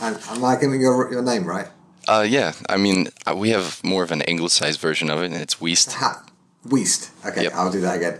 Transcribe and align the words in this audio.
And 0.00 0.18
am 0.28 0.44
I 0.44 0.56
giving 0.56 0.80
your, 0.80 1.10
your 1.10 1.22
name 1.22 1.44
right? 1.44 1.68
Uh, 2.08 2.24
yeah. 2.28 2.52
I 2.68 2.76
mean, 2.76 3.08
uh, 3.26 3.34
we 3.36 3.50
have 3.50 3.82
more 3.82 4.02
of 4.02 4.12
an 4.12 4.22
anglicized 4.22 4.80
version 4.80 5.10
of 5.10 5.22
it, 5.22 5.26
and 5.26 5.34
it's 5.34 5.56
Wiest. 5.56 5.94
Ha, 5.94 6.24
Wiest. 6.66 7.10
Okay, 7.26 7.44
yep. 7.44 7.52
I'll 7.54 7.72
do 7.72 7.80
that 7.80 7.96
again. 7.96 8.18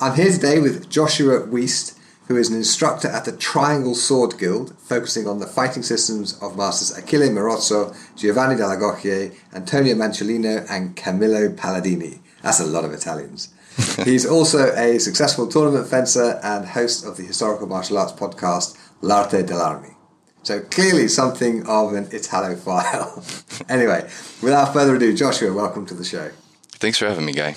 I'm 0.00 0.14
here 0.14 0.30
today 0.30 0.60
with 0.60 0.88
Joshua 0.88 1.40
Wiest, 1.46 1.98
who 2.28 2.36
is 2.36 2.48
an 2.48 2.56
instructor 2.56 3.08
at 3.08 3.24
the 3.24 3.32
Triangle 3.32 3.94
Sword 3.94 4.38
Guild, 4.38 4.78
focusing 4.78 5.26
on 5.26 5.40
the 5.40 5.46
fighting 5.46 5.82
systems 5.82 6.38
of 6.40 6.56
masters 6.56 6.96
Achille 6.96 7.28
Marozzo, 7.30 7.96
Giovanni 8.16 8.54
dall'Agocchie, 8.54 9.34
Antonio 9.52 9.94
Manciolino, 9.94 10.64
and 10.70 10.94
Camillo 10.94 11.48
Palladini. 11.48 12.20
That's 12.42 12.60
a 12.60 12.66
lot 12.66 12.84
of 12.84 12.92
Italians. 12.92 13.52
He's 14.04 14.26
also 14.26 14.72
a 14.74 14.98
successful 14.98 15.48
tournament 15.48 15.88
fencer 15.88 16.38
and 16.42 16.66
host 16.66 17.04
of 17.04 17.16
the 17.16 17.24
historical 17.24 17.66
martial 17.66 17.98
arts 17.98 18.12
podcast 18.12 18.76
L'Arte 19.02 19.42
dell'Armi. 19.42 19.96
So 20.42 20.60
clearly 20.60 21.08
something 21.08 21.66
of 21.66 21.92
an 21.92 22.06
Italophile. 22.06 23.64
anyway, 23.68 24.08
without 24.42 24.72
further 24.72 24.96
ado, 24.96 25.14
Joshua, 25.14 25.52
welcome 25.52 25.84
to 25.86 25.94
the 25.94 26.04
show. 26.04 26.30
Thanks 26.70 26.98
for 26.98 27.06
having 27.06 27.26
me, 27.26 27.32
Guy. 27.32 27.56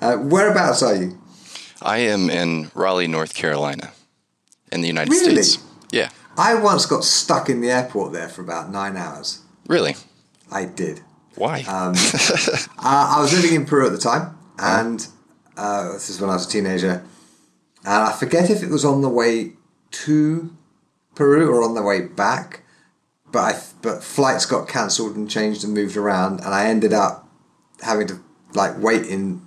Uh, 0.00 0.16
whereabouts 0.16 0.82
are 0.82 0.94
you? 0.94 1.20
I 1.82 1.98
am 1.98 2.30
in 2.30 2.70
Raleigh, 2.74 3.08
North 3.08 3.34
Carolina, 3.34 3.92
in 4.70 4.82
the 4.82 4.86
United 4.86 5.10
really? 5.10 5.42
States. 5.42 5.64
Yeah. 5.90 6.10
I 6.36 6.54
once 6.54 6.86
got 6.86 7.02
stuck 7.02 7.50
in 7.50 7.60
the 7.60 7.70
airport 7.70 8.12
there 8.12 8.28
for 8.28 8.42
about 8.42 8.70
nine 8.70 8.96
hours. 8.96 9.40
Really? 9.66 9.96
I 10.50 10.66
did. 10.66 11.00
Why? 11.34 11.62
Um, 11.62 11.94
uh, 12.78 13.16
I 13.16 13.20
was 13.20 13.32
living 13.32 13.56
in 13.56 13.66
Peru 13.66 13.86
at 13.86 13.92
the 13.92 13.98
time, 13.98 14.38
and 14.58 15.06
uh, 15.56 15.92
this 15.92 16.08
is 16.08 16.20
when 16.20 16.30
I 16.30 16.34
was 16.34 16.46
a 16.46 16.50
teenager. 16.50 17.04
And 17.84 18.04
I 18.04 18.12
forget 18.12 18.48
if 18.48 18.62
it 18.62 18.70
was 18.70 18.84
on 18.84 19.02
the 19.02 19.08
way 19.08 19.54
to 19.90 20.56
Peru 21.20 21.50
or 21.50 21.62
on 21.62 21.74
the 21.74 21.82
way 21.82 22.00
back, 22.00 22.62
but 23.30 23.40
I 23.40 23.60
but 23.82 24.02
flights 24.02 24.46
got 24.46 24.66
cancelled 24.66 25.16
and 25.16 25.28
changed 25.28 25.62
and 25.62 25.74
moved 25.74 25.94
around, 25.94 26.40
and 26.40 26.54
I 26.54 26.64
ended 26.64 26.94
up 26.94 27.28
having 27.82 28.06
to 28.06 28.20
like 28.54 28.78
wait 28.78 29.04
in 29.04 29.42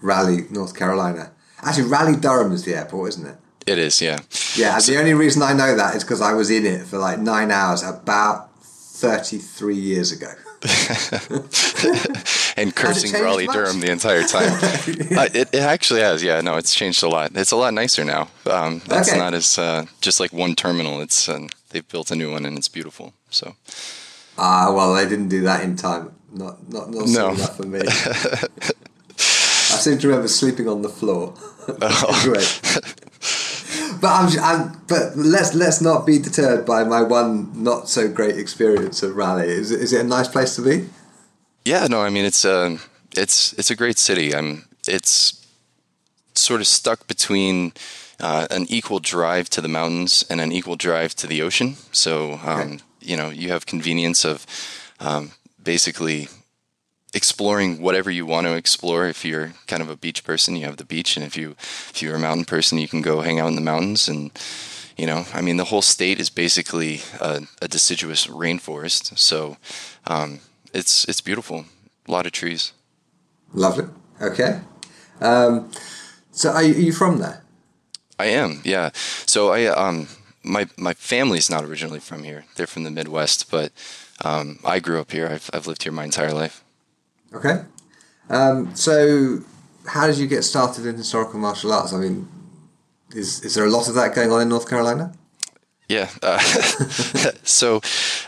Raleigh, 0.00 0.46
North 0.48 0.74
Carolina. 0.74 1.32
Actually, 1.60 1.88
Raleigh 1.88 2.16
Durham 2.16 2.52
is 2.52 2.64
the 2.64 2.74
airport, 2.74 3.10
isn't 3.10 3.26
it? 3.26 3.36
It 3.66 3.76
is, 3.76 4.00
yeah. 4.00 4.20
Yeah, 4.56 4.80
the 4.80 4.96
only 4.98 5.12
reason 5.12 5.42
I 5.42 5.52
know 5.52 5.76
that 5.76 5.94
is 5.94 6.04
because 6.04 6.22
I 6.22 6.32
was 6.32 6.50
in 6.50 6.64
it 6.64 6.86
for 6.86 6.96
like 6.96 7.18
nine 7.18 7.50
hours 7.50 7.82
about 7.82 8.58
thirty 8.64 9.36
three 9.36 9.76
years 9.76 10.12
ago. 10.12 10.32
and 12.56 12.76
cursing 12.76 13.12
Raleigh 13.12 13.46
much? 13.46 13.54
Durham 13.54 13.80
the 13.80 13.90
entire 13.90 14.24
time. 14.24 14.52
uh, 15.18 15.28
it, 15.32 15.54
it, 15.54 15.62
actually 15.62 16.00
has, 16.00 16.22
yeah. 16.22 16.40
No, 16.42 16.56
it's 16.56 16.74
changed 16.74 17.02
a 17.02 17.08
lot. 17.08 17.30
It's 17.34 17.50
a 17.50 17.56
lot 17.56 17.72
nicer 17.72 18.04
now. 18.04 18.28
Um, 18.46 18.82
that's 18.86 19.08
okay. 19.08 19.18
not 19.18 19.32
as 19.32 19.58
uh, 19.58 19.86
just 20.00 20.20
like 20.20 20.32
one 20.32 20.54
terminal. 20.54 21.00
It's 21.00 21.28
uh, 21.28 21.46
they've 21.70 21.88
built 21.88 22.10
a 22.10 22.16
new 22.16 22.32
one 22.32 22.44
and 22.44 22.58
it's 22.58 22.68
beautiful. 22.68 23.14
So. 23.30 23.56
Ah, 24.36 24.68
uh, 24.68 24.72
well, 24.74 24.94
they 24.94 25.08
didn't 25.08 25.28
do 25.28 25.40
that 25.42 25.64
in 25.64 25.76
time. 25.76 26.12
Not 26.32 26.68
not 26.68 26.90
not 26.90 27.08
no. 27.08 27.30
enough 27.30 27.56
for 27.56 27.66
me. 27.66 27.80
I 27.86 29.82
seem 29.82 29.98
to 29.98 30.08
remember 30.08 30.28
sleeping 30.28 30.68
on 30.68 30.82
the 30.82 30.88
floor. 30.88 31.34
Oh. 31.68 32.20
Great 32.24 33.00
but 34.00 34.08
I'm, 34.08 34.38
I'm, 34.40 34.82
but 34.88 35.16
let's 35.16 35.54
let's 35.54 35.80
not 35.80 36.06
be 36.06 36.18
deterred 36.18 36.64
by 36.64 36.84
my 36.84 37.02
one 37.02 37.62
not 37.62 37.88
so 37.88 38.08
great 38.08 38.38
experience 38.38 39.02
of 39.02 39.16
Raleigh. 39.16 39.48
Is 39.48 39.70
is 39.70 39.92
it 39.92 40.00
a 40.00 40.08
nice 40.08 40.28
place 40.28 40.56
to 40.56 40.62
be? 40.62 40.88
Yeah, 41.64 41.86
no, 41.86 42.02
I 42.02 42.10
mean 42.10 42.24
it's 42.24 42.44
a 42.44 42.52
uh, 42.52 42.78
it's 43.16 43.52
it's 43.54 43.70
a 43.70 43.76
great 43.76 43.98
city. 43.98 44.34
I'm 44.34 44.66
it's 44.88 45.46
sort 46.34 46.60
of 46.60 46.66
stuck 46.66 47.06
between 47.06 47.72
uh, 48.20 48.46
an 48.50 48.66
equal 48.68 48.98
drive 48.98 49.48
to 49.50 49.60
the 49.60 49.68
mountains 49.68 50.24
and 50.30 50.40
an 50.40 50.52
equal 50.52 50.76
drive 50.76 51.14
to 51.16 51.26
the 51.26 51.42
ocean. 51.42 51.76
So 51.92 52.40
um, 52.44 52.60
okay. 52.60 52.78
you 53.00 53.16
know 53.16 53.30
you 53.30 53.50
have 53.50 53.66
convenience 53.66 54.24
of 54.24 54.46
um, 55.00 55.32
basically 55.62 56.28
exploring 57.14 57.80
whatever 57.80 58.10
you 58.10 58.26
want 58.26 58.46
to 58.46 58.54
explore. 58.54 59.06
If 59.06 59.24
you're 59.24 59.52
kind 59.66 59.82
of 59.82 59.90
a 59.90 59.96
beach 59.96 60.24
person, 60.24 60.56
you 60.56 60.64
have 60.64 60.76
the 60.76 60.84
beach, 60.84 61.16
and 61.16 61.24
if 61.24 61.36
you 61.36 61.56
if 61.90 62.02
you're 62.02 62.16
a 62.16 62.20
mountain 62.20 62.44
person, 62.44 62.78
you 62.78 62.88
can 62.88 63.02
go 63.02 63.20
hang 63.20 63.40
out 63.40 63.48
in 63.48 63.54
the 63.56 63.60
mountains. 63.60 64.08
And 64.08 64.30
you 64.96 65.06
know, 65.06 65.26
I 65.32 65.40
mean, 65.40 65.56
the 65.56 65.64
whole 65.64 65.82
state 65.82 66.20
is 66.20 66.30
basically 66.30 67.00
a, 67.20 67.42
a 67.62 67.68
deciduous 67.68 68.26
rainforest. 68.26 69.18
So 69.18 69.56
um, 70.06 70.40
it's 70.72 71.04
it's 71.08 71.20
beautiful. 71.20 71.64
A 72.06 72.10
lot 72.10 72.26
of 72.26 72.32
trees. 72.32 72.72
Lovely. 73.52 73.86
Okay. 74.20 74.60
Um, 75.20 75.70
so 76.30 76.50
are 76.50 76.62
you, 76.62 76.92
from 76.92 77.18
there? 77.18 77.44
I 78.18 78.26
am. 78.26 78.60
Yeah. 78.64 78.90
So 78.94 79.50
I 79.52 79.66
um 79.66 80.08
my 80.42 80.68
my 80.76 80.94
family's 80.94 81.50
not 81.50 81.64
originally 81.64 82.00
from 82.00 82.24
here. 82.24 82.44
They're 82.56 82.66
from 82.66 82.84
the 82.84 82.90
Midwest, 82.90 83.50
but 83.50 83.72
um, 84.24 84.58
I 84.64 84.80
grew 84.80 85.00
up 85.00 85.12
here. 85.12 85.26
I've 85.26 85.50
I've 85.52 85.66
lived 85.66 85.82
here 85.82 85.92
my 85.92 86.04
entire 86.04 86.32
life. 86.32 86.62
Okay. 87.34 87.64
Um, 88.28 88.74
so, 88.74 89.40
how 89.86 90.06
did 90.06 90.18
you 90.18 90.26
get 90.26 90.42
started 90.42 90.86
in 90.86 90.96
historical 90.96 91.38
martial 91.38 91.72
arts? 91.72 91.92
I 91.92 91.98
mean, 91.98 92.28
is 93.14 93.42
is 93.44 93.54
there 93.54 93.64
a 93.64 93.70
lot 93.70 93.88
of 93.88 93.94
that 93.94 94.14
going 94.14 94.30
on 94.30 94.40
in 94.42 94.48
North 94.48 94.68
Carolina? 94.68 95.12
Yeah. 95.90 96.08
Uh, 96.22 96.38
so 97.42 97.80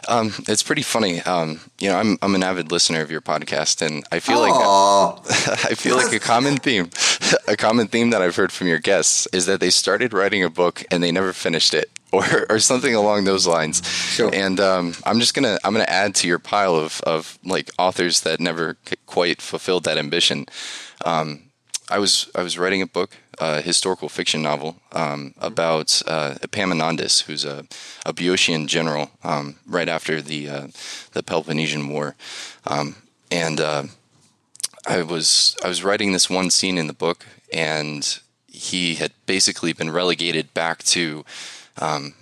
um, 0.09 0.33
it's 0.49 0.65
pretty 0.65 0.83
funny. 0.83 1.21
Um, 1.23 1.61
you 1.79 1.89
know, 1.89 1.97
I'm 1.97 2.19
I'm 2.21 2.35
an 2.35 2.43
avid 2.43 2.73
listener 2.73 3.01
of 3.03 3.11
your 3.11 3.21
podcast, 3.21 3.87
and 3.87 4.03
I 4.11 4.19
feel 4.19 4.39
Aww. 4.39 5.25
like 5.25 5.65
I 5.71 5.75
feel 5.75 5.97
like 5.97 6.13
a 6.13 6.19
common 6.19 6.57
theme, 6.57 6.91
a 7.49 7.57
common 7.57 7.87
theme 7.87 8.11
that 8.11 8.21
I've 8.21 8.35
heard 8.35 8.51
from 8.51 8.67
your 8.67 8.81
guests 8.81 9.29
is 9.33 9.47
that 9.47 9.61
they 9.61 9.71
started 9.71 10.13
writing 10.13 10.43
a 10.43 10.51
book 10.51 10.83
and 10.91 11.05
they 11.05 11.13
never 11.13 11.33
finished 11.33 11.73
it, 11.73 11.89
or 12.17 12.47
or 12.51 12.59
something 12.59 12.95
along 12.95 13.25
those 13.25 13.47
lines. 13.47 13.83
Sure. 13.87 14.31
And 14.33 14.61
um, 14.61 14.95
I'm 15.05 15.19
just 15.19 15.35
gonna 15.35 15.59
I'm 15.65 15.73
gonna 15.73 15.85
add 15.85 16.15
to 16.17 16.29
your 16.29 16.39
pile 16.39 16.77
of 16.77 17.01
of 17.03 17.39
like 17.45 17.71
authors 17.79 18.21
that 18.21 18.41
never 18.41 18.77
quite 19.07 19.41
fulfilled 19.41 19.85
that 19.85 19.99
ambition. 19.99 20.47
Um, 21.05 21.53
I 21.89 21.99
was 21.99 22.31
I 22.35 22.43
was 22.43 22.59
writing 22.59 22.83
a 22.83 22.87
book, 22.87 23.17
a 23.39 23.61
historical 23.61 24.09
fiction 24.09 24.43
novel 24.43 24.77
um, 24.93 25.35
about 25.39 26.03
uh, 26.07 26.35
Epaminondas, 26.43 27.25
who's 27.25 27.45
a, 27.45 27.65
a 28.07 28.13
Boeotian 28.13 28.67
general 28.67 29.11
um, 29.25 29.57
right 29.67 29.89
after 29.89 30.23
the 30.23 30.49
uh, 30.49 30.67
the 31.13 31.23
Peloponnesian 31.23 31.89
War, 31.89 32.15
um, 32.67 32.97
and 33.31 33.61
uh, 33.61 33.85
I 34.87 35.03
was 35.03 35.57
I 35.65 35.69
was 35.69 35.83
writing 35.83 36.13
this 36.13 36.31
one 36.31 36.51
scene 36.51 36.79
in 36.79 36.87
the 36.87 36.93
book, 36.93 37.27
and 37.53 38.19
he 38.47 38.95
had 38.95 39.13
basically 39.27 39.73
been 39.73 39.91
relegated 39.91 40.53
back 40.55 40.83
to 40.85 41.25
um, 41.79 42.15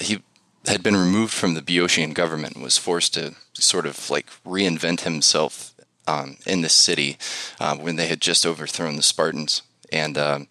he 0.00 0.22
had 0.66 0.82
been 0.82 0.96
removed 0.96 1.32
from 1.32 1.54
the 1.54 1.62
Boeotian 1.62 2.12
government 2.12 2.54
and 2.54 2.62
was 2.62 2.78
forced 2.78 3.14
to 3.14 3.34
sort 3.54 3.86
of 3.86 4.10
like 4.10 4.26
reinvent 4.44 5.00
himself 5.00 5.74
um, 6.06 6.36
in 6.46 6.60
the 6.60 6.68
city 6.68 7.18
uh, 7.58 7.76
when 7.76 7.96
they 7.96 8.06
had 8.06 8.20
just 8.20 8.44
overthrown 8.44 8.96
the 8.96 9.02
Spartans. 9.02 9.62
And 9.92 10.18
um, 10.18 10.48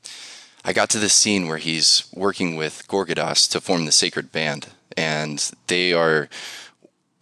I 0.66 0.74
got 0.74 0.90
to 0.92 1.00
this 1.00 1.14
scene 1.14 1.47
where 1.47 1.58
he's 1.58 2.03
working 2.14 2.56
with 2.56 2.88
Gorgidas 2.88 3.50
to 3.52 3.61
form 3.61 3.85
the 3.85 3.91
Sacred 3.91 4.32
Band, 4.32 4.67
and 4.97 5.52
they 5.67 5.94
are 5.94 6.29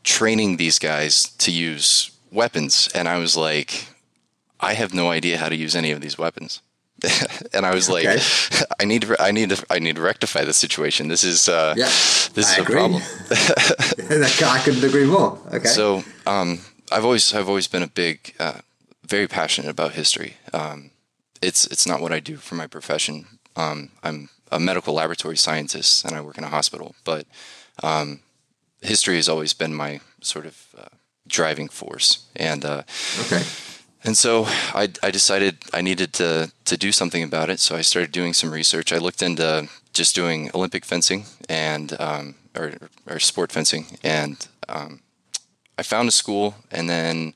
training 0.04 0.58
these 0.58 0.80
guys 0.80 1.30
to 1.38 1.52
use 1.52 2.12
weapons. 2.32 2.90
And 2.96 3.08
I 3.08 3.18
was 3.20 3.38
like, 3.38 3.88
I 4.60 4.74
have 4.74 4.94
no 4.94 5.10
idea 5.10 5.38
how 5.38 5.50
to 5.50 5.56
use 5.56 5.76
any 5.76 5.92
of 5.92 6.02
these 6.02 6.18
weapons. 6.18 6.62
and 7.54 7.66
I 7.66 7.74
was 7.74 7.90
like, 7.90 8.06
okay. 8.06 8.66
I 8.80 8.86
need 8.86 9.04
to, 9.04 9.22
I 9.22 9.32
need 9.32 9.50
to, 9.50 9.66
I 9.70 9.80
need 9.80 9.96
to 9.96 10.02
rectify 10.02 10.44
the 10.44 10.54
situation. 10.54 11.08
This 11.08 11.24
is, 11.24 11.48
uh, 11.48 11.74
yeah, 11.78 11.86
this 11.86 12.38
is 12.38 12.54
I 12.56 12.58
a 12.58 12.62
agree. 12.62 12.76
problem. 12.76 13.02
I 13.32 14.62
couldn't 14.64 14.84
agree 14.84 15.06
more. 15.06 15.38
Okay. 15.54 15.68
So, 15.68 16.04
um, 16.26 16.60
I've 16.92 17.04
always 17.06 17.34
I've 17.34 17.50
always 17.50 17.68
been 17.68 17.84
a 17.84 17.88
big, 17.88 18.34
uh, 18.40 18.60
very 19.06 19.28
passionate 19.28 19.70
about 19.70 19.94
history. 19.94 20.38
Um, 20.54 20.92
it's 21.42 21.66
it's 21.68 21.86
not 21.86 22.02
what 22.02 22.12
I 22.12 22.20
do 22.20 22.38
for 22.38 22.56
my 22.56 22.68
profession. 22.68 23.26
Um, 23.56 23.90
I'm 24.04 24.30
a 24.52 24.60
medical 24.60 24.94
laboratory 24.94 25.38
scientist 25.38 26.06
and 26.06 26.16
I 26.16 26.22
work 26.22 26.38
in 26.38 26.44
a 26.44 26.50
hospital, 26.50 26.96
but 27.04 27.26
um, 27.84 28.22
history 28.82 29.16
has 29.16 29.28
always 29.28 29.54
been 29.54 29.74
my 29.74 30.00
sort 30.22 30.46
of 30.46 30.68
uh, 30.78 30.86
driving 31.28 31.68
force. 31.68 32.26
And 32.36 32.64
uh, 32.64 32.84
okay. 33.22 33.44
And 34.04 34.18
so 34.18 34.46
I, 34.74 34.90
I 35.04 35.12
decided 35.12 35.58
I 35.74 35.82
needed 35.82 36.14
to, 36.14 36.52
to 36.66 36.78
do 36.78 36.92
something 36.92 37.24
about 37.24 37.50
it. 37.50 37.60
So 37.60 37.76
I 37.76 37.82
started 37.82 38.12
doing 38.12 38.34
some 38.34 38.52
research. 38.52 38.94
I 38.94 38.98
looked 38.98 39.22
into 39.22 39.68
just 39.94 40.16
doing 40.16 40.50
Olympic 40.54 40.86
fencing 40.86 41.26
and 41.50 42.00
um, 42.00 42.36
or, 42.56 42.74
or 43.10 43.20
sport 43.20 43.52
fencing, 43.52 43.86
and 44.04 44.48
um, 44.70 45.02
I 45.78 45.84
found 45.84 46.08
a 46.08 46.12
school. 46.12 46.56
And 46.72 46.90
then 46.90 47.34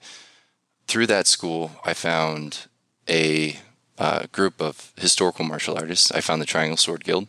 through 0.88 1.08
that 1.08 1.28
school, 1.28 1.72
I 1.86 1.94
found 1.94 2.68
a 3.10 3.58
uh, 3.98 4.26
group 4.32 4.62
of 4.62 4.94
historical 4.98 5.46
martial 5.46 5.78
artists. 5.78 6.12
I 6.12 6.22
found 6.22 6.42
the 6.42 6.46
Triangle 6.46 6.78
Sword 6.78 7.04
Guild, 7.04 7.28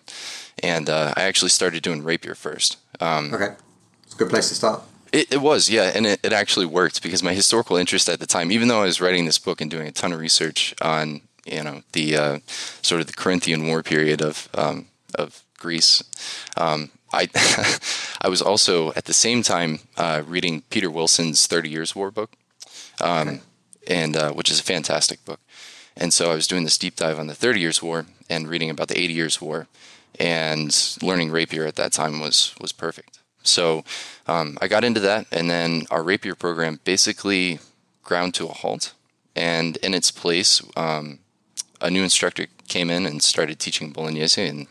and 0.62 0.88
uh, 0.88 1.14
I 1.16 1.22
actually 1.22 1.50
started 1.50 1.82
doing 1.82 2.04
rapier 2.04 2.34
first. 2.34 2.78
Um, 3.00 3.32
okay, 3.34 3.54
it's 4.04 4.14
a 4.14 4.18
good 4.18 4.30
place 4.30 4.48
to 4.50 4.54
start. 4.54 4.82
It, 5.12 5.34
it 5.34 5.42
was, 5.42 5.68
yeah, 5.68 5.92
and 5.94 6.06
it, 6.06 6.20
it 6.22 6.32
actually 6.32 6.64
worked 6.64 7.02
because 7.02 7.22
my 7.22 7.34
historical 7.34 7.76
interest 7.76 8.08
at 8.08 8.18
the 8.18 8.26
time, 8.26 8.50
even 8.50 8.68
though 8.68 8.80
I 8.80 8.86
was 8.86 9.00
writing 9.00 9.26
this 9.26 9.38
book 9.38 9.60
and 9.60 9.70
doing 9.70 9.86
a 9.86 9.92
ton 9.92 10.12
of 10.12 10.20
research 10.20 10.74
on, 10.80 11.20
you 11.44 11.62
know, 11.62 11.82
the 11.92 12.16
uh, 12.16 12.38
sort 12.80 13.02
of 13.02 13.06
the 13.06 13.12
Corinthian 13.12 13.66
War 13.66 13.82
period 13.82 14.22
of 14.22 14.48
um, 14.54 14.86
of 15.14 15.42
Greece, 15.58 16.02
um, 16.56 16.90
I 17.12 17.28
I 18.22 18.28
was 18.28 18.40
also 18.40 18.92
at 18.94 19.04
the 19.04 19.12
same 19.12 19.42
time 19.42 19.80
uh, 19.98 20.22
reading 20.26 20.62
Peter 20.70 20.90
Wilson's 20.90 21.46
Thirty 21.46 21.68
Years' 21.68 21.94
War 21.94 22.10
book, 22.10 22.32
um, 23.00 23.28
okay. 23.28 23.40
and 23.88 24.16
uh, 24.16 24.32
which 24.32 24.50
is 24.50 24.60
a 24.60 24.64
fantastic 24.64 25.24
book. 25.26 25.40
And 25.94 26.14
so 26.14 26.32
I 26.32 26.34
was 26.34 26.46
doing 26.46 26.64
this 26.64 26.78
deep 26.78 26.96
dive 26.96 27.18
on 27.18 27.26
the 27.26 27.34
Thirty 27.34 27.60
Years' 27.60 27.82
War 27.82 28.06
and 28.30 28.48
reading 28.48 28.70
about 28.70 28.88
the 28.88 28.98
Eighty 28.98 29.12
Years' 29.12 29.42
War, 29.42 29.66
and 30.18 30.74
learning 31.02 31.30
rapier 31.30 31.66
at 31.66 31.76
that 31.76 31.92
time 31.92 32.18
was 32.18 32.54
was 32.60 32.72
perfect. 32.72 33.18
So 33.42 33.84
um, 34.26 34.58
I 34.60 34.68
got 34.68 34.84
into 34.84 35.00
that, 35.00 35.26
and 35.32 35.50
then 35.50 35.82
our 35.90 36.02
rapier 36.02 36.34
program 36.34 36.80
basically 36.84 37.58
ground 38.02 38.34
to 38.34 38.46
a 38.46 38.52
halt. 38.52 38.94
And 39.34 39.76
in 39.78 39.94
its 39.94 40.10
place, 40.10 40.62
um, 40.76 41.20
a 41.80 41.90
new 41.90 42.02
instructor 42.02 42.46
came 42.68 42.90
in 42.90 43.06
and 43.06 43.22
started 43.22 43.58
teaching 43.58 43.92
Bolognese, 43.92 44.46
and 44.46 44.66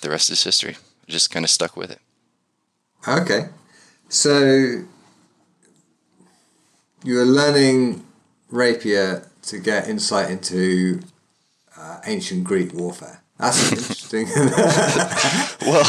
the 0.00 0.10
rest 0.10 0.30
is 0.30 0.42
history. 0.42 0.76
I 1.08 1.10
just 1.12 1.30
kind 1.30 1.44
of 1.44 1.50
stuck 1.50 1.76
with 1.76 1.90
it. 1.90 2.00
Okay. 3.06 3.48
So 4.08 4.84
you 7.04 7.16
were 7.16 7.24
learning 7.24 8.04
rapier 8.50 9.28
to 9.42 9.58
get 9.58 9.88
insight 9.88 10.30
into 10.30 11.00
uh, 11.76 12.00
ancient 12.06 12.44
Greek 12.44 12.72
warfare. 12.72 13.22
That's 13.38 13.72
interesting. 13.72 14.28
well, 15.62 15.84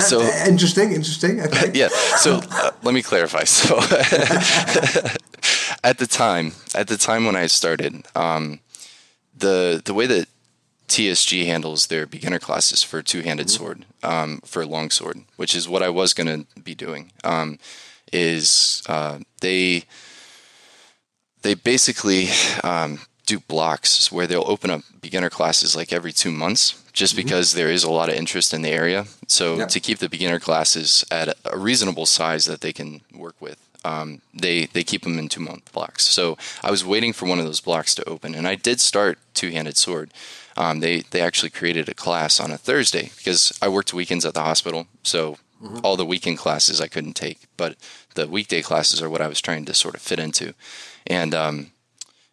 so 0.00 0.22
interesting, 0.46 0.92
interesting. 0.92 1.40
Okay. 1.44 1.70
yeah. 1.74 1.88
So 2.18 2.40
uh, 2.50 2.70
let 2.82 2.94
me 2.94 3.02
clarify. 3.02 3.44
So 3.54 3.78
at 5.82 5.98
the 5.98 6.06
time, 6.06 6.52
at 6.74 6.88
the 6.88 6.96
time 6.96 7.26
when 7.26 7.36
I 7.36 7.46
started, 7.46 8.06
um, 8.14 8.60
the 9.36 9.82
the 9.84 9.94
way 9.94 10.06
that 10.06 10.28
TSG 10.88 11.46
handles 11.46 11.86
their 11.86 12.06
beginner 12.06 12.38
classes 12.38 12.82
for 12.82 13.02
two-handed 13.02 13.46
mm-hmm. 13.46 13.64
sword, 13.64 13.86
um, 14.02 14.40
for 14.44 14.66
long 14.66 14.90
sword, 14.90 15.24
which 15.36 15.54
is 15.54 15.68
what 15.68 15.82
I 15.82 15.88
was 15.88 16.14
going 16.14 16.26
to 16.26 16.60
be 16.60 16.74
doing, 16.74 17.12
um, 17.22 17.58
is 18.12 18.82
uh, 18.88 19.18
they 19.40 19.84
they 21.42 21.54
basically 21.54 22.28
um, 22.62 23.00
do 23.26 23.40
blocks 23.40 24.12
where 24.12 24.26
they'll 24.26 24.44
open 24.46 24.70
up 24.70 24.82
beginner 25.00 25.30
classes 25.30 25.74
like 25.74 25.92
every 25.92 26.12
two 26.12 26.30
months 26.30 26.82
just 26.92 27.14
mm-hmm. 27.14 27.24
because 27.24 27.52
there 27.52 27.70
is 27.70 27.84
a 27.84 27.90
lot 27.90 28.08
of 28.08 28.14
interest 28.14 28.54
in 28.54 28.62
the 28.62 28.70
area. 28.70 29.06
So 29.26 29.56
yep. 29.56 29.68
to 29.68 29.80
keep 29.80 29.98
the 29.98 30.08
beginner 30.08 30.40
classes 30.40 31.04
at 31.10 31.36
a 31.44 31.58
reasonable 31.58 32.06
size 32.06 32.44
that 32.46 32.60
they 32.60 32.72
can 32.72 33.00
work 33.14 33.34
with, 33.40 33.58
um, 33.84 34.22
they 34.32 34.66
they 34.66 34.82
keep 34.82 35.02
them 35.02 35.18
in 35.18 35.28
two 35.28 35.40
month 35.40 35.70
blocks. 35.72 36.04
So 36.04 36.38
I 36.62 36.70
was 36.70 36.84
waiting 36.84 37.12
for 37.12 37.26
one 37.26 37.38
of 37.38 37.44
those 37.44 37.60
blocks 37.60 37.94
to 37.96 38.08
open, 38.08 38.34
and 38.34 38.48
I 38.48 38.54
did 38.54 38.80
start 38.80 39.18
two 39.34 39.50
handed 39.50 39.76
sword. 39.76 40.10
Um, 40.56 40.80
they 40.80 41.00
they 41.00 41.20
actually 41.20 41.50
created 41.50 41.88
a 41.88 41.94
class 41.94 42.40
on 42.40 42.50
a 42.50 42.58
Thursday 42.58 43.10
because 43.16 43.56
I 43.60 43.68
worked 43.68 43.92
weekends 43.92 44.24
at 44.24 44.34
the 44.34 44.40
hospital, 44.40 44.86
so 45.02 45.36
mm-hmm. 45.62 45.80
all 45.82 45.96
the 45.96 46.06
weekend 46.06 46.38
classes 46.38 46.80
I 46.80 46.88
couldn't 46.88 47.14
take, 47.14 47.40
but 47.56 47.76
the 48.14 48.28
weekday 48.28 48.62
classes 48.62 49.02
are 49.02 49.10
what 49.10 49.20
I 49.20 49.28
was 49.28 49.40
trying 49.40 49.64
to 49.66 49.74
sort 49.74 49.96
of 49.96 50.00
fit 50.00 50.20
into, 50.20 50.54
and 51.06 51.34
um, 51.34 51.72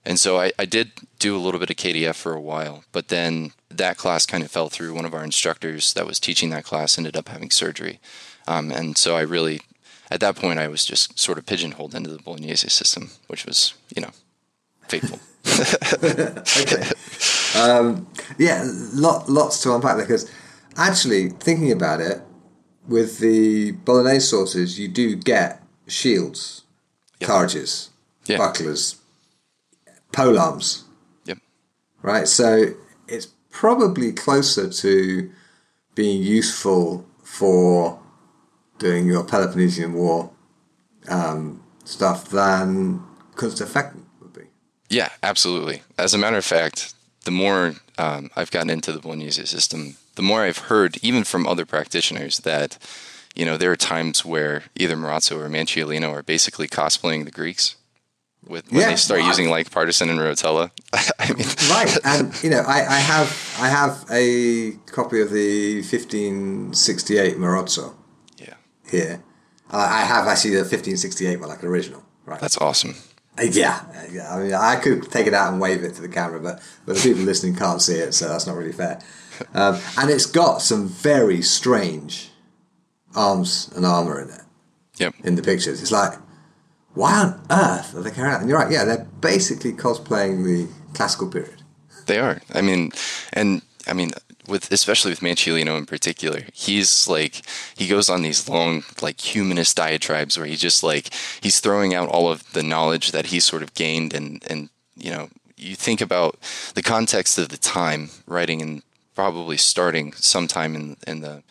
and 0.06 0.20
so 0.20 0.40
I, 0.40 0.52
I 0.58 0.66
did 0.66 0.92
do 1.20 1.36
a 1.36 1.40
little 1.40 1.60
bit 1.60 1.70
of 1.70 1.76
KDF 1.76 2.16
for 2.16 2.34
a 2.34 2.42
while, 2.42 2.84
but 2.92 3.10
then 3.10 3.52
that 3.70 3.98
class 3.98 4.26
kind 4.26 4.44
of 4.44 4.52
fell 4.52 4.70
through. 4.70 4.94
One 4.94 5.06
of 5.06 5.14
our 5.14 5.24
instructors 5.24 5.94
that 5.94 6.08
was 6.08 6.20
teaching 6.20 6.50
that 6.50 6.64
class 6.64 6.98
ended 6.98 7.16
up 7.16 7.30
having 7.30 7.52
surgery. 7.52 8.00
Um, 8.48 8.72
and 8.72 8.98
so 8.98 9.16
I 9.16 9.22
really, 9.22 9.62
at 10.10 10.20
that 10.22 10.36
point, 10.36 10.60
I 10.60 10.68
was 10.68 10.86
just 10.86 11.20
sort 11.20 11.38
of 11.38 11.46
pigeonholed 11.46 11.94
into 11.94 12.10
the 12.10 12.22
Bolognese 12.22 12.70
system, 12.70 13.12
which 13.28 13.46
was, 13.46 13.76
you 13.96 14.02
know, 14.02 14.12
fateful. 14.88 15.20
okay. 16.62 16.90
Um, 17.60 18.08
yeah, 18.38 18.64
lot, 18.94 19.30
lots 19.30 19.62
to 19.64 19.76
unpack 19.76 19.98
there 19.98 20.06
because 20.06 20.30
actually, 20.78 21.30
thinking 21.30 21.72
about 21.72 22.02
it, 22.02 22.22
with 22.88 23.20
the 23.20 23.72
Bolognese 23.72 24.26
sources, 24.26 24.80
you 24.80 24.88
do 24.88 25.16
get 25.16 25.62
shields, 25.88 26.64
yep. 27.20 27.30
carriages, 27.30 27.90
yeah. 28.26 28.38
bucklers, 28.38 29.01
pole 30.12 30.38
arms. 30.38 30.84
Yep. 31.26 31.40
Right. 32.02 32.28
So 32.28 32.74
it's 33.08 33.28
probably 33.50 34.12
closer 34.12 34.70
to 34.70 35.32
being 35.96 36.24
useful 36.24 37.06
for 37.24 38.00
doing 38.80 39.06
your 39.08 39.24
Peloponnesian 39.24 39.94
War 39.94 40.32
um, 41.08 41.64
stuff 41.84 42.30
than 42.30 43.04
Kunstfechten 43.36 44.04
would 44.22 44.34
be. 44.34 44.42
Yeah, 44.90 45.10
absolutely. 45.22 45.84
As 45.98 46.14
a 46.14 46.18
matter 46.18 46.38
of 46.38 46.46
fact, 46.46 46.94
the 47.26 47.32
more 47.32 47.76
um, 47.98 48.32
I've 48.36 48.52
gotten 48.52 48.70
into 48.70 48.92
the 48.92 49.00
Bolognese 49.00 49.46
system, 49.46 49.98
the 50.16 50.22
more 50.22 50.42
I've 50.42 50.58
heard, 50.58 50.98
even 51.02 51.24
from 51.24 51.48
other 51.48 51.66
practitioners, 51.66 52.40
that 52.40 52.78
you 53.36 53.46
know 53.46 53.58
there 53.58 53.72
are 53.72 53.78
times 53.78 54.26
where 54.26 54.64
either 54.76 54.96
Marozzo 54.96 55.38
or 55.38 55.50
Manciolino 55.50 56.12
are 56.12 56.24
basically 56.24 56.68
cosplaying 56.68 57.26
the 57.26 57.32
Greeks 57.32 57.76
with 58.48 58.72
when 58.72 58.82
yeah, 58.82 58.90
they 58.90 58.96
start 58.96 59.24
using 59.24 59.50
like 59.50 59.70
partisan 59.72 60.10
and 60.10 60.20
rotella. 60.20 60.72
I 61.20 61.34
mean, 61.34 61.48
right, 61.70 61.98
and 62.06 62.44
you 62.44 62.50
know, 62.50 62.64
I, 62.68 62.86
I 62.86 63.00
have 63.00 63.58
I 63.60 63.68
have 63.70 64.06
a 64.12 64.72
copy 64.92 65.22
of 65.22 65.32
the 65.32 65.76
1568 65.82 67.38
Marozzo. 67.38 67.94
Yeah. 68.38 68.56
Here, 68.90 69.24
uh, 69.72 69.78
I 69.78 70.02
have 70.02 70.28
actually 70.28 70.52
the 70.52 70.62
1568 70.62 71.40
one, 71.40 71.50
like 71.50 71.62
an 71.62 71.70
original. 71.70 72.04
Right. 72.26 72.40
That's 72.40 72.58
awesome. 72.58 72.96
Uh, 73.38 73.44
yeah, 73.44 73.84
yeah. 74.12 74.34
I 74.34 74.40
mean, 74.42 74.54
I 74.54 74.76
could 74.76 75.10
take 75.12 75.28
it 75.28 75.34
out 75.34 75.52
and 75.52 75.62
wave 75.62 75.84
it 75.84 75.96
to 75.96 76.02
the 76.02 76.10
camera, 76.10 76.40
but 76.40 76.62
but 76.86 76.96
the 76.96 77.02
people 77.02 77.24
listening 77.24 77.56
can't 77.56 77.82
see 77.82 77.96
it, 77.96 78.14
so 78.14 78.28
that's 78.28 78.48
not 78.48 78.56
really 78.56 78.74
fair. 78.74 79.02
Um, 79.56 79.80
and 79.98 80.12
it's 80.12 80.28
got 80.28 80.62
some 80.62 80.88
very 80.88 81.42
strange 81.42 82.30
arms 83.16 83.72
and 83.76 83.88
armor 83.88 84.22
in 84.22 84.30
it. 84.30 84.42
Yep. 84.98 85.16
In 85.24 85.34
the 85.34 85.42
pictures, 85.42 85.82
it's 85.82 85.92
like 85.92 86.14
why 86.94 87.24
on 87.24 87.42
earth 87.50 87.96
are 87.96 88.02
they 88.02 88.12
carrying 88.12 88.34
out? 88.34 88.42
And 88.42 88.50
you're 88.50 88.60
right, 88.60 88.72
yeah, 88.72 88.84
they're 88.84 89.08
basically 89.22 89.74
cosplaying 89.74 90.44
the 90.44 90.68
classical 90.94 91.30
period. 91.30 91.62
They 92.06 92.20
are. 92.20 92.42
I 92.54 92.62
mean, 92.62 92.92
and 93.34 93.62
I 93.88 93.94
mean, 93.94 94.12
with 94.48 94.72
especially 94.72 95.12
with 95.12 95.22
Manciolino 95.22 95.78
in 95.78 95.86
particular, 95.86 96.42
he's 96.54 97.08
like 97.08 97.44
he 97.76 97.88
goes 97.88 98.10
on 98.10 98.22
these 98.22 98.50
long 98.50 98.84
like 99.02 99.20
humanist 99.20 99.78
diatribes 99.78 100.38
where 100.38 100.48
he 100.48 100.56
just 100.56 100.84
like 100.84 101.14
he's 101.42 101.60
throwing 101.60 101.94
out 101.94 102.10
all 102.10 102.30
of 102.30 102.52
the 102.54 102.64
knowledge 102.64 103.12
that 103.12 103.28
he's 103.28 103.46
sort 103.46 103.64
of 103.64 103.74
gained 103.74 104.14
and 104.14 104.44
and 104.50 104.70
you 104.96 105.12
know 105.12 105.30
you 105.58 105.76
think 105.76 106.02
about 106.02 106.40
the 106.74 106.82
context 106.82 107.38
of 107.38 107.50
the 107.50 107.58
time 107.58 108.10
writing 108.26 108.62
and 108.62 108.82
probably 109.16 109.58
starting 109.58 110.12
sometime 110.14 110.76
in 110.76 110.98
in 111.08 111.22
the 111.22 111.44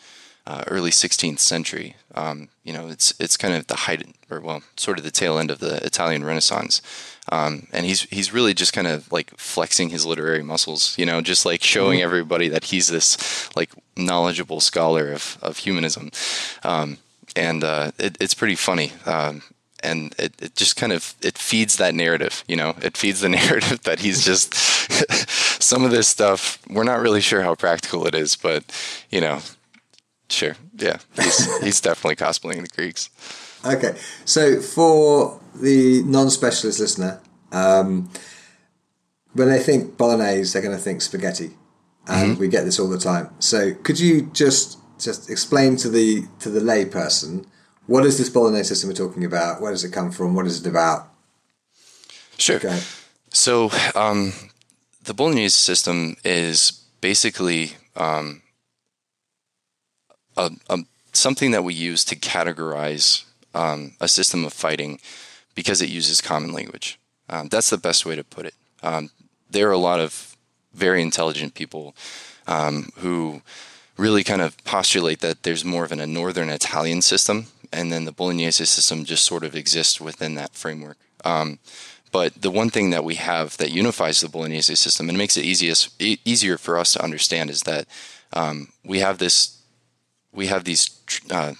uh, 0.45 0.63
early 0.67 0.91
16th 0.91 1.39
century. 1.39 1.95
Um, 2.15 2.49
you 2.63 2.73
know, 2.73 2.87
it's 2.87 3.13
it's 3.19 3.37
kind 3.37 3.53
of 3.53 3.67
the 3.67 3.75
height, 3.75 4.05
or 4.29 4.39
well, 4.39 4.63
sort 4.75 4.97
of 4.97 5.03
the 5.03 5.11
tail 5.11 5.37
end 5.37 5.51
of 5.51 5.59
the 5.59 5.83
Italian 5.85 6.23
Renaissance. 6.23 6.81
Um, 7.29 7.67
and 7.71 7.85
he's 7.85 8.01
he's 8.03 8.33
really 8.33 8.53
just 8.53 8.73
kind 8.73 8.87
of 8.87 9.11
like 9.11 9.31
flexing 9.37 9.89
his 9.89 10.05
literary 10.05 10.43
muscles, 10.43 10.97
you 10.97 11.05
know, 11.05 11.21
just 11.21 11.45
like 11.45 11.63
showing 11.63 11.99
mm-hmm. 11.99 12.05
everybody 12.05 12.49
that 12.49 12.65
he's 12.65 12.87
this 12.87 13.55
like 13.55 13.69
knowledgeable 13.95 14.59
scholar 14.59 15.11
of 15.11 15.37
of 15.41 15.57
humanism, 15.57 16.11
um, 16.63 16.97
and 17.35 17.63
uh, 17.63 17.91
it, 17.97 18.17
it's 18.19 18.33
pretty 18.33 18.55
funny. 18.55 18.91
Um, 19.05 19.43
and 19.83 20.13
it, 20.19 20.33
it 20.41 20.55
just 20.55 20.75
kind 20.75 20.91
of 20.91 21.15
it 21.23 21.37
feeds 21.37 21.77
that 21.77 21.95
narrative 21.95 22.43
you 22.47 22.55
know 22.55 22.75
it 22.83 22.95
feeds 22.95 23.21
the 23.21 23.29
narrative 23.41 23.81
that 23.81 23.99
he's 23.99 24.23
just 24.23 24.53
some 25.61 25.83
of 25.83 25.89
this 25.89 26.07
stuff 26.07 26.59
we're 26.69 26.83
not 26.83 26.99
really 26.99 27.21
sure 27.21 27.41
how 27.41 27.55
practical 27.55 28.05
it 28.05 28.13
is 28.13 28.35
but 28.35 28.63
you 29.09 29.19
know 29.19 29.39
Sure. 30.31 30.55
Yeah. 30.77 30.97
He's, 31.15 31.61
he's 31.63 31.81
definitely 31.81 32.15
cosplaying 32.15 32.61
the 32.61 32.75
Greeks. 32.75 33.09
Okay. 33.65 33.95
So 34.25 34.61
for 34.61 35.39
the 35.55 36.03
non-specialist 36.03 36.79
listener, 36.79 37.21
um, 37.51 38.09
when 39.33 39.49
they 39.49 39.59
think 39.59 39.97
bolognese, 39.97 40.53
they're 40.53 40.61
going 40.61 40.75
to 40.75 40.81
think 40.81 41.01
spaghetti, 41.01 41.51
and 42.07 42.31
mm-hmm. 42.31 42.39
we 42.39 42.47
get 42.47 42.63
this 42.63 42.79
all 42.79 42.89
the 42.89 42.97
time. 42.97 43.29
So 43.39 43.73
could 43.73 43.99
you 43.99 44.29
just 44.33 44.77
just 44.99 45.29
explain 45.29 45.75
to 45.77 45.89
the 45.89 46.23
to 46.39 46.49
the 46.49 46.59
lay 46.59 46.85
person 46.85 47.45
what 47.87 48.05
is 48.05 48.17
this 48.17 48.29
bolognese 48.29 48.69
system 48.69 48.89
we're 48.89 48.95
talking 48.95 49.25
about? 49.25 49.61
Where 49.61 49.71
does 49.71 49.83
it 49.83 49.91
come 49.91 50.11
from? 50.11 50.35
What 50.35 50.45
is 50.45 50.61
it 50.61 50.69
about? 50.69 51.09
Sure. 52.37 52.57
Okay. 52.57 52.79
So 53.33 53.69
um, 53.95 54.33
the 55.03 55.13
Bolognese 55.13 55.57
system 55.57 56.15
is 56.23 56.71
basically 57.01 57.73
um, 57.95 58.40
a, 60.37 60.51
a, 60.69 60.79
something 61.13 61.51
that 61.51 61.63
we 61.63 61.73
use 61.73 62.05
to 62.05 62.15
categorize 62.15 63.25
um, 63.53 63.93
a 63.99 64.07
system 64.07 64.45
of 64.45 64.53
fighting 64.53 64.99
because 65.55 65.81
it 65.81 65.89
uses 65.89 66.21
common 66.21 66.53
language. 66.53 66.99
Um, 67.29 67.47
that's 67.49 67.69
the 67.69 67.77
best 67.77 68.05
way 68.05 68.15
to 68.15 68.23
put 68.23 68.45
it. 68.45 68.55
Um, 68.83 69.09
there 69.49 69.67
are 69.69 69.73
a 69.73 69.77
lot 69.77 69.99
of 69.99 70.35
very 70.73 71.01
intelligent 71.01 71.53
people 71.53 71.95
um, 72.47 72.89
who 72.97 73.41
really 73.97 74.23
kind 74.23 74.41
of 74.41 74.61
postulate 74.63 75.19
that 75.19 75.43
there's 75.43 75.63
more 75.65 75.83
of 75.83 75.91
an, 75.91 75.99
a 75.99 76.07
northern 76.07 76.49
Italian 76.49 77.01
system, 77.01 77.47
and 77.71 77.91
then 77.91 78.05
the 78.05 78.11
Bolognese 78.11 78.65
system 78.65 79.05
just 79.05 79.23
sort 79.23 79.43
of 79.43 79.55
exists 79.55 80.01
within 80.01 80.35
that 80.35 80.55
framework. 80.55 80.97
Um, 81.23 81.59
but 82.11 82.41
the 82.41 82.51
one 82.51 82.69
thing 82.69 82.89
that 82.89 83.03
we 83.03 83.15
have 83.15 83.57
that 83.57 83.71
unifies 83.71 84.19
the 84.19 84.27
Bolognese 84.27 84.75
system 84.75 85.07
and 85.07 85.17
makes 85.17 85.37
it 85.37 85.45
easiest, 85.45 86.01
e- 86.01 86.19
easier 86.25 86.57
for 86.57 86.77
us 86.77 86.93
to 86.93 87.03
understand 87.03 87.49
is 87.49 87.61
that 87.63 87.87
um, 88.33 88.69
we 88.83 88.99
have 88.99 89.17
this, 89.17 89.60
we 90.33 90.47
have 90.47 90.63
these 90.63 90.89
uh, 91.29 91.53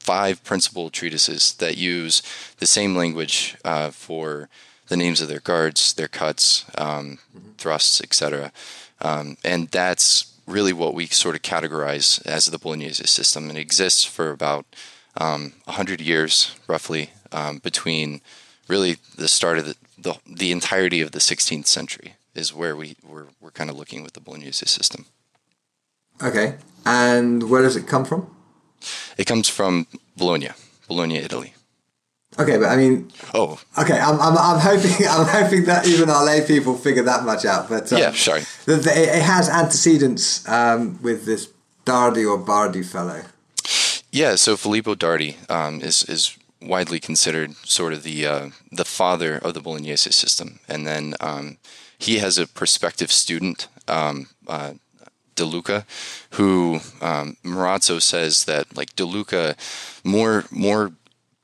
five 0.00 0.42
principal 0.44 0.90
treatises 0.90 1.54
that 1.54 1.76
use 1.76 2.22
the 2.58 2.66
same 2.66 2.96
language 2.96 3.56
uh, 3.64 3.90
for 3.90 4.48
the 4.88 4.96
names 4.96 5.20
of 5.20 5.28
their 5.28 5.40
guards, 5.40 5.94
their 5.94 6.08
cuts, 6.08 6.64
um, 6.76 7.18
mm-hmm. 7.36 7.50
thrusts, 7.58 8.00
etc. 8.00 8.52
Um, 9.00 9.36
and 9.44 9.68
that's 9.68 10.34
really 10.46 10.72
what 10.72 10.94
we 10.94 11.06
sort 11.06 11.34
of 11.34 11.42
categorize 11.42 12.24
as 12.26 12.46
the 12.46 12.58
Bolognese 12.58 13.06
system. 13.06 13.50
It 13.50 13.56
exists 13.56 14.04
for 14.04 14.30
about 14.30 14.64
um, 15.18 15.52
100 15.64 16.00
years, 16.00 16.56
roughly, 16.66 17.10
um, 17.32 17.58
between 17.58 18.22
really 18.66 18.96
the 19.16 19.28
start 19.28 19.58
of 19.58 19.66
the, 19.66 19.76
the, 19.98 20.14
the 20.26 20.52
entirety 20.52 21.00
of 21.00 21.12
the 21.12 21.18
16th 21.18 21.66
century 21.66 22.14
is 22.34 22.54
where 22.54 22.76
we 22.76 22.96
we're, 23.06 23.26
we're 23.40 23.50
kind 23.50 23.68
of 23.68 23.76
looking 23.76 24.02
with 24.02 24.12
the 24.12 24.20
Bolognese 24.20 24.66
system. 24.66 25.06
Okay, 26.22 26.56
and 26.84 27.48
where 27.48 27.62
does 27.62 27.76
it 27.76 27.86
come 27.86 28.04
from? 28.04 28.34
It 29.16 29.26
comes 29.26 29.48
from 29.48 29.86
Bologna, 30.16 30.50
Bologna, 30.86 31.16
Italy. 31.18 31.54
Okay, 32.38 32.56
but 32.56 32.66
I 32.66 32.76
mean, 32.76 33.10
oh, 33.34 33.60
okay. 33.76 33.98
I'm, 33.98 34.20
I'm, 34.20 34.38
I'm 34.38 34.60
hoping 34.60 35.06
I'm 35.08 35.26
hoping 35.26 35.64
that 35.64 35.86
even 35.88 36.08
our 36.08 36.24
lay 36.24 36.46
people 36.46 36.76
figure 36.76 37.02
that 37.02 37.24
much 37.24 37.44
out. 37.44 37.68
But 37.68 37.92
um, 37.92 37.98
yeah, 37.98 38.12
sorry. 38.12 38.42
The, 38.64 38.76
the, 38.76 39.16
it 39.16 39.22
has 39.22 39.48
antecedents 39.48 40.48
um, 40.48 41.02
with 41.02 41.24
this 41.24 41.48
Dardi 41.84 42.28
or 42.30 42.38
Bardi 42.38 42.82
fellow. 42.82 43.22
Yeah, 44.12 44.36
so 44.36 44.56
Filippo 44.56 44.94
Dardi 44.94 45.36
um, 45.50 45.80
is 45.80 46.04
is 46.04 46.36
widely 46.62 47.00
considered 47.00 47.54
sort 47.64 47.92
of 47.92 48.02
the 48.04 48.26
uh, 48.26 48.50
the 48.70 48.84
father 48.84 49.38
of 49.38 49.54
the 49.54 49.60
Bolognese 49.60 50.12
system, 50.12 50.60
and 50.68 50.86
then 50.86 51.14
um, 51.20 51.58
he 51.98 52.18
has 52.18 52.38
a 52.38 52.46
prospective 52.46 53.10
student. 53.10 53.68
Um, 53.88 54.28
uh, 54.46 54.74
De 55.38 55.44
Luca, 55.44 55.86
who 56.32 56.80
um, 57.00 57.36
Marozzo 57.44 58.02
says 58.02 58.44
that 58.44 58.76
like 58.76 58.94
DeLuca, 58.96 59.54
more 60.04 60.44
more 60.50 60.92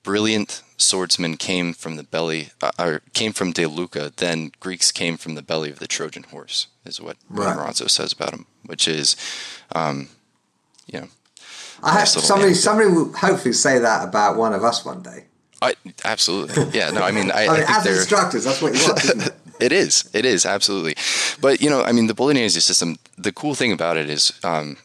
brilliant 0.02 0.62
swordsmen 0.76 1.36
came 1.36 1.72
from 1.72 1.94
the 1.94 2.02
belly, 2.02 2.50
uh, 2.60 2.72
or 2.78 3.02
came 3.12 3.32
from 3.32 3.52
DeLuca 3.52 4.14
than 4.16 4.50
Greeks 4.58 4.90
came 4.90 5.16
from 5.16 5.36
the 5.36 5.42
belly 5.42 5.70
of 5.70 5.78
the 5.78 5.86
Trojan 5.86 6.24
horse, 6.24 6.66
is 6.84 7.00
what 7.00 7.16
right. 7.30 7.56
Marozzo 7.56 7.88
says 7.88 8.12
about 8.12 8.32
him, 8.34 8.46
which 8.66 8.88
is, 8.88 9.16
um, 9.72 10.08
you 10.86 11.00
know. 11.00 11.08
I 11.82 11.98
have, 11.98 12.08
somebody, 12.08 12.48
anecdote. 12.48 12.60
somebody 12.60 12.88
will 12.90 13.12
hopefully 13.12 13.52
say 13.52 13.78
that 13.78 14.08
about 14.08 14.36
one 14.36 14.54
of 14.54 14.64
us 14.64 14.84
one 14.84 15.02
day. 15.02 15.26
I, 15.62 15.74
absolutely. 16.04 16.64
Yeah. 16.78 16.90
No, 16.90 17.02
I 17.02 17.12
mean, 17.12 17.30
I, 17.30 17.46
I, 17.46 17.58
mean, 17.58 17.66
I 17.68 17.78
as 17.78 17.86
instructors, 17.86 18.44
that's 18.44 18.60
what 18.60 18.74
you 18.74 18.80
want, 18.86 19.04
isn't 19.04 19.34
it? 19.60 19.72
is. 19.72 20.10
It 20.12 20.24
is 20.24 20.46
absolutely. 20.46 20.94
But 21.40 21.60
you 21.60 21.70
know, 21.70 21.82
I 21.82 21.92
mean, 21.92 22.06
the 22.06 22.14
Bolognese 22.14 22.60
system. 22.60 22.96
The 23.16 23.32
cool 23.32 23.54
thing 23.54 23.72
about 23.72 23.96
it 23.96 24.10
is, 24.10 24.32
um, 24.42 24.76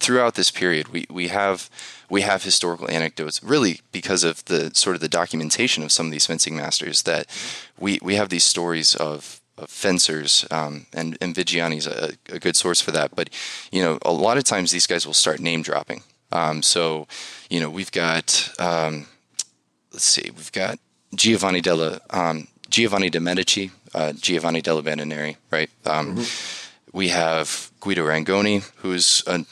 throughout 0.00 0.34
this 0.34 0.50
period, 0.50 0.88
we 0.88 1.06
we 1.10 1.28
have 1.28 1.70
we 2.10 2.22
have 2.22 2.42
historical 2.42 2.90
anecdotes, 2.90 3.42
really 3.42 3.80
because 3.92 4.24
of 4.24 4.44
the 4.46 4.74
sort 4.74 4.96
of 4.96 5.00
the 5.00 5.08
documentation 5.08 5.82
of 5.82 5.92
some 5.92 6.06
of 6.06 6.12
these 6.12 6.26
fencing 6.26 6.56
masters. 6.56 7.02
That 7.02 7.26
we 7.78 7.98
we 8.02 8.16
have 8.16 8.28
these 8.28 8.44
stories 8.44 8.94
of 8.94 9.40
of 9.58 9.70
fencers, 9.70 10.46
um, 10.50 10.86
and, 10.92 11.18
and 11.20 11.34
Viggiani's 11.34 11.86
a, 11.86 12.12
a, 12.32 12.38
good 12.38 12.56
source 12.56 12.80
for 12.80 12.92
that. 12.92 13.14
But, 13.14 13.30
you 13.72 13.82
know, 13.82 13.98
a 14.02 14.12
lot 14.12 14.38
of 14.38 14.44
times 14.44 14.70
these 14.70 14.86
guys 14.86 15.06
will 15.06 15.14
start 15.14 15.40
name 15.40 15.62
dropping. 15.62 16.02
Um, 16.32 16.62
so, 16.62 17.06
you 17.50 17.60
know, 17.60 17.70
we've 17.70 17.92
got, 17.92 18.52
um, 18.58 19.06
let's 19.92 20.04
see, 20.04 20.30
we've 20.30 20.52
got 20.52 20.78
Giovanni 21.14 21.60
della, 21.60 22.00
um, 22.10 22.48
Giovanni 22.68 23.10
de' 23.10 23.20
Medici, 23.20 23.70
uh, 23.94 24.12
Giovanni 24.12 24.60
dalle 24.60 24.82
Bande 24.82 25.04
Nere, 25.04 25.36
right? 25.50 25.70
Um, 25.86 26.16
mm-hmm. 26.16 26.96
We 26.96 27.08
have 27.08 27.70
Guido 27.80 28.06
Rangoni, 28.06 28.62
who's 28.76 29.22
a, 29.26 29.44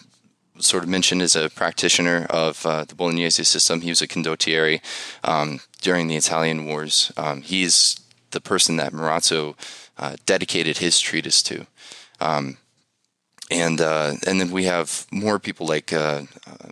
sort 0.59 0.83
of 0.83 0.89
mentioned 0.89 1.23
as 1.23 1.37
a 1.37 1.51
practitioner 1.51 2.27
of 2.31 2.65
uh, 2.65 2.85
the 2.85 2.95
Bolognese 2.95 3.45
system. 3.45 3.81
He 3.81 3.91
was 3.91 4.03
a 4.03 4.09
condottiere 4.09 4.81
um, 5.25 5.61
during 5.81 6.09
the 6.09 6.17
Italian 6.17 6.67
Wars. 6.67 7.13
Um, 7.17 7.43
he's 7.43 8.01
the 8.31 8.41
person 8.41 8.77
that 8.77 8.93
Marozzo 8.93 9.55
uh, 9.99 10.17
dedicated 10.25 10.79
his 10.79 11.01
treatise 11.01 11.43
to. 11.45 11.67
Um, 12.21 12.57
and 13.51 13.81
uh, 13.81 14.15
and 14.27 14.41
then 14.41 14.51
we 14.51 14.65
have 14.65 15.07
more 15.11 15.39
people 15.39 15.67
like 15.67 15.93
uh, 15.93 16.23
uh, 16.47 16.69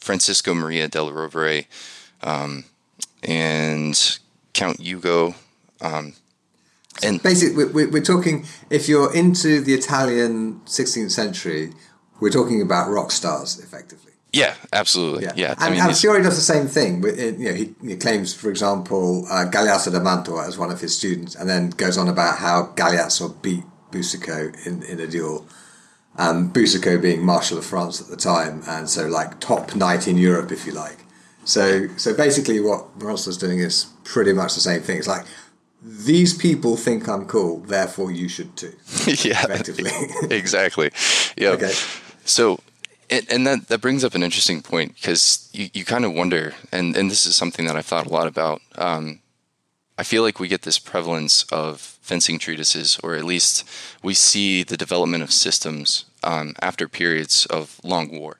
Francisco 0.00 0.54
Maria 0.54 0.88
della 0.88 1.12
Rovere 1.12 1.66
um, 2.22 2.64
and 3.22 4.18
Count 4.54 4.80
Ugo 4.80 5.34
um, 5.80 6.14
and 7.02 7.22
basically, 7.22 7.64
we're, 7.66 7.90
we're 7.90 8.02
talking 8.02 8.46
if 8.70 8.88
you're 8.88 9.14
into 9.14 9.60
the 9.60 9.74
Italian 9.74 10.60
16th 10.60 11.10
century, 11.10 11.72
we're 12.20 12.30
talking 12.30 12.62
about 12.62 12.90
rock 12.90 13.10
stars, 13.10 13.58
effectively. 13.58 14.12
Yeah, 14.32 14.54
absolutely. 14.72 15.24
Yeah, 15.24 15.32
yeah. 15.36 15.50
And, 15.52 15.62
I 15.62 15.70
mean, 15.70 15.80
and 15.80 15.96
Fiore 15.96 16.22
does 16.22 16.36
the 16.36 16.42
same 16.42 16.66
thing. 16.66 17.02
You 17.02 17.32
know, 17.32 17.54
he, 17.54 17.74
he 17.82 17.96
claims, 17.96 18.34
for 18.34 18.50
example, 18.50 19.26
uh, 19.30 19.46
Galeazzo 19.50 19.92
da 19.92 20.00
Mantua 20.00 20.46
as 20.46 20.58
one 20.58 20.70
of 20.70 20.80
his 20.80 20.96
students, 20.96 21.34
and 21.34 21.48
then 21.48 21.70
goes 21.70 21.96
on 21.96 22.08
about 22.08 22.38
how 22.38 22.72
Galeazzo 22.76 23.40
beat 23.40 23.64
Boucicaut 23.90 24.54
in, 24.66 24.82
in 24.82 25.00
a 25.00 25.06
duel. 25.06 25.46
Um, 26.18 26.48
Boucicaut 26.48 27.02
being 27.02 27.24
Marshal 27.24 27.58
of 27.58 27.64
France 27.64 28.00
at 28.00 28.08
the 28.08 28.16
time, 28.16 28.62
and 28.66 28.88
so 28.88 29.06
like 29.06 29.38
top 29.40 29.74
knight 29.74 30.08
in 30.08 30.16
Europe, 30.16 30.50
if 30.50 30.66
you 30.66 30.72
like. 30.72 30.98
So, 31.44 31.88
so 31.96 32.14
basically, 32.14 32.60
what 32.60 32.98
Marozzo's 32.98 33.38
doing 33.38 33.60
is 33.60 33.86
pretty 34.04 34.32
much 34.32 34.54
the 34.54 34.60
same 34.60 34.82
thing. 34.82 34.98
It's 34.98 35.06
like 35.06 35.24
these 35.82 36.34
people 36.34 36.76
think 36.76 37.08
I'm 37.08 37.26
cool, 37.26 37.60
therefore 37.60 38.10
you 38.10 38.28
should 38.28 38.56
too. 38.56 38.72
yeah, 39.06 39.44
effectively. 39.44 39.90
exactly. 40.36 40.90
Yeah. 41.36 41.50
Okay. 41.50 41.72
So, 42.24 42.60
and, 43.10 43.26
and 43.30 43.46
that, 43.46 43.68
that 43.68 43.80
brings 43.80 44.02
up 44.04 44.14
an 44.14 44.22
interesting 44.22 44.62
point 44.62 44.94
because 44.94 45.48
you, 45.52 45.68
you 45.72 45.84
kind 45.84 46.04
of 46.04 46.12
wonder, 46.12 46.54
and, 46.72 46.96
and 46.96 47.10
this 47.10 47.26
is 47.26 47.36
something 47.36 47.66
that 47.66 47.76
I've 47.76 47.86
thought 47.86 48.06
a 48.06 48.12
lot 48.12 48.26
about. 48.26 48.60
Um, 48.76 49.20
I 49.98 50.02
feel 50.02 50.22
like 50.22 50.40
we 50.40 50.48
get 50.48 50.62
this 50.62 50.78
prevalence 50.78 51.44
of 51.44 51.80
fencing 51.80 52.38
treatises, 52.38 52.98
or 53.02 53.14
at 53.14 53.24
least 53.24 53.68
we 54.02 54.14
see 54.14 54.62
the 54.62 54.76
development 54.76 55.22
of 55.22 55.32
systems 55.32 56.04
um, 56.22 56.54
after 56.60 56.88
periods 56.88 57.46
of 57.46 57.80
long 57.82 58.18
war. 58.18 58.38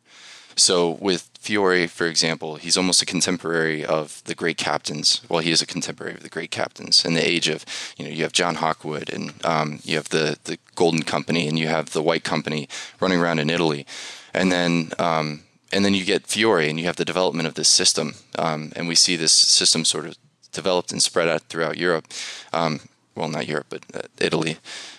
So, 0.57 0.91
with 1.01 1.29
Fiore, 1.47 1.87
for 1.87 2.09
example, 2.09 2.57
he's 2.57 2.77
almost 2.77 3.03
a 3.03 3.07
contemporary 3.07 3.85
of 3.85 4.21
the 4.25 4.35
great 4.35 4.57
captains. 4.57 5.21
Well, 5.29 5.39
he 5.39 5.53
is 5.53 5.63
a 5.63 5.67
contemporary 5.67 6.15
of 6.15 6.25
the 6.25 6.29
great 6.29 6.51
captains 6.51 7.05
in 7.05 7.15
the 7.15 7.25
age 7.25 7.47
of, 7.47 7.65
you 7.97 8.05
know, 8.05 8.11
you 8.11 8.25
have 8.25 8.33
John 8.33 8.57
Hawkwood 8.57 9.15
and 9.15 9.33
um, 9.47 9.79
you 9.85 9.95
have 9.95 10.09
the, 10.09 10.39
the 10.43 10.59
Golden 10.75 11.05
Company 11.05 11.47
and 11.47 11.57
you 11.57 11.69
have 11.69 11.91
the 11.91 12.03
White 12.03 12.25
Company 12.25 12.69
running 12.99 13.21
around 13.21 13.39
in 13.39 13.49
Italy. 13.49 13.87
And 14.35 14.51
then, 14.51 14.91
um, 14.99 15.45
and 15.73 15.85
then 15.85 15.95
you 15.95 16.05
get 16.05 16.27
Fiore 16.27 16.69
and 16.69 16.81
you 16.81 16.87
have 16.87 16.97
the 16.97 17.05
development 17.05 17.47
of 17.47 17.55
this 17.55 17.69
system. 17.69 18.15
Um, 18.37 18.73
and 18.75 18.89
we 18.89 18.97
see 18.97 19.15
this 19.15 19.33
system 19.33 19.85
sort 19.85 20.07
of 20.07 20.17
developed 20.51 20.91
and 20.91 21.01
spread 21.01 21.29
out 21.29 21.43
throughout 21.43 21.79
Europe. 21.79 22.09
Um, 22.53 22.81
well, 23.15 23.29
not 23.29 23.47
Europe, 23.47 23.67
but 23.69 23.85
uh, 23.95 24.09
Italy. 24.19 24.57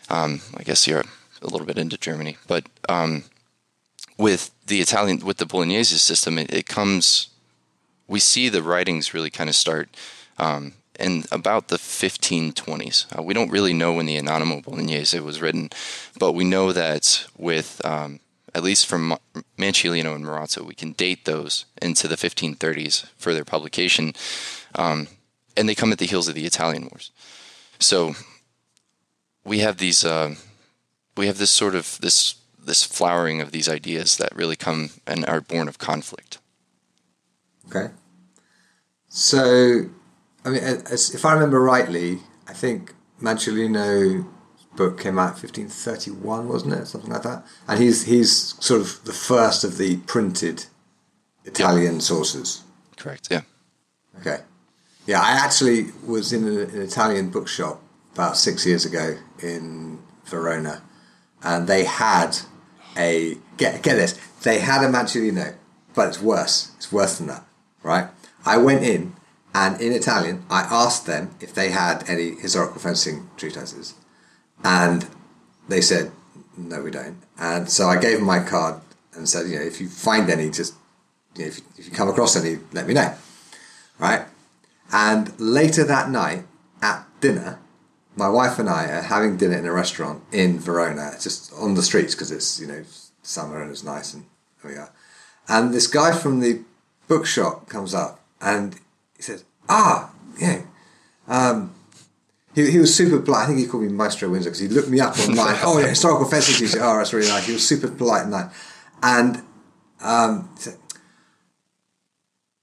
Um, 0.10 0.40
I 0.56 0.64
guess 0.64 0.88
Europe, 0.88 1.08
a 1.42 1.48
little 1.48 1.68
bit 1.68 1.78
into 1.78 1.98
Germany. 1.98 2.38
But 2.48 2.64
um, 2.88 3.26
with 4.18 4.52
the 4.68 4.82
Italian 4.82 5.20
with 5.26 5.38
the 5.38 5.46
Bolognese 5.46 5.98
system, 5.98 6.38
it, 6.38 6.54
it, 6.54 6.68
comes. 6.68 7.30
We 8.08 8.20
see 8.20 8.50
the 8.50 8.64
writings 8.64 9.14
really 9.14 9.30
kind 9.30 9.50
of 9.50 9.56
start 9.56 9.90
um, 10.38 10.74
in 11.00 11.24
about 11.32 11.70
the 11.70 11.78
1520s. 11.78 13.18
Uh, 13.18 13.22
we 13.22 13.34
don't 13.34 13.52
really 13.52 13.74
know 13.74 13.94
when 13.94 14.06
the 14.06 14.18
Anonimo 14.18 14.64
Bolognese 14.64 15.20
was 15.20 15.42
written, 15.42 15.70
but 16.20 16.34
we 16.34 16.44
know 16.44 16.72
that 16.72 17.26
with 17.38 17.82
um, 17.86 18.20
at 18.54 18.64
least 18.64 18.88
from 18.88 19.18
Manciolino 19.58 20.16
and 20.16 20.26
Marozzo, 20.26 20.66
we 20.66 20.74
can 20.74 20.94
date 20.94 21.26
those 21.26 21.66
into 21.82 22.08
the 22.08 22.16
1530s 22.16 23.08
for 23.18 23.34
their 23.34 23.46
publication, 23.46 24.14
um, 24.76 25.08
and 25.56 25.68
they 25.68 25.76
come 25.76 25.92
at 25.92 25.98
the 25.98 26.06
heels 26.06 26.28
of 26.28 26.36
the 26.36 26.46
Italian 26.46 26.84
Wars. 26.84 27.12
So 27.80 28.16
we 29.44 29.60
have 29.60 29.78
these. 29.78 30.04
Uh, 30.04 30.36
we 31.16 31.28
have 31.28 31.38
this 31.40 31.52
sort 31.52 31.74
of 31.74 31.98
this 32.02 32.36
this 32.68 32.84
flowering 32.84 33.42
of 33.42 33.52
these 33.52 33.68
ideas 33.68 34.18
that 34.18 34.36
really 34.36 34.56
come 34.56 34.92
and 35.08 35.26
are 35.26 35.42
born 35.42 35.68
of 35.68 35.80
conflict. 35.80 36.38
Okay. 37.68 37.94
So 39.10 39.90
I 40.46 40.50
mean, 40.50 40.64
as, 40.64 41.14
if 41.14 41.26
I 41.26 41.34
remember 41.34 41.60
rightly, 41.60 42.20
I 42.48 42.54
think 42.54 42.94
Manciolino's 43.22 44.26
book 44.76 45.00
came 45.00 45.20
out 45.20 45.32
1531, 45.32 46.48
wasn't 46.48 46.74
it? 46.74 46.86
Something 46.86 47.12
like 47.12 47.24
that. 47.24 47.46
And 47.68 47.82
he's 47.82 48.06
he's 48.06 48.56
sort 48.64 48.82
of 48.82 49.04
the 49.04 49.14
first 49.14 49.64
of 49.64 49.78
the 49.78 49.98
printed 49.98 50.66
Italian 51.44 51.96
yep. 51.96 52.02
sources. 52.02 52.64
Correct. 52.96 53.28
Yeah. 53.30 53.42
Okay. 54.20 54.40
Yeah, 55.06 55.22
I 55.22 55.32
actually 55.32 55.88
was 56.06 56.34
in 56.34 56.48
an 56.48 56.82
Italian 56.82 57.30
bookshop 57.30 57.82
about 58.14 58.38
six 58.38 58.66
years 58.66 58.86
ago 58.86 59.18
in 59.42 60.00
Verona, 60.26 60.82
and 61.44 61.68
they 61.68 61.86
had 61.86 62.38
a 62.98 63.38
get 63.58 63.82
get 63.84 63.96
this. 63.96 64.20
They 64.44 64.60
had 64.60 64.84
a 64.84 64.92
Manciolino, 64.92 65.56
but 65.94 66.10
it's 66.10 66.22
worse. 66.22 66.72
It's 66.78 66.92
worse 66.92 67.18
than 67.18 67.28
that, 67.28 67.44
right? 67.84 68.08
I 68.46 68.58
went 68.58 68.84
in, 68.84 69.14
and 69.54 69.80
in 69.82 69.92
Italian, 69.94 70.46
I 70.50 70.62
asked 70.62 71.06
them 71.06 71.36
if 71.40 71.54
they 71.54 71.70
had 71.70 72.10
any 72.10 72.32
historical 72.32 72.80
fencing 72.80 73.30
treatises, 73.38 73.96
and 74.64 75.08
they 75.68 75.82
said 75.82 76.12
no, 76.58 76.82
we 76.82 76.92
don't. 76.92 77.18
And 77.38 77.70
so 77.70 77.88
I 77.88 78.00
gave 78.00 78.18
them 78.18 78.26
my 78.26 78.40
card 78.40 78.82
and 79.14 79.30
said, 79.30 79.48
you 79.48 79.58
know, 79.58 79.66
if 79.66 79.80
you 79.80 79.88
find 79.88 80.30
any, 80.30 80.50
just 80.50 80.74
you 81.36 81.44
know, 81.44 81.48
if, 81.50 81.58
you, 81.60 81.64
if 81.78 81.86
you 81.86 81.92
come 81.92 82.10
across 82.10 82.36
any, 82.36 82.58
let 82.74 82.88
me 82.88 82.94
know, 82.94 83.14
right? 84.00 84.26
And 84.92 85.40
later 85.40 85.84
that 85.84 86.10
night 86.10 86.46
at 86.82 87.06
dinner, 87.22 87.60
my 88.18 88.28
wife 88.28 88.60
and 88.60 88.68
I 88.68 88.86
are 88.86 89.02
having 89.02 89.38
dinner 89.38 89.58
in 89.58 89.66
a 89.66 89.72
restaurant 89.72 90.24
in 90.32 90.60
Verona, 90.60 91.14
just 91.22 91.54
on 91.54 91.76
the 91.76 91.84
streets 91.84 92.16
because 92.16 92.32
it's 92.32 92.60
you 92.60 92.68
know 92.68 92.84
summer 93.22 93.62
and 93.62 93.72
it's 93.72 93.84
nice 93.84 94.14
and 94.14 94.26
we 94.64 94.76
are. 94.76 94.92
And 95.48 95.74
this 95.74 95.88
guy 95.88 96.12
from 96.12 96.40
the 96.40 96.62
bookshop 97.08 97.70
comes 97.70 97.94
up 97.94 98.20
and 98.42 98.76
he 99.16 99.22
says, 99.22 99.46
"Ah, 99.70 100.12
yeah." 100.40 100.64
Um, 101.28 101.74
he, 102.56 102.72
he 102.72 102.80
was 102.80 102.94
super 102.94 103.20
polite. 103.20 103.44
I 103.44 103.46
think 103.48 103.60
he 103.60 103.68
called 103.68 103.84
me 103.84 103.90
Maestro 103.90 104.30
Windsor 104.30 104.50
because 104.50 104.60
he 104.60 104.68
looked 104.68 104.90
me 104.90 105.00
up 105.00 105.18
online. 105.20 105.56
oh, 105.64 105.78
yeah, 105.78 105.88
historical 105.88 106.26
teacher. 106.28 106.80
Oh, 106.82 106.98
that's 106.98 107.14
really 107.14 107.28
nice. 107.28 107.46
He 107.46 107.54
was 107.54 107.68
super 107.68 107.88
polite 107.88 108.24
and 108.24 108.34
that. 108.34 108.52
And 109.04 109.44
um, 110.02 110.50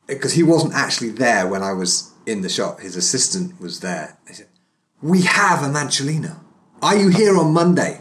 because 0.06 0.32
he 0.32 0.42
wasn't 0.42 0.74
actually 0.74 1.10
there 1.10 1.46
when 1.46 1.62
I 1.62 1.72
was 1.72 2.10
in 2.26 2.42
the 2.42 2.48
shop, 2.48 2.80
his 2.80 2.96
assistant 2.96 3.60
was 3.60 3.80
there. 3.80 4.18
He 4.26 4.34
said, 4.34 4.48
we 5.04 5.20
have 5.20 5.62
a 5.62 5.66
Manciolino. 5.66 6.34
Are 6.80 6.96
you 6.96 7.10
here 7.10 7.36
on 7.36 7.52
Monday? 7.52 8.00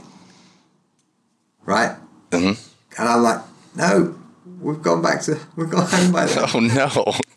Right? 1.66 1.98
Mm-hmm. 2.32 3.02
And 3.02 3.10
I'm 3.10 3.22
like, 3.22 3.42
no, 3.76 4.16
we've 4.62 4.82
gone 4.82 5.02
back 5.02 5.22
to, 5.24 5.38
we've 5.58 5.70
gone 5.70 5.86
home 5.86 6.14
by 6.14 6.26
then. 6.26 6.50
Oh, 6.54 6.60
no. 6.60 7.14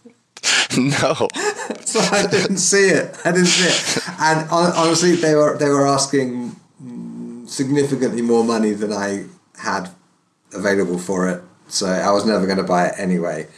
No. 0.77 0.89
so 1.87 2.01
I 2.01 2.27
didn't 2.31 2.59
see 2.59 2.89
it. 2.89 3.17
I 3.25 3.33
didn't 3.33 3.47
see 3.47 3.67
it. 3.67 4.05
And 4.21 4.47
honestly, 4.51 5.17
they 5.17 5.35
were 5.35 5.57
they 5.57 5.71
were 5.71 5.87
asking 5.87 6.55
significantly 7.47 8.21
more 8.21 8.45
money 8.45 8.73
than 8.73 8.93
I 8.93 9.25
had 9.59 9.89
available 10.53 10.99
for 10.99 11.29
it. 11.31 11.43
So 11.69 11.87
I 11.87 12.11
was 12.11 12.27
never 12.27 12.45
going 12.45 12.59
to 12.59 12.65
buy 12.65 12.89
it 12.89 12.95
anyway. 12.99 13.49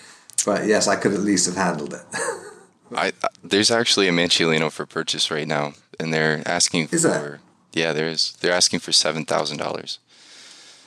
But 0.46 0.66
yes, 0.66 0.86
I 0.86 0.94
could 0.94 1.12
at 1.12 1.20
least 1.20 1.46
have 1.46 1.56
handled 1.56 1.94
it. 1.94 2.02
I, 2.94 3.12
there's 3.42 3.72
actually 3.72 4.06
a 4.06 4.12
Manciolino 4.12 4.70
for 4.70 4.86
purchase 4.86 5.28
right 5.28 5.48
now 5.48 5.72
and 5.98 6.12
they're 6.12 6.42
asking 6.46 6.88
is 6.92 7.02
for 7.02 7.08
that? 7.08 7.38
yeah, 7.72 7.92
there 7.92 8.08
is. 8.08 8.32
They're 8.40 8.52
asking 8.52 8.80
for 8.80 8.92
seven 8.92 9.24
thousand 9.24 9.58
dollars. 9.58 9.98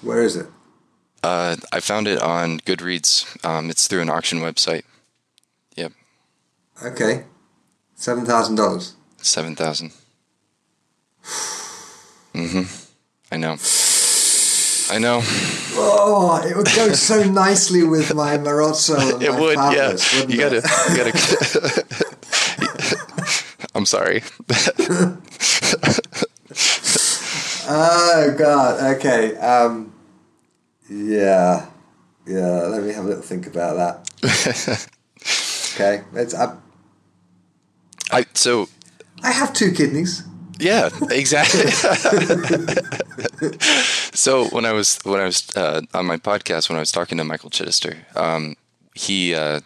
Where 0.01 0.22
is 0.24 0.36
it? 0.36 0.48
Uh, 1.24 1.56
I 1.72 1.80
found 1.80 2.08
it 2.08 2.20
on 2.22 2.60
Goodreads. 2.62 3.44
Um, 3.46 3.70
it's 3.70 3.88
through 3.88 4.01
an 4.01 4.10
auction 4.10 4.39
website. 4.39 4.84
Yep. 5.75 5.94
Okay, 6.84 7.25
seven 7.96 8.25
thousand 8.25 8.56
dollars. 8.56 8.96
Seven 9.18 9.56
thousand. 9.56 9.91
mm-hmm. 12.34 12.63
I 13.32 13.38
know. 13.38 13.58
I 14.94 15.00
know. 15.00 15.22
Oh, 15.74 16.41
it 16.46 16.58
would 16.58 16.68
go 16.75 16.91
so 16.91 17.24
nicely 17.32 17.84
with 17.84 18.13
my 18.13 18.38
Marozzo. 18.38 19.22
it 19.22 19.32
would, 19.39 19.56
yeah. 19.56 19.96
You 20.27 20.38
gotta, 20.38 20.62
you 20.90 20.98
gotta. 20.98 21.86
I'm 23.74 23.86
sorry. 23.86 24.24
oh 27.70 28.36
God. 28.38 28.96
Okay. 28.98 29.36
Um, 29.38 29.94
yeah. 30.90 31.68
Yeah. 32.27 32.64
Let 32.68 32.84
me 32.84 32.94
have 32.94 33.05
a 33.05 33.07
little 33.07 33.24
think 33.24 33.48
about 33.48 33.75
that. 33.77 34.10
okay. 35.75 36.03
It's 36.14 36.34
I. 36.34 36.55
I 38.12 38.25
so. 38.34 38.68
I 39.24 39.31
have 39.31 39.53
two 39.53 39.72
kidneys. 39.72 40.24
Yeah, 40.62 40.90
exactly. 41.10 41.72
so 44.14 44.46
when 44.50 44.66
I 44.66 44.74
was 44.74 45.00
when 45.03 45.20
I 45.20 45.25
was 45.25 45.50
uh, 45.55 45.81
on 45.96 46.05
my 46.05 46.18
podcast 46.18 46.70
when 46.70 46.75
I 46.77 46.81
was 46.81 46.92
talking 46.92 47.18
to 47.18 47.24
Michael 47.24 47.50
Chidester, 47.50 47.98
um, 48.16 48.55
he 48.94 49.34
uh, 49.34 49.62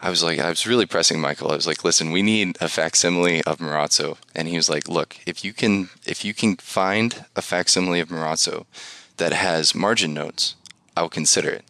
I 0.00 0.10
was 0.10 0.22
like, 0.22 0.38
I 0.38 0.50
was 0.50 0.66
really 0.66 0.86
pressing 0.86 1.20
Michael. 1.20 1.50
I 1.50 1.56
was 1.56 1.66
like, 1.66 1.82
listen, 1.82 2.12
we 2.12 2.22
need 2.22 2.56
a 2.60 2.68
facsimile 2.68 3.42
of 3.44 3.58
Marozzo. 3.58 4.18
And 4.34 4.46
he 4.46 4.56
was 4.56 4.68
like, 4.68 4.88
look, 4.88 5.16
if 5.26 5.42
you 5.44 5.52
can, 5.52 5.88
if 6.04 6.24
you 6.24 6.34
can 6.34 6.56
find 6.56 7.24
a 7.34 7.42
facsimile 7.42 8.00
of 8.00 8.10
Marozzo 8.10 8.66
that 9.16 9.32
has 9.32 9.74
margin 9.74 10.12
notes, 10.12 10.54
I'll 10.96 11.08
consider 11.08 11.48
it. 11.48 11.64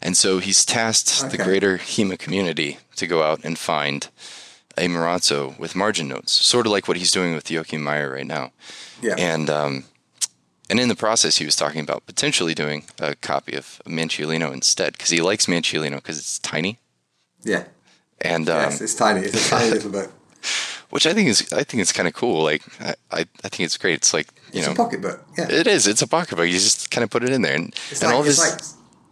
And 0.00 0.16
so 0.16 0.38
he's 0.38 0.64
tasked 0.64 1.24
okay. 1.24 1.36
the 1.36 1.42
greater 1.42 1.76
HEMA 1.76 2.18
community 2.18 2.78
to 2.96 3.06
go 3.06 3.22
out 3.22 3.40
and 3.44 3.58
find 3.58 4.08
a 4.78 4.86
Marozzo 4.86 5.58
with 5.58 5.74
margin 5.74 6.08
notes, 6.08 6.32
sort 6.32 6.66
of 6.66 6.72
like 6.72 6.88
what 6.88 6.96
he's 6.96 7.12
doing 7.12 7.34
with 7.34 7.50
Joachim 7.50 7.82
Meyer 7.82 8.12
right 8.12 8.26
now. 8.26 8.52
Yeah. 9.02 9.16
And, 9.18 9.50
um, 9.50 9.84
and 10.70 10.80
in 10.80 10.88
the 10.88 10.96
process, 10.96 11.36
he 11.36 11.44
was 11.44 11.56
talking 11.56 11.80
about 11.80 12.06
potentially 12.06 12.54
doing 12.54 12.84
a 12.98 13.14
copy 13.16 13.56
of 13.56 13.82
Manciolino 13.86 14.52
instead 14.52 14.92
because 14.92 15.10
he 15.10 15.20
likes 15.20 15.46
Manciolino 15.46 15.96
because 15.96 16.18
it's 16.18 16.38
tiny 16.38 16.78
yeah. 17.42 17.64
And 18.20 18.48
um, 18.48 18.62
yes, 18.62 18.80
it's 18.80 18.94
tiny. 18.94 19.20
It's 19.20 19.46
a 19.46 19.50
tiny 19.50 19.70
little 19.74 19.90
book. 19.90 20.12
Which 20.90 21.06
I 21.06 21.12
think 21.12 21.28
is 21.28 21.52
I 21.52 21.64
think 21.64 21.82
it's 21.82 21.92
kind 21.92 22.08
of 22.08 22.14
cool. 22.14 22.42
Like 22.42 22.62
I, 22.80 22.94
I, 23.10 23.20
I 23.44 23.48
think 23.48 23.60
it's 23.60 23.76
great. 23.76 23.94
It's 23.94 24.14
like 24.14 24.28
you 24.52 24.60
it's 24.60 24.66
know, 24.66 24.72
a 24.72 24.76
pocketbook. 24.76 25.24
Yeah. 25.36 25.50
It 25.50 25.66
is. 25.66 25.86
It's 25.86 26.02
a 26.02 26.06
pocketbook. 26.06 26.46
You 26.46 26.54
just 26.54 26.90
kind 26.90 27.04
of 27.04 27.10
put 27.10 27.22
it 27.22 27.30
in 27.30 27.42
there, 27.42 27.54
and, 27.54 27.68
it's 27.90 28.00
and 28.00 28.10
like, 28.10 28.16
all 28.16 28.22
this. 28.22 28.38
like 28.38 28.60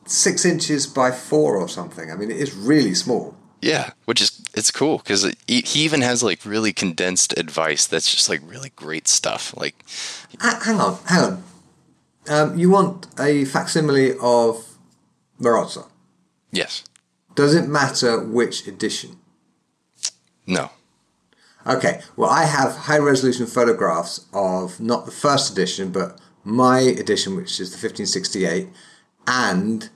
six 0.06 0.44
inches 0.44 0.86
by 0.86 1.10
four 1.10 1.56
or 1.56 1.68
something. 1.68 2.10
I 2.10 2.16
mean, 2.16 2.30
it 2.30 2.38
is 2.38 2.54
really 2.54 2.94
small. 2.94 3.36
Yeah, 3.60 3.90
which 4.04 4.20
is 4.20 4.42
it's 4.54 4.70
cool 4.70 4.98
because 4.98 5.34
he, 5.46 5.60
he 5.62 5.80
even 5.84 6.00
has 6.02 6.22
like 6.22 6.44
really 6.44 6.72
condensed 6.72 7.36
advice 7.38 7.86
that's 7.86 8.10
just 8.10 8.28
like 8.28 8.40
really 8.44 8.70
great 8.76 9.08
stuff. 9.08 9.54
Like, 9.56 9.74
hang 10.40 10.80
on, 10.80 10.98
hang 11.06 11.24
on. 11.24 11.44
Um, 12.28 12.58
you 12.58 12.70
want 12.70 13.06
a 13.18 13.44
facsimile 13.44 14.12
of 14.20 14.64
Marozzo? 15.40 15.88
Yes. 16.50 16.84
Does 17.36 17.54
it 17.54 17.68
matter 17.68 18.18
which 18.18 18.66
edition? 18.66 19.18
No. 20.46 20.70
Okay, 21.66 22.00
well, 22.16 22.30
I 22.30 22.44
have 22.44 22.74
high 22.74 22.98
resolution 22.98 23.46
photographs 23.46 24.24
of 24.32 24.80
not 24.80 25.04
the 25.04 25.12
first 25.12 25.52
edition, 25.52 25.92
but 25.92 26.18
my 26.44 26.80
edition, 26.80 27.36
which 27.36 27.60
is 27.60 27.70
the 27.70 27.74
1568, 27.74 28.68
and 29.26 29.90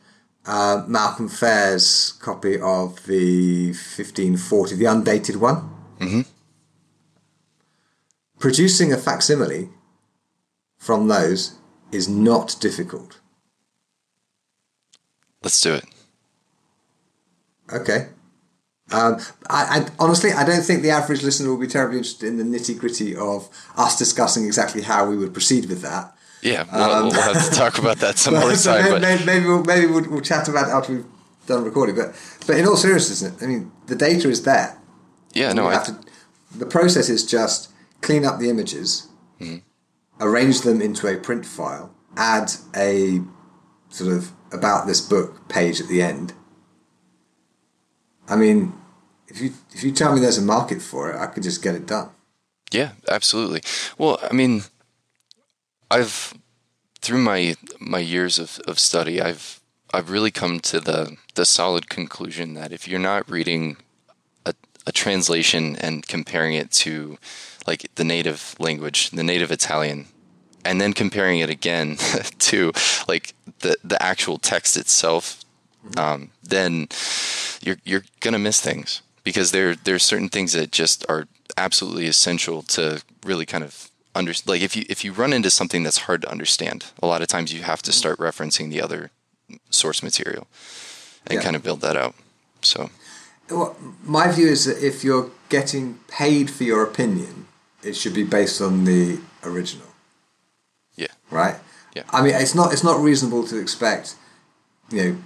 uh, 0.44 0.85
Malcolm 0.87 1.29
Fare's 1.29 2.12
copy 2.20 2.61
of 2.61 3.07
the 3.07 3.68
1540, 3.68 4.76
the 4.76 4.85
undated 4.85 5.37
one. 5.37 5.70
Mm-hmm. 5.98 6.20
Producing 8.38 8.92
a 8.92 8.98
facsimile 8.98 9.70
from 10.76 11.09
those 11.09 11.55
is 11.90 12.07
not 12.07 12.57
difficult. 12.61 13.20
Let's 15.42 15.61
do 15.62 15.74
it. 15.74 15.85
Okay. 17.72 18.09
Um, 18.92 19.18
I, 19.48 19.80
I, 19.80 19.87
honestly, 19.98 20.33
I 20.33 20.44
don't 20.44 20.62
think 20.62 20.83
the 20.83 20.90
average 20.90 21.22
listener 21.22 21.48
will 21.48 21.61
be 21.61 21.68
terribly 21.68 21.98
interested 21.98 22.26
in 22.26 22.38
the 22.38 22.59
nitty 22.59 22.78
gritty 22.78 23.14
of 23.14 23.48
us 23.76 23.96
discussing 23.96 24.46
exactly 24.46 24.83
how 24.83 25.09
we 25.09 25.16
would 25.16 25.33
proceed 25.33 25.66
with 25.66 25.83
that. 25.83 26.16
Yeah, 26.42 26.64
we'll, 26.72 26.83
um, 26.83 27.09
we'll 27.09 27.20
have 27.20 27.50
to 27.50 27.54
talk 27.54 27.78
about 27.78 27.98
that 27.98 28.18
some 28.18 28.35
other 28.37 28.56
so 28.56 28.76
time. 28.76 29.00
Maybe, 29.00 29.24
maybe, 29.24 29.46
we'll, 29.46 29.64
maybe 29.64 29.87
we'll, 29.87 30.09
we'll, 30.09 30.20
chat 30.20 30.48
about 30.48 30.68
it 30.68 30.72
after 30.72 30.94
we've 30.94 31.06
done 31.46 31.64
recording. 31.64 31.94
But 31.94 32.14
but 32.46 32.56
in 32.56 32.66
all 32.66 32.76
seriousness, 32.76 33.42
I 33.42 33.46
mean, 33.46 33.70
the 33.87 33.94
data 33.94 34.28
is 34.28 34.42
there. 34.42 34.76
Yeah, 35.35 35.52
no, 35.52 35.68
I... 35.68 35.74
have 35.74 35.87
to. 35.87 35.98
The 36.56 36.66
process 36.66 37.09
is 37.09 37.24
just 37.24 37.70
clean 38.00 38.24
up 38.24 38.40
the 38.40 38.48
images, 38.48 39.09
mm-hmm. 39.38 39.59
arrange 40.20 40.62
them 40.62 40.80
into 40.80 41.06
a 41.06 41.16
print 41.16 41.46
file, 41.46 41.94
add 42.16 42.50
a 42.74 43.20
sort 43.90 44.12
of 44.12 44.33
about 44.50 44.87
this 44.87 45.00
book 45.00 45.48
page 45.48 45.80
at 45.80 45.87
the 45.87 46.02
end, 46.02 46.33
I 48.31 48.37
mean, 48.37 48.73
if 49.27 49.40
you 49.40 49.53
if 49.73 49.83
you 49.83 49.93
tell 49.93 50.14
me 50.14 50.21
there's 50.21 50.38
a 50.38 50.43
market 50.43 50.81
for 50.81 51.11
it, 51.11 51.19
I 51.19 51.27
could 51.27 51.43
just 51.43 51.62
get 51.62 51.75
it 51.75 51.87
done. 51.87 52.11
Yeah, 52.71 52.93
absolutely. 53.09 53.62
Well, 53.99 54.19
I 54.23 54.33
mean, 54.33 54.62
I've 55.90 56.35
through 57.03 57.23
my 57.23 57.57
my 57.81 57.99
years 57.99 58.38
of, 58.38 58.61
of 58.69 58.79
study, 58.79 59.21
I've 59.21 59.61
I've 59.93 60.11
really 60.11 60.31
come 60.31 60.61
to 60.61 60.81
the 60.81 61.16
the 61.35 61.45
solid 61.45 61.88
conclusion 61.88 62.55
that 62.55 62.73
if 62.73 62.87
you're 62.87 63.01
not 63.01 63.29
reading 63.29 63.77
a, 64.47 64.55
a 64.87 64.93
translation 64.93 65.77
and 65.77 66.07
comparing 66.07 66.55
it 66.55 66.71
to 66.85 67.19
like 67.66 67.90
the 67.97 68.05
native 68.05 68.55
language, 68.61 69.11
the 69.11 69.25
native 69.25 69.51
Italian, 69.51 70.07
and 70.64 70.81
then 70.81 70.93
comparing 70.93 71.40
it 71.40 71.51
again 71.51 71.97
to 72.38 72.73
like 73.09 73.35
the 73.61 73.77
the 73.83 74.01
actual 74.01 74.38
text 74.38 74.77
itself, 74.77 75.45
um, 75.97 76.31
then 76.43 76.88
you're 77.62 77.79
you're 77.85 78.05
gonna 78.21 78.38
miss 78.38 78.61
things 78.61 79.03
because 79.25 79.51
there 79.51 79.75
there's 79.75 80.05
certain 80.05 80.29
things 80.29 80.53
that 80.53 80.73
just 80.73 81.05
are 81.09 81.27
absolutely 81.57 82.07
essential 82.07 82.62
to 82.62 83.03
really 83.25 83.47
kind 83.47 83.64
of 83.64 83.90
under 84.14 84.33
like 84.47 84.62
if 84.62 84.77
you 84.77 84.85
if 84.88 85.05
you 85.05 85.12
run 85.12 85.33
into 85.33 85.51
something 85.51 85.83
that's 85.83 85.99
hard 85.99 86.23
to 86.23 86.31
understand, 86.31 86.87
a 87.03 87.07
lot 87.07 87.23
of 87.23 87.29
times 87.29 87.53
you 87.53 87.62
have 87.62 87.83
to 87.83 87.93
start 87.93 88.19
referencing 88.19 88.71
the 88.71 88.81
other 88.81 89.11
source 89.71 90.03
material 90.03 90.47
and 91.27 91.37
yeah. 91.37 91.43
kind 91.43 91.57
of 91.57 91.62
build 91.62 91.81
that 91.81 91.97
out. 91.97 92.14
So, 92.62 92.90
well, 93.51 93.77
my 94.03 94.31
view 94.31 94.49
is 94.49 94.64
that 94.64 94.85
if 94.85 95.05
you're 95.05 95.31
getting 95.49 95.99
paid 96.09 96.51
for 96.51 96.64
your 96.64 96.83
opinion, 96.83 97.47
it 97.83 97.95
should 97.95 98.14
be 98.14 98.25
based 98.25 98.61
on 98.61 98.85
the 98.85 99.21
original. 99.43 99.87
Yeah. 100.97 101.09
Right. 101.31 101.57
Yeah. 101.95 102.05
I 102.11 102.23
mean, 102.23 102.35
it's 102.35 102.55
not 102.55 102.73
it's 102.73 102.85
not 102.85 103.01
reasonable 103.01 103.47
to 103.49 103.59
expect, 103.59 104.16
you 104.90 105.05
know, 105.05 105.16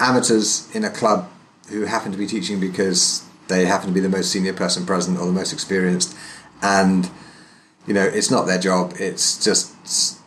amateurs 0.00 0.68
in 0.74 0.84
a 0.84 0.90
club 0.90 1.28
who 1.68 1.84
happen 1.84 2.12
to 2.12 2.18
be 2.18 2.26
teaching 2.26 2.60
because 2.60 3.24
they 3.48 3.64
happen 3.64 3.88
to 3.88 3.92
be 3.92 4.00
the 4.00 4.08
most 4.08 4.30
senior 4.30 4.52
person 4.52 4.86
present 4.86 5.18
or 5.18 5.26
the 5.26 5.32
most 5.32 5.52
experienced, 5.52 6.16
and 6.62 7.10
you 7.86 7.94
know 7.94 8.04
it's 8.04 8.30
not 8.30 8.46
their 8.46 8.58
job. 8.58 8.94
It's 8.98 9.42
just 9.42 9.74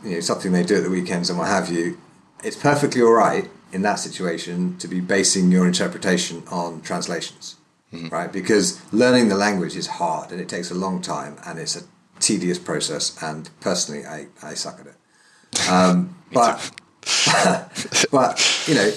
you 0.04 0.16
know 0.16 0.20
something 0.20 0.52
they 0.52 0.64
do 0.64 0.78
at 0.78 0.84
the 0.84 0.90
weekends 0.90 1.30
and 1.30 1.38
what 1.38 1.48
have 1.48 1.70
you. 1.70 1.98
It's 2.44 2.56
perfectly 2.56 3.02
all 3.02 3.14
right 3.14 3.50
in 3.72 3.82
that 3.84 3.96
situation 3.96 4.78
to 4.78 4.88
be 4.88 5.00
basing 5.00 5.52
your 5.52 5.66
interpretation 5.66 6.44
on 6.52 6.82
translations, 6.82 7.56
mm-hmm. 7.94 8.10
right? 8.10 8.32
Because 8.32 8.82
learning 8.92 9.30
the 9.30 9.36
language 9.36 9.76
is 9.76 9.88
hard 9.88 10.32
and 10.32 10.42
it 10.42 10.50
takes 10.50 10.72
a 10.72 10.76
long 10.76 11.02
time 11.02 11.38
and 11.46 11.60
it's 11.60 11.76
a 11.76 11.84
tedious 12.20 12.60
process. 12.60 13.22
And 13.22 13.50
personally, 13.62 14.06
I, 14.06 14.28
I 14.44 14.56
suck 14.56 14.80
at 14.80 14.88
it. 14.88 15.70
Um, 15.70 16.16
but 16.34 16.72
but 18.12 18.66
you 18.68 18.76
know, 18.76 18.92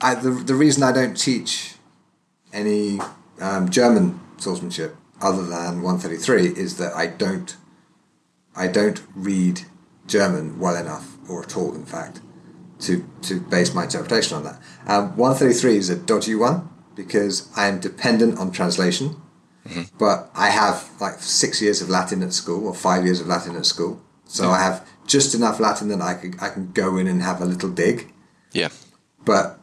I, 0.00 0.14
the 0.14 0.30
the 0.30 0.54
reason 0.54 0.82
I 0.82 0.92
don't 0.92 1.14
teach 1.14 1.74
any 2.52 3.00
um, 3.40 3.68
German 3.68 4.20
swordsmanship 4.38 4.96
other 5.20 5.44
than 5.44 5.82
133 5.82 6.60
is 6.60 6.76
that 6.78 6.94
I 6.94 7.06
don't 7.06 7.56
I 8.54 8.68
don't 8.68 9.02
read 9.14 9.62
German 10.06 10.58
well 10.58 10.76
enough 10.76 11.16
or 11.28 11.42
at 11.42 11.56
all 11.56 11.74
in 11.74 11.84
fact 11.84 12.20
to, 12.80 13.04
to 13.22 13.40
base 13.40 13.74
my 13.74 13.84
interpretation 13.84 14.36
on 14.36 14.44
that. 14.44 14.60
Um, 14.86 15.16
133 15.16 15.76
is 15.76 15.90
a 15.90 15.96
dodgy 15.96 16.34
one 16.34 16.68
because 16.94 17.48
I 17.56 17.66
am 17.66 17.80
dependent 17.80 18.38
on 18.38 18.52
translation, 18.52 19.20
mm-hmm. 19.66 19.82
but 19.98 20.30
I 20.34 20.50
have 20.50 20.88
like 21.00 21.20
six 21.20 21.60
years 21.60 21.82
of 21.82 21.88
Latin 21.88 22.22
at 22.22 22.32
school 22.32 22.66
or 22.66 22.74
five 22.74 23.04
years 23.04 23.20
of 23.20 23.26
Latin 23.26 23.56
at 23.56 23.66
school. 23.66 24.00
So 24.24 24.44
yeah. 24.44 24.50
I 24.50 24.62
have 24.62 24.88
just 25.06 25.34
enough 25.34 25.58
Latin 25.58 25.88
that 25.88 26.00
I 26.00 26.14
can, 26.14 26.38
I 26.40 26.50
can 26.50 26.72
go 26.72 26.96
in 26.96 27.06
and 27.06 27.22
have 27.22 27.40
a 27.40 27.44
little 27.44 27.70
dig. 27.70 28.12
Yeah. 28.52 28.68
But 29.24 29.57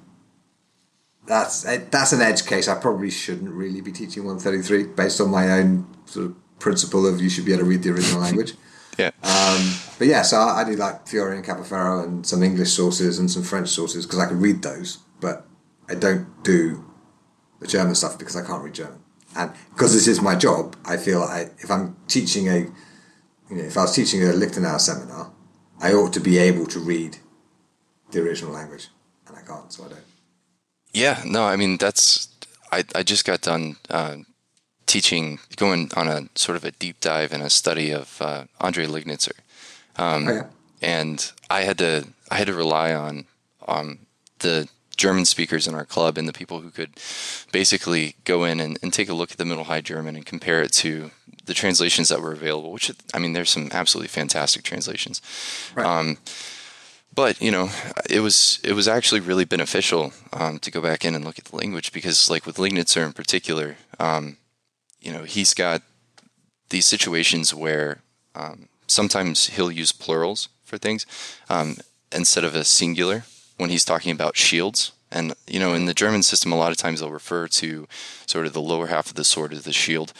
that's 1.25 1.65
eh, 1.65 1.81
that's 1.89 2.13
an 2.13 2.21
edge 2.21 2.45
case. 2.45 2.67
I 2.67 2.75
probably 2.75 3.09
shouldn't 3.09 3.51
really 3.51 3.81
be 3.81 3.91
teaching 3.91 4.23
133 4.25 4.93
based 4.93 5.19
on 5.21 5.29
my 5.29 5.51
own 5.51 5.87
sort 6.05 6.27
of 6.27 6.59
principle 6.59 7.05
of 7.05 7.21
you 7.21 7.29
should 7.29 7.45
be 7.45 7.53
able 7.53 7.63
to 7.63 7.69
read 7.69 7.83
the 7.83 7.91
original 7.91 8.21
language. 8.21 8.53
Yeah. 8.97 9.11
Um, 9.23 9.73
but 9.99 10.07
yeah, 10.07 10.21
so 10.21 10.37
I, 10.37 10.61
I 10.61 10.63
do 10.63 10.77
like 10.77 11.05
Fiore 11.05 11.35
and 11.35 11.43
Capoferro 11.43 12.05
and 12.05 12.25
some 12.25 12.41
English 12.41 12.71
sources 12.71 13.19
and 13.19 13.29
some 13.29 13.43
French 13.43 13.67
sources 13.67 14.05
because 14.05 14.19
I 14.19 14.27
can 14.27 14.39
read 14.39 14.61
those, 14.61 14.99
but 15.19 15.45
I 15.89 15.95
don't 15.95 16.43
do 16.45 16.85
the 17.59 17.67
German 17.67 17.95
stuff 17.95 18.17
because 18.17 18.37
I 18.37 18.45
can't 18.45 18.63
read 18.63 18.73
German. 18.73 19.03
And 19.35 19.51
because 19.71 19.93
this 19.93 20.07
is 20.07 20.21
my 20.21 20.35
job, 20.35 20.77
I 20.85 20.95
feel 20.95 21.21
I, 21.23 21.49
if 21.57 21.69
I'm 21.69 21.97
teaching 22.07 22.47
a, 22.47 22.59
you 23.49 23.57
know, 23.57 23.63
if 23.63 23.77
I 23.77 23.81
was 23.81 23.93
teaching 23.93 24.23
a 24.23 24.31
Lichtenau 24.31 24.77
seminar, 24.77 25.33
I 25.81 25.91
ought 25.91 26.13
to 26.13 26.21
be 26.21 26.37
able 26.37 26.65
to 26.67 26.79
read 26.79 27.17
the 28.11 28.21
original 28.21 28.53
language, 28.53 28.87
and 29.27 29.35
I 29.35 29.41
can't, 29.41 29.71
so 29.73 29.83
I 29.83 29.89
don't. 29.89 30.04
Yeah, 30.95 31.21
no, 31.25 31.45
I 31.45 31.57
mean 31.57 31.77
that's 31.77 32.29
I 32.71 32.85
I 32.95 33.03
just 33.03 33.25
got 33.25 33.41
done 33.41 33.75
uh, 33.89 34.15
teaching, 34.85 35.39
going 35.57 35.91
on 35.95 36.07
a 36.07 36.29
sort 36.35 36.55
of 36.55 36.63
a 36.63 36.71
deep 36.71 37.01
dive 37.01 37.33
and 37.33 37.43
a 37.43 37.49
study 37.49 37.91
of 37.91 38.21
uh, 38.21 38.45
Andre 38.61 38.85
Lignitzer, 38.85 39.37
um, 39.97 40.27
oh, 40.27 40.33
yeah. 40.33 40.45
and 40.81 41.31
I 41.49 41.61
had 41.63 41.77
to 41.79 42.07
I 42.31 42.35
had 42.35 42.47
to 42.47 42.53
rely 42.53 42.93
on 42.93 43.25
on 43.67 44.05
the 44.39 44.69
German 44.95 45.25
speakers 45.25 45.67
in 45.67 45.75
our 45.75 45.83
club 45.83 46.17
and 46.17 46.29
the 46.29 46.33
people 46.33 46.61
who 46.61 46.69
could 46.69 46.91
basically 47.51 48.15
go 48.23 48.45
in 48.45 48.61
and, 48.61 48.79
and 48.81 48.93
take 48.93 49.09
a 49.09 49.13
look 49.13 49.31
at 49.31 49.37
the 49.37 49.43
Middle 49.43 49.65
High 49.65 49.81
German 49.81 50.15
and 50.15 50.25
compare 50.25 50.61
it 50.61 50.71
to 50.73 51.11
the 51.43 51.53
translations 51.53 52.07
that 52.07 52.21
were 52.21 52.31
available. 52.31 52.71
Which 52.71 52.89
I 53.13 53.19
mean, 53.19 53.33
there's 53.33 53.49
some 53.49 53.67
absolutely 53.73 54.07
fantastic 54.07 54.63
translations. 54.63 55.21
Right. 55.75 55.85
Um, 55.85 56.17
but 57.15 57.41
you 57.41 57.49
know, 57.49 57.69
it 58.09 58.19
was 58.19 58.59
it 58.63 58.73
was 58.73 58.87
actually 58.87 59.21
really 59.21 59.45
beneficial 59.45 60.13
um, 60.33 60.59
to 60.59 60.69
go 60.69 60.81
back 60.81 61.05
in 61.05 61.15
and 61.15 61.23
look 61.23 61.39
at 61.39 61.45
the 61.45 61.55
language 61.55 61.93
because, 61.93 62.29
like 62.29 62.45
with 62.45 62.57
Lignitzer 62.57 63.05
in 63.05 63.13
particular, 63.13 63.77
um, 63.99 64.37
you 64.99 65.11
know, 65.11 65.23
he's 65.23 65.53
got 65.53 65.81
these 66.69 66.85
situations 66.85 67.53
where 67.53 68.01
um, 68.35 68.67
sometimes 68.87 69.47
he'll 69.47 69.71
use 69.71 69.91
plurals 69.91 70.49
for 70.63 70.77
things 70.77 71.05
um, 71.49 71.77
instead 72.11 72.43
of 72.43 72.53
a 72.53 72.65
singular 72.65 73.23
when 73.57 73.69
he's 73.69 73.85
talking 73.85 74.11
about 74.11 74.35
shields. 74.35 74.91
And 75.11 75.33
you 75.47 75.59
know, 75.59 75.73
in 75.73 75.85
the 75.85 75.93
German 75.93 76.23
system, 76.23 76.51
a 76.51 76.57
lot 76.57 76.71
of 76.71 76.77
times 76.77 76.99
they'll 76.99 77.11
refer 77.11 77.47
to 77.47 77.87
sort 78.25 78.45
of 78.45 78.53
the 78.53 78.61
lower 78.61 78.87
half 78.87 79.07
of 79.07 79.15
the 79.15 79.23
sword 79.23 79.53
as 79.53 79.63
the 79.63 79.71
shield, 79.71 80.11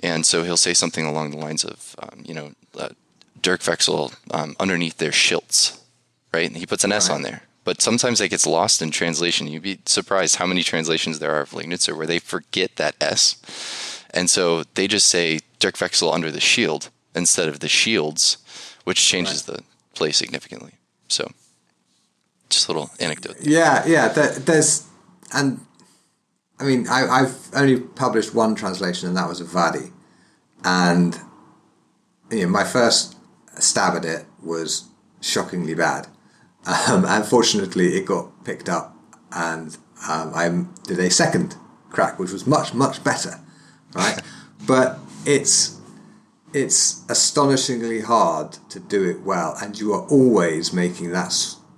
and 0.00 0.24
so 0.24 0.44
he'll 0.44 0.56
say 0.56 0.74
something 0.74 1.04
along 1.04 1.30
the 1.30 1.38
lines 1.38 1.64
of, 1.64 1.96
um, 1.98 2.22
you 2.24 2.34
know, 2.34 2.52
uh, 2.78 2.90
Durchwechsel 3.40 4.14
um, 4.30 4.54
underneath 4.60 4.98
their 4.98 5.10
schilts, 5.10 5.80
right? 6.32 6.48
And 6.48 6.56
he 6.56 6.66
puts 6.66 6.84
an 6.84 6.92
S 6.92 7.10
on 7.10 7.22
there. 7.22 7.42
But 7.64 7.82
sometimes 7.82 8.18
that 8.18 8.28
gets 8.28 8.46
lost 8.46 8.80
in 8.80 8.90
translation. 8.90 9.46
You'd 9.46 9.62
be 9.62 9.80
surprised 9.84 10.36
how 10.36 10.46
many 10.46 10.62
translations 10.62 11.18
there 11.18 11.34
are 11.34 11.42
of 11.42 11.50
Lignitzer 11.50 11.96
where 11.96 12.06
they 12.06 12.18
forget 12.18 12.76
that 12.76 12.94
S 13.00 13.36
and 14.10 14.30
so 14.30 14.64
they 14.74 14.88
just 14.88 15.08
say 15.08 15.40
Durchwechsel 15.60 16.12
under 16.12 16.30
the 16.30 16.40
shield 16.40 16.90
instead 17.14 17.48
of 17.48 17.60
the 17.60 17.68
shields, 17.68 18.38
which 18.84 19.04
changes 19.04 19.46
right. 19.48 19.58
the 19.58 19.64
play 19.94 20.12
significantly. 20.12 20.72
So, 21.08 21.30
just 22.48 22.68
a 22.68 22.72
little 22.72 22.90
anecdote. 23.00 23.36
Yeah, 23.40 23.84
yeah. 23.86 24.08
there's, 24.08 24.86
and 25.32 25.60
I 26.58 26.64
mean, 26.64 26.88
I, 26.88 27.20
have 27.20 27.36
only 27.54 27.80
published 27.80 28.34
one 28.34 28.54
translation, 28.54 29.08
and 29.08 29.16
that 29.16 29.28
was 29.28 29.40
of 29.40 29.48
Vadi. 29.48 29.92
And 30.64 31.18
you 32.30 32.42
know, 32.42 32.48
my 32.48 32.64
first 32.64 33.16
stab 33.58 33.94
at 33.96 34.04
it 34.04 34.26
was 34.42 34.88
shockingly 35.20 35.74
bad. 35.74 36.08
Um, 36.68 37.04
unfortunately, 37.08 37.96
it 37.96 38.04
got 38.04 38.44
picked 38.44 38.68
up, 38.68 38.94
and 39.32 39.76
um, 40.08 40.32
I 40.34 40.64
did 40.86 40.98
a 40.98 41.10
second 41.10 41.56
crack, 41.90 42.18
which 42.18 42.30
was 42.30 42.46
much, 42.46 42.74
much 42.74 43.02
better 43.02 43.40
right? 43.94 44.20
but 44.66 44.98
it's 45.26 45.80
it's 46.54 47.04
astonishingly 47.10 48.00
hard 48.00 48.52
to 48.70 48.80
do 48.80 49.04
it 49.08 49.22
well, 49.22 49.56
and 49.62 49.78
you 49.78 49.92
are 49.92 50.06
always 50.08 50.72
making 50.72 51.10
that 51.12 51.34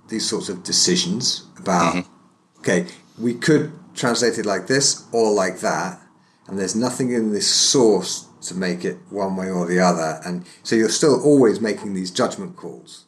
these 0.07 0.27
sorts 0.27 0.49
of 0.49 0.63
decisions 0.63 1.45
about 1.57 1.95
mm-hmm. 1.95 2.59
okay, 2.59 2.85
we 3.19 3.33
could 3.33 3.71
translate 3.93 4.37
it 4.37 4.45
like 4.45 4.67
this 4.67 5.05
or 5.11 5.31
like 5.31 5.59
that, 5.59 5.99
and 6.47 6.57
there's 6.57 6.75
nothing 6.75 7.11
in 7.11 7.31
this 7.31 7.49
source 7.49 8.27
to 8.41 8.55
make 8.55 8.83
it 8.83 8.97
one 9.09 9.35
way 9.35 9.49
or 9.49 9.67
the 9.67 9.79
other, 9.79 10.21
and 10.25 10.45
so 10.63 10.75
you're 10.75 10.89
still 10.89 11.21
always 11.21 11.59
making 11.59 11.93
these 11.93 12.11
judgment 12.11 12.55
calls, 12.55 13.05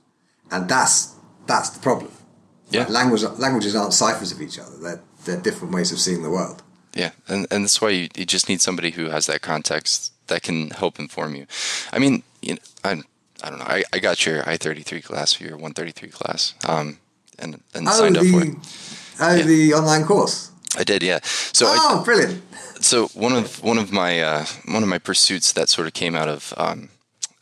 and 0.52 0.68
that's 0.70 1.16
that's 1.46 1.70
the 1.70 1.80
problem. 1.80 2.12
Yeah, 2.70 2.88
language 2.90 3.24
languages 3.38 3.76
aren't 3.76 3.94
ciphers 3.94 4.32
of 4.32 4.42
each 4.42 4.58
other; 4.58 4.78
they're 4.78 5.02
they're 5.26 5.42
different 5.42 5.74
ways 5.74 5.92
of 5.92 6.00
seeing 6.00 6.24
the 6.24 6.30
world. 6.30 6.64
Yeah, 6.96 7.12
and 7.28 7.48
and 7.52 7.66
that's 7.66 7.82
why 7.82 7.90
you, 7.90 8.10
you 8.16 8.26
just 8.26 8.50
need 8.50 8.62
somebody 8.62 8.92
who 8.92 9.10
has 9.10 9.26
that 9.28 9.42
context 9.42 10.12
that 10.28 10.44
can 10.44 10.70
help 10.72 11.00
inform 11.00 11.36
you. 11.36 11.46
I 11.92 12.00
mean, 12.00 12.24
you 12.42 12.54
know, 12.54 12.60
I 12.84 13.02
I 13.44 13.50
don't 13.50 13.60
know. 13.60 13.66
I, 13.66 13.84
I 13.92 14.00
got 14.00 14.26
your 14.26 14.48
I 14.48 14.58
thirty 14.58 14.82
three 14.82 15.02
class 15.02 15.40
your 15.40 15.58
one 15.58 15.74
thirty 15.74 15.92
three 15.92 16.10
class, 16.10 16.54
um, 16.68 17.00
and 17.40 17.62
and 17.74 17.88
oh, 17.88 17.92
signed 17.92 18.16
the, 18.16 18.22
up 18.22 18.28
for 18.28 18.46
it. 18.46 18.56
Oh, 19.20 19.36
yeah. 19.36 19.44
the 19.44 19.74
online 19.74 20.06
course. 20.06 20.52
I 20.76 20.84
did, 20.84 21.04
yeah. 21.04 21.20
So 21.24 21.68
oh, 21.70 22.00
I, 22.02 22.04
brilliant! 22.04 22.42
So 22.82 23.08
one 23.10 23.34
of 23.34 23.62
one 23.64 23.78
of 23.78 23.92
my 23.92 24.20
uh, 24.22 24.46
one 24.66 24.82
of 24.82 24.90
my 24.90 24.98
pursuits 24.98 25.54
that 25.54 25.70
sort 25.70 25.88
of 25.88 25.94
came 25.94 26.16
out 26.16 26.28
of 26.28 26.54
um, 26.58 26.90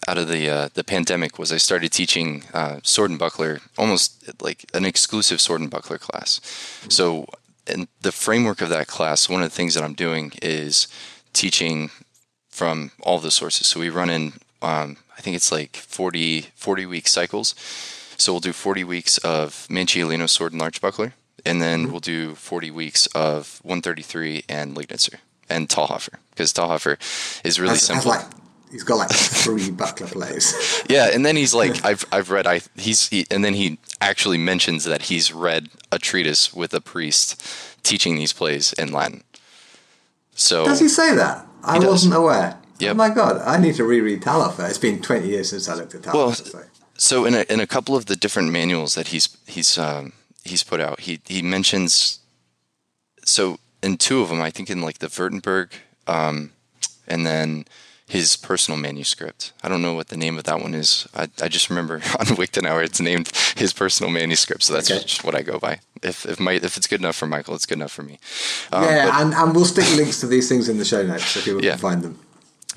out 0.08 0.18
of 0.18 0.28
the 0.28 0.50
uh, 0.50 0.70
the 0.74 0.84
pandemic 0.84 1.38
was 1.38 1.52
I 1.52 1.58
started 1.58 1.92
teaching 1.92 2.44
uh, 2.54 2.80
sword 2.84 3.12
and 3.12 3.20
buckler, 3.20 3.60
almost 3.78 4.42
like 4.42 4.66
an 4.74 4.86
exclusive 4.86 5.40
sword 5.40 5.62
and 5.62 5.70
buckler 5.70 5.98
class. 5.98 6.42
So 6.90 7.26
in 7.68 7.88
the 8.02 8.12
framework 8.12 8.62
of 8.62 8.70
that 8.70 8.88
class, 8.88 9.30
one 9.30 9.44
of 9.44 9.50
the 9.50 9.56
things 9.56 9.74
that 9.76 9.84
I'm 9.84 9.94
doing 9.94 10.34
is 10.42 10.88
teaching 11.34 11.92
from 12.50 12.92
all 13.02 13.20
the 13.20 13.32
sources. 13.32 13.68
So 13.68 13.80
we 13.80 13.90
run 13.90 14.10
in, 14.10 14.34
um, 14.62 14.98
I 15.18 15.22
think 15.22 15.36
it's 15.36 15.52
like 15.52 15.76
40, 15.76 16.48
40 16.56 16.86
week 16.86 17.08
cycles. 17.08 17.56
So 18.18 18.34
we'll 18.34 18.40
do 18.40 18.54
40 18.54 18.84
weeks 18.84 19.18
of 19.20 19.68
Manciolino 19.70 20.30
sword 20.30 20.52
and 20.52 20.62
large 20.62 20.82
buckler, 20.82 21.14
and 21.46 21.62
then 21.62 21.84
mm-hmm. 21.84 21.92
we'll 21.92 22.00
do 22.02 22.36
40 22.36 22.70
weeks 22.70 23.08
of 23.08 23.60
133 23.64 24.46
and 24.48 24.76
Lignitzer. 24.76 25.16
and 25.50 25.70
Talhofer 25.70 26.16
because 26.32 26.54
Talhofer 26.54 26.98
is 27.44 27.60
really 27.60 27.78
simple. 27.78 28.12
Like, 28.12 28.26
he's 28.72 28.84
got 28.84 28.96
like 28.96 29.12
three 29.12 29.70
buckler 29.72 30.08
plays. 30.08 30.84
Yeah, 30.90 31.10
and 31.14 31.26
then 31.26 31.36
he's 31.38 31.54
like, 31.54 31.86
I've 31.86 32.06
I've 32.12 32.32
read 32.32 32.48
I 32.48 32.62
he's 32.76 33.08
he, 33.08 33.26
and 33.32 33.46
then 33.46 33.54
he 33.54 33.78
actually 34.02 34.38
mentions 34.38 34.84
that 34.84 35.04
he's 35.04 35.32
read 35.32 35.70
a 35.92 36.00
treatise 36.00 36.54
with 36.54 36.74
a 36.74 36.82
priest 36.82 37.42
teaching 37.84 38.16
these 38.16 38.34
plays 38.34 38.74
in 38.74 38.92
Latin. 38.92 39.24
So 40.34 40.66
does 40.66 40.80
he 40.80 40.90
say 40.90 41.16
that? 41.16 41.46
I 41.64 41.80
wasn't 41.80 42.16
aware. 42.16 42.58
Yep. 42.80 42.92
Oh 42.92 42.96
my 42.96 43.10
god, 43.10 43.42
I 43.46 43.58
need 43.58 43.76
to 43.76 43.84
reread 43.84 44.22
Talhofer. 44.22 44.68
It's 44.68 44.78
been 44.78 45.02
twenty 45.02 45.30
years 45.30 45.52
since 45.52 45.70
I 45.70 45.76
looked 45.76 45.96
at 45.96 46.02
Talhofer. 46.02 46.14
Well, 46.14 46.34
so. 46.34 46.64
so 46.98 47.26
in 47.26 47.36
a, 47.36 47.46
in 47.50 47.60
a 47.60 47.68
couple 47.68 47.96
of 47.96 48.08
the 48.08 48.16
different 48.16 48.52
manuals 48.52 48.96
that 48.96 49.10
he's 49.10 49.38
he's 49.46 49.78
um, 49.78 50.14
he's 50.44 50.64
put 50.64 50.82
out, 50.82 51.02
he 51.02 51.22
he 51.26 51.42
mentions. 51.42 52.20
So 53.24 53.60
in 53.84 53.98
two 53.98 54.22
of 54.22 54.30
them, 54.30 54.42
I 54.42 54.50
think 54.50 54.70
in 54.70 54.82
like 54.82 54.98
the 55.00 55.08
Württemberg, 55.08 55.72
um, 56.08 56.52
and 57.08 57.26
then 57.26 57.66
his 58.12 58.36
personal 58.36 58.78
manuscript. 58.80 59.54
I 59.64 59.70
don't 59.70 59.82
know 59.82 59.94
what 59.94 60.08
the 60.10 60.18
name 60.18 60.38
of 60.38 60.44
that 60.44 60.60
one 60.62 60.74
is. 60.74 61.08
I, 61.16 61.30
I 61.42 61.48
just 61.48 61.70
remember 61.70 61.96
on 62.20 62.26
Wiktenauer 62.42 62.84
it's 62.84 63.00
named 63.00 63.32
his 63.56 63.72
personal 63.74 64.12
manuscript, 64.12 64.64
so 64.64 64.74
that's 64.74 64.92
Okay. 64.92 65.02
just 65.04 65.24
what 65.24 65.34
I 65.36 65.42
go 65.44 65.58
by. 65.60 65.80
If 66.04 66.26
if 66.26 66.38
my 66.40 66.54
if 66.54 66.78
it's 66.78 66.88
good 66.88 67.00
enough 67.00 67.16
for 67.16 67.28
Michael, 67.28 67.56
it's 67.56 67.66
good 67.66 67.78
enough 67.78 67.92
for 67.94 68.04
me. 68.04 68.20
Um, 68.74 68.84
yeah, 68.84 69.06
but- 69.06 69.22
and, 69.22 69.34
and 69.34 69.56
we'll 69.56 69.66
stick 69.66 69.88
links 69.96 70.20
to 70.22 70.28
these 70.28 70.50
things 70.50 70.68
in 70.70 70.78
the 70.78 70.86
show 70.86 71.04
notes 71.06 71.26
so 71.26 71.40
people 71.42 71.64
Yeah. 71.64 71.72
can 71.72 71.80
find 71.80 72.02
them. 72.04 72.16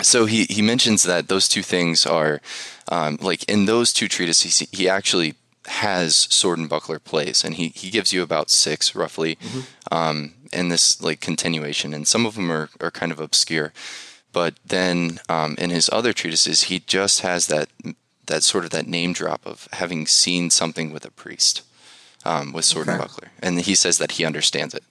so 0.01 0.25
he 0.25 0.45
he 0.55 0.61
mentions 0.61 1.03
that 1.03 1.27
those 1.27 1.47
two 1.49 1.63
things 1.63 2.05
are 2.05 2.39
um, 2.95 3.17
like 3.21 3.43
in 3.53 3.65
those 3.65 3.91
two 3.93 4.07
treatises 4.07 4.59
he, 4.59 4.67
he 4.79 4.89
actually 4.89 5.33
has 5.67 6.27
sword 6.29 6.59
and 6.59 6.69
buckler 6.69 6.99
plays 6.99 7.43
and 7.45 7.55
he 7.55 7.69
he 7.81 7.89
gives 7.89 8.11
you 8.13 8.21
about 8.23 8.49
six 8.51 8.93
roughly 8.95 9.37
um, 9.91 10.33
in 10.51 10.69
this 10.69 11.01
like 11.01 11.19
continuation 11.21 11.93
and 11.93 12.07
some 12.07 12.25
of 12.27 12.35
them 12.35 12.51
are, 12.51 12.69
are 12.79 12.91
kind 12.91 13.11
of 13.11 13.19
obscure 13.19 13.71
but 14.35 14.53
then 14.65 15.19
um, 15.29 15.55
in 15.57 15.69
his 15.69 15.89
other 15.91 16.13
treatises 16.13 16.63
he 16.63 16.79
just 16.79 17.21
has 17.21 17.47
that 17.47 17.69
that 18.25 18.43
sort 18.43 18.65
of 18.65 18.71
that 18.71 18.87
name 18.87 19.13
drop 19.13 19.45
of 19.45 19.67
having 19.73 20.05
seen 20.05 20.49
something 20.49 20.91
with 20.91 21.05
a 21.05 21.11
priest 21.11 21.61
um, 22.25 22.51
with 22.51 22.65
sword 22.65 22.87
and 22.89 22.99
buckler 22.99 23.29
and 23.41 23.61
he 23.61 23.75
says 23.75 23.97
that 23.97 24.11
he 24.17 24.25
understands 24.25 24.73
it 24.73 24.83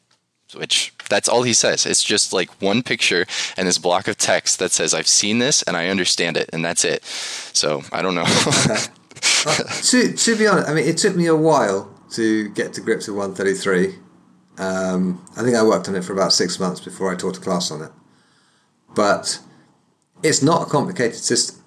which 0.54 0.92
that's 1.08 1.28
all 1.28 1.42
he 1.42 1.52
says. 1.52 1.86
It's 1.86 2.02
just 2.02 2.32
like 2.32 2.50
one 2.62 2.82
picture 2.82 3.26
and 3.56 3.66
this 3.66 3.78
block 3.78 4.08
of 4.08 4.16
text 4.16 4.58
that 4.58 4.72
says, 4.72 4.94
I've 4.94 5.08
seen 5.08 5.38
this 5.38 5.62
and 5.62 5.76
I 5.76 5.88
understand 5.88 6.36
it, 6.36 6.50
and 6.52 6.64
that's 6.64 6.84
it. 6.84 7.04
So 7.04 7.82
I 7.92 8.02
don't 8.02 8.14
know. 8.14 8.24
to, 9.82 10.12
to 10.12 10.36
be 10.36 10.46
honest, 10.46 10.68
I 10.68 10.74
mean, 10.74 10.86
it 10.86 10.98
took 10.98 11.16
me 11.16 11.26
a 11.26 11.36
while 11.36 11.92
to 12.12 12.48
get 12.50 12.72
to 12.74 12.80
grips 12.80 13.08
with 13.08 13.16
133. 13.16 13.98
Um, 14.56 15.24
I 15.36 15.42
think 15.42 15.56
I 15.56 15.64
worked 15.64 15.88
on 15.88 15.96
it 15.96 16.04
for 16.04 16.12
about 16.12 16.32
six 16.32 16.60
months 16.60 16.80
before 16.80 17.12
I 17.12 17.16
taught 17.16 17.36
a 17.36 17.40
class 17.40 17.70
on 17.70 17.82
it. 17.82 17.90
But 18.94 19.40
it's 20.22 20.42
not 20.42 20.62
a 20.66 20.70
complicated 20.70 21.16
system. 21.16 21.60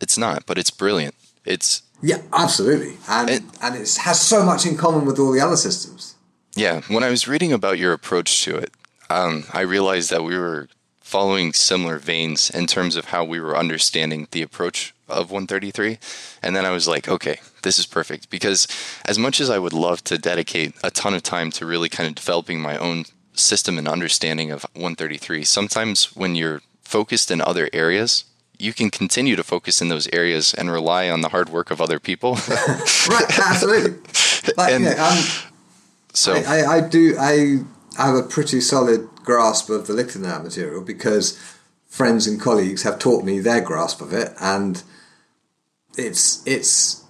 it's 0.00 0.18
not, 0.18 0.44
but 0.46 0.58
it's 0.58 0.70
brilliant. 0.70 1.14
It's, 1.44 1.82
Yeah, 2.02 2.20
absolutely. 2.32 2.98
And, 3.08 3.30
It- 3.30 3.42
and 3.62 3.74
it 3.76 3.96
has 3.96 4.20
so 4.20 4.42
much 4.44 4.66
in 4.66 4.76
common 4.76 5.06
with 5.06 5.18
all 5.18 5.32
the 5.32 5.40
other 5.40 5.56
systems. 5.56 6.14
yeah, 6.54 6.80
when 6.88 7.02
I 7.04 7.10
was 7.10 7.26
reading 7.28 7.52
about 7.52 7.78
your 7.78 7.92
approach 7.92 8.42
to 8.44 8.56
it, 8.56 8.72
um, 9.08 9.44
I 9.52 9.60
realized 9.60 10.10
that 10.10 10.24
we 10.24 10.36
were 10.38 10.68
following 11.00 11.52
similar 11.52 11.98
veins 11.98 12.50
in 12.50 12.66
terms 12.66 12.96
of 12.96 13.06
how 13.06 13.24
we 13.24 13.38
were 13.40 13.56
understanding 13.56 14.26
the 14.32 14.42
approach 14.42 14.92
of 15.08 15.30
133. 15.30 15.98
And 16.42 16.56
then 16.56 16.66
I 16.66 16.70
was 16.70 16.88
like, 16.88 17.08
okay, 17.08 17.38
this 17.62 17.78
is 17.78 17.86
perfect. 17.86 18.28
Because 18.28 18.66
as 19.04 19.16
much 19.18 19.40
as 19.40 19.48
I 19.48 19.58
would 19.60 19.72
love 19.72 20.02
to 20.04 20.18
dedicate 20.18 20.74
a 20.82 20.90
ton 20.90 21.14
of 21.14 21.22
time 21.22 21.50
to 21.52 21.64
really 21.66 21.88
kind 21.88 22.08
of 22.08 22.16
developing 22.16 22.60
my 22.60 22.76
own 22.76 23.04
system 23.36 23.78
and 23.78 23.86
understanding 23.88 24.50
of 24.50 24.62
133, 24.74 25.44
sometimes 25.44 26.16
when 26.16 26.34
you're 26.34 26.62
focused 26.82 27.30
in 27.30 27.40
other 27.40 27.68
areas, 27.72 28.24
you 28.58 28.72
can 28.72 28.90
continue 28.90 29.36
to 29.36 29.42
focus 29.44 29.82
in 29.82 29.88
those 29.88 30.08
areas 30.12 30.54
and 30.54 30.70
rely 30.70 31.10
on 31.10 31.20
the 31.20 31.28
hard 31.28 31.48
work 31.50 31.70
of 31.70 31.80
other 31.80 31.98
people. 32.00 32.38
Right, 33.08 33.38
absolutely. 33.38 33.98
Like, 34.56 34.72
And- 34.72 34.84
yeah, 34.84 34.94
I'm, 34.98 35.24
so, 36.12 36.34
I, 36.34 36.40
I, 36.62 36.76
I 36.76 36.80
do. 36.88 37.16
I 37.18 37.58
have 37.98 38.14
a 38.14 38.22
pretty 38.22 38.60
solid 38.60 39.08
grasp 39.24 39.68
of 39.70 39.86
the 39.86 39.92
Lichtenauer 39.92 40.42
material 40.42 40.82
because 40.82 41.36
friends 41.88 42.26
and 42.26 42.40
colleagues 42.40 42.84
have 42.84 42.98
taught 42.98 43.24
me 43.24 43.38
their 43.40 43.60
grasp 43.60 44.00
of 44.00 44.12
it, 44.14 44.32
and 44.40 44.82
it's 45.98 46.42
it's 46.46 47.04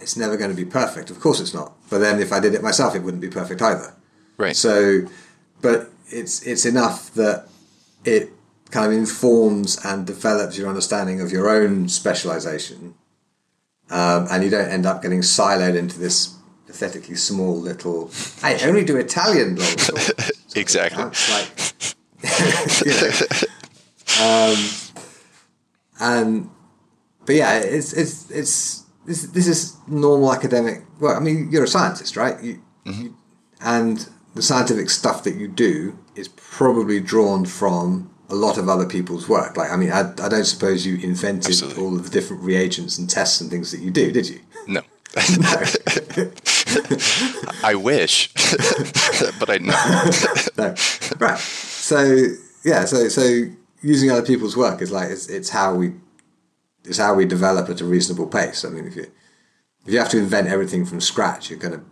it's 0.00 0.16
never 0.16 0.36
going 0.36 0.50
to 0.50 0.56
be 0.56 0.64
perfect. 0.68 1.08
Of 1.10 1.20
course, 1.20 1.40
it's 1.40 1.54
not. 1.54 1.72
But 1.88 1.98
then, 2.00 2.20
if 2.20 2.32
I 2.32 2.40
did 2.40 2.54
it 2.54 2.62
myself, 2.62 2.94
it 2.94 3.02
wouldn't 3.02 3.22
be 3.22 3.28
perfect 3.30 3.62
either. 3.62 3.94
right. 4.38 4.56
So, 4.56 5.02
but 5.62 5.90
it's 6.08 6.42
it's 6.46 6.66
enough 6.66 7.14
that 7.14 7.48
it 8.04 8.30
kind 8.70 8.86
of 8.86 8.98
informs 8.98 9.82
and 9.84 10.06
develops 10.06 10.58
your 10.58 10.68
understanding 10.68 11.20
of 11.20 11.30
your 11.30 11.48
own 11.48 11.88
specialization, 11.88 12.94
um, 13.90 14.26
and 14.30 14.44
you 14.44 14.50
don't 14.50 14.68
end 14.68 14.84
up 14.84 15.02
getting 15.02 15.20
siloed 15.20 15.76
into 15.76 15.98
this 15.98 16.34
pathetically 16.66 17.14
small 17.14 17.58
little. 17.58 18.10
I 18.42 18.58
only 18.64 18.84
do 18.84 18.96
Italian 18.96 19.56
long 19.56 19.66
sword." 19.78 20.30
Exactly. 20.54 21.04
Like, 21.04 21.84
you 22.84 22.92
know, 22.92 23.10
um, 24.20 24.56
and 26.00 26.50
but 27.24 27.36
yeah, 27.36 27.58
it's 27.58 27.92
it's 27.92 28.30
it's 28.30 28.82
this 29.06 29.22
this 29.26 29.46
is 29.46 29.76
normal 29.86 30.32
academic. 30.32 30.84
Well, 31.00 31.16
I 31.16 31.20
mean, 31.20 31.50
you're 31.50 31.64
a 31.64 31.68
scientist, 31.68 32.16
right? 32.16 32.42
You, 32.42 32.62
you, 32.84 33.16
and 33.60 34.08
the 34.34 34.42
scientific 34.42 34.90
stuff 34.90 35.24
that 35.24 35.34
you 35.34 35.48
do 35.48 35.98
is 36.14 36.28
probably 36.28 37.00
drawn 37.00 37.44
from 37.44 38.10
a 38.28 38.34
lot 38.34 38.56
of 38.58 38.68
other 38.68 38.86
people's 38.86 39.28
work. 39.28 39.56
Like, 39.56 39.70
I 39.70 39.76
mean, 39.76 39.92
I, 39.92 40.10
I 40.22 40.28
don't 40.28 40.44
suppose 40.44 40.86
you 40.86 40.96
invented 40.96 41.52
Absolutely. 41.52 41.82
all 41.82 41.94
of 41.96 42.04
the 42.04 42.10
different 42.10 42.42
reagents 42.42 42.98
and 42.98 43.08
tests 43.08 43.40
and 43.40 43.50
things 43.50 43.70
that 43.72 43.80
you 43.80 43.90
do, 43.90 44.10
did 44.10 44.28
you? 44.28 44.40
no. 44.66 44.82
I 47.62 47.74
wish, 47.74 48.32
but 49.38 49.50
I 49.50 49.58
know. 49.58 49.74
no. 50.56 50.74
Right. 51.18 51.38
So 51.38 52.28
yeah, 52.64 52.86
so 52.86 53.08
so 53.08 53.42
using 53.82 54.10
other 54.10 54.24
people's 54.24 54.56
work 54.56 54.80
is 54.80 54.90
like 54.90 55.10
it's 55.10 55.28
it's 55.28 55.50
how 55.50 55.74
we 55.74 55.92
it's 56.84 56.96
how 56.96 57.12
we 57.12 57.26
develop 57.26 57.68
at 57.68 57.82
a 57.82 57.84
reasonable 57.84 58.26
pace. 58.26 58.64
I 58.64 58.70
mean, 58.70 58.86
if 58.86 58.96
you 58.96 59.06
if 59.84 59.92
you 59.92 59.98
have 59.98 60.08
to 60.10 60.18
invent 60.18 60.48
everything 60.48 60.86
from 60.86 61.02
scratch, 61.02 61.50
you're 61.50 61.58
going 61.58 61.74
to 61.74 61.84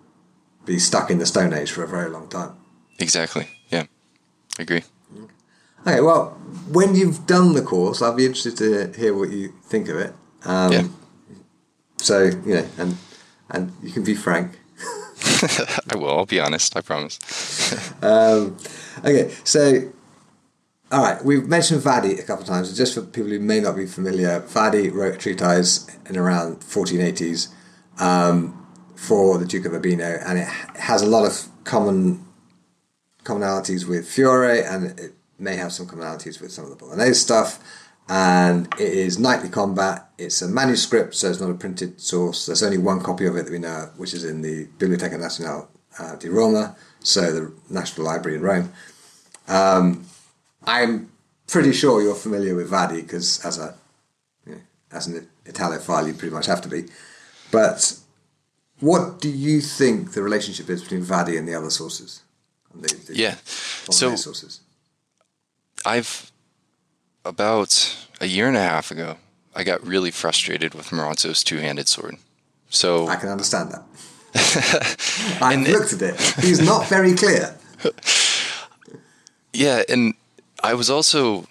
be 0.70 0.78
stuck 0.78 1.10
in 1.10 1.18
the 1.18 1.26
Stone 1.26 1.52
Age 1.52 1.70
for 1.70 1.82
a 1.82 1.88
very 1.88 2.08
long 2.08 2.28
time. 2.28 2.52
Exactly. 2.98 3.48
Yeah. 3.70 3.84
I 4.58 4.62
agree. 4.62 4.84
Okay, 5.86 6.00
well, 6.00 6.30
when 6.70 6.94
you've 6.94 7.26
done 7.26 7.54
the 7.54 7.62
course, 7.62 8.02
I'll 8.02 8.14
be 8.14 8.26
interested 8.26 8.56
to 8.58 9.00
hear 9.00 9.14
what 9.14 9.30
you 9.30 9.54
think 9.64 9.88
of 9.88 9.96
it. 9.96 10.12
Um, 10.44 10.72
Yeah. 10.72 10.88
So 11.96 12.24
you 12.46 12.54
know, 12.54 12.66
and 12.78 12.96
and 13.50 13.72
you 13.82 13.92
can 13.92 14.04
be 14.04 14.14
frank. 14.14 14.58
I 15.92 15.96
will. 15.96 16.10
I'll 16.10 16.26
be 16.26 16.40
honest. 16.40 16.76
I 16.76 16.80
promise. 16.80 17.18
Um, 18.02 18.56
okay, 19.04 19.30
so 19.44 19.92
all 20.90 21.02
right, 21.02 21.24
we've 21.24 21.46
mentioned 21.46 21.82
Vadi 21.82 22.14
a 22.14 22.22
couple 22.22 22.42
of 22.42 22.48
times. 22.48 22.76
Just 22.76 22.94
for 22.94 23.02
people 23.02 23.30
who 23.30 23.38
may 23.38 23.60
not 23.60 23.76
be 23.76 23.86
familiar, 23.86 24.40
Vadi 24.40 24.88
wrote 24.88 25.14
a 25.14 25.18
treatise 25.18 25.86
in 26.08 26.16
around 26.16 26.60
1480s 26.60 27.48
um, 28.00 28.59
for 29.00 29.38
the 29.38 29.46
Duke 29.46 29.64
of 29.64 29.72
Urbino, 29.72 30.20
and 30.26 30.38
it 30.38 30.46
has 30.76 31.00
a 31.00 31.06
lot 31.06 31.24
of 31.24 31.48
common 31.64 32.22
commonalities 33.24 33.88
with 33.88 34.06
Fiore, 34.06 34.62
and 34.62 35.00
it 35.00 35.14
may 35.38 35.56
have 35.56 35.72
some 35.72 35.86
commonalities 35.86 36.38
with 36.38 36.52
some 36.52 36.64
of 36.64 36.70
the 36.70 36.76
Bolognese 36.76 37.14
stuff. 37.14 37.58
And 38.10 38.66
it 38.78 38.92
is 38.92 39.18
knightly 39.18 39.48
combat. 39.48 40.10
It's 40.18 40.42
a 40.42 40.48
manuscript, 40.48 41.14
so 41.14 41.30
it's 41.30 41.40
not 41.40 41.48
a 41.48 41.54
printed 41.54 41.98
source. 41.98 42.44
There's 42.44 42.62
only 42.62 42.76
one 42.76 43.00
copy 43.00 43.24
of 43.24 43.36
it 43.36 43.46
that 43.46 43.50
we 43.50 43.58
know, 43.58 43.90
which 43.96 44.12
is 44.12 44.22
in 44.22 44.42
the 44.42 44.66
Biblioteca 44.78 45.16
Nazionale 45.16 45.66
uh, 45.98 46.16
di 46.16 46.28
Roma, 46.28 46.76
so 47.00 47.32
the 47.32 47.52
National 47.70 48.06
Library 48.06 48.36
in 48.36 48.42
Rome. 48.42 48.70
Um, 49.48 50.04
I'm 50.64 51.10
pretty 51.46 51.72
sure 51.72 52.02
you're 52.02 52.14
familiar 52.14 52.54
with 52.54 52.68
Vadi 52.68 53.00
because, 53.00 53.42
as 53.46 53.58
a 53.58 53.74
you 54.46 54.56
know, 54.56 54.60
as 54.92 55.06
an 55.06 55.26
Italophile, 55.46 56.06
you 56.06 56.12
pretty 56.12 56.34
much 56.34 56.46
have 56.46 56.60
to 56.60 56.68
be. 56.68 56.84
But 57.50 57.98
what 58.80 59.20
do 59.20 59.28
you 59.28 59.60
think 59.60 60.12
the 60.12 60.22
relationship 60.22 60.68
is 60.70 60.82
between 60.82 61.02
Vadi 61.02 61.36
and 61.36 61.46
the 61.46 61.54
other 61.54 61.70
sources? 61.70 62.22
And 62.72 62.82
the, 62.84 62.94
the 63.06 63.16
Yeah. 63.16 63.34
So 63.44 64.14
sources. 64.16 64.60
I've 65.84 66.30
about 67.24 67.96
a 68.20 68.26
year 68.26 68.48
and 68.48 68.56
a 68.56 68.62
half 68.62 68.90
ago, 68.90 69.16
I 69.54 69.64
got 69.64 69.86
really 69.86 70.10
frustrated 70.10 70.74
with 70.74 70.88
Marozzo's 70.90 71.42
two-handed 71.44 71.88
sword. 71.88 72.16
So 72.70 73.08
I 73.08 73.16
can 73.16 73.28
understand 73.28 73.72
that. 73.72 73.84
It- 75.42 75.72
looked 75.72 75.92
at 75.92 76.02
it. 76.02 76.20
He's 76.44 76.60
not 76.60 76.86
very 76.88 77.14
clear. 77.14 77.56
Yeah, 79.52 79.82
and 79.88 80.14
I 80.62 80.74
was 80.74 80.88
also, 80.90 81.46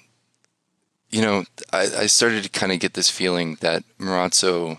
you 1.09 1.21
know, 1.21 1.43
I, 1.73 1.81
I 1.81 2.05
started 2.05 2.43
to 2.43 2.49
kind 2.49 2.71
of 2.71 2.79
get 2.79 2.93
this 2.93 3.09
feeling 3.09 3.57
that 3.59 3.83
Marazzo, 3.99 4.77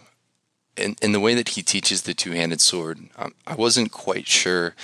in, 0.80 0.96
in 1.02 1.12
the 1.12 1.20
way 1.20 1.34
that 1.34 1.50
he 1.50 1.62
teaches 1.62 2.02
the 2.02 2.14
two-handed 2.14 2.60
sword, 2.60 2.98
um, 3.16 3.34
I 3.46 3.54
wasn't 3.54 3.92
quite 3.92 4.26
sure 4.26 4.74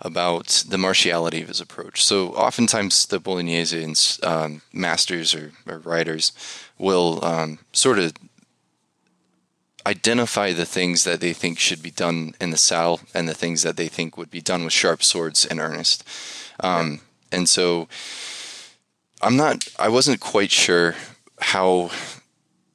about 0.00 0.64
the 0.68 0.78
martiality 0.78 1.42
of 1.42 1.48
his 1.48 1.60
approach. 1.60 2.04
So 2.04 2.28
oftentimes 2.30 3.06
the 3.06 3.20
Bolognese 3.20 3.94
um, 4.22 4.62
masters 4.72 5.34
or, 5.34 5.52
or, 5.66 5.78
writers 5.78 6.32
will 6.78 7.24
um, 7.24 7.58
sort 7.72 7.98
of 7.98 8.12
identify 9.86 10.52
the 10.52 10.66
things 10.66 11.04
that 11.04 11.20
they 11.20 11.32
think 11.32 11.58
should 11.58 11.82
be 11.82 11.90
done 11.90 12.34
in 12.40 12.50
the 12.50 12.56
saddle 12.56 13.00
and 13.14 13.28
the 13.28 13.34
things 13.34 13.62
that 13.62 13.76
they 13.76 13.88
think 13.88 14.16
would 14.16 14.30
be 14.30 14.40
done 14.40 14.64
with 14.64 14.72
sharp 14.72 15.02
swords 15.02 15.44
in 15.44 15.60
earnest. 15.60 16.04
Um, 16.60 17.00
and 17.30 17.48
so 17.48 17.88
I'm 19.20 19.36
not, 19.36 19.66
I 19.78 19.88
wasn't 19.88 20.20
quite 20.20 20.50
sure 20.50 20.94
how 21.40 21.90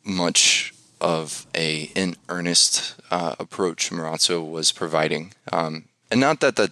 much 0.03 0.73
of 1.01 1.47
a 1.55 1.91
in 1.95 2.15
earnest 2.27 2.95
uh, 3.11 3.35
approach 3.39 3.91
Marozzo 3.91 4.49
was 4.49 4.71
providing. 4.71 5.33
Um, 5.51 5.85
and 6.11 6.19
not 6.19 6.39
that 6.41 6.55
that 6.55 6.71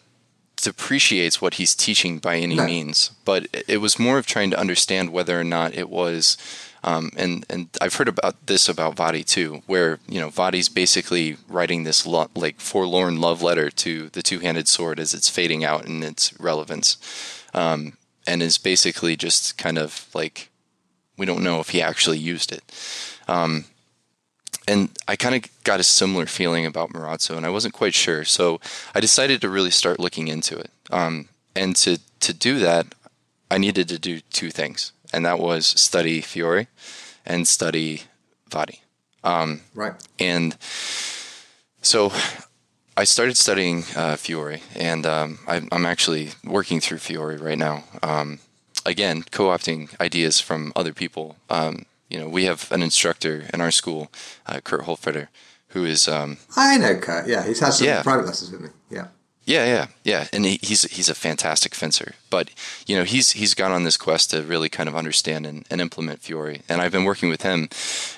depreciates 0.56 1.40
what 1.40 1.56
he's 1.56 1.76
teaching 1.76 2.18
by 2.18 2.38
any 2.38 2.56
no. 2.56 2.66
means, 2.66 3.12
but 3.26 3.48
it 3.68 3.78
was 3.78 4.00
more 4.00 4.18
of 4.18 4.26
trying 4.26 4.50
to 4.52 4.60
understand 4.60 5.12
whether 5.12 5.40
or 5.40 5.44
not 5.44 5.76
it 5.76 5.90
was 5.90 6.38
um, 6.84 7.12
and 7.18 7.46
and 7.50 7.68
I've 7.82 7.96
heard 7.96 8.08
about 8.08 8.46
this 8.46 8.70
about 8.70 8.96
Vadi 8.96 9.24
too, 9.24 9.62
where 9.66 10.00
you 10.08 10.20
know 10.20 10.30
Vadi's 10.30 10.70
basically 10.70 11.38
writing 11.50 11.84
this 11.84 12.06
lo- 12.06 12.30
like 12.36 12.62
forlorn 12.62 13.20
love 13.20 13.42
letter 13.42 13.70
to 13.70 14.10
the 14.10 14.22
two-handed 14.22 14.68
sword 14.68 15.00
as 15.00 15.13
it's 15.13 15.30
fading 15.30 15.66
out 15.66 15.86
in 15.86 16.02
its 16.04 16.40
relevance, 16.40 16.98
um, 17.54 17.98
and 18.26 18.42
is 18.42 18.58
basically 18.58 19.16
just 19.16 19.58
kind 19.58 19.78
of 19.78 20.08
like 20.13 20.50
we 21.18 21.26
don't 21.26 21.44
know 21.44 21.60
if 21.60 21.70
he 21.70 21.82
actually 21.82 22.20
used 22.20 22.52
it. 22.52 22.63
Um, 23.28 23.66
and 24.67 24.89
I 25.08 25.15
kind 25.15 25.36
of 25.36 25.63
got 25.63 25.80
a 25.80 25.84
similar 25.84 26.25
feeling 26.25 26.65
about 26.65 26.91
Marozzo, 26.91 27.38
and 27.38 27.45
I 27.45 27.49
wasn't 27.49 27.73
quite 27.73 27.93
sure. 27.93 28.25
So 28.25 28.60
I 28.93 28.99
decided 28.99 29.41
to 29.41 29.49
really 29.49 29.71
start 29.71 29.99
looking 29.99 30.27
into 30.27 30.58
it. 30.58 30.71
Um, 30.91 31.30
and 31.56 31.75
to 31.77 31.99
to 32.19 32.34
do 32.34 32.60
that, 32.60 32.93
I 33.49 33.58
needed 33.58 33.88
to 33.89 33.99
do 33.99 34.19
two 34.32 34.51
things 34.51 34.91
and 35.13 35.25
that 35.25 35.39
was 35.39 35.65
study 35.65 36.21
Fiore 36.21 36.67
and 37.25 37.47
study 37.47 38.03
Vadi. 38.49 38.82
Um, 39.23 39.62
right. 39.73 39.93
And 40.19 40.56
so 41.82 42.12
I 42.95 43.03
started 43.03 43.38
studying 43.38 43.84
uh, 43.95 44.15
Fiore, 44.15 44.62
and 44.75 45.06
um, 45.06 45.39
I, 45.47 45.62
am 45.71 45.86
actually 45.86 46.32
working 46.43 46.80
through 46.80 46.99
Fiore 46.99 47.38
right 47.38 47.58
now. 47.58 47.84
Um, 48.01 48.39
again, 48.86 49.23
co-opting 49.32 49.99
ideas 49.99 50.39
from 50.39 50.71
other 50.75 50.93
people. 50.93 51.36
You 52.10 52.20
know, 52.20 52.30
we 52.30 52.46
have 52.46 52.72
an 52.72 52.82
instructor 52.82 53.46
in 53.54 53.62
our 53.62 53.72
school, 53.72 54.10
uh, 54.46 54.60
Kurt 54.62 54.82
Holfeder, 54.82 55.28
who 55.70 55.86
is. 55.86 56.08
Um, 56.08 56.38
I 56.56 56.78
know 56.78 56.96
Kurt. 56.96 57.28
Yeah, 57.28 57.46
he's 57.46 57.60
had 57.60 57.72
some 57.72 57.88
yeah. 57.88 58.04
private 58.04 58.26
lessons 58.26 58.52
with 58.52 58.62
me. 58.62 58.70
Yeah. 58.89 59.08
Yeah, 59.48 59.65
yeah, 59.65 59.88
yeah, 60.04 60.28
and 60.34 60.43
he, 60.43 60.60
he's 60.62 60.82
he's 60.91 61.08
a 61.08 61.15
fantastic 61.15 61.74
fencer. 61.74 62.15
But 62.30 62.50
you 62.86 62.98
know, 62.98 63.06
he's 63.06 63.32
he's 63.32 63.54
gone 63.54 63.72
on 63.72 63.86
this 63.86 63.96
quest 63.96 64.32
to 64.32 64.43
really 64.43 64.67
kind 64.67 64.89
of 64.89 64.96
understand 64.96 65.46
and, 65.46 65.65
and 65.72 65.80
implement 65.80 66.22
Fiore, 66.22 66.63
and 66.67 66.82
I've 66.82 66.91
been 66.91 67.06
working 67.06 67.30
with 67.30 67.43
him, 67.43 67.70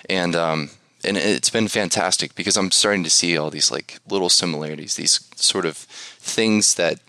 and 0.10 0.36
um, 0.36 0.72
and 1.04 1.18
it's 1.18 1.52
been 1.52 1.68
fantastic 1.68 2.34
because 2.34 2.58
I'm 2.58 2.72
starting 2.72 3.04
to 3.04 3.12
see 3.12 3.38
all 3.38 3.52
these 3.52 3.70
like 3.70 4.00
little 4.10 4.30
similarities, 4.30 4.96
these 4.96 5.30
sort 5.36 5.68
of 5.68 5.78
things 5.78 6.74
that 6.76 7.00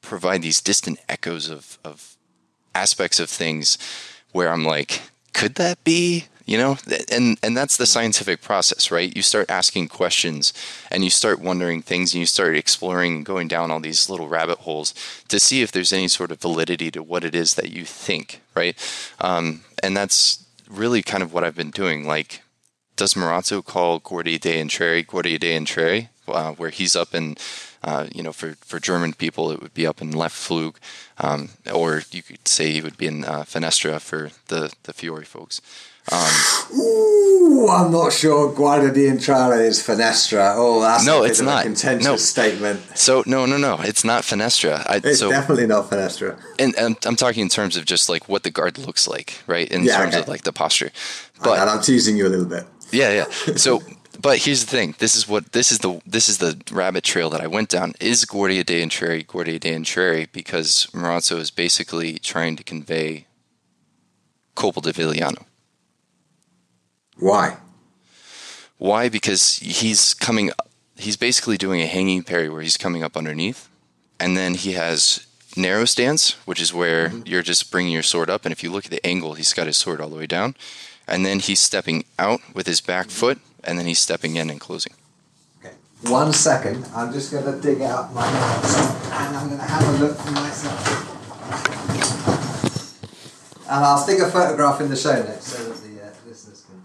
provide 0.00 0.42
these 0.42 0.60
distant 0.60 1.00
echoes 1.08 1.50
of 1.50 1.78
of 1.84 2.16
aspects 2.72 3.18
of 3.18 3.28
things 3.28 3.78
where 4.30 4.48
I'm 4.48 4.64
like, 4.64 5.02
could 5.36 5.54
that 5.56 5.82
be? 5.84 6.26
you 6.46 6.56
know? 6.56 6.78
And 7.10 7.38
and 7.42 7.56
that's 7.56 7.76
the 7.76 7.86
scientific 7.86 8.40
process 8.40 8.90
right? 8.90 9.14
You 9.14 9.22
start 9.22 9.50
asking 9.50 9.88
questions 9.88 10.52
and 10.90 11.04
you 11.04 11.10
start 11.10 11.40
wondering 11.40 11.82
things 11.82 12.14
and 12.14 12.20
you 12.20 12.26
start 12.26 12.56
exploring 12.56 13.24
going 13.24 13.48
down 13.48 13.70
all 13.70 13.80
these 13.80 14.08
little 14.08 14.28
rabbit 14.28 14.58
holes 14.60 14.94
to 15.28 15.38
see 15.38 15.60
if 15.60 15.72
there's 15.72 15.92
any 15.92 16.08
sort 16.08 16.30
of 16.30 16.40
validity 16.40 16.90
to 16.92 17.02
what 17.02 17.24
it 17.24 17.34
is 17.34 17.54
that 17.54 17.70
you 17.70 17.84
think 17.84 18.40
right? 18.54 18.76
Um, 19.20 19.62
and 19.82 19.96
that's 19.96 20.44
really 20.68 21.02
kind 21.02 21.22
of 21.22 21.32
what 21.32 21.44
i've 21.44 21.56
been 21.56 21.70
doing. 21.70 22.06
Like 22.06 22.42
does 22.96 23.14
Marozzo 23.14 23.62
call 23.62 23.98
Guardia 23.98 24.38
dei 24.38 24.62
Entrari 24.62 25.06
Guardia 25.06 25.38
dei 25.38 25.58
Entrari, 25.58 26.08
uh, 26.28 26.52
where 26.52 26.70
he's 26.70 26.96
up 26.96 27.14
in, 27.14 27.36
uh, 27.86 28.08
you 28.12 28.22
know, 28.22 28.32
for, 28.32 28.54
for 28.56 28.80
German 28.80 29.12
people, 29.12 29.52
it 29.52 29.62
would 29.62 29.72
be 29.72 29.86
up 29.86 30.02
in 30.02 30.10
Left 30.10 30.34
Flug, 30.34 30.74
um, 31.18 31.50
or 31.72 32.02
you 32.10 32.22
could 32.22 32.46
say 32.46 32.76
it 32.76 32.84
would 32.84 32.98
be 32.98 33.06
in 33.06 33.24
uh, 33.24 33.44
Fenestra 33.44 34.00
for 34.00 34.30
the, 34.48 34.74
the 34.82 34.92
Fiore 34.92 35.24
folks. 35.24 35.62
Um, 36.10 36.78
Ooh, 36.78 37.68
I'm 37.68 37.90
not 37.90 38.12
sure 38.12 38.52
Guardia 38.52 38.92
di 38.92 39.08
Entrare 39.08 39.66
is 39.66 39.80
Fenestra. 39.80 40.54
Oh, 40.56 40.80
that's 40.80 41.04
no, 41.04 41.24
it's 41.24 41.40
not. 41.40 41.64
contentious 41.64 42.06
no. 42.06 42.16
statement. 42.16 42.80
So 42.96 43.24
no, 43.26 43.46
no, 43.46 43.56
no, 43.56 43.78
it's 43.80 44.04
not 44.04 44.22
Fenestra. 44.22 44.84
I, 44.88 45.00
it's 45.02 45.18
so, 45.18 45.30
definitely 45.30 45.66
not 45.66 45.90
Fenestra. 45.90 46.38
And, 46.60 46.76
and, 46.76 46.96
I'm 47.04 47.16
talking 47.16 47.42
in 47.42 47.48
terms 47.48 47.76
of 47.76 47.86
just 47.86 48.08
like 48.08 48.28
what 48.28 48.44
the 48.44 48.50
guard 48.50 48.78
looks 48.78 49.08
like, 49.08 49.42
right? 49.46 49.68
In 49.68 49.84
yeah, 49.84 49.96
terms 49.96 50.14
okay. 50.14 50.22
of 50.22 50.28
like 50.28 50.42
the 50.42 50.52
posture. 50.52 50.92
But 51.42 51.68
I'm 51.68 51.82
teasing 51.82 52.16
you 52.16 52.26
a 52.26 52.30
little 52.30 52.46
bit. 52.46 52.66
Yeah, 52.92 53.12
yeah. 53.12 53.56
So, 53.56 53.82
but 54.26 54.38
here's 54.38 54.64
the 54.64 54.70
thing. 54.72 54.96
This 54.98 55.14
is 55.14 55.28
what 55.28 55.52
this 55.52 55.70
is 55.70 55.78
the 55.78 56.00
this 56.04 56.28
is 56.28 56.38
the 56.38 56.60
rabbit 56.72 57.04
trail 57.04 57.30
that 57.30 57.40
I 57.40 57.46
went 57.46 57.68
down. 57.68 57.92
Is 58.00 58.24
Guardia 58.24 58.64
dei 58.64 58.82
Entrari 58.82 59.24
Guardia 59.24 59.60
dei 59.60 59.72
Entrari 59.72 60.26
because 60.32 60.88
Marozzo 60.92 61.38
is 61.38 61.52
basically 61.52 62.18
trying 62.18 62.56
to 62.56 62.64
convey 62.64 63.26
Colpo 64.56 64.82
di 64.82 64.90
Villano. 64.90 65.46
why? 67.18 67.58
Why? 68.78 69.08
Because 69.08 69.58
he's 69.58 70.12
coming. 70.12 70.50
He's 70.96 71.16
basically 71.16 71.56
doing 71.56 71.80
a 71.80 71.86
hanging 71.86 72.24
parry 72.24 72.48
where 72.48 72.62
he's 72.62 72.76
coming 72.76 73.04
up 73.04 73.16
underneath, 73.16 73.68
and 74.18 74.36
then 74.36 74.54
he 74.54 74.72
has 74.72 75.24
narrow 75.56 75.84
stance, 75.84 76.32
which 76.48 76.60
is 76.60 76.74
where 76.74 77.10
mm-hmm. 77.10 77.22
you're 77.26 77.42
just 77.42 77.70
bringing 77.70 77.92
your 77.92 78.02
sword 78.02 78.28
up. 78.28 78.44
And 78.44 78.50
if 78.50 78.64
you 78.64 78.72
look 78.72 78.86
at 78.86 78.90
the 78.90 79.06
angle, 79.06 79.34
he's 79.34 79.52
got 79.52 79.68
his 79.68 79.76
sword 79.76 80.00
all 80.00 80.08
the 80.08 80.16
way 80.16 80.26
down, 80.26 80.56
and 81.06 81.24
then 81.24 81.38
he's 81.38 81.60
stepping 81.60 82.06
out 82.18 82.40
with 82.54 82.66
his 82.66 82.80
back 82.80 83.08
foot, 83.08 83.38
and 83.66 83.78
then 83.78 83.86
he's 83.86 83.98
stepping 83.98 84.36
in 84.36 84.48
and 84.48 84.60
closing. 84.60 84.92
Okay. 85.58 85.74
One 86.02 86.32
second. 86.32 86.86
I'm 86.94 87.12
just 87.12 87.32
going 87.32 87.44
to 87.44 87.60
dig 87.60 87.82
out 87.82 88.14
my 88.14 88.24
notes, 88.24 88.76
and 89.10 89.36
I'm 89.36 89.48
going 89.48 89.60
to 89.60 89.66
have 89.66 89.88
a 89.88 90.04
look 90.04 90.16
for 90.16 90.30
myself. 90.30 91.12
And 93.68 93.84
I'll 93.84 93.98
stick 93.98 94.20
a 94.20 94.30
photograph 94.30 94.80
in 94.80 94.88
the 94.88 94.96
show 94.96 95.14
notes 95.14 95.48
so 95.48 95.64
that 95.64 95.82
the 95.82 96.06
uh, 96.06 96.10
listeners 96.28 96.64
can 96.64 96.84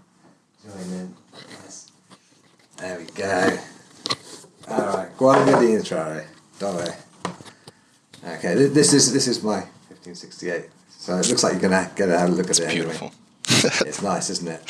join 0.68 0.98
in. 0.98 1.14
Yes. 1.62 1.92
There 2.76 2.98
we 2.98 3.04
go. 3.04 3.58
Alright, 4.68 5.16
Guardia 5.16 5.60
di 5.60 5.74
Entrare. 5.76 6.26
Dove. 6.58 6.88
Okay, 8.24 8.54
this 8.66 8.92
is 8.92 9.12
this 9.12 9.28
is 9.28 9.42
my 9.42 9.60
1568. 9.90 10.70
So 10.88 11.16
it 11.18 11.28
looks 11.28 11.42
like 11.42 11.52
you're 11.54 11.62
gonna 11.62 11.90
get 11.94 12.08
a 12.08 12.26
look 12.26 12.48
it's 12.48 12.60
at 12.60 12.66
it. 12.66 12.74
Beautiful. 12.74 13.08
Anyway. 13.08 13.21
it's 13.86 14.02
nice, 14.02 14.30
isn't 14.30 14.48
it? 14.48 14.60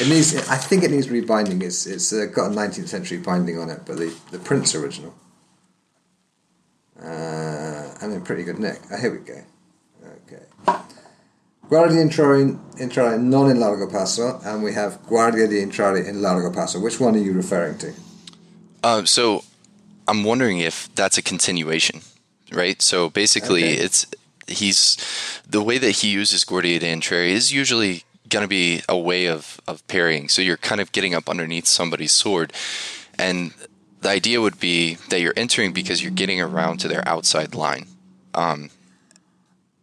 It 0.00 0.08
needs. 0.08 0.34
I 0.48 0.56
think 0.56 0.82
it 0.82 0.90
needs 0.90 1.08
rebinding. 1.08 1.62
It's 1.62 1.86
it's 1.86 2.12
uh, 2.12 2.26
got 2.26 2.52
a 2.52 2.54
19th 2.54 2.88
century 2.88 3.18
binding 3.18 3.58
on 3.58 3.70
it, 3.70 3.80
but 3.86 3.96
the 3.96 4.14
the 4.30 4.38
print's 4.38 4.74
original. 4.74 5.14
Uh, 7.00 7.94
and 8.00 8.12
in 8.12 8.22
pretty 8.22 8.44
good 8.44 8.58
nick. 8.58 8.78
Oh, 8.90 8.96
here 8.96 9.12
we 9.12 9.18
go. 9.18 9.42
Okay. 10.28 10.78
Guardia 11.68 12.04
di 12.04 12.82
Entrare 12.82 13.18
non 13.18 13.50
in 13.50 13.60
Largo 13.60 13.86
Passo, 13.86 14.40
and 14.44 14.62
we 14.62 14.72
have 14.72 14.98
Guardia 15.06 15.46
di 15.46 15.62
Entrare 15.62 16.04
in 16.04 16.20
Largo 16.20 16.50
Passo. 16.50 16.80
Which 16.80 16.98
one 16.98 17.14
are 17.14 17.22
you 17.22 17.32
referring 17.32 17.78
to? 17.78 17.92
Uh, 18.82 19.04
so 19.04 19.44
I'm 20.08 20.24
wondering 20.24 20.58
if 20.58 20.92
that's 20.94 21.16
a 21.16 21.22
continuation, 21.22 22.00
right? 22.52 22.82
So 22.82 23.08
basically, 23.08 23.62
okay. 23.62 23.84
it's 23.84 24.06
he's 24.48 24.96
the 25.48 25.62
way 25.62 25.78
that 25.78 26.02
he 26.02 26.08
uses 26.08 26.44
Guardia 26.44 26.80
di 26.80 26.86
Entrare 26.86 27.28
is 27.28 27.52
usually 27.52 28.02
going 28.30 28.44
to 28.44 28.48
be 28.48 28.82
a 28.88 28.96
way 28.96 29.26
of, 29.26 29.60
of 29.66 29.86
parrying. 29.88 30.28
So 30.28 30.40
you're 30.40 30.56
kind 30.56 30.80
of 30.80 30.92
getting 30.92 31.14
up 31.14 31.28
underneath 31.28 31.66
somebody's 31.66 32.12
sword. 32.12 32.52
And 33.18 33.52
the 34.00 34.08
idea 34.08 34.40
would 34.40 34.58
be 34.58 34.94
that 35.10 35.20
you're 35.20 35.34
entering 35.36 35.72
because 35.72 36.02
you're 36.02 36.10
getting 36.10 36.40
around 36.40 36.78
to 36.80 36.88
their 36.88 37.06
outside 37.06 37.54
line. 37.54 37.86
Um, 38.34 38.70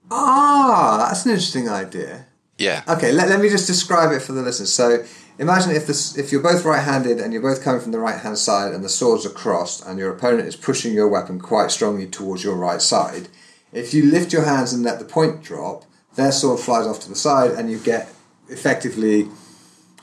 Ah, 0.10 1.08
that's 1.08 1.26
an 1.26 1.32
interesting 1.32 1.70
idea. 1.70 2.26
Yeah. 2.58 2.84
Okay, 2.88 3.12
let, 3.12 3.30
let 3.30 3.42
me 3.42 3.50
just 3.50 3.68
describe 3.68 4.12
it 4.12 4.22
for 4.22 4.32
the 4.32 4.42
listeners. 4.42 4.74
So 4.74 5.04
imagine 5.38 5.71
if 5.71 5.86
this 5.86 6.17
if 6.17 6.32
you're 6.32 6.42
both 6.42 6.65
right-handed 6.65 7.19
and 7.19 7.34
you're 7.34 7.42
both 7.42 7.63
coming 7.63 7.82
from 7.82 7.92
the 7.92 8.00
right-hand 8.00 8.38
side 8.38 8.74
and 8.74 8.84
the 8.84 8.90
swords 8.90 9.26
are 9.26 9.32
crossed 9.32 9.86
and 9.86 10.00
your 10.00 10.12
opponent 10.12 10.48
is 10.48 10.56
pushing 10.56 10.94
your 10.94 11.08
weapon 11.08 11.40
quite 11.40 11.71
strongly 11.71 12.08
towards 12.08 12.44
your 12.44 12.56
right 12.56 12.82
side. 12.82 13.28
If 13.74 13.94
you 13.94 14.06
lift 14.06 14.34
your 14.34 14.46
hands 14.46 14.74
and 14.74 14.84
let 14.84 15.00
the 15.00 15.06
point 15.06 15.44
drop, 15.44 15.84
their 16.15 16.32
sword 16.32 16.62
flies 16.62 16.88
off 16.88 17.02
to 17.02 17.10
the 17.10 17.15
side 17.15 17.52
and 17.52 17.69
you 17.69 17.78
get 17.78 18.10
effectively 18.50 19.27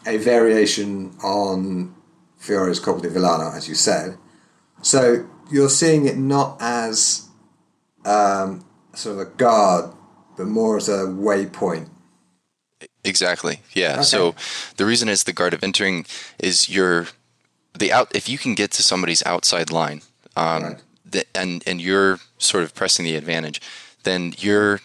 a 0.06 0.18
variation 0.18 1.16
on 1.22 1.94
Fiore's 2.38 2.80
Colpo 2.80 3.02
di 3.02 3.08
Villano, 3.08 3.50
as 3.52 3.68
you 3.68 3.74
said. 3.74 4.18
So 4.82 5.26
you're 5.50 5.70
seeing 5.70 6.06
it 6.06 6.16
not 6.16 6.58
as 6.60 7.28
um, 8.04 8.64
sort 8.94 9.14
of 9.14 9.20
a 9.20 9.30
guard, 9.30 9.92
but 10.36 10.46
more 10.46 10.76
as 10.76 10.88
a 10.88 11.04
waypoint. 11.06 11.88
Exactly. 13.02 13.60
Yeah. 13.72 13.94
Okay. 13.94 14.02
So 14.02 14.34
the 14.76 14.84
reason 14.84 15.08
is 15.08 15.24
the 15.24 15.32
guard 15.32 15.54
of 15.54 15.62
entering 15.62 16.06
is 16.38 16.68
you're 16.68 17.06
the 17.78 17.92
out 17.92 18.14
if 18.14 18.28
you 18.28 18.38
can 18.38 18.54
get 18.54 18.70
to 18.72 18.82
somebody's 18.82 19.24
outside 19.26 19.70
line, 19.70 20.02
um, 20.36 20.62
right. 20.62 20.82
the, 21.04 21.24
and 21.34 21.62
and 21.66 21.80
you're 21.80 22.18
sort 22.38 22.64
of 22.64 22.74
pressing 22.74 23.04
the 23.04 23.16
advantage, 23.16 23.60
then 24.04 24.34
you're 24.38 24.80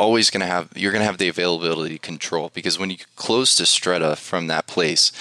always 0.00 0.30
going 0.30 0.40
to 0.40 0.46
have 0.46 0.72
you're 0.74 0.92
going 0.92 1.02
to 1.02 1.06
have 1.06 1.18
the 1.18 1.28
availability 1.28 1.98
control 1.98 2.50
because 2.54 2.78
when 2.78 2.88
you 2.88 2.96
close 3.16 3.54
to 3.54 3.64
stretta 3.64 4.16
from 4.16 4.46
that 4.46 4.66
place 4.66 5.12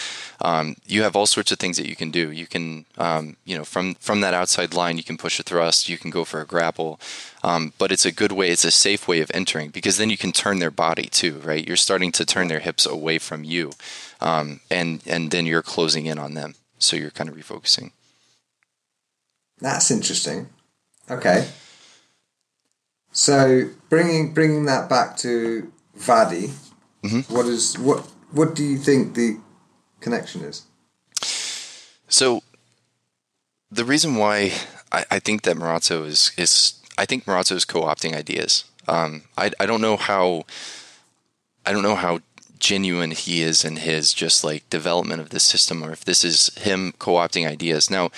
um, 0.42 0.78
you 0.86 1.04
have 1.04 1.18
all 1.18 1.26
sorts 1.26 1.52
of 1.52 1.60
things 1.60 1.76
that 1.76 1.90
you 1.90 1.98
can 1.98 2.12
do. 2.12 2.32
You 2.32 2.48
can 2.48 2.86
um, 2.98 3.36
you 3.44 3.58
know 3.58 3.66
from 3.66 3.96
from 3.96 4.22
that 4.22 4.34
outside 4.34 4.74
line 4.74 4.96
you 4.96 5.04
can 5.04 5.18
push 5.18 5.38
a 5.38 5.44
thrust 5.44 5.90
you 5.90 5.98
can 5.98 6.12
go 6.12 6.24
for 6.24 6.40
a 6.40 6.46
grapple 6.46 6.98
um, 7.44 7.74
but 7.78 7.92
it's 7.92 8.06
a 8.06 8.12
good 8.22 8.32
way 8.32 8.50
it's 8.50 8.64
a 8.64 8.72
safe 8.72 9.06
way 9.06 9.20
of 9.20 9.30
entering 9.34 9.70
because 9.70 9.98
then 9.98 10.10
you 10.10 10.18
can 10.18 10.32
turn 10.32 10.60
their 10.60 10.72
body 10.72 11.08
too 11.10 11.40
right? 11.44 11.68
You're 11.68 11.86
starting 11.88 12.14
to 12.14 12.26
turn 12.26 12.48
their 12.48 12.62
hips 12.62 12.86
away 12.86 13.20
from 13.20 13.44
you 13.44 13.74
um, 14.22 14.62
and 14.72 15.02
and 15.06 15.30
then 15.32 15.46
you're 15.46 15.62
closing 15.62 16.06
in 16.06 16.18
on 16.18 16.36
them. 16.36 16.56
So 16.78 16.96
you're 16.96 17.12
kind 17.12 17.30
of 17.30 17.36
refocusing. 17.36 17.92
That's 19.60 19.92
interesting. 19.92 20.48
Okay 21.12 21.50
so 23.12 23.70
bringing 23.90 24.34
bringing 24.34 24.66
that 24.66 24.90
back 24.90 25.18
to 25.18 25.72
Vadi, 25.96 26.50
mm-hmm. 27.04 27.34
what 27.34 27.46
is 27.46 27.78
what 27.78 28.08
what 28.32 28.56
do 28.56 28.64
you 28.64 28.78
think 28.78 29.16
the 29.16 29.38
connection 30.00 30.42
is? 30.42 30.64
So 32.08 32.42
the 33.72 33.86
reason 33.86 34.16
why 34.16 34.54
I, 34.92 35.06
I 35.12 35.20
think 35.20 35.44
that 35.44 35.58
Marozzo 35.58 36.06
is 36.06 36.32
is 36.38 36.80
I 36.98 37.06
think 37.06 37.26
Marozzo 37.26 37.54
is 37.54 37.66
co-opting 37.66 38.16
ideas. 38.16 38.66
Um, 38.88 39.24
I 39.38 39.52
I 39.60 39.66
don't 39.66 39.82
know 39.82 39.98
how 39.98 40.44
I 41.66 41.72
don't 41.72 41.84
know 41.84 41.96
how 41.96 42.20
genuine 42.60 43.12
he 43.12 43.42
is 43.42 43.64
in 43.64 43.78
his 43.78 44.14
just 44.14 44.44
like 44.44 44.70
development 44.70 45.22
of 45.22 45.30
the 45.30 45.40
system 45.40 45.82
or 45.82 45.92
if 45.92 46.04
this 46.04 46.24
is 46.24 46.54
him 46.58 46.94
co-opting 47.00 47.48
ideas. 47.48 47.90
Now 47.90 48.12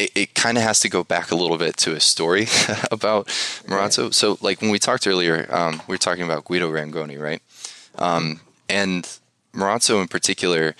it, 0.00 0.10
it 0.14 0.34
kind 0.34 0.56
of 0.56 0.64
has 0.64 0.80
to 0.80 0.88
go 0.88 1.04
back 1.04 1.30
a 1.30 1.36
little 1.36 1.58
bit 1.58 1.76
to 1.78 1.94
a 1.94 2.00
story 2.00 2.42
about 2.90 3.26
Marozzo. 3.66 4.12
So, 4.12 4.38
like 4.40 4.60
when 4.60 4.70
we 4.70 4.78
talked 4.78 5.06
earlier, 5.06 5.46
um, 5.54 5.82
we 5.86 5.94
were 5.94 5.98
talking 5.98 6.24
about 6.24 6.44
Guido 6.44 6.70
Rangoni, 6.70 7.20
right? 7.20 7.42
Um, 7.96 8.40
and 8.68 9.08
Marozzo 9.52 10.00
in 10.00 10.08
particular, 10.08 10.74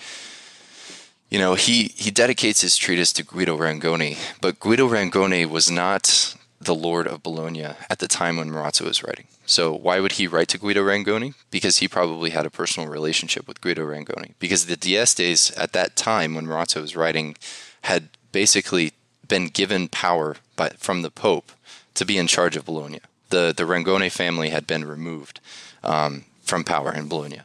you 1.29 1.39
know, 1.39 1.55
he, 1.55 1.93
he 1.95 2.11
dedicates 2.11 2.61
his 2.61 2.77
treatise 2.77 3.13
to 3.13 3.23
Guido 3.23 3.57
Rangoni, 3.57 4.17
but 4.41 4.59
Guido 4.59 4.87
Rangoni 4.87 5.47
was 5.47 5.69
not 5.69 6.35
the 6.59 6.75
Lord 6.75 7.07
of 7.07 7.23
Bologna 7.23 7.63
at 7.63 7.99
the 7.99 8.07
time 8.07 8.37
when 8.37 8.49
Marozzo 8.49 8.85
was 8.85 9.03
writing. 9.03 9.25
So 9.45 9.73
why 9.73 9.99
would 9.99 10.13
he 10.13 10.27
write 10.27 10.47
to 10.49 10.59
Guido 10.59 10.83
Rangoni? 10.83 11.33
Because 11.49 11.77
he 11.77 11.87
probably 11.87 12.29
had 12.29 12.45
a 12.45 12.51
personal 12.51 12.87
relationship 12.87 13.47
with 13.47 13.61
Guido 13.61 13.83
Rangoni. 13.83 14.33
Because 14.39 14.67
the 14.67 14.77
D'Estes 14.77 15.57
at 15.57 15.73
that 15.73 15.95
time 15.95 16.35
when 16.35 16.45
Marozzo 16.45 16.81
was 16.81 16.95
writing 16.95 17.35
had 17.81 18.09
basically 18.31 18.93
been 19.31 19.47
given 19.47 19.87
power 19.87 20.35
by, 20.57 20.67
from 20.77 21.03
the 21.03 21.09
Pope 21.09 21.53
to 21.93 22.03
be 22.03 22.17
in 22.17 22.27
charge 22.27 22.57
of 22.57 22.65
Bologna. 22.65 22.99
The, 23.29 23.53
the 23.55 23.63
Rangone 23.63 24.11
family 24.11 24.49
had 24.49 24.67
been 24.67 24.83
removed 24.83 25.39
um, 25.85 26.25
from 26.43 26.65
power 26.65 26.93
in 26.93 27.07
Bologna. 27.07 27.39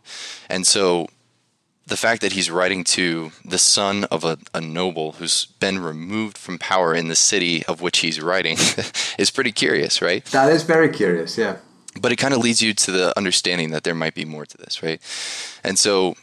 And 0.51 0.67
so 0.67 1.07
the 1.87 1.97
fact 1.97 2.23
that 2.23 2.33
he's 2.33 2.51
writing 2.51 2.83
to 2.83 3.31
the 3.45 3.57
son 3.57 4.03
of 4.11 4.25
a, 4.25 4.37
a, 4.53 4.61
noble 4.61 5.13
who's 5.13 5.47
been 5.61 5.79
removed 5.79 6.37
from 6.37 6.59
power 6.59 6.93
in 6.93 7.07
the 7.07 7.15
city 7.15 7.65
of 7.67 7.81
which 7.81 7.99
he's 7.99 8.21
writing 8.21 8.57
is 9.19 9.31
pretty 9.31 9.53
curious, 9.53 10.03
right? 10.03 10.25
That 10.27 10.51
is 10.51 10.65
very 10.65 10.89
curious, 10.89 11.39
yeah. 11.39 11.59
But 12.01 12.11
it 12.11 12.17
kind 12.17 12.35
of 12.35 12.41
leads 12.41 12.61
you 12.61 12.75
to 12.75 12.91
the 12.91 13.17
understanding 13.17 13.71
that 13.71 13.85
there 13.85 13.95
might 13.95 14.15
be 14.15 14.25
more 14.25 14.45
to 14.45 14.59
this, 14.59 14.83
right? 14.83 15.01
And 15.63 15.79
so 15.79 16.17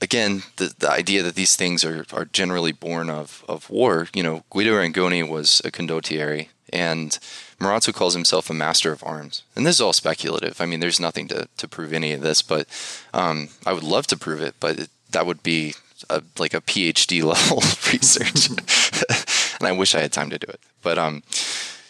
again, 0.00 0.42
the, 0.56 0.74
the 0.78 0.90
idea 0.90 1.22
that 1.22 1.34
these 1.34 1.56
things 1.56 1.84
are, 1.84 2.04
are 2.12 2.24
generally 2.24 2.72
born 2.72 3.10
of, 3.10 3.44
of 3.48 3.68
war, 3.70 4.08
you 4.14 4.22
know, 4.22 4.44
Guido 4.50 4.74
Rangoni 4.74 5.28
was 5.28 5.60
a 5.64 5.70
condottiere, 5.70 6.48
and 6.72 7.18
Marozzo 7.60 7.92
calls 7.92 8.14
himself 8.14 8.50
a 8.50 8.54
master 8.54 8.92
of 8.92 9.02
arms. 9.04 9.42
And 9.56 9.66
this 9.66 9.76
is 9.76 9.80
all 9.80 9.92
speculative. 9.92 10.60
I 10.60 10.66
mean, 10.66 10.80
there's 10.80 11.00
nothing 11.00 11.28
to, 11.28 11.48
to 11.56 11.68
prove 11.68 11.92
any 11.92 12.12
of 12.12 12.20
this, 12.20 12.42
but 12.42 12.66
um, 13.12 13.48
I 13.66 13.72
would 13.72 13.82
love 13.82 14.06
to 14.08 14.16
prove 14.16 14.40
it, 14.40 14.54
but 14.60 14.78
it, 14.78 14.90
that 15.10 15.26
would 15.26 15.42
be 15.42 15.74
a, 16.10 16.22
like 16.38 16.54
a 16.54 16.60
PhD 16.60 17.22
level 17.24 17.58
research. 17.92 18.50
and 19.58 19.68
I 19.68 19.72
wish 19.72 19.94
I 19.94 20.00
had 20.00 20.12
time 20.12 20.30
to 20.30 20.38
do 20.38 20.46
it. 20.48 20.60
But, 20.82 20.98
um, 20.98 21.22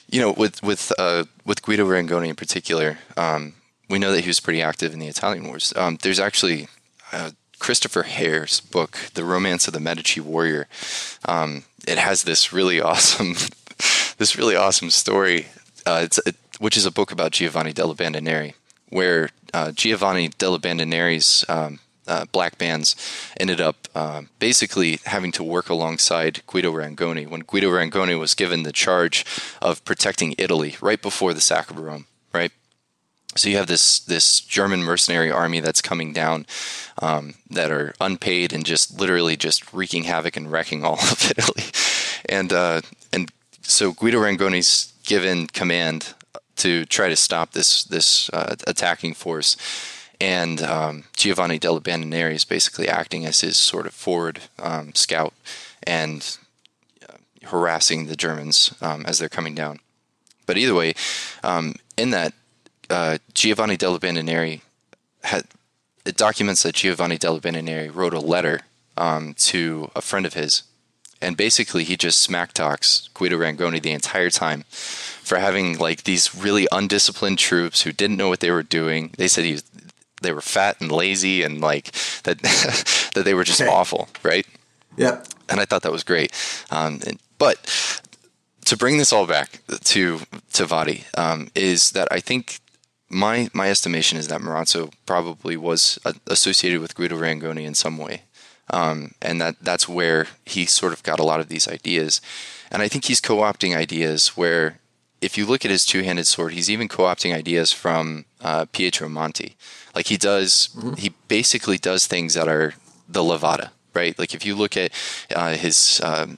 you 0.09 0.21
know, 0.21 0.33
with, 0.33 0.63
with, 0.63 0.93
uh, 0.99 1.25
with 1.45 1.63
Guido 1.63 1.87
Rangoni 1.87 2.29
in 2.29 2.37
particular, 2.37 2.99
um, 3.17 3.55
we 3.91 3.99
know 3.99 4.13
that 4.13 4.23
he 4.23 4.29
was 4.29 4.41
pretty 4.41 4.63
active 4.63 4.93
in 4.93 4.99
the 4.99 5.07
Italian 5.09 5.47
wars. 5.47 5.73
Um, 5.77 5.99
there's 6.03 6.21
actually 6.21 6.69
uh, 7.13 7.31
Christopher 7.59 8.05
Hare's 8.05 8.61
book, 8.61 8.99
The 9.15 9.25
Romance 9.25 9.67
of 9.67 9.75
the 9.75 9.81
Medici 9.81 10.21
Warrior. 10.21 10.69
Um, 11.25 11.65
it 11.87 11.99
has 11.99 12.23
this 12.23 12.53
really 12.53 12.81
awesome, 12.89 13.35
this 14.19 14.37
really 14.37 14.57
awesome 14.57 14.91
story. 14.91 15.47
Uh, 15.87 16.01
it's 16.05 16.19
it, 16.27 16.37
which 16.59 16.77
is 16.77 16.87
a 16.87 16.91
book 16.91 17.13
about 17.13 17.33
Giovanni 17.33 17.73
dalle 17.73 17.95
Bande 17.95 18.23
Nere, 18.23 18.53
where 18.89 19.31
uh, 19.55 19.73
Giovanni 19.73 20.29
dalle 20.29 20.59
Bande 20.59 20.87
Nere's 20.87 21.45
um, 21.49 21.79
uh, 22.09 22.25
black 22.33 22.59
bands 22.59 22.97
ended 23.39 23.61
up 23.61 23.89
uh, 23.95 24.23
basically 24.39 24.99
having 25.05 25.31
to 25.33 25.45
work 25.45 25.69
alongside 25.69 26.43
Guido 26.47 26.73
Rangoni 26.73 27.29
when 27.29 27.41
Guido 27.41 27.69
Rangoni 27.69 28.19
was 28.19 28.35
given 28.35 28.63
the 28.63 28.73
charge 28.73 29.25
of 29.61 29.85
protecting 29.85 30.35
Italy 30.39 30.77
right 30.81 31.01
before 31.01 31.35
the 31.35 31.41
sack 31.41 31.71
of 31.71 31.79
Rome. 31.79 32.07
Right, 32.33 32.53
so 33.37 33.49
you 33.49 33.57
have 33.57 33.67
this 33.67 34.01
this 34.01 34.41
German 34.41 34.83
mercenary 34.83 35.31
army 35.31 35.61
that's 35.61 35.83
coming 35.83 36.13
down, 36.13 36.47
um, 37.01 37.35
that 37.51 37.71
are 37.71 37.95
unpaid 38.01 38.53
and 38.53 38.65
just 38.65 38.99
literally 38.99 39.37
just 39.37 39.73
wreaking 39.73 40.05
havoc 40.05 40.37
and 40.37 40.51
wrecking 40.51 40.85
all 40.85 40.95
of 40.99 41.33
Italy, 41.37 41.65
and 42.29 42.53
uh, 42.53 42.81
and 43.13 43.31
so 43.63 43.93
Guido 43.93 44.19
Rangoni's 44.19 44.93
given 45.05 45.47
command 45.47 46.15
to 46.57 46.85
try 46.87 47.09
to 47.09 47.17
stop 47.17 47.53
this 47.53 47.85
this 47.85 48.31
uh, 48.31 48.57
attacking 48.67 49.15
force, 49.15 49.57
and 50.21 50.63
um, 50.63 51.05
Giovanni 51.17 51.59
dalle 51.59 51.81
Bande 51.81 52.07
Nere 52.07 52.33
is 52.33 52.45
basically 52.45 52.89
acting 52.89 53.27
as 53.27 53.41
his 53.41 53.57
sort 53.57 53.87
of 53.87 53.95
forward 53.95 54.41
um, 54.59 54.95
scout 54.95 55.35
and 55.83 56.39
uh, 57.09 57.17
harassing 57.45 58.07
the 58.07 58.17
Germans 58.17 58.75
um, 58.81 59.05
as 59.07 59.19
they're 59.19 59.29
coming 59.29 59.55
down. 59.55 59.81
But 60.47 60.57
either 60.57 60.75
way, 60.75 60.95
um, 61.45 61.75
in 61.99 62.11
that 62.11 62.33
uh, 62.91 63.19
Giovanni 63.35 63.77
dalle 63.77 63.99
Bande 63.99 64.23
Nere 64.23 64.61
had 65.23 65.47
it 66.05 66.17
documents 66.17 66.63
that 66.63 66.75
Giovanni 66.75 67.19
dalle 67.19 67.41
Bande 67.41 67.63
Nere 67.63 67.91
wrote 67.91 68.15
a 68.15 68.21
letter 68.21 68.61
um, 68.97 69.35
to 69.35 69.91
a 69.95 70.01
friend 70.01 70.27
of 70.27 70.35
his, 70.35 70.63
and 71.21 71.37
basically 71.37 71.85
he 71.85 71.97
just 71.97 72.21
smack 72.21 72.53
talks 72.53 73.09
Guido 73.15 73.39
Rangoni 73.39 73.81
the 73.81 73.93
entire 73.93 74.31
time 74.31 74.65
for 74.71 75.39
having 75.39 75.79
like 75.79 76.05
these 76.05 76.35
really 76.35 76.67
undisciplined 76.73 77.39
troops 77.39 77.83
who 77.83 77.93
didn't 77.93 78.17
know 78.17 78.29
what 78.29 78.41
they 78.41 78.51
were 78.51 78.63
doing. 78.63 79.11
They 79.19 79.29
said 79.29 79.45
he 79.45 79.53
was, 79.53 79.65
they 80.23 80.33
were 80.33 80.41
fat 80.41 80.81
and 80.81 80.91
lazy 80.91 81.43
and 81.43 81.61
like 81.61 81.93
that 82.23 82.39
that 83.15 83.25
they 83.25 83.35
were 83.35 83.45
just 83.45 83.61
okay. 83.61 83.71
awful, 83.71 84.09
right? 84.23 84.47
Yeah. 84.97 85.23
And 85.49 85.61
I 85.61 85.65
thought 85.65 85.83
that 85.83 85.93
was 85.93 86.05
great. 86.05 86.33
Um, 86.71 87.01
and, 87.07 87.19
but 87.39 87.59
to 88.65 88.77
bring 88.77 88.99
this 88.99 89.13
all 89.13 89.27
back 89.27 89.61
to 89.85 90.21
to 90.53 90.67
Vadi 90.67 91.05
um, 91.17 91.51
is 91.55 91.93
that 91.93 92.09
I 92.11 92.21
think 92.21 92.61
my 93.09 93.49
my 93.53 93.71
estimation 93.71 94.19
is 94.19 94.29
that 94.29 94.41
Marozzo 94.41 94.93
probably 95.07 95.57
was 95.57 95.99
uh, 96.05 96.13
associated 96.27 96.81
with 96.81 96.95
Guido 96.95 97.17
Rangoni 97.17 97.65
in 97.65 97.75
some 97.75 97.97
way, 97.99 98.23
um, 98.71 99.13
and 99.23 99.41
that 99.41 99.57
that's 99.63 99.89
where 99.89 100.27
he 100.45 100.67
sort 100.67 100.93
of 100.93 101.03
got 101.03 101.21
a 101.21 101.25
lot 101.25 101.41
of 101.41 101.49
these 101.49 101.69
ideas. 101.69 102.21
And 102.71 102.83
I 102.83 102.89
think 102.89 103.07
he's 103.07 103.21
co-opting 103.21 103.75
ideas 103.75 104.37
where, 104.37 104.79
if 105.23 105.39
you 105.39 105.47
look 105.47 105.65
at 105.65 105.71
his 105.71 105.87
two-handed 105.87 106.27
sword, 106.27 106.53
he's 106.53 106.69
even 106.69 106.87
co-opting 106.87 107.35
ideas 107.35 107.73
from 107.73 108.27
uh, 108.43 108.67
Pietro 108.73 109.09
Monte. 109.09 109.57
Like 109.95 110.09
he 110.09 110.19
does, 110.19 110.69
mm-hmm. 110.77 110.95
he 110.95 111.15
basically 111.29 111.79
does 111.79 112.07
things 112.07 112.35
that 112.35 112.47
are 112.47 112.75
the 113.09 113.23
levata, 113.23 113.71
right? 113.95 114.19
Like 114.19 114.35
if 114.35 114.45
you 114.45 114.55
look 114.55 114.77
at 114.77 114.93
uh, 115.35 115.55
his 115.55 116.01
um, 116.05 116.37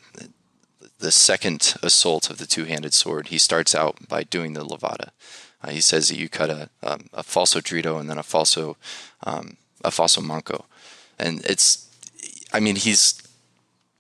the 1.00 1.10
second 1.10 1.74
assault 1.82 2.30
of 2.30 2.38
the 2.38 2.46
two-handed 2.46 2.94
sword, 2.94 3.28
he 3.28 3.38
starts 3.38 3.74
out 3.74 4.08
by 4.08 4.22
doing 4.22 4.52
the 4.52 4.64
levata. 4.64 5.10
Uh, 5.62 5.70
he 5.70 5.80
says 5.80 6.08
that 6.08 6.18
you 6.18 6.28
cut 6.28 6.50
a, 6.50 6.68
um, 6.82 7.06
a 7.12 7.22
falso 7.22 7.61
dritto 7.61 8.00
and 8.00 8.08
then 8.08 8.18
a 8.18 8.22
falso 8.22 8.76
um, 9.24 9.56
a 9.84 9.90
falso 9.90 10.24
manco, 10.24 10.64
and 11.18 11.44
it's 11.44 11.88
I 12.52 12.61
mean 12.61 12.76
he's 12.76 13.22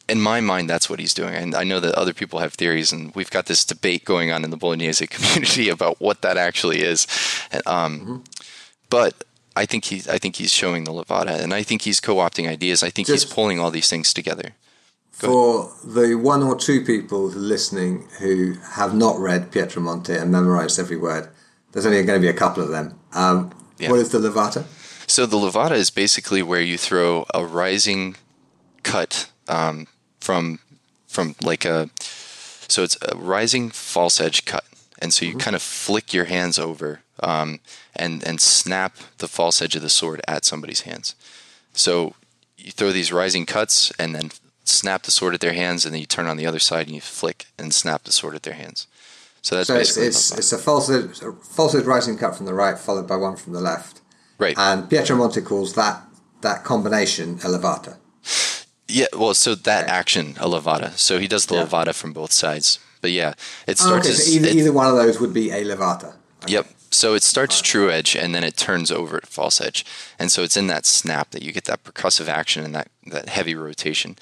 in 0.08 0.20
my 0.20 0.40
mind 0.40 0.68
that's 0.68 0.88
what 0.88 0.98
he's 0.98 1.14
doing, 1.14 1.34
and 1.34 1.54
I 1.54 1.64
know 1.64 1.80
that 1.80 1.94
other 1.94 2.14
people 2.14 2.40
have 2.40 2.54
theories, 2.54 2.92
and 2.92 3.14
we've 3.14 3.30
got 3.30 3.46
this 3.46 3.64
debate 3.64 4.04
going 4.04 4.30
on 4.30 4.44
in 4.44 4.50
the 4.50 4.56
Bolognese 4.56 5.06
community 5.14 5.68
about 5.68 6.00
what 6.00 6.22
that 6.22 6.36
actually 6.36 6.82
is, 6.82 7.06
um, 7.66 8.00
mm-hmm. 8.00 8.16
but. 8.88 9.24
I 9.56 9.66
think 9.66 9.86
he's 9.86 10.08
I 10.08 10.16
think 10.16 10.36
he's 10.36 10.52
showing 10.52 10.84
the 10.84 10.92
levata, 10.92 11.38
and 11.38 11.52
I 11.52 11.64
think 11.64 11.82
he's 11.82 12.00
co-opting 12.00 12.48
ideas. 12.48 12.84
I 12.84 12.88
think 12.88 13.08
Just 13.08 13.24
he's 13.24 13.34
pulling 13.34 13.58
all 13.58 13.72
these 13.72 13.90
things 13.90 14.14
together. 14.14 14.54
For 15.10 15.70
the 15.84 16.14
one 16.14 16.42
or 16.42 16.56
two 16.56 16.82
people 16.82 17.24
listening 17.24 18.06
who 18.20 18.54
have 18.72 18.94
not 18.94 19.18
read 19.18 19.50
Pietro 19.50 19.82
Monte 19.82 20.14
and 20.14 20.30
memorized 20.30 20.78
every 20.78 20.96
word, 20.96 21.28
there's 21.72 21.86
only 21.86 22.02
going 22.02 22.20
to 22.20 22.24
be 22.24 22.30
a 22.30 22.36
couple 22.36 22.62
of 22.62 22.70
them. 22.70 22.98
Um, 23.12 23.52
yeah. 23.78 23.90
What 23.90 24.00
is 24.00 24.10
the 24.10 24.18
levata? 24.18 24.64
So 25.08 25.26
the 25.26 25.36
levata 25.36 25.72
is 25.72 25.90
basically 25.90 26.42
where 26.42 26.60
you 26.60 26.78
throw 26.78 27.26
a 27.34 27.44
rising 27.44 28.16
cut 28.82 29.30
um, 29.48 29.86
from 30.20 30.60
from 31.06 31.34
like 31.42 31.64
a 31.64 31.90
so 32.68 32.84
it's 32.84 32.96
a 33.02 33.16
rising 33.16 33.70
false 33.70 34.20
edge 34.20 34.44
cut, 34.44 34.64
and 35.00 35.12
so 35.12 35.24
you 35.24 35.32
mm-hmm. 35.32 35.40
kind 35.40 35.56
of 35.56 35.62
flick 35.62 36.14
your 36.14 36.26
hands 36.26 36.58
over 36.58 37.00
um, 37.20 37.60
and 37.96 38.22
and 38.24 38.40
snap 38.40 38.96
the 39.18 39.28
false 39.28 39.60
edge 39.60 39.74
of 39.74 39.82
the 39.82 39.88
sword 39.88 40.20
at 40.28 40.44
somebody's 40.44 40.82
hands. 40.82 41.14
So 41.72 42.14
you 42.56 42.70
throw 42.70 42.92
these 42.92 43.12
rising 43.12 43.46
cuts 43.46 43.90
and 43.98 44.14
then 44.14 44.30
snap 44.64 45.02
the 45.02 45.10
sword 45.10 45.34
at 45.34 45.40
their 45.40 45.54
hands, 45.54 45.84
and 45.84 45.92
then 45.92 46.00
you 46.00 46.06
turn 46.06 46.26
on 46.26 46.36
the 46.36 46.46
other 46.46 46.58
side 46.58 46.86
and 46.86 46.94
you 46.94 47.00
flick 47.00 47.46
and 47.58 47.74
snap 47.74 48.04
the 48.04 48.12
sword 48.12 48.34
at 48.36 48.44
their 48.44 48.54
hands. 48.54 48.86
So 49.42 49.56
that's 49.56 49.68
so 49.68 49.76
it's, 49.76 49.96
it's, 49.96 50.36
it's 50.36 50.52
a 50.52 50.58
false 50.58 50.88
a 50.90 51.32
false 51.32 51.74
rising 51.74 52.18
cut 52.18 52.36
from 52.36 52.46
the 52.46 52.54
right, 52.54 52.78
followed 52.78 53.08
by 53.08 53.16
one 53.16 53.36
from 53.36 53.52
the 53.52 53.60
left. 53.60 54.00
Right. 54.38 54.56
And 54.58 54.88
Pietro 54.88 55.16
Monte 55.16 55.40
calls 55.42 55.74
that 55.74 56.02
that 56.42 56.64
combination 56.64 57.34
a 57.44 57.48
levata. 57.48 57.96
Yeah, 58.88 59.06
well, 59.16 59.34
so 59.34 59.54
that 59.54 59.84
okay. 59.84 59.92
action 59.92 60.30
a 60.38 60.48
levata. 60.48 60.96
So 60.98 61.18
he 61.18 61.28
does 61.28 61.46
the 61.46 61.54
yeah. 61.54 61.64
levata 61.64 61.94
from 61.94 62.12
both 62.12 62.32
sides. 62.32 62.78
But 63.00 63.12
yeah, 63.12 63.34
it 63.66 63.80
ah, 63.80 63.84
starts. 63.84 64.08
Oh, 64.08 64.10
okay, 64.10 64.18
so 64.18 64.30
either, 64.32 64.48
it, 64.48 64.56
either 64.56 64.72
one 64.72 64.86
of 64.86 64.96
those 64.96 65.20
would 65.20 65.32
be 65.32 65.50
a 65.50 65.64
levata. 65.64 66.14
Okay. 66.44 66.54
Yep. 66.54 66.66
So 66.92 67.14
it 67.14 67.22
starts 67.22 67.60
true 67.60 67.88
edge 67.88 68.16
and 68.16 68.34
then 68.34 68.42
it 68.42 68.56
turns 68.56 68.90
over 68.90 69.16
at 69.16 69.26
false 69.26 69.60
edge, 69.60 69.86
and 70.18 70.30
so 70.32 70.42
it's 70.42 70.56
in 70.56 70.66
that 70.66 70.84
snap 70.84 71.30
that 71.30 71.42
you 71.42 71.52
get 71.52 71.64
that 71.64 71.84
percussive 71.84 72.26
action 72.26 72.64
and 72.64 72.74
that 72.74 72.88
that 73.06 73.28
heavy 73.28 73.54
rotation. 73.54 74.16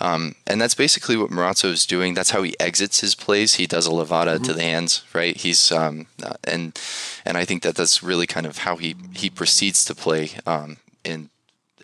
Um, 0.00 0.34
and 0.46 0.60
that's 0.60 0.74
basically 0.74 1.16
what 1.16 1.30
Marozzo 1.30 1.70
is 1.70 1.86
doing. 1.86 2.14
That's 2.14 2.30
how 2.30 2.42
he 2.42 2.58
exits 2.58 3.00
his 3.00 3.14
plays. 3.14 3.54
He 3.54 3.66
does 3.66 3.86
a 3.86 3.90
levata 3.90 4.34
mm-hmm. 4.34 4.44
to 4.44 4.52
the 4.52 4.62
hands, 4.62 5.04
right? 5.12 5.36
He's 5.36 5.70
um, 5.70 6.06
uh, 6.22 6.34
and 6.44 6.78
and 7.24 7.36
I 7.36 7.44
think 7.44 7.62
that 7.62 7.76
that's 7.76 8.02
really 8.02 8.26
kind 8.26 8.46
of 8.46 8.58
how 8.58 8.76
he 8.76 8.96
he 9.14 9.30
proceeds 9.30 9.84
to 9.84 9.94
play 9.94 10.30
um, 10.46 10.78
in 11.04 11.30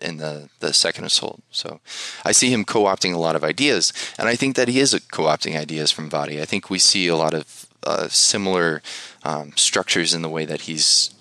in 0.01 0.17
the 0.17 0.49
the 0.59 0.73
second 0.73 1.05
assault. 1.05 1.41
So 1.51 1.79
I 2.25 2.31
see 2.31 2.51
him 2.51 2.65
co-opting 2.65 3.13
a 3.13 3.17
lot 3.17 3.35
of 3.35 3.43
ideas, 3.43 3.93
and 4.17 4.27
I 4.27 4.35
think 4.35 4.55
that 4.55 4.67
he 4.67 4.79
is 4.79 4.99
co-opting 5.11 5.57
ideas 5.57 5.91
from 5.91 6.09
Vadi. 6.09 6.41
I 6.41 6.45
think 6.45 6.69
we 6.69 6.79
see 6.79 7.07
a 7.07 7.15
lot 7.15 7.33
of 7.33 7.67
uh, 7.83 8.07
similar 8.09 8.81
um, 9.23 9.53
structures 9.55 10.13
in 10.13 10.21
the 10.21 10.29
way 10.29 10.45
that 10.45 10.61
he's 10.61 11.13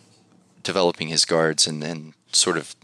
developing 0.62 1.09
his 1.09 1.24
guards 1.24 1.66
and 1.66 1.82
then 1.82 2.14
sort 2.32 2.57
of 2.57 2.74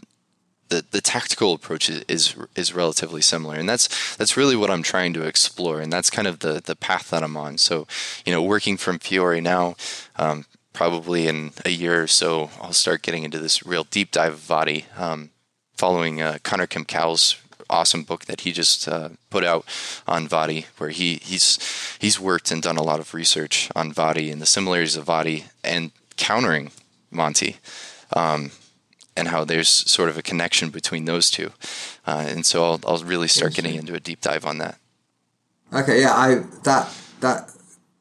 the, 0.68 0.84
the 0.90 1.00
tactical 1.00 1.52
approach 1.52 1.88
is, 1.88 2.34
is, 2.56 2.74
relatively 2.74 3.20
similar, 3.20 3.56
and 3.56 3.68
that's 3.68 4.16
that's 4.16 4.36
really 4.36 4.56
what 4.56 4.70
I'm 4.70 4.82
trying 4.82 5.12
to 5.14 5.22
explore, 5.22 5.80
and 5.80 5.92
that's 5.92 6.10
kind 6.10 6.26
of 6.26 6.40
the 6.40 6.60
the 6.64 6.76
path 6.76 7.10
that 7.10 7.22
I'm 7.22 7.36
on. 7.36 7.58
So, 7.58 7.86
you 8.24 8.32
know, 8.32 8.42
working 8.42 8.76
from 8.76 8.98
Fiore 8.98 9.40
now, 9.40 9.76
um, 10.16 10.46
probably 10.72 11.28
in 11.28 11.52
a 11.64 11.70
year 11.70 12.02
or 12.02 12.06
so, 12.06 12.50
I'll 12.60 12.72
start 12.72 13.02
getting 13.02 13.24
into 13.24 13.38
this 13.38 13.64
real 13.66 13.84
deep 13.84 14.10
dive 14.10 14.34
of 14.34 14.38
Vadi, 14.40 14.86
um, 14.96 15.30
following 15.74 16.20
uh, 16.20 16.38
Connor 16.42 16.66
Kimcow's 16.66 17.36
awesome 17.70 18.02
book 18.02 18.26
that 18.26 18.42
he 18.42 18.52
just 18.52 18.86
uh, 18.88 19.10
put 19.30 19.44
out 19.44 19.64
on 20.06 20.28
Vadi, 20.28 20.66
where 20.78 20.90
he 20.90 21.16
he's 21.16 21.58
he's 21.98 22.20
worked 22.20 22.50
and 22.50 22.62
done 22.62 22.76
a 22.76 22.82
lot 22.82 23.00
of 23.00 23.14
research 23.14 23.70
on 23.74 23.92
Vadi 23.92 24.30
and 24.30 24.40
the 24.40 24.46
similarities 24.46 24.96
of 24.96 25.04
Vadi 25.04 25.46
and 25.62 25.90
countering 26.16 26.70
Monty. 27.10 27.56
Um, 28.14 28.50
and 29.16 29.28
how 29.28 29.44
there's 29.44 29.68
sort 29.68 30.08
of 30.08 30.18
a 30.18 30.22
connection 30.22 30.70
between 30.70 31.04
those 31.04 31.30
two. 31.30 31.52
Uh, 32.06 32.24
and 32.28 32.44
so 32.46 32.64
I'll, 32.64 32.80
I'll 32.86 33.04
really 33.04 33.28
start 33.28 33.54
getting 33.54 33.74
into 33.74 33.94
a 33.94 34.00
deep 34.00 34.20
dive 34.20 34.44
on 34.44 34.58
that. 34.58 34.78
Okay, 35.72 36.00
yeah, 36.00 36.12
I 36.12 36.42
that 36.64 36.88
that 37.20 37.50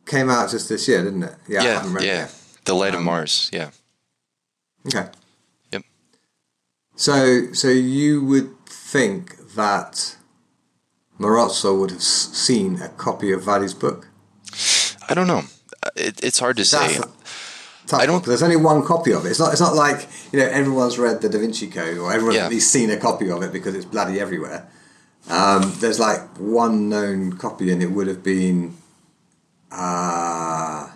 came 0.05 0.30
out 0.30 0.49
just 0.51 0.70
this 0.70 0.88
year, 0.88 1.03
didn't 1.03 1.24
it? 1.24 1.36
Yeah, 1.47 1.64
yeah, 1.64 1.99
yeah. 1.99 2.28
The 2.66 2.74
Light 2.74 2.93
um, 2.93 2.99
of 2.99 3.05
Mars, 3.05 3.49
yeah. 3.53 3.72
Okay. 4.88 5.07
Yep. 5.72 5.84
So, 6.95 7.53
so 7.53 7.70
you 7.70 8.24
would 8.24 8.66
think 8.66 9.53
that 9.55 10.18
Marozzo 11.20 11.80
would 11.80 11.91
have 11.91 12.03
seen 12.03 12.82
a 12.82 12.89
copy 12.89 13.32
of 13.32 13.43
Vadi's 13.43 13.74
book? 13.74 14.09
I 15.09 15.14
don't 15.14 15.28
know. 15.28 15.43
It, 15.95 16.24
it's 16.24 16.39
hard 16.39 16.57
to 16.57 16.61
That's 16.70 16.95
say. 16.95 17.01
I 17.92 18.06
don't. 18.06 18.24
There's 18.24 18.44
only 18.44 18.56
one 18.56 18.84
copy 18.84 19.12
of 19.12 19.26
it. 19.26 19.30
It's 19.30 19.40
not. 19.40 19.52
It's 19.52 19.62
not 19.62 19.76
like 19.76 20.08
you 20.32 20.40
know 20.40 20.46
everyone's 20.46 20.98
read 20.98 21.22
the 21.22 21.30
Da 21.30 21.40
Vinci 21.40 21.68
Code 21.68 21.98
or 21.98 22.14
everyone's 22.14 22.38
yeah. 22.38 22.46
at 22.46 22.52
least 22.52 22.72
seen 22.72 22.90
a 22.90 22.98
copy 22.98 23.30
of 23.30 23.44
it 23.44 23.52
because 23.52 23.76
it's 23.76 23.86
bloody 23.86 24.20
everywhere. 24.20 24.70
Um, 25.30 25.74
there's 25.80 26.00
like 26.00 26.22
one 26.38 26.90
known 26.90 27.38
copy, 27.38 27.72
and 27.72 27.82
it 27.82 27.92
would 27.92 28.08
have 28.08 28.24
been. 28.24 28.76
Uh, 29.72 30.90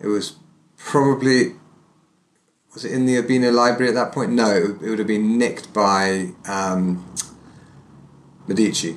it 0.00 0.06
was 0.06 0.36
probably. 0.76 1.54
Was 2.74 2.84
it 2.84 2.92
in 2.92 3.06
the 3.06 3.16
Urbino 3.16 3.50
Library 3.50 3.88
at 3.88 3.94
that 3.94 4.12
point? 4.12 4.32
No, 4.32 4.76
it 4.80 4.88
would 4.88 4.98
have 4.98 5.08
been 5.08 5.38
nicked 5.38 5.72
by 5.72 6.28
um, 6.46 7.12
Medici. 8.46 8.96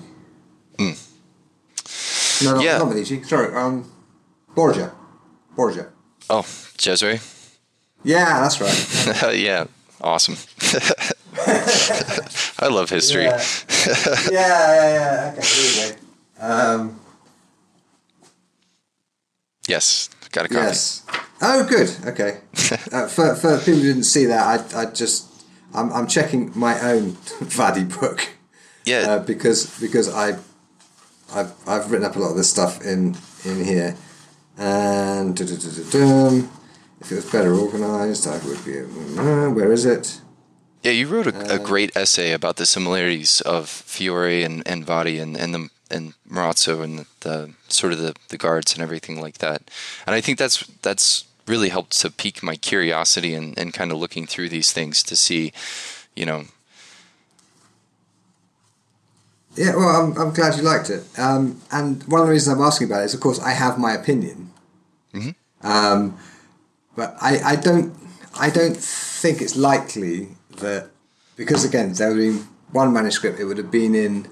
Mm. 0.77 2.43
No, 2.43 2.55
not, 2.55 2.63
yeah. 2.63 2.77
not 2.77 2.89
Medici. 2.89 3.23
Sorry, 3.23 3.55
um, 3.55 3.89
Borgia. 4.53 4.91
Borgia. 5.55 5.89
Oh, 6.29 6.45
Cesare? 6.81 7.19
Yeah, 8.03 8.39
that's 8.41 8.59
right. 8.59 9.35
yeah, 9.37 9.65
awesome. 10.01 10.35
I 12.59 12.67
love 12.67 12.89
history. 12.89 13.23
Yeah, 13.23 13.45
yeah, 14.31 14.31
yeah. 14.31 14.93
yeah. 14.93 15.33
Okay, 15.37 15.47
here 15.47 15.89
we 15.89 15.95
go. 16.39 16.47
Um, 16.47 16.99
yes, 19.67 20.09
got 20.31 20.45
a 20.45 20.47
copy. 20.49 20.65
Yes. 20.65 21.05
Oh, 21.41 21.63
good. 21.67 21.89
Okay. 22.07 22.39
uh, 22.91 23.07
for, 23.07 23.35
for 23.35 23.57
people 23.59 23.81
who 23.81 23.87
didn't 23.87 24.03
see 24.03 24.25
that, 24.25 24.73
I, 24.73 24.81
I 24.81 24.85
just 24.85 25.27
I'm, 25.73 25.91
I'm 25.93 26.07
checking 26.07 26.51
my 26.55 26.79
own 26.81 27.17
Vadi 27.41 27.83
book. 27.83 28.27
Yeah. 28.85 28.99
Uh, 29.07 29.19
because 29.19 29.79
because 29.79 30.09
I 30.09 30.39
I've 31.33 31.53
I've 31.67 31.91
written 31.91 32.05
up 32.05 32.15
a 32.15 32.19
lot 32.19 32.31
of 32.31 32.37
this 32.37 32.49
stuff 32.49 32.81
in 32.81 33.15
in 33.45 33.63
here, 33.63 33.95
and 34.57 35.37
if 37.01 37.11
it 37.11 37.15
was 37.15 37.31
better 37.31 37.53
organized, 37.53 38.27
I 38.27 38.37
would 38.45 38.63
be. 38.63 38.79
Uh, 38.79 39.49
where 39.49 39.71
is 39.71 39.85
it? 39.85 40.21
Yeah, 40.83 40.91
you 40.91 41.07
wrote 41.07 41.27
a, 41.27 41.53
a, 41.53 41.55
uh, 41.55 41.57
great 41.57 41.95
essay 41.95 42.31
about 42.31 42.55
the 42.55 42.65
similarities 42.65 43.41
of 43.41 43.69
Fiore 43.69 44.43
and, 44.43 44.63
and 44.67 44.85
Vadi 44.85 45.19
and, 45.19 45.37
and 45.37 45.53
the 45.53 45.69
and 45.91 46.13
Marozzo 46.29 46.81
and 46.81 46.99
the, 46.99 47.05
the, 47.19 47.53
sort 47.67 47.91
of 47.91 47.99
the, 47.99 48.15
the 48.29 48.37
guards 48.37 48.73
and 48.73 48.81
everything 48.81 49.19
like 49.19 49.39
that. 49.39 49.61
And 50.07 50.15
I 50.15 50.21
think 50.21 50.37
that's 50.37 50.65
that's 50.81 51.25
really 51.47 51.69
helped 51.69 51.99
to 51.99 52.09
pique 52.09 52.41
my 52.41 52.55
curiosity 52.55 53.33
and, 53.33 53.57
and 53.59 53.73
kind 53.73 53.91
of 53.91 53.97
looking 53.97 54.25
through 54.25 54.49
these 54.49 54.71
things 54.71 55.03
to 55.03 55.15
see, 55.15 55.51
you 56.15 56.25
know. 56.25 56.45
Yeah, 59.55 59.75
well, 59.75 59.89
I'm, 59.89 60.17
I'm 60.17 60.33
glad 60.33 60.55
you 60.55 60.61
liked 60.61 60.89
it. 60.89 61.03
Um, 61.19 61.61
and 61.71 62.03
one 62.03 62.21
of 62.21 62.27
the 62.27 62.31
reasons 62.31 62.55
I'm 62.55 62.63
asking 62.63 62.87
about 62.87 63.01
it 63.01 63.05
is, 63.05 63.13
of 63.13 63.19
course, 63.19 63.39
I 63.39 63.51
have 63.51 63.77
my 63.77 63.93
opinion. 63.93 64.51
Mm-hmm. 65.13 65.67
Um, 65.67 66.17
but 66.95 67.15
I, 67.21 67.39
I 67.39 67.55
don't 67.55 67.95
I 68.39 68.49
don't 68.49 68.77
think 68.77 69.41
it's 69.41 69.55
likely 69.55 70.29
that 70.57 70.89
because 71.35 71.65
again 71.65 71.93
there 71.93 72.09
would 72.09 72.17
be 72.17 72.39
one 72.71 72.93
manuscript 72.93 73.39
it 73.39 73.45
would 73.45 73.57
have 73.57 73.71
been 73.71 73.95
in 73.95 74.27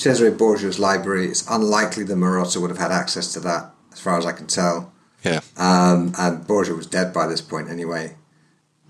Cesare 0.00 0.30
Borgia's 0.30 0.78
library. 0.78 1.26
It's 1.26 1.46
unlikely 1.48 2.04
that 2.04 2.14
Marozzo 2.14 2.60
would 2.60 2.70
have 2.70 2.78
had 2.78 2.90
access 2.90 3.32
to 3.34 3.40
that, 3.40 3.70
as 3.92 4.00
far 4.00 4.16
as 4.18 4.24
I 4.24 4.32
can 4.32 4.46
tell. 4.46 4.92
Yeah. 5.22 5.40
Um, 5.58 6.14
and 6.18 6.46
Borgia 6.46 6.74
was 6.74 6.86
dead 6.86 7.12
by 7.12 7.26
this 7.26 7.42
point 7.42 7.68
anyway. 7.68 8.16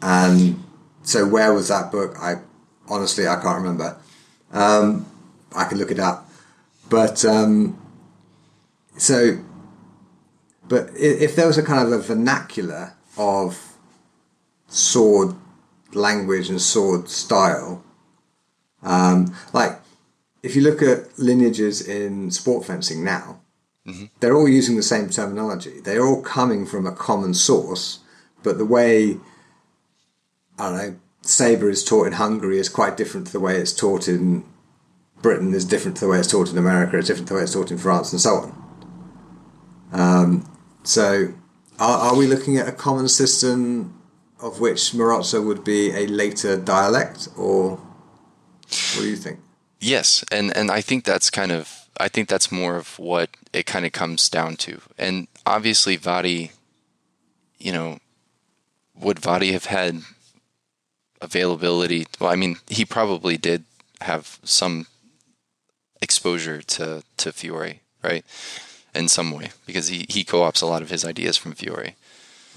And 0.00 0.62
so 1.02 1.26
where 1.26 1.52
was 1.52 1.68
that 1.68 1.90
book? 1.90 2.16
I 2.20 2.36
honestly 2.88 3.26
I 3.26 3.40
can't 3.40 3.56
remember. 3.56 3.98
Um, 4.52 5.06
I 5.54 5.64
can 5.64 5.78
look 5.78 5.90
it 5.90 5.98
up. 5.98 6.30
But 6.88 7.24
um, 7.24 7.76
so 8.96 9.38
but 10.70 10.88
if 10.94 11.34
there 11.34 11.48
was 11.48 11.58
a 11.58 11.64
kind 11.64 11.84
of 11.84 11.92
a 11.92 11.98
vernacular 12.00 12.94
of 13.18 13.76
sword 14.68 15.34
language 15.92 16.48
and 16.48 16.62
sword 16.62 17.08
style, 17.08 17.82
um, 18.80 19.34
like 19.52 19.80
if 20.44 20.54
you 20.54 20.62
look 20.62 20.80
at 20.80 21.18
lineages 21.18 21.86
in 21.86 22.30
sport 22.30 22.64
fencing 22.64 23.02
now, 23.02 23.40
mm-hmm. 23.84 24.04
they're 24.20 24.36
all 24.36 24.48
using 24.48 24.76
the 24.76 24.82
same 24.84 25.10
terminology. 25.10 25.80
They're 25.80 26.06
all 26.06 26.22
coming 26.22 26.64
from 26.64 26.86
a 26.86 26.92
common 26.92 27.34
source, 27.34 27.98
but 28.44 28.56
the 28.56 28.64
way 28.64 29.16
I 30.56 30.68
don't 30.68 30.76
know 30.76 30.96
saber 31.22 31.68
is 31.68 31.84
taught 31.84 32.06
in 32.06 32.12
Hungary 32.12 32.58
is 32.58 32.68
quite 32.68 32.96
different 32.96 33.26
to 33.26 33.32
the 33.32 33.40
way 33.40 33.56
it's 33.56 33.74
taught 33.74 34.06
in 34.06 34.44
Britain. 35.20 35.52
Is 35.52 35.64
different 35.64 35.96
to 35.96 36.04
the 36.04 36.12
way 36.12 36.20
it's 36.20 36.30
taught 36.30 36.52
in 36.52 36.58
America. 36.58 36.96
It's 36.96 37.08
different 37.08 37.26
to 37.26 37.34
the 37.34 37.38
way 37.38 37.42
it's 37.42 37.54
taught 37.54 37.72
in 37.72 37.78
France, 37.78 38.12
and 38.12 38.20
so 38.20 38.36
on. 38.36 38.60
Um, 39.92 40.50
so, 40.82 41.34
are, 41.78 41.98
are 41.98 42.16
we 42.16 42.26
looking 42.26 42.56
at 42.56 42.68
a 42.68 42.72
common 42.72 43.08
system 43.08 44.00
of 44.40 44.60
which 44.60 44.92
Marozzo 44.92 45.44
would 45.44 45.64
be 45.64 45.90
a 45.90 46.06
later 46.06 46.56
dialect, 46.56 47.28
or 47.36 47.76
what 47.76 49.02
do 49.02 49.08
you 49.08 49.16
think? 49.16 49.40
Yes, 49.80 50.24
and 50.30 50.54
and 50.56 50.70
I 50.70 50.80
think 50.80 51.04
that's 51.04 51.30
kind 51.30 51.52
of 51.52 51.88
I 51.98 52.08
think 52.08 52.28
that's 52.28 52.50
more 52.50 52.76
of 52.76 52.98
what 52.98 53.30
it 53.52 53.66
kind 53.66 53.84
of 53.84 53.92
comes 53.92 54.28
down 54.28 54.56
to. 54.56 54.80
And 54.98 55.28
obviously, 55.46 55.96
Vadi, 55.96 56.52
you 57.58 57.72
know, 57.72 57.98
would 58.94 59.18
Vadi 59.18 59.52
have 59.52 59.66
had 59.66 60.02
availability? 61.20 62.06
Well, 62.18 62.30
I 62.30 62.36
mean, 62.36 62.56
he 62.68 62.84
probably 62.84 63.36
did 63.36 63.64
have 64.00 64.38
some 64.42 64.86
exposure 66.00 66.62
to 66.62 67.02
to 67.18 67.32
Fiore, 67.32 67.80
right? 68.02 68.24
In 68.94 69.08
some 69.08 69.30
way, 69.30 69.50
because 69.66 69.88
he 69.88 70.06
he 70.08 70.24
co-ops 70.24 70.60
a 70.62 70.66
lot 70.66 70.82
of 70.82 70.90
his 70.90 71.04
ideas 71.04 71.36
from 71.36 71.52
Fiore. 71.54 71.94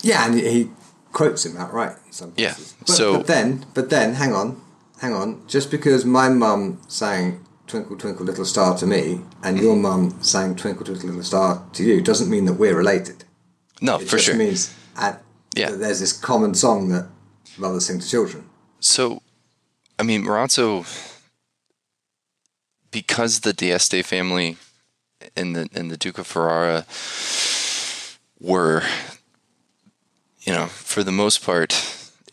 Yeah, 0.01 0.25
and 0.25 0.33
he 0.35 0.69
quotes 1.11 1.45
him 1.45 1.55
outright. 1.57 1.95
In 2.07 2.11
some 2.11 2.33
Yeah, 2.37 2.55
But, 2.79 2.89
so- 2.89 3.17
but 3.17 3.27
then, 3.27 3.65
but 3.73 3.89
then, 3.89 4.15
hang 4.15 4.33
on, 4.33 4.59
hang 4.99 5.13
on. 5.13 5.43
Just 5.47 5.69
because 5.71 6.05
my 6.05 6.29
mum 6.29 6.79
sang 6.87 7.45
"Twinkle 7.67 7.97
Twinkle 7.97 8.25
Little 8.25 8.45
Star" 8.45 8.75
to 8.77 8.87
me, 8.87 9.21
and 9.43 9.59
your 9.59 9.75
mum 9.75 10.17
sang 10.23 10.55
"Twinkle 10.55 10.85
Twinkle 10.85 11.07
Little 11.09 11.23
Star" 11.23 11.63
to 11.73 11.83
you, 11.83 12.01
doesn't 12.01 12.29
mean 12.29 12.45
that 12.45 12.53
we're 12.53 12.75
related. 12.75 13.23
No, 13.79 13.99
for 13.99 14.05
sure. 14.05 14.05
It 14.05 14.09
for 14.09 14.15
just 14.17 14.25
sure. 14.25 14.35
means 14.35 14.73
uh, 14.97 15.13
Yeah. 15.55 15.69
that 15.71 15.77
there's 15.77 15.99
this 15.99 16.13
common 16.13 16.55
song 16.55 16.89
that 16.89 17.05
mothers 17.57 17.85
sing 17.85 17.99
to 17.99 18.07
children. 18.09 18.45
So, 18.79 19.21
I 19.99 20.03
mean, 20.03 20.23
Marozzo, 20.25 20.83
because 22.91 23.41
the 23.41 23.53
D'Este 23.53 24.03
family 24.03 24.57
and 25.35 25.55
the 25.55 25.69
and 25.73 25.91
the 25.91 25.97
Duke 25.97 26.17
of 26.17 26.27
Ferrara 26.27 26.85
were, 28.39 28.83
you 30.41 30.53
know, 30.53 30.67
for 30.67 31.03
the 31.03 31.11
most 31.11 31.43
part, 31.43 31.71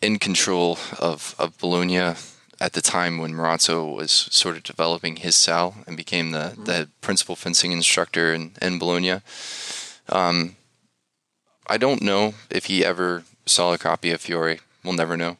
in 0.00 0.18
control 0.18 0.78
of 0.98 1.34
of 1.38 1.58
Bologna 1.58 2.14
at 2.60 2.74
the 2.74 2.82
time 2.82 3.18
when 3.18 3.32
Marozzo 3.32 3.94
was 3.94 4.10
sort 4.30 4.56
of 4.56 4.62
developing 4.62 5.16
his 5.16 5.34
sal 5.34 5.74
and 5.86 5.96
became 5.96 6.32
the 6.32 6.54
the 6.64 6.88
principal 7.00 7.36
fencing 7.36 7.72
instructor 7.72 8.34
in 8.34 8.52
in 8.60 8.78
Bologna. 8.78 9.20
Um, 10.08 10.56
I 11.66 11.78
don't 11.78 12.02
know 12.02 12.34
if 12.50 12.66
he 12.66 12.84
ever 12.84 13.22
saw 13.46 13.72
a 13.72 13.78
copy 13.78 14.10
of 14.10 14.20
Fiore. 14.20 14.60
We'll 14.84 14.94
never 14.94 15.16
know. 15.16 15.36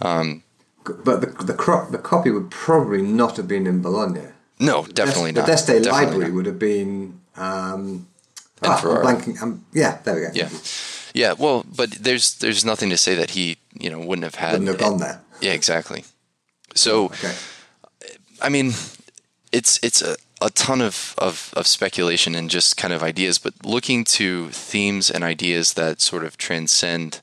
Um, 0.00 0.42
But 0.84 1.20
the 1.20 1.44
the, 1.44 1.54
cro- 1.54 1.90
the 1.90 1.98
copy 1.98 2.30
would 2.30 2.50
probably 2.50 3.02
not 3.02 3.36
have 3.36 3.48
been 3.48 3.66
in 3.66 3.82
Bologna. 3.82 4.33
No, 4.58 4.84
definitely 4.84 5.32
not. 5.32 5.46
the 5.46 5.52
not. 5.52 5.56
D'Este 5.58 5.66
Definitely 5.66 5.90
library 5.90 6.24
not. 6.26 6.34
would 6.34 6.46
have 6.46 6.58
been. 6.58 7.20
Um, 7.36 8.06
ah, 8.62 8.80
blanking. 8.82 9.40
Um, 9.42 9.64
yeah, 9.72 9.98
there 10.04 10.14
we 10.14 10.20
go. 10.22 10.28
Yeah, 10.32 10.48
yeah. 11.12 11.32
Well, 11.36 11.64
but 11.76 11.90
there's 11.90 12.38
there's 12.38 12.64
nothing 12.64 12.90
to 12.90 12.96
say 12.96 13.14
that 13.14 13.30
he 13.30 13.58
you 13.78 13.90
know 13.90 13.98
wouldn't 13.98 14.24
have 14.24 14.36
had. 14.36 14.52
Wouldn't 14.52 14.68
have 14.68 14.78
gone 14.78 14.98
there. 14.98 15.20
Yeah, 15.40 15.52
exactly. 15.52 16.04
So 16.74 17.06
Okay. 17.06 17.34
I 18.40 18.48
mean, 18.48 18.72
it's 19.52 19.78
it's 19.82 20.02
a, 20.02 20.16
a 20.40 20.50
ton 20.50 20.80
of, 20.80 21.14
of, 21.18 21.52
of 21.56 21.66
speculation 21.66 22.34
and 22.34 22.50
just 22.50 22.76
kind 22.76 22.92
of 22.92 23.02
ideas, 23.02 23.38
but 23.38 23.54
looking 23.64 24.04
to 24.04 24.50
themes 24.50 25.10
and 25.10 25.24
ideas 25.24 25.74
that 25.74 26.00
sort 26.00 26.24
of 26.24 26.36
transcend 26.36 27.20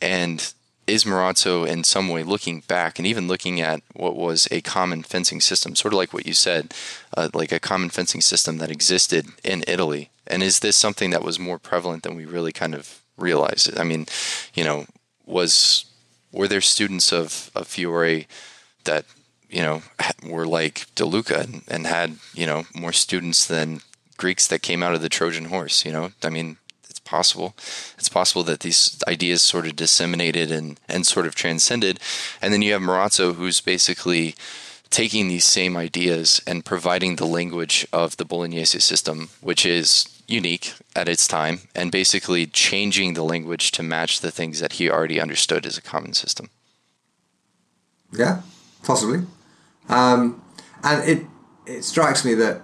and 0.00 0.52
is 0.88 1.04
Marozzo 1.04 1.66
in 1.66 1.84
some 1.84 2.08
way 2.08 2.22
looking 2.22 2.60
back 2.60 2.98
and 2.98 3.06
even 3.06 3.28
looking 3.28 3.60
at 3.60 3.82
what 3.94 4.16
was 4.16 4.48
a 4.50 4.60
common 4.60 5.02
fencing 5.02 5.40
system, 5.40 5.76
sort 5.76 5.94
of 5.94 5.98
like 5.98 6.12
what 6.12 6.26
you 6.26 6.34
said, 6.34 6.74
uh, 7.16 7.28
like 7.34 7.52
a 7.52 7.60
common 7.60 7.90
fencing 7.90 8.20
system 8.20 8.58
that 8.58 8.70
existed 8.70 9.26
in 9.44 9.64
Italy? 9.66 10.10
And 10.26 10.42
is 10.42 10.60
this 10.60 10.76
something 10.76 11.10
that 11.10 11.22
was 11.22 11.38
more 11.38 11.58
prevalent 11.58 12.02
than 12.02 12.16
we 12.16 12.24
really 12.24 12.52
kind 12.52 12.74
of 12.74 13.00
realized? 13.16 13.78
I 13.78 13.84
mean, 13.84 14.06
you 14.54 14.64
know, 14.64 14.86
was 15.26 15.84
were 16.32 16.48
there 16.48 16.60
students 16.60 17.12
of, 17.12 17.50
of 17.54 17.66
Fiore 17.66 18.26
that 18.84 19.04
you 19.48 19.62
know 19.62 19.82
were 20.22 20.46
like 20.46 20.86
De 20.94 21.04
Luca 21.04 21.40
and, 21.40 21.62
and 21.68 21.86
had 21.86 22.16
you 22.34 22.46
know 22.46 22.64
more 22.74 22.92
students 22.92 23.46
than 23.46 23.80
Greeks 24.16 24.46
that 24.48 24.62
came 24.62 24.82
out 24.82 24.94
of 24.94 25.02
the 25.02 25.08
Trojan 25.08 25.46
horse? 25.46 25.84
You 25.84 25.92
know, 25.92 26.12
I 26.22 26.30
mean, 26.30 26.58
possible. 27.08 27.54
It's 27.98 28.08
possible 28.08 28.44
that 28.44 28.60
these 28.60 29.02
ideas 29.08 29.42
sort 29.42 29.66
of 29.66 29.76
disseminated 29.76 30.52
and 30.52 30.78
and 30.88 31.06
sort 31.06 31.26
of 31.26 31.34
transcended, 31.34 32.00
and 32.42 32.52
then 32.52 32.62
you 32.62 32.72
have 32.74 32.82
Marozzo, 32.82 33.34
who's 33.34 33.60
basically 33.60 34.34
taking 34.90 35.28
these 35.28 35.44
same 35.44 35.76
ideas 35.76 36.40
and 36.46 36.64
providing 36.64 37.16
the 37.16 37.26
language 37.26 37.86
of 37.92 38.16
the 38.16 38.24
Bolognese 38.24 38.80
system, 38.80 39.28
which 39.40 39.66
is 39.66 40.08
unique 40.26 40.74
at 40.94 41.08
its 41.08 41.26
time, 41.26 41.60
and 41.74 41.90
basically 41.90 42.46
changing 42.46 43.14
the 43.14 43.24
language 43.24 43.70
to 43.72 43.82
match 43.82 44.20
the 44.20 44.30
things 44.30 44.60
that 44.60 44.74
he 44.74 44.90
already 44.90 45.20
understood 45.20 45.66
as 45.66 45.78
a 45.78 45.82
common 45.82 46.12
system. 46.12 46.48
Yeah, 48.12 48.42
possibly. 48.82 49.20
Um, 49.88 50.42
and 50.82 51.08
it 51.08 51.26
it 51.66 51.84
strikes 51.84 52.24
me 52.24 52.34
that 52.34 52.62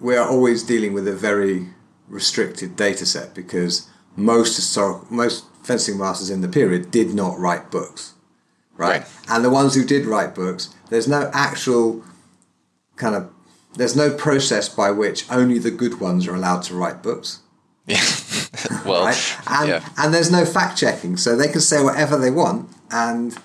we 0.00 0.16
are 0.16 0.28
always 0.28 0.62
dealing 0.62 0.92
with 0.92 1.08
a 1.08 1.14
very 1.14 1.73
restricted 2.08 2.76
data 2.76 3.06
set 3.06 3.34
because 3.34 3.88
most 4.16 4.56
historic, 4.56 5.10
most 5.10 5.44
fencing 5.62 5.98
masters 5.98 6.30
in 6.30 6.40
the 6.40 6.48
period 6.48 6.90
did 6.90 7.14
not 7.14 7.38
write 7.38 7.70
books, 7.70 8.14
right? 8.76 9.00
Right. 9.00 9.06
And 9.28 9.44
the 9.44 9.50
ones 9.50 9.74
who 9.74 9.84
did 9.84 10.06
write 10.06 10.34
books, 10.34 10.74
there's 10.90 11.08
no 11.08 11.30
actual 11.32 12.04
kind 12.96 13.14
of 13.14 13.30
there's 13.76 13.96
no 13.96 14.14
process 14.14 14.68
by 14.68 14.90
which 14.92 15.28
only 15.30 15.58
the 15.58 15.70
good 15.70 16.00
ones 16.00 16.28
are 16.28 16.34
allowed 16.34 16.62
to 16.62 16.74
write 16.74 17.02
books 17.02 17.40
Yeah. 17.86 18.00
well, 18.86 19.04
right? 19.04 19.36
And 19.46 19.68
yeah. 19.68 19.88
and 19.98 20.14
there's 20.14 20.30
no 20.30 20.46
fact 20.46 20.78
checking, 20.78 21.18
so 21.18 21.36
they 21.36 21.48
can 21.48 21.60
say 21.60 21.82
whatever 21.82 22.16
they 22.16 22.30
want, 22.30 22.70
and 22.90 23.36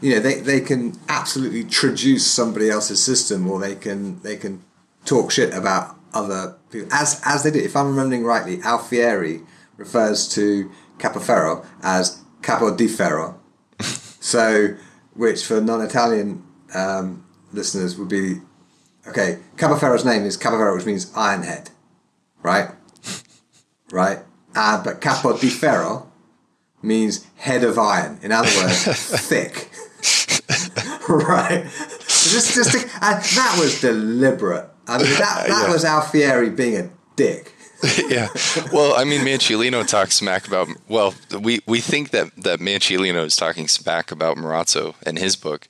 you 0.00 0.14
know 0.14 0.20
they, 0.20 0.40
they 0.40 0.60
can 0.60 0.96
absolutely 1.08 1.64
traduce 1.64 2.24
somebody 2.24 2.70
else's 2.70 3.02
system, 3.02 3.50
or 3.50 3.58
they 3.58 3.74
can 3.74 4.22
they 4.22 4.36
can 4.36 4.62
talk 5.04 5.32
shit 5.32 5.52
about 5.52 5.96
other 6.14 6.56
people 6.70 6.88
as 6.92 7.20
as 7.24 7.42
they 7.42 7.50
did. 7.50 7.64
If 7.64 7.76
I'm 7.76 7.88
remembering 7.88 8.24
rightly, 8.24 8.58
Alfieri 8.58 9.42
refers 9.76 10.28
to 10.34 10.70
Capoferro 10.98 11.64
as 11.82 12.22
Capo 12.42 12.74
di 12.74 12.88
Ferro, 12.88 13.40
so 13.80 14.76
which 15.14 15.44
for 15.44 15.60
non-Italian 15.60 16.44
um, 16.74 17.26
listeners 17.52 17.96
would 17.96 18.08
be 18.08 18.40
okay. 19.06 19.38
Capoferro's 19.56 20.04
name 20.04 20.24
is 20.24 20.36
Capoferro, 20.36 20.76
which 20.76 20.86
means 20.86 21.12
iron 21.16 21.42
head, 21.42 21.70
right? 22.42 22.70
right? 23.90 24.18
Uh, 24.54 24.82
but 24.82 25.00
capo 25.00 25.36
di 25.36 25.48
ferro 25.48 26.10
means 26.82 27.26
head 27.36 27.64
of 27.64 27.78
iron. 27.78 28.18
In 28.22 28.32
other 28.32 28.50
words, 28.56 28.84
thick. 29.28 29.70
right? 31.08 31.64
Just, 32.06 32.54
just 32.54 32.74
and 32.74 33.22
that 33.22 33.56
was 33.58 33.80
deliberate. 33.80 34.68
I 34.88 34.98
mean, 34.98 35.06
that, 35.12 35.44
that 35.48 35.66
Yeah. 35.66 35.72
was 35.72 35.84
Alfieri 35.84 36.50
being 36.50 36.76
a 36.76 36.90
dick. 37.16 37.52
yeah. 38.08 38.28
Well, 38.72 38.94
I 38.98 39.04
mean, 39.04 39.20
Manciolino 39.20 39.86
talks 39.86 40.16
smack 40.16 40.48
about. 40.48 40.66
Well, 40.88 41.14
we, 41.40 41.60
we 41.66 41.80
think 41.80 42.10
that 42.10 42.34
that 42.42 42.58
Manciolino 42.58 43.24
is 43.24 43.36
talking 43.36 43.68
smack 43.68 44.10
about 44.10 44.36
Marozzo 44.36 44.94
in 45.06 45.14
his 45.16 45.36
book 45.36 45.68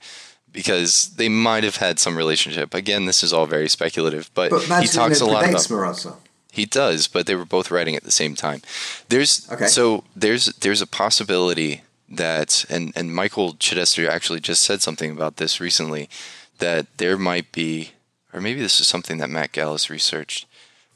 because 0.51 1.11
they 1.17 1.29
might 1.29 1.65
have 1.65 1.77
had 1.77 1.99
some 1.99 2.17
relationship. 2.17 2.73
Again, 2.73 3.05
this 3.05 3.23
is 3.23 3.33
all 3.35 3.45
very 3.45 3.69
speculative, 3.69 4.31
but, 4.33 4.51
But 4.51 4.63
he 4.83 4.89
talks 4.89 5.21
a 5.21 5.27
lot 5.27 5.45
about. 5.49 5.61
Marozzo. 5.63 6.17
He 6.51 6.65
does, 6.65 7.09
but 7.09 7.27
they 7.27 7.35
were 7.35 7.45
both 7.45 7.71
writing 7.71 7.95
at 7.95 8.05
the 8.05 8.11
same 8.11 8.35
time. 8.35 8.63
There's 9.11 9.47
Okay. 9.53 9.67
so 9.67 10.05
there's 10.17 10.47
there's 10.47 10.81
a 10.81 10.87
possibility 10.87 11.83
that 12.09 12.65
and 12.71 12.91
and 12.97 13.15
Michael 13.15 13.53
Chidester 13.55 14.09
actually 14.09 14.41
just 14.41 14.63
said 14.63 14.81
something 14.81 15.11
about 15.11 15.37
this 15.37 15.61
recently 15.61 16.09
that 16.57 16.87
there 16.97 17.19
might 17.19 17.53
be 17.53 17.91
or 18.33 18.41
maybe 18.41 18.61
this 18.61 18.81
is 18.81 18.87
something 18.87 19.19
that 19.19 19.31
Matt 19.31 19.53
Galas 19.53 19.91
researched, 19.91 20.47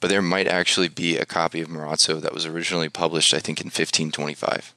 but 0.00 0.10
there 0.10 0.22
might 0.22 0.48
actually 0.48 0.88
be 0.88 1.16
a 1.16 1.24
copy 1.24 1.60
of 1.60 1.68
Marozzo 1.68 2.20
that 2.20 2.34
was 2.34 2.46
originally 2.46 2.88
published 2.88 3.32
I 3.34 3.38
think 3.38 3.60
in 3.60 3.66
1525. 3.66 4.74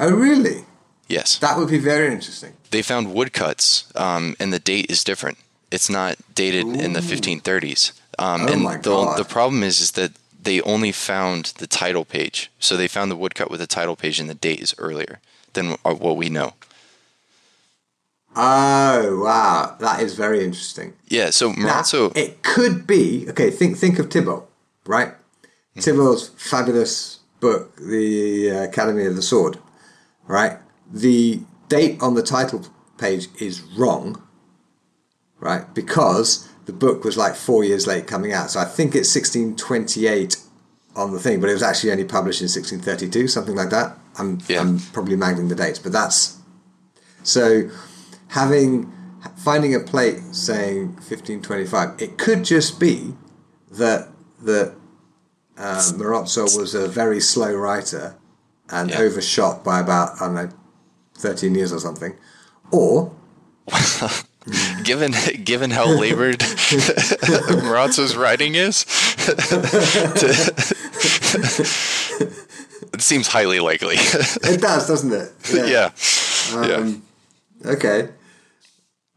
Oh, 0.00 0.10
really? 0.14 0.64
Yes. 1.08 1.38
That 1.38 1.56
would 1.58 1.68
be 1.70 1.78
very 1.78 2.12
interesting. 2.12 2.52
They 2.70 2.82
found 2.82 3.14
woodcuts 3.14 3.90
um, 3.96 4.36
and 4.38 4.52
the 4.52 4.58
date 4.58 4.90
is 4.90 5.02
different. 5.02 5.38
It's 5.70 5.90
not 5.90 6.16
dated 6.34 6.66
in 6.66 6.92
the 6.92 7.00
1530s. 7.00 7.92
Um, 8.18 8.42
Oh 8.42 8.52
and 8.52 8.62
my 8.62 8.76
the, 8.76 8.90
God. 8.90 9.18
the 9.18 9.24
problem 9.24 9.62
is, 9.62 9.80
is 9.80 9.92
that 9.92 10.12
they 10.40 10.60
only 10.62 10.92
found 10.92 11.46
the 11.58 11.66
title 11.66 12.04
page. 12.04 12.50
So 12.58 12.76
they 12.76 12.88
found 12.88 13.10
the 13.10 13.16
woodcut 13.16 13.50
with 13.50 13.60
the 13.60 13.66
title 13.66 13.96
page, 13.96 14.18
and 14.18 14.30
the 14.30 14.34
date 14.34 14.60
is 14.60 14.74
earlier 14.78 15.20
than 15.52 15.76
uh, 15.84 15.94
what 15.94 16.16
we 16.16 16.28
know. 16.28 16.54
Oh, 18.40 19.20
wow. 19.24 19.76
That 19.80 20.00
is 20.00 20.14
very 20.14 20.44
interesting. 20.44 20.94
Yeah. 21.08 21.30
So 21.30 21.52
Now, 21.52 21.82
it 22.14 22.44
could 22.44 22.86
be 22.86 23.26
okay. 23.30 23.50
Think 23.50 23.76
think 23.76 23.98
of 23.98 24.10
Thibaut, 24.10 24.48
right? 24.86 25.14
Thibaut's 25.76 26.28
fabulous 26.28 27.18
book, 27.40 27.76
The 27.76 28.50
uh, 28.50 28.62
Academy 28.64 29.06
of 29.06 29.16
the 29.16 29.22
Sword, 29.22 29.58
right? 30.26 30.58
The 30.92 31.40
date 31.68 32.00
on 32.00 32.14
the 32.14 32.22
title 32.22 32.66
page 32.96 33.28
is 33.40 33.62
wrong, 33.76 34.22
right? 35.40 35.72
Because 35.74 36.48
the 36.66 36.72
book 36.72 37.04
was 37.04 37.16
like 37.16 37.34
four 37.34 37.64
years 37.64 37.86
late 37.86 38.06
coming 38.06 38.32
out. 38.32 38.50
So 38.50 38.60
I 38.60 38.64
think 38.64 38.94
it's 38.94 39.14
1628 39.14 40.36
on 40.96 41.12
the 41.12 41.20
thing, 41.20 41.40
but 41.40 41.48
it 41.48 41.52
was 41.52 41.62
actually 41.62 41.92
only 41.92 42.04
published 42.04 42.40
in 42.40 42.46
1632, 42.46 43.28
something 43.28 43.54
like 43.54 43.70
that. 43.70 43.96
I'm, 44.18 44.40
Yeah. 44.48 44.60
I'm 44.60 44.80
probably 44.92 45.16
mangling 45.16 45.48
the 45.48 45.54
dates, 45.54 45.78
but 45.78 45.92
that's 45.92 46.36
so 47.22 47.70
having 48.28 48.92
finding 49.36 49.74
a 49.74 49.80
plate 49.80 50.20
saying 50.32 50.88
1525 50.96 52.00
it 52.00 52.18
could 52.18 52.44
just 52.44 52.78
be 52.78 53.14
that 53.70 54.08
that 54.42 54.74
uh, 55.56 55.80
Marozzo 55.96 56.42
was 56.58 56.74
a 56.74 56.86
very 56.88 57.20
slow 57.20 57.54
writer 57.54 58.16
and 58.70 58.90
Yeah. 58.90 58.98
overshot 59.00 59.64
by 59.64 59.80
about 59.80 60.20
I 60.20 60.26
don't 60.26 60.34
know 60.34 60.48
13 61.14 61.54
years 61.54 61.72
or 61.72 61.80
something 61.80 62.14
or 62.70 63.12
given 64.84 65.14
given 65.44 65.70
how 65.70 65.86
labored 65.88 66.38
Marozzo's 66.38 68.16
writing 68.16 68.54
is, 68.54 68.84
it 72.92 73.00
seems 73.02 73.26
highly 73.26 73.60
likely. 73.60 73.96
it 73.98 74.60
does, 74.60 74.86
doesn't 74.86 75.12
it? 75.12 75.32
Yeah. 75.52 75.66
Yeah. 75.66 75.90
Um, 76.76 77.02
yeah. 77.64 77.70
Okay. 77.72 78.08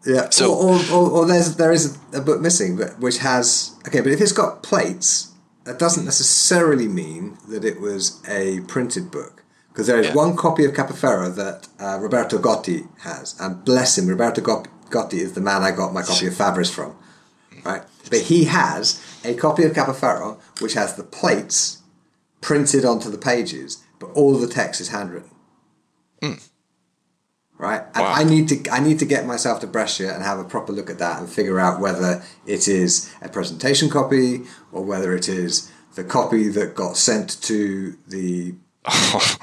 Yeah. 0.05 0.29
So, 0.29 0.53
or, 0.53 0.75
or, 0.75 0.91
or, 0.91 1.09
or, 1.11 1.25
there's 1.27 1.55
there 1.57 1.71
is 1.71 1.97
a 2.13 2.21
book 2.21 2.41
missing, 2.41 2.75
but 2.75 2.99
which 2.99 3.19
has 3.19 3.75
okay, 3.87 4.01
but 4.01 4.11
if 4.11 4.19
it's 4.19 4.31
got 4.31 4.63
plates, 4.63 5.31
that 5.65 5.77
doesn't 5.77 6.05
necessarily 6.05 6.87
mean 6.87 7.37
that 7.49 7.63
it 7.63 7.79
was 7.79 8.21
a 8.27 8.61
printed 8.61 9.11
book 9.11 9.43
because 9.69 9.87
there 9.87 9.99
is 9.99 10.07
yeah. 10.07 10.15
one 10.15 10.35
copy 10.35 10.65
of 10.65 10.73
Capoferro 10.73 11.33
that 11.35 11.67
uh, 11.79 11.99
Roberto 11.99 12.39
Gotti 12.39 12.87
has, 13.01 13.39
and 13.39 13.63
bless 13.63 13.97
him, 13.97 14.07
Roberto 14.07 14.41
Gotti 14.41 15.13
is 15.13 15.33
the 15.33 15.41
man 15.41 15.61
I 15.61 15.71
got 15.71 15.93
my 15.93 16.01
copy 16.01 16.27
of 16.27 16.33
Fabris 16.33 16.73
from, 16.73 16.95
right? 17.63 17.83
But 18.09 18.21
he 18.21 18.45
has 18.45 18.99
a 19.23 19.35
copy 19.35 19.63
of 19.63 19.73
Capoferro 19.73 20.39
which 20.61 20.73
has 20.73 20.95
the 20.95 21.03
plates 21.03 21.83
printed 22.41 22.85
onto 22.85 23.11
the 23.11 23.19
pages, 23.19 23.83
but 23.99 24.07
all 24.07 24.35
the 24.35 24.47
text 24.47 24.81
is 24.81 24.89
handwritten. 24.89 25.29
Mm 26.21 26.50
right? 27.61 27.83
And 27.93 28.03
wow. 28.03 28.13
I 28.13 28.23
need 28.23 28.49
to 28.49 28.71
I 28.71 28.79
need 28.79 28.99
to 28.99 29.05
get 29.05 29.25
myself 29.25 29.61
to 29.61 29.67
Brescia 29.67 30.13
and 30.13 30.23
have 30.23 30.39
a 30.39 30.43
proper 30.43 30.73
look 30.73 30.89
at 30.89 30.97
that 30.97 31.19
and 31.19 31.29
figure 31.29 31.59
out 31.59 31.79
whether 31.79 32.23
it 32.45 32.67
is 32.67 33.13
a 33.21 33.29
presentation 33.29 33.87
copy 33.87 34.41
or 34.71 34.83
whether 34.83 35.15
it 35.15 35.29
is 35.29 35.71
the 35.93 36.03
copy 36.03 36.49
that 36.49 36.73
got 36.73 36.97
sent 36.97 37.39
to 37.43 37.95
the 38.07 38.55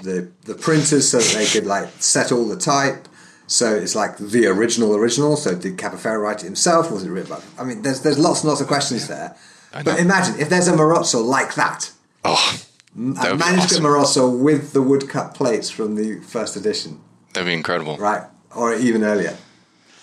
the 0.03 0.31
the 0.43 0.55
printers 0.55 1.09
so 1.09 1.19
that 1.19 1.39
they 1.39 1.47
could 1.47 1.65
like 1.65 1.89
set 2.01 2.33
all 2.33 2.47
the 2.47 2.57
type. 2.57 3.07
So 3.47 3.75
it's 3.75 3.95
like 3.95 4.19
the 4.19 4.47
original 4.47 4.97
original. 4.97 5.37
So 5.37 5.55
did 5.55 5.79
Capoferro 5.79 6.21
write 6.21 6.43
it 6.43 6.47
himself? 6.47 6.91
Or 6.91 6.95
was 6.95 7.05
it 7.05 7.11
written 7.11 7.31
by? 7.31 7.41
I 7.57 7.65
mean, 7.65 7.83
there's 7.83 8.03
there's 8.03 8.19
lots 8.19 8.41
and 8.41 8.49
lots 8.49 8.61
of 8.61 8.67
questions 8.67 9.07
there. 9.07 9.37
But 9.85 10.01
imagine 10.01 10.41
if 10.41 10.49
there's 10.49 10.67
a 10.67 10.73
Marozzo 10.73 11.25
like 11.25 11.55
that. 11.55 11.93
Oh, 12.25 12.61
a 12.97 13.01
manuscript 13.01 13.85
awesome. 13.85 13.85
Marozzo 13.85 14.43
with 14.43 14.73
the 14.73 14.83
woodcut 14.83 15.35
plates 15.35 15.71
from 15.71 15.95
the 15.95 16.21
first 16.21 16.57
edition. 16.57 17.01
That'd 17.39 17.53
be 17.53 17.55
incredible. 17.55 17.97
Right. 17.99 18.25
Or 18.57 18.75
even 18.75 19.05
earlier. 19.05 19.37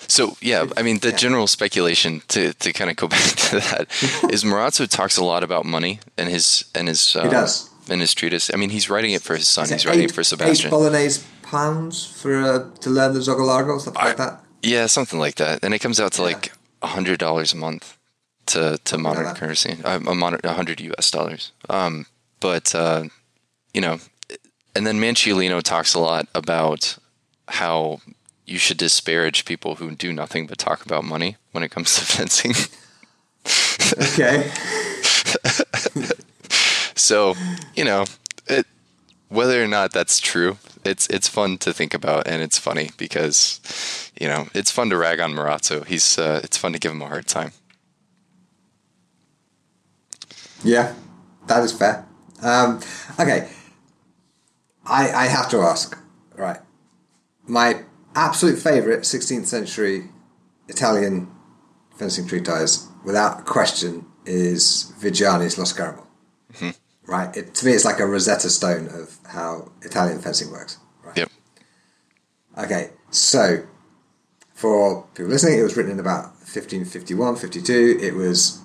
So 0.08 0.38
yeah, 0.40 0.68
I 0.78 0.84
mean 0.84 1.00
the 1.00 1.10
yeah. 1.10 1.18
general 1.18 1.48
speculation 1.48 2.22
to, 2.30 2.54
to 2.54 2.72
kind 2.72 2.90
of 2.90 2.96
go 2.96 3.08
back 3.10 3.22
to 3.50 3.60
that 3.60 3.88
is 4.32 4.46
Marozzo 4.46 4.88
talks 4.88 5.18
a 5.18 5.24
lot 5.24 5.44
about 5.44 5.66
money 5.66 6.00
and 6.18 6.30
his 6.30 6.64
and 6.74 6.88
his 6.88 7.14
uh, 7.14 7.24
he 7.24 7.30
does 7.30 7.70
in 7.90 8.00
his 8.00 8.14
treatise. 8.14 8.50
I 8.54 8.56
mean 8.56 8.70
he's 8.70 8.90
writing 8.90 9.12
it 9.12 9.22
for 9.22 9.36
his 9.36 9.50
son. 9.50 9.68
He's 9.68 9.86
writing 9.86 10.04
eight, 10.04 10.12
it 10.12 10.14
for 10.14 10.24
Sebastian. 10.24 10.70
Eight 10.70 10.72
Bolognese 10.72 11.26
pounds 11.42 12.06
for 12.06 12.38
uh, 12.38 12.70
to 12.80 12.90
learn 12.90 13.14
the 13.14 13.20
Zogolargo 13.20 13.82
stuff 13.82 13.98
I, 13.98 14.08
like 14.08 14.18
that. 14.18 14.42
Yeah, 14.62 14.86
something 14.86 15.20
like 15.20 15.36
that. 15.36 15.62
And 15.62 15.74
it 15.74 15.80
comes 15.80 16.00
out 16.00 16.14
to 16.14 16.22
yeah. 16.22 16.28
like 16.28 16.54
hundred 16.82 17.20
dollars 17.20 17.52
a 17.52 17.58
month 17.58 17.98
to 18.46 18.80
to 18.86 18.98
modern 18.98 19.36
currency, 19.36 19.76
uh, 19.84 20.00
a 20.02 20.54
hundred 20.54 20.80
U.S. 20.80 21.12
dollars. 21.12 21.52
Um, 21.68 22.06
but 22.40 22.74
uh, 22.74 23.04
you 23.74 23.82
know, 23.82 24.00
and 24.74 24.88
then 24.88 25.00
Manciolino 25.00 25.62
talks 25.62 25.94
a 25.94 26.00
lot 26.00 26.28
about 26.34 26.98
how 27.48 28.02
you 28.46 28.58
should 28.58 28.78
disparage 28.78 29.46
people 29.46 29.76
who 29.76 29.92
do 29.92 30.14
nothing 30.14 30.48
but 30.48 30.58
talk 30.58 30.86
about 30.86 31.04
money 31.04 31.38
when 31.52 31.64
it 31.64 31.70
comes 31.70 31.96
to 31.96 32.02
fencing. 32.06 32.54
okay. 34.16 34.52
so, 36.96 37.36
you 37.76 37.84
know, 37.84 38.06
it, 38.48 38.66
whether 39.30 39.64
or 39.64 39.68
not 39.68 39.92
that's 39.92 40.20
true, 40.20 40.58
it's 40.84 41.08
it's 41.08 41.28
fun 41.28 41.58
to 41.58 41.74
think 41.74 41.94
about 41.94 42.28
and 42.28 42.42
it's 42.42 42.60
funny 42.60 42.92
because, 42.98 43.60
you 44.20 44.28
know, 44.28 44.48
it's 44.54 44.72
fun 44.72 44.90
to 44.92 44.98
rag 44.98 45.20
on 45.20 45.34
Marozzo. 45.34 45.86
He's 45.86 46.18
uh, 46.18 46.42
it's 46.44 46.58
fun 46.58 46.74
to 46.74 46.80
give 46.80 46.92
him 46.92 47.02
a 47.02 47.08
hard 47.08 47.28
time. 47.28 47.52
Yeah, 50.64 50.94
that 51.48 51.64
is 51.64 51.72
fair. 51.72 52.06
Um, 52.42 52.80
okay, 53.20 53.50
I 54.86 55.12
I 55.12 55.26
have 55.28 55.50
to 55.50 55.62
ask, 55.62 55.98
right? 56.36 56.60
My 57.48 57.84
absolute 58.16 58.58
favourite 58.58 59.02
16th 59.02 59.46
century 59.46 60.10
Italian 60.68 61.32
fencing 61.98 62.28
treatise, 62.28 62.88
without 63.04 63.46
question, 63.46 64.06
is 64.26 64.94
Viggiani's 65.00 65.58
Lo 65.58 65.66
Scarabeo. 65.66 66.06
Mm-hmm. 66.54 67.12
Right? 67.12 67.36
It, 67.38 67.54
to 67.56 67.66
me, 67.66 67.74
it's 67.74 67.86
like 67.86 68.00
a 68.00 68.06
Rosetta 68.06 68.50
Stone 68.50 68.88
of 68.88 69.18
how 69.26 69.72
Italian 69.82 70.20
fencing 70.20 70.52
works. 70.52 70.80
Right? 71.04 71.18
Yep. 71.18 71.30
Okay, 72.58 72.90
so 73.12 73.64
for 74.54 75.04
people 75.14 75.32
listening, 75.32 75.60
it 75.60 75.64
was 75.64 75.78
written 75.78 75.92
in 75.92 76.00
about 76.00 76.26
1551, 76.40 77.36
52. 77.36 78.00
It 78.02 78.16
was 78.16 78.62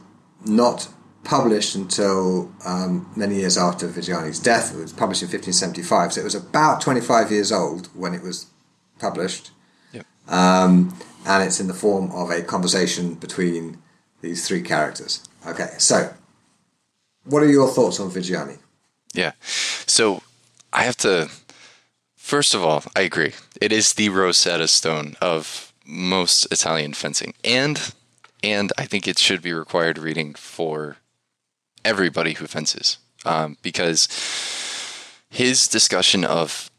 not 0.47 0.89
published 1.25 1.75
until 1.75 2.51
um, 2.65 3.11
many 3.15 3.37
years 3.37 3.59
after 3.59 3.87
Viggiani's 3.89 4.39
death. 4.39 4.75
It 4.75 4.79
was 4.79 4.93
published 4.93 5.23
in 5.23 5.29
1575, 5.29 6.15
so 6.15 6.21
it 6.21 6.25
was 6.25 6.35
about 6.35 6.81
25 6.81 7.31
years 7.31 7.53
old 7.53 7.89
when 7.89 8.15
it 8.15 8.23
was 8.23 8.50
published. 9.01 9.51
Yep. 9.93 10.07
Um, 10.29 10.97
and 11.27 11.43
it's 11.43 11.61
in 11.61 11.67
the 11.67 11.75
form 11.75 12.11
of 12.13 12.31
a 12.31 12.43
conversation 12.43 13.15
between 13.15 13.79
these 14.21 14.47
three 14.47 14.63
characters. 14.63 15.23
Okay, 15.47 15.71
so 15.79 16.13
what 17.25 17.43
are 17.43 17.51
your 17.51 17.69
thoughts 17.69 18.01
on 18.01 18.11
Viggiani? 18.11 18.59
Yeah. 19.15 19.33
So 19.87 20.23
I 20.73 20.85
have 20.85 20.97
to, 20.99 21.31
first 22.17 22.55
of 22.55 22.63
all, 22.63 22.85
I 22.95 23.01
agree. 23.01 23.33
It 23.61 23.73
is 23.73 23.95
the 23.95 24.09
Rosetta 24.09 24.69
Stone 24.69 25.17
of 25.21 25.73
most 25.87 26.47
Italian 26.53 26.93
fencing. 26.93 27.35
And 27.45 27.93
and 28.43 28.73
I 28.79 28.87
think 28.87 29.07
it 29.07 29.19
should 29.19 29.43
be 29.43 29.53
required 29.53 29.99
reading 29.99 30.33
for 30.35 30.97
everybody 31.85 32.35
who 32.35 32.47
fences 32.47 32.97
um, 33.27 33.59
because 33.61 34.09
his 35.29 35.69
discussion 35.69 36.25
of 36.25 36.70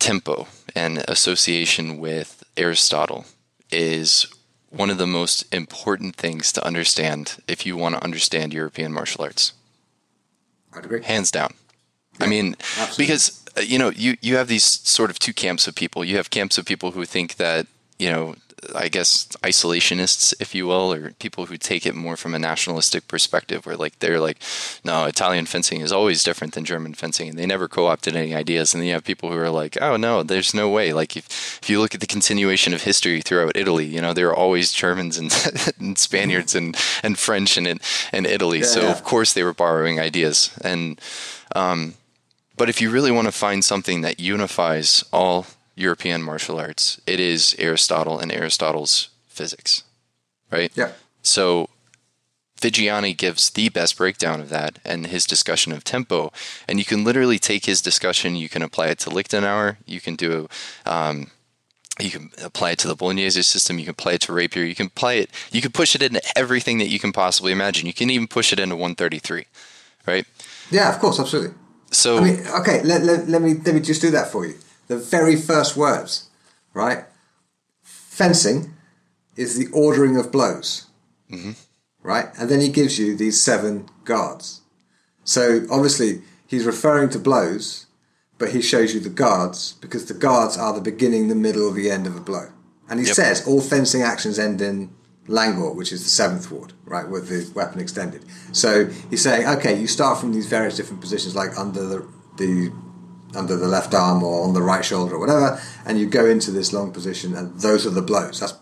tempo 0.00 0.48
and 0.74 0.98
association 1.06 1.98
with 1.98 2.42
Aristotle 2.56 3.26
is 3.70 4.26
one 4.70 4.90
of 4.90 4.98
the 4.98 5.06
most 5.06 5.52
important 5.54 6.16
things 6.16 6.52
to 6.52 6.66
understand 6.66 7.36
if 7.46 7.64
you 7.64 7.76
want 7.76 7.94
to 7.94 8.02
understand 8.02 8.52
European 8.52 8.92
martial 8.92 9.22
arts. 9.22 9.52
I'd 10.72 10.84
agree. 10.84 11.02
Hands 11.02 11.30
down. 11.30 11.54
Yeah, 12.18 12.26
I 12.26 12.28
mean, 12.28 12.56
absolutely. 12.78 13.04
because 13.04 13.44
uh, 13.56 13.60
you 13.60 13.78
know, 13.78 13.90
you 13.90 14.16
you 14.20 14.36
have 14.36 14.48
these 14.48 14.64
sort 14.64 15.10
of 15.10 15.18
two 15.18 15.32
camps 15.32 15.66
of 15.66 15.74
people. 15.74 16.04
You 16.04 16.16
have 16.16 16.30
camps 16.30 16.58
of 16.58 16.64
people 16.64 16.92
who 16.92 17.04
think 17.04 17.36
that 17.36 17.66
you 17.98 18.10
know 18.10 18.36
I 18.74 18.88
guess 18.88 19.26
isolationists, 19.42 20.34
if 20.40 20.54
you 20.54 20.66
will, 20.66 20.92
or 20.92 21.12
people 21.12 21.46
who 21.46 21.56
take 21.56 21.86
it 21.86 21.94
more 21.94 22.16
from 22.16 22.34
a 22.34 22.38
nationalistic 22.38 23.08
perspective, 23.08 23.64
where 23.64 23.76
like 23.76 23.98
they're 24.00 24.20
like, 24.20 24.38
no, 24.84 25.04
Italian 25.04 25.46
fencing 25.46 25.80
is 25.80 25.92
always 25.92 26.22
different 26.22 26.54
than 26.54 26.64
German 26.64 26.94
fencing, 26.94 27.28
and 27.28 27.38
they 27.38 27.46
never 27.46 27.68
co-opted 27.68 28.16
any 28.16 28.34
ideas. 28.34 28.74
And 28.74 28.80
then 28.80 28.88
you 28.88 28.94
have 28.94 29.04
people 29.04 29.30
who 29.30 29.38
are 29.38 29.50
like, 29.50 29.80
oh 29.80 29.96
no, 29.96 30.22
there's 30.22 30.54
no 30.54 30.68
way. 30.68 30.92
Like 30.92 31.16
if 31.16 31.26
if 31.62 31.70
you 31.70 31.80
look 31.80 31.94
at 31.94 32.00
the 32.00 32.06
continuation 32.06 32.74
of 32.74 32.82
history 32.82 33.20
throughout 33.20 33.56
Italy, 33.56 33.86
you 33.86 34.00
know 34.00 34.12
there 34.12 34.28
are 34.28 34.36
always 34.36 34.72
Germans 34.72 35.16
and, 35.18 35.32
and 35.78 35.98
Spaniards 35.98 36.54
and 36.54 36.76
and 37.02 37.18
French 37.18 37.56
in 37.56 37.66
it 37.66 37.78
and 38.12 38.26
Italy. 38.26 38.60
Yeah, 38.60 38.66
so 38.66 38.80
yeah. 38.82 38.90
of 38.90 39.04
course 39.04 39.32
they 39.32 39.44
were 39.44 39.54
borrowing 39.54 39.98
ideas. 39.98 40.50
And 40.62 41.00
um, 41.54 41.94
but 42.56 42.68
if 42.68 42.80
you 42.82 42.90
really 42.90 43.10
want 43.10 43.26
to 43.26 43.32
find 43.32 43.64
something 43.64 44.02
that 44.02 44.20
unifies 44.20 45.02
all 45.12 45.46
European 45.80 46.22
martial 46.22 46.58
arts. 46.58 47.00
It 47.06 47.18
is 47.18 47.56
Aristotle 47.58 48.18
and 48.18 48.30
Aristotle's 48.30 49.08
physics, 49.26 49.84
right? 50.50 50.70
Yeah. 50.74 50.92
So 51.22 51.70
Viggiani 52.60 53.16
gives 53.16 53.50
the 53.50 53.70
best 53.70 53.96
breakdown 53.96 54.40
of 54.40 54.50
that 54.50 54.78
and 54.84 55.06
his 55.06 55.24
discussion 55.24 55.72
of 55.72 55.82
tempo. 55.82 56.32
And 56.68 56.78
you 56.78 56.84
can 56.84 57.02
literally 57.02 57.38
take 57.38 57.64
his 57.64 57.80
discussion, 57.80 58.36
you 58.36 58.48
can 58.48 58.62
apply 58.62 58.88
it 58.88 58.98
to 59.00 59.10
Lichtenauer, 59.10 59.78
you 59.86 60.00
can 60.00 60.16
do, 60.16 60.48
um, 60.84 61.30
you 61.98 62.10
can 62.10 62.30
apply 62.42 62.72
it 62.72 62.78
to 62.80 62.88
the 62.88 62.94
Bolognese 62.94 63.42
system, 63.42 63.78
you 63.78 63.86
can 63.86 63.92
apply 63.92 64.12
it 64.12 64.20
to 64.22 64.32
Rapier, 64.32 64.64
you 64.64 64.74
can 64.74 64.86
apply 64.86 65.14
it, 65.14 65.30
you 65.50 65.62
can 65.62 65.72
push 65.72 65.94
it 65.94 66.02
into 66.02 66.20
everything 66.36 66.78
that 66.78 66.88
you 66.88 66.98
can 66.98 67.12
possibly 67.12 67.52
imagine. 67.52 67.86
You 67.86 67.94
can 67.94 68.10
even 68.10 68.28
push 68.28 68.52
it 68.52 68.60
into 68.60 68.76
133, 68.76 69.46
right? 70.06 70.26
Yeah, 70.70 70.94
of 70.94 71.00
course, 71.00 71.18
absolutely. 71.18 71.54
So, 71.90 72.18
I 72.18 72.20
mean, 72.20 72.46
okay, 72.60 72.82
let, 72.82 73.02
let, 73.02 73.28
let 73.28 73.42
me 73.42 73.54
let 73.54 73.74
me 73.74 73.80
just 73.80 74.00
do 74.00 74.12
that 74.12 74.30
for 74.30 74.46
you 74.46 74.54
the 74.90 74.96
very 74.96 75.36
first 75.36 75.76
words, 75.76 76.28
right? 76.74 77.04
Fencing 77.80 78.74
is 79.36 79.56
the 79.56 79.68
ordering 79.72 80.16
of 80.16 80.32
blows, 80.32 80.88
mm-hmm. 81.30 81.52
right? 82.02 82.26
And 82.36 82.50
then 82.50 82.60
he 82.60 82.68
gives 82.68 82.98
you 82.98 83.16
these 83.16 83.40
seven 83.40 83.88
guards. 84.02 84.62
So 85.22 85.64
obviously 85.70 86.22
he's 86.48 86.64
referring 86.64 87.08
to 87.10 87.20
blows, 87.20 87.86
but 88.36 88.50
he 88.50 88.60
shows 88.60 88.92
you 88.92 88.98
the 88.98 89.10
guards 89.10 89.74
because 89.74 90.06
the 90.06 90.14
guards 90.28 90.58
are 90.58 90.74
the 90.74 90.80
beginning, 90.80 91.28
the 91.28 91.36
middle, 91.36 91.68
or 91.68 91.72
the 91.72 91.88
end 91.88 92.08
of 92.08 92.16
a 92.16 92.20
blow. 92.20 92.48
And 92.88 92.98
he 92.98 93.06
yep. 93.06 93.14
says 93.14 93.46
all 93.46 93.60
fencing 93.60 94.02
actions 94.02 94.40
end 94.40 94.60
in 94.60 94.90
langort, 95.28 95.76
which 95.76 95.92
is 95.92 96.02
the 96.02 96.10
seventh 96.10 96.50
ward, 96.50 96.72
right, 96.84 97.08
with 97.08 97.28
the 97.28 97.48
weapon 97.54 97.78
extended. 97.78 98.24
So 98.50 98.86
he's 99.08 99.22
saying, 99.22 99.46
okay, 99.46 99.80
you 99.80 99.86
start 99.86 100.18
from 100.18 100.32
these 100.32 100.46
various 100.46 100.76
different 100.76 101.00
positions, 101.00 101.36
like 101.36 101.56
under 101.56 101.86
the 101.86 102.08
the 102.38 102.72
under 103.34 103.56
the 103.56 103.68
left 103.68 103.94
arm 103.94 104.22
or 104.22 104.44
on 104.44 104.54
the 104.54 104.62
right 104.62 104.84
shoulder 104.84 105.14
or 105.14 105.20
whatever, 105.20 105.60
and 105.84 105.98
you 105.98 106.06
go 106.06 106.26
into 106.26 106.50
this 106.50 106.72
long 106.72 106.92
position, 106.92 107.34
and 107.34 107.60
those 107.60 107.86
are 107.86 107.90
the 107.90 108.02
blows. 108.02 108.40
That's 108.40 108.54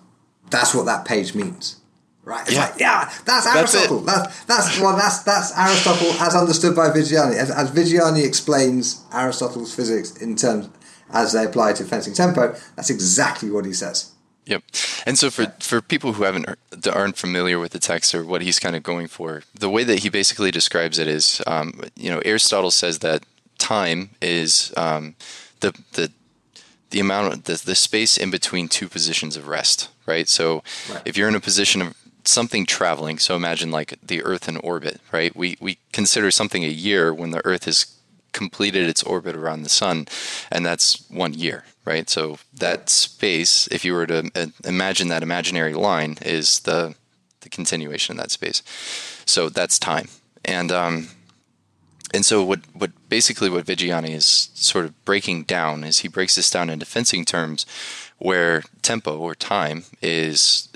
that's 0.50 0.74
what 0.74 0.86
that 0.86 1.04
page 1.04 1.34
means. 1.34 1.76
Right? 2.24 2.46
It's 2.46 2.52
yeah. 2.52 2.66
Like, 2.66 2.80
yeah, 2.80 3.12
that's 3.24 3.46
Aristotle. 3.46 4.00
That's, 4.00 4.44
that's 4.44 4.66
that's 4.66 4.80
well, 4.80 4.96
that's 4.96 5.22
that's 5.22 5.56
Aristotle 5.56 6.12
as 6.20 6.34
understood 6.34 6.76
by 6.76 6.90
Viggiani, 6.90 7.36
As, 7.36 7.50
as 7.50 7.70
Viggiani 7.70 8.24
explains 8.24 9.04
Aristotle's 9.12 9.74
physics 9.74 10.16
in 10.16 10.36
terms 10.36 10.68
as 11.10 11.32
they 11.32 11.44
apply 11.44 11.72
to 11.72 11.84
fencing 11.84 12.12
tempo, 12.12 12.54
that's 12.76 12.90
exactly 12.90 13.50
what 13.50 13.64
he 13.64 13.72
says. 13.72 14.12
Yep. 14.44 14.62
And 15.04 15.18
so 15.18 15.30
for, 15.30 15.46
for 15.60 15.82
people 15.82 16.14
who 16.14 16.24
haven't 16.24 16.46
aren't 16.90 17.18
familiar 17.18 17.58
with 17.58 17.72
the 17.72 17.78
text 17.78 18.14
or 18.14 18.24
what 18.24 18.40
he's 18.40 18.58
kind 18.58 18.74
of 18.74 18.82
going 18.82 19.06
for, 19.06 19.42
the 19.54 19.68
way 19.68 19.84
that 19.84 20.00
he 20.00 20.08
basically 20.08 20.50
describes 20.50 20.98
it 20.98 21.06
is, 21.06 21.42
um, 21.46 21.82
you 21.96 22.10
know, 22.10 22.20
Aristotle 22.24 22.70
says 22.70 23.00
that 23.00 23.24
time 23.58 24.10
is 24.20 24.72
um, 24.76 25.14
the 25.60 25.72
the 25.92 26.10
the 26.90 27.00
amount 27.00 27.32
of 27.32 27.44
the, 27.44 27.62
the 27.64 27.74
space 27.74 28.16
in 28.16 28.30
between 28.30 28.68
two 28.68 28.88
positions 28.88 29.36
of 29.36 29.46
rest, 29.46 29.90
right? 30.06 30.28
So 30.28 30.62
right. 30.90 31.02
if 31.04 31.16
you're 31.16 31.28
in 31.28 31.34
a 31.34 31.40
position 31.40 31.82
of 31.82 31.94
something 32.24 32.64
traveling, 32.64 33.18
so 33.18 33.36
imagine 33.36 33.70
like 33.70 33.98
the 34.02 34.22
Earth 34.22 34.48
in 34.48 34.56
orbit, 34.58 35.00
right? 35.12 35.34
We 35.36 35.56
we 35.60 35.78
consider 35.92 36.30
something 36.30 36.64
a 36.64 36.68
year 36.68 37.12
when 37.12 37.30
the 37.30 37.44
Earth 37.44 37.64
has 37.64 37.94
completed 38.32 38.88
its 38.88 39.02
orbit 39.02 39.34
around 39.34 39.62
the 39.62 39.68
sun, 39.68 40.06
and 40.50 40.64
that's 40.64 41.04
one 41.10 41.34
year, 41.34 41.64
right? 41.84 42.08
So 42.08 42.38
that 42.54 42.88
space, 42.88 43.66
if 43.68 43.84
you 43.84 43.94
were 43.94 44.06
to 44.06 44.30
uh, 44.34 44.46
imagine 44.64 45.08
that 45.08 45.22
imaginary 45.22 45.74
line, 45.74 46.18
is 46.22 46.60
the 46.60 46.94
the 47.40 47.48
continuation 47.48 48.16
of 48.16 48.22
that 48.22 48.30
space. 48.30 48.62
So 49.26 49.48
that's 49.48 49.78
time, 49.78 50.08
and 50.44 50.72
um, 50.72 51.08
and 52.14 52.24
so 52.24 52.42
what 52.42 52.60
what 52.72 52.90
basically 53.08 53.50
what 53.50 53.66
Viggiani 53.66 54.10
is 54.10 54.50
sort 54.54 54.84
of 54.84 55.04
breaking 55.04 55.44
down 55.44 55.84
is 55.84 56.00
he 56.00 56.08
breaks 56.08 56.36
this 56.36 56.50
down 56.50 56.70
into 56.70 56.86
fencing 56.86 57.24
terms, 57.24 57.66
where 58.18 58.62
tempo 58.82 59.18
or 59.18 59.34
time 59.34 59.84
is 60.00 60.68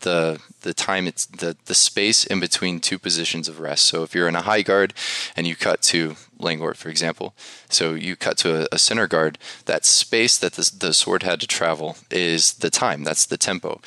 the 0.00 0.40
the 0.62 0.74
time 0.74 1.06
it's 1.06 1.26
the 1.26 1.56
the 1.66 1.74
space 1.74 2.24
in 2.24 2.40
between 2.40 2.80
two 2.80 2.98
positions 2.98 3.48
of 3.48 3.60
rest. 3.60 3.86
So 3.86 4.02
if 4.02 4.14
you're 4.14 4.28
in 4.28 4.36
a 4.36 4.42
high 4.42 4.62
guard 4.62 4.94
and 5.36 5.46
you 5.46 5.56
cut 5.56 5.82
to 5.82 6.16
Langort, 6.38 6.76
for 6.76 6.88
example, 6.88 7.34
so 7.68 7.94
you 7.94 8.16
cut 8.16 8.38
to 8.38 8.62
a, 8.62 8.68
a 8.72 8.78
center 8.78 9.06
guard, 9.06 9.38
that 9.66 9.84
space 9.84 10.38
that 10.38 10.54
the, 10.54 10.70
the 10.78 10.94
sword 10.94 11.22
had 11.22 11.40
to 11.40 11.46
travel 11.46 11.96
is 12.10 12.54
the 12.54 12.70
time. 12.70 13.04
That's 13.04 13.26
the 13.26 13.36
tempo, 13.36 13.80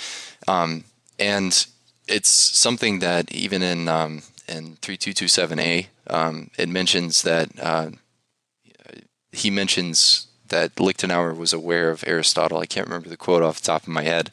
um, 0.47 0.86
and 1.20 1.66
it's 2.08 2.30
something 2.30 2.99
that 2.99 3.32
even 3.32 3.64
in 3.64 3.88
um, 3.88 4.24
in 4.48 4.78
3227A, 4.78 5.88
um, 6.08 6.50
it 6.58 6.70
mentions 6.70 7.22
that 7.24 7.50
uh, 7.62 7.89
he 9.32 9.50
mentions 9.50 10.28
that 10.50 10.76
Lichtenauer 10.76 11.36
was 11.36 11.54
aware 11.54 11.89
of 11.89 12.04
Aristotle. 12.06 12.60
I 12.60 12.66
can't 12.66 12.88
remember 12.88 13.10
the 13.10 13.18
quote 13.18 13.44
off 13.44 13.60
the 13.60 13.66
top 13.66 13.84
of 13.84 13.89
my 13.89 14.04
head. 14.04 14.32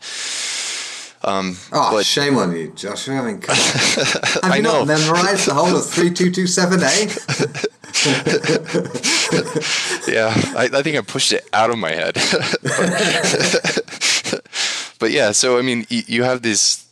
Um, 1.22 1.56
oh, 1.72 1.92
but, 1.92 2.06
shame 2.06 2.38
on 2.38 2.56
you, 2.56 2.72
Josh. 2.72 3.08
I 3.08 3.22
mean, 3.22 3.40
come. 3.40 3.54
Have 3.56 4.40
I 4.42 4.56
you 4.56 4.62
know. 4.62 4.84
not 4.84 4.86
memorized 4.86 5.46
the 5.46 5.54
whole 5.54 5.76
of 5.76 5.82
3227A? 5.82 7.68
yeah, 10.08 10.32
I, 10.56 10.70
I, 10.72 10.82
think 10.82 10.96
I 10.96 11.02
pushed 11.02 11.32
it 11.32 11.46
out 11.52 11.68
of 11.68 11.76
my 11.76 11.90
head. 11.90 12.14
but 14.98 15.10
yeah, 15.10 15.32
so 15.32 15.58
I 15.58 15.62
mean, 15.62 15.84
you, 15.90 16.02
you 16.06 16.22
have 16.22 16.40
these 16.40 16.86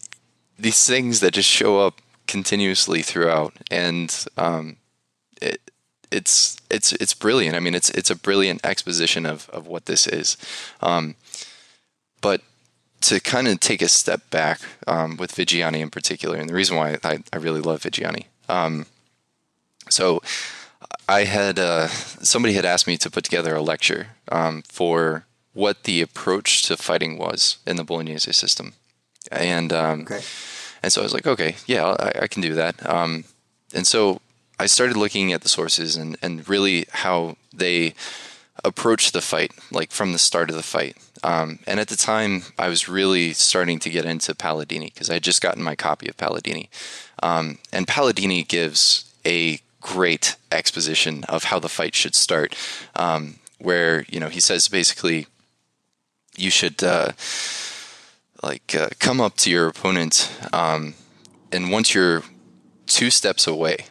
these 0.58 0.86
things 0.86 1.20
that 1.20 1.32
just 1.32 1.48
show 1.48 1.78
up 1.78 2.02
continuously 2.28 3.02
throughout, 3.02 3.54
and 3.70 4.26
um, 4.36 4.76
it, 5.42 5.60
it's 6.10 6.56
it's 6.70 6.92
it's 6.92 7.14
brilliant. 7.14 7.56
I 7.56 7.60
mean, 7.60 7.74
it's 7.74 7.90
it's 7.90 8.10
a 8.10 8.16
brilliant 8.16 8.64
exposition 8.64 9.26
of 9.26 9.48
of 9.50 9.66
what 9.66 9.86
this 9.86 10.06
is. 10.06 10.36
Um, 10.80 11.16
but 12.20 12.42
to 13.00 13.20
kind 13.20 13.48
of 13.48 13.60
take 13.60 13.82
a 13.82 13.88
step 13.88 14.28
back 14.30 14.60
um, 14.86 15.16
with 15.16 15.34
Viggiani 15.34 15.80
in 15.80 15.90
particular, 15.90 16.36
and 16.36 16.48
the 16.48 16.54
reason 16.54 16.76
why 16.76 16.98
I, 17.04 17.18
I 17.32 17.36
really 17.36 17.60
love 17.60 17.82
Viggiani. 17.82 18.26
Um, 18.48 18.86
so 19.88 20.22
I 21.08 21.24
had 21.24 21.58
uh, 21.58 21.88
somebody 21.88 22.54
had 22.54 22.64
asked 22.64 22.86
me 22.86 22.96
to 22.98 23.10
put 23.10 23.24
together 23.24 23.54
a 23.54 23.62
lecture 23.62 24.08
um, 24.30 24.62
for 24.68 25.26
what 25.54 25.84
the 25.84 26.02
approach 26.02 26.62
to 26.62 26.76
fighting 26.76 27.18
was 27.18 27.58
in 27.66 27.76
the 27.76 27.84
Bolognese 27.84 28.32
system, 28.32 28.74
and 29.30 29.72
um, 29.72 30.02
okay. 30.02 30.20
And 30.82 30.92
so 30.92 31.00
I 31.00 31.04
was 31.04 31.14
like, 31.14 31.26
okay, 31.26 31.56
yeah, 31.66 31.84
I, 31.86 32.22
I 32.22 32.26
can 32.26 32.42
do 32.42 32.54
that. 32.54 32.88
Um, 32.88 33.24
and 33.74 33.86
so 33.86 34.20
I 34.58 34.66
started 34.66 34.96
looking 34.96 35.32
at 35.32 35.42
the 35.42 35.48
sources 35.48 35.96
and 35.96 36.16
and 36.22 36.48
really 36.48 36.86
how 36.90 37.36
they 37.54 37.94
approach 38.64 39.12
the 39.12 39.20
fight, 39.20 39.52
like 39.70 39.90
from 39.90 40.12
the 40.12 40.18
start 40.18 40.50
of 40.50 40.56
the 40.56 40.62
fight. 40.62 40.96
Um, 41.22 41.58
and 41.66 41.80
at 41.80 41.88
the 41.88 41.96
time, 41.96 42.42
I 42.58 42.68
was 42.68 42.88
really 42.88 43.32
starting 43.32 43.78
to 43.80 43.90
get 43.90 44.04
into 44.04 44.34
Palladini 44.34 44.92
because 44.92 45.10
I 45.10 45.14
had 45.14 45.22
just 45.22 45.40
gotten 45.40 45.62
my 45.62 45.74
copy 45.74 46.08
of 46.08 46.16
Palladini. 46.16 46.68
Um, 47.22 47.58
and 47.72 47.86
Palladini 47.86 48.46
gives 48.46 49.04
a 49.24 49.60
great 49.80 50.36
exposition 50.50 51.24
of 51.24 51.44
how 51.44 51.58
the 51.58 51.68
fight 51.68 51.94
should 51.94 52.14
start, 52.14 52.54
um, 52.96 53.36
where 53.58 54.04
you 54.08 54.20
know 54.20 54.28
he 54.28 54.40
says 54.40 54.68
basically 54.68 55.26
you 56.36 56.50
should 56.50 56.82
uh, 56.82 57.12
like 58.42 58.74
uh, 58.74 58.88
come 58.98 59.20
up 59.20 59.36
to 59.38 59.50
your 59.50 59.68
opponent, 59.68 60.32
um, 60.52 60.94
and 61.52 61.70
once 61.70 61.94
you're 61.94 62.22
two 62.86 63.10
steps 63.10 63.46
away, 63.46 63.86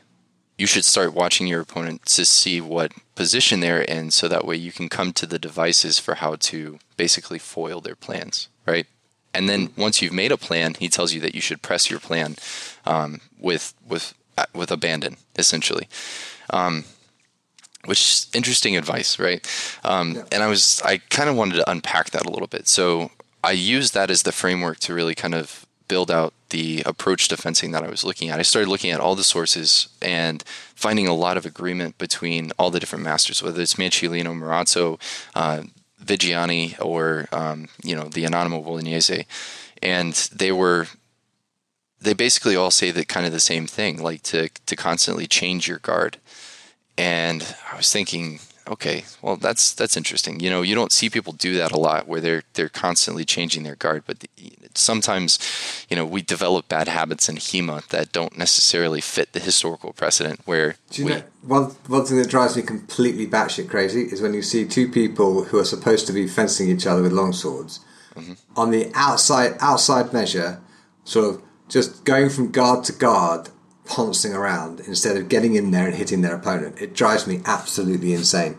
you 0.57 0.65
should 0.65 0.85
start 0.85 1.13
watching 1.13 1.47
your 1.47 1.61
opponent 1.61 2.05
to 2.05 2.25
see 2.25 2.59
what 2.61 2.91
position 3.15 3.59
they're 3.59 3.81
in 3.81 4.11
so 4.11 4.27
that 4.27 4.45
way 4.45 4.55
you 4.55 4.71
can 4.71 4.89
come 4.89 5.13
to 5.13 5.25
the 5.25 5.39
devices 5.39 5.99
for 5.99 6.15
how 6.15 6.35
to 6.35 6.79
basically 6.97 7.39
foil 7.39 7.81
their 7.81 7.95
plans, 7.95 8.47
right? 8.65 8.87
And 9.33 9.47
then 9.47 9.69
once 9.77 10.01
you've 10.01 10.13
made 10.13 10.31
a 10.31 10.37
plan, 10.37 10.75
he 10.79 10.89
tells 10.89 11.13
you 11.13 11.21
that 11.21 11.35
you 11.35 11.41
should 11.41 11.61
press 11.61 11.91
your 11.91 11.99
plan 11.99 12.35
um, 12.85 13.21
with 13.39 13.73
with 13.87 14.13
uh, 14.37 14.45
with 14.53 14.71
abandon, 14.71 15.17
essentially. 15.35 15.87
Um, 16.49 16.85
which 17.85 18.01
is 18.01 18.27
interesting 18.33 18.75
advice, 18.75 19.17
right? 19.19 19.45
Um, 19.83 20.15
yeah. 20.15 20.23
And 20.31 20.43
I 20.43 20.47
was 20.47 20.81
I 20.83 20.97
kind 20.97 21.29
of 21.29 21.35
wanted 21.35 21.57
to 21.57 21.69
unpack 21.69 22.09
that 22.11 22.25
a 22.25 22.31
little 22.31 22.47
bit. 22.47 22.67
So 22.67 23.11
I 23.47 23.51
used 23.51 23.93
that 23.93 24.11
as 24.11 24.23
the 24.23 24.33
framework 24.33 24.79
to 24.79 24.93
really 24.93 25.15
kind 25.15 25.33
of 25.33 25.65
build 25.87 26.11
out 26.11 26.33
the 26.49 26.83
approach 26.85 27.29
to 27.29 27.37
fencing 27.37 27.71
that 27.71 27.81
I 27.81 27.87
was 27.87 28.03
looking 28.03 28.27
at. 28.27 28.39
I 28.39 28.41
started 28.41 28.69
looking 28.69 28.91
at 28.91 28.99
all 28.99 29.15
the 29.15 29.23
sources 29.23 29.87
and 30.01 30.43
finding 30.75 31.07
a 31.07 31.13
lot 31.13 31.37
of 31.37 31.45
agreement 31.45 31.97
between 31.97 32.51
all 32.59 32.71
the 32.71 32.79
different 32.81 33.05
masters, 33.05 33.41
whether 33.41 33.61
it's 33.61 33.75
Manciolino, 33.75 34.37
Marozzo, 34.37 34.99
uh, 35.33 35.63
Viggiani, 36.03 36.75
or 36.83 37.29
um, 37.31 37.69
you 37.81 37.95
know 37.95 38.09
the 38.09 38.25
Anonimo 38.25 38.61
Bolognese, 38.65 39.25
and 39.81 40.13
they 40.35 40.51
were 40.51 40.87
they 42.01 42.13
basically 42.13 42.57
all 42.57 42.69
say 42.69 42.91
that 42.91 43.07
kind 43.07 43.25
of 43.25 43.31
the 43.31 43.39
same 43.39 43.65
thing, 43.65 44.03
like 44.03 44.23
to 44.23 44.49
to 44.49 44.75
constantly 44.75 45.25
change 45.25 45.69
your 45.69 45.79
guard. 45.79 46.17
And 46.97 47.55
I 47.71 47.77
was 47.77 47.93
thinking, 47.93 48.41
okay, 48.67 49.03
well 49.21 49.35
that's 49.35 49.73
that's 49.73 49.97
interesting. 49.97 50.39
You 50.39 50.49
know, 50.49 50.61
you 50.61 50.75
don't 50.75 50.91
see 50.91 51.09
people 51.09 51.33
do 51.33 51.55
that 51.57 51.71
a 51.71 51.79
lot 51.79 52.07
where 52.07 52.21
they're 52.21 52.43
they're 52.53 52.69
constantly 52.69 53.25
changing 53.25 53.63
their 53.63 53.75
guard, 53.75 54.03
but 54.05 54.19
the, 54.19 54.29
sometimes, 54.75 55.39
you 55.89 55.95
know, 55.95 56.05
we 56.05 56.21
develop 56.21 56.67
bad 56.67 56.87
habits 56.87 57.29
in 57.29 57.35
HEMA 57.37 57.87
that 57.89 58.11
don't 58.11 58.37
necessarily 58.37 59.01
fit 59.01 59.33
the 59.33 59.39
historical 59.39 59.93
precedent. 59.93 60.41
Where 60.45 60.75
do 60.89 61.01
you 61.01 61.05
we, 61.05 61.13
know 61.13 61.23
one 61.41 61.63
one 61.87 62.05
thing 62.05 62.17
that 62.17 62.29
drives 62.29 62.55
me 62.55 62.61
completely 62.61 63.27
batshit 63.27 63.69
crazy 63.69 64.03
is 64.03 64.21
when 64.21 64.33
you 64.33 64.41
see 64.41 64.65
two 64.65 64.89
people 64.89 65.45
who 65.45 65.59
are 65.59 65.65
supposed 65.65 66.07
to 66.07 66.13
be 66.13 66.27
fencing 66.27 66.69
each 66.69 66.85
other 66.85 67.01
with 67.01 67.11
long 67.11 67.33
swords 67.33 67.79
mm-hmm. 68.15 68.33
on 68.55 68.71
the 68.71 68.91
outside 68.93 69.55
outside 69.59 70.13
measure, 70.13 70.59
sort 71.03 71.35
of 71.35 71.41
just 71.69 72.05
going 72.05 72.29
from 72.29 72.51
guard 72.51 72.83
to 72.85 72.93
guard 72.93 73.49
pouncing 73.87 74.33
around 74.33 74.79
instead 74.81 75.17
of 75.17 75.29
getting 75.29 75.55
in 75.55 75.71
there 75.71 75.87
and 75.87 75.95
hitting 75.95 76.21
their 76.21 76.35
opponent. 76.35 76.81
It 76.81 76.93
drives 76.93 77.27
me 77.27 77.41
absolutely 77.45 78.13
insane. 78.13 78.57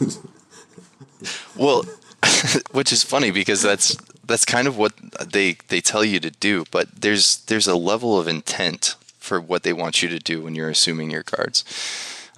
well, 1.56 1.84
which 2.72 2.92
is 2.92 3.02
funny 3.02 3.30
because 3.30 3.62
that's 3.62 3.96
that's 4.24 4.44
kind 4.44 4.68
of 4.68 4.78
what 4.78 4.92
they 5.32 5.56
they 5.68 5.80
tell 5.80 6.04
you 6.04 6.20
to 6.20 6.30
do, 6.30 6.64
but 6.70 7.00
there's 7.00 7.38
there's 7.46 7.66
a 7.66 7.76
level 7.76 8.18
of 8.18 8.28
intent 8.28 8.96
for 9.18 9.40
what 9.40 9.62
they 9.62 9.72
want 9.72 10.02
you 10.02 10.08
to 10.08 10.18
do 10.18 10.42
when 10.42 10.54
you're 10.54 10.68
assuming 10.68 11.10
your 11.10 11.22
cards. 11.22 11.64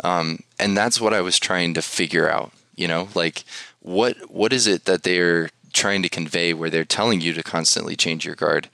Um, 0.03 0.41
and 0.59 0.77
that's 0.77 1.01
what 1.01 1.15
I 1.15 1.21
was 1.21 1.39
trying 1.39 1.75
to 1.75 1.83
figure 1.83 2.29
out, 2.29 2.53
you 2.75 2.89
know, 2.89 3.09
like 3.15 3.45
what 3.81 4.17
what 4.31 4.53
is 4.53 4.67
it 4.67 4.85
that 4.87 5.03
they're 5.03 5.51
trying 5.73 6.03
to 6.03 6.09
convey 6.09 6.55
where 6.55 6.71
they're 6.71 6.85
telling 6.85 7.21
you 7.21 7.33
to 7.35 7.43
constantly 7.43 7.97
change 7.97 8.25
your 8.25 8.37
guard 8.37 8.69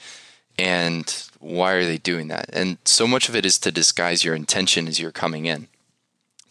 and 0.59 1.30
why 1.41 1.73
are 1.73 1.85
they 1.85 1.99
doing 1.99 2.29
that? 2.29 2.49
And 2.53 2.79
so 2.85 3.07
much 3.07 3.29
of 3.29 3.35
it 3.35 3.45
is 3.45 3.59
to 3.59 3.73
disguise 3.73 4.25
your 4.25 4.35
intention 4.35 4.87
as 4.87 5.01
you're 5.01 5.11
coming 5.11 5.47
in. 5.47 5.67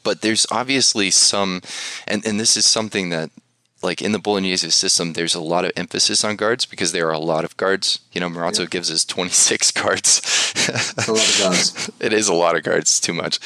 But 0.03 0.21
there's 0.21 0.47
obviously 0.51 1.11
some, 1.11 1.61
and, 2.07 2.25
and 2.25 2.39
this 2.39 2.57
is 2.57 2.65
something 2.65 3.09
that, 3.09 3.29
like 3.81 4.01
in 4.01 4.11
the 4.11 4.19
Bolognese 4.19 4.69
system, 4.71 5.13
there's 5.13 5.35
a 5.35 5.39
lot 5.39 5.63
of 5.63 5.71
emphasis 5.77 6.25
on 6.25 6.35
guards 6.35 6.65
because 6.65 6.91
there 6.91 7.07
are 7.07 7.13
a 7.13 7.19
lot 7.19 7.45
of 7.45 7.55
guards. 7.55 7.99
You 8.11 8.19
know, 8.19 8.29
Marozzo 8.29 8.61
yeah. 8.61 8.65
gives 8.65 8.91
us 8.91 9.05
26 9.05 9.71
guards. 9.71 10.53
A 11.07 11.11
lot 11.11 11.29
of 11.29 11.39
guards. 11.39 11.91
it 11.99 12.11
is 12.11 12.27
a 12.27 12.33
lot 12.33 12.57
of 12.57 12.63
guards, 12.63 12.99
too 12.99 13.13
much. 13.13 13.39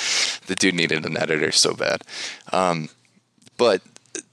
The 0.48 0.56
dude 0.56 0.76
needed 0.76 1.06
an 1.06 1.18
editor 1.18 1.52
so 1.52 1.76
bad. 1.76 2.02
Um, 2.52 2.90
but 3.58 3.82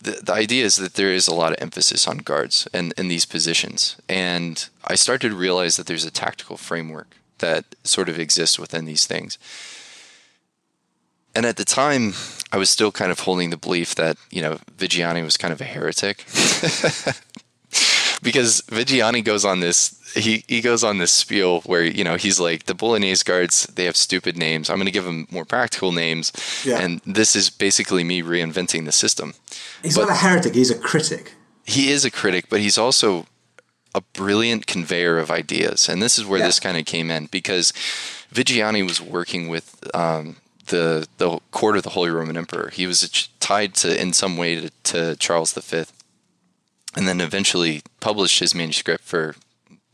the, 0.01 0.21
the 0.23 0.33
idea 0.33 0.65
is 0.65 0.77
that 0.77 0.95
there 0.95 1.13
is 1.13 1.29
a 1.29 1.35
lot 1.35 1.53
of 1.53 1.59
emphasis 1.61 2.09
on 2.09 2.19
guards 2.19 2.67
and 2.73 2.95
in 2.97 3.09
these 3.09 3.27
positions. 3.27 3.97
And 4.09 4.69
I 4.85 4.95
started 4.95 5.31
to 5.31 5.37
realize 5.37 5.77
that 5.77 5.87
there's 5.87 6.05
a 6.05 6.11
tactical 6.11 6.57
framework 6.57 7.17
that 7.39 7.65
sort 7.85 8.09
of 8.09 8.19
exists 8.19 8.59
within 8.59 8.85
these 8.85 9.07
things. 9.07 9.39
And 11.35 11.47
at 11.47 11.57
the 11.57 11.65
time, 11.65 12.15
I 12.51 12.57
was 12.57 12.71
still 12.71 12.91
kind 12.91 13.13
of 13.13 13.21
holding 13.21 13.51
the 13.51 13.57
belief 13.57 13.95
that, 13.95 14.17
you 14.31 14.43
know, 14.43 14.59
Viggiani 14.77 15.23
was 15.23 15.37
kind 15.37 15.53
of 15.53 15.61
a 15.61 15.65
heretic. 15.65 16.25
because 18.23 18.63
Viggiani 18.63 19.25
goes 19.25 19.45
on 19.45 19.61
this 19.61 20.01
he 20.15 20.45
he 20.49 20.61
goes 20.61 20.83
on 20.83 20.99
this 20.99 21.13
spiel 21.13 21.61
where 21.63 21.83
you 21.83 22.05
know 22.05 22.17
he's 22.17 22.41
like 22.41 22.65
the 22.65 22.75
Bolognese 22.75 23.25
guards 23.25 23.67
they 23.67 23.85
have 23.85 23.97
stupid 23.97 24.37
names. 24.37 24.69
I'm 24.69 24.77
going 24.77 24.87
to 24.87 24.93
give 24.93 25.05
them 25.05 25.27
more 25.31 25.45
practical 25.45 25.93
names, 25.93 26.33
yeah. 26.65 26.81
and 26.81 27.01
this 27.07 27.37
is 27.37 27.51
basically 27.51 28.05
me 28.05 28.23
reinventing 28.23 28.85
the 28.85 28.93
system. 28.93 29.35
He's 29.83 29.97
but 29.97 30.07
not 30.07 30.11
a 30.11 30.15
heretic. 30.15 30.55
He's 30.55 30.71
a 30.71 30.79
critic. 30.79 31.35
He 31.65 31.91
is 31.91 32.05
a 32.05 32.11
critic, 32.11 32.47
but 32.49 32.61
he's 32.61 32.79
also 32.79 33.27
a 33.95 34.01
brilliant 34.01 34.67
conveyor 34.67 35.19
of 35.19 35.31
ideas, 35.31 35.89
and 35.89 36.03
this 36.03 36.19
is 36.19 36.25
where 36.25 36.41
yeah. 36.41 36.47
this 36.47 36.61
kind 36.61 36.77
of 36.77 36.85
came 36.87 37.11
in 37.11 37.27
because 37.27 37.73
Viggiani 38.33 38.87
was 38.87 39.01
working 39.01 39.49
with. 39.49 39.89
Um, 39.95 40.37
the, 40.67 41.09
the 41.19 41.41
court 41.51 41.77
of 41.77 41.83
the 41.83 41.91
Holy 41.91 42.11
Roman 42.11 42.37
Emperor. 42.37 42.71
He 42.73 42.87
was 42.87 43.29
tied 43.41 43.75
to 43.77 44.01
in 44.01 44.13
some 44.13 44.37
way 44.37 44.61
to, 44.61 44.71
to 44.85 45.17
Charles 45.17 45.53
V, 45.53 45.85
and 46.97 47.07
then 47.07 47.21
eventually 47.21 47.83
published 48.01 48.41
his 48.41 48.55
manuscript 48.55 49.05
for 49.05 49.35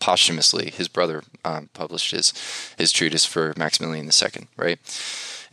posthumously. 0.00 0.70
His 0.70 0.88
brother 0.88 1.22
um, 1.44 1.70
published 1.72 2.10
his 2.10 2.32
his 2.78 2.92
treatise 2.92 3.24
for 3.24 3.54
Maximilian 3.56 4.06
II, 4.06 4.46
right? 4.56 4.78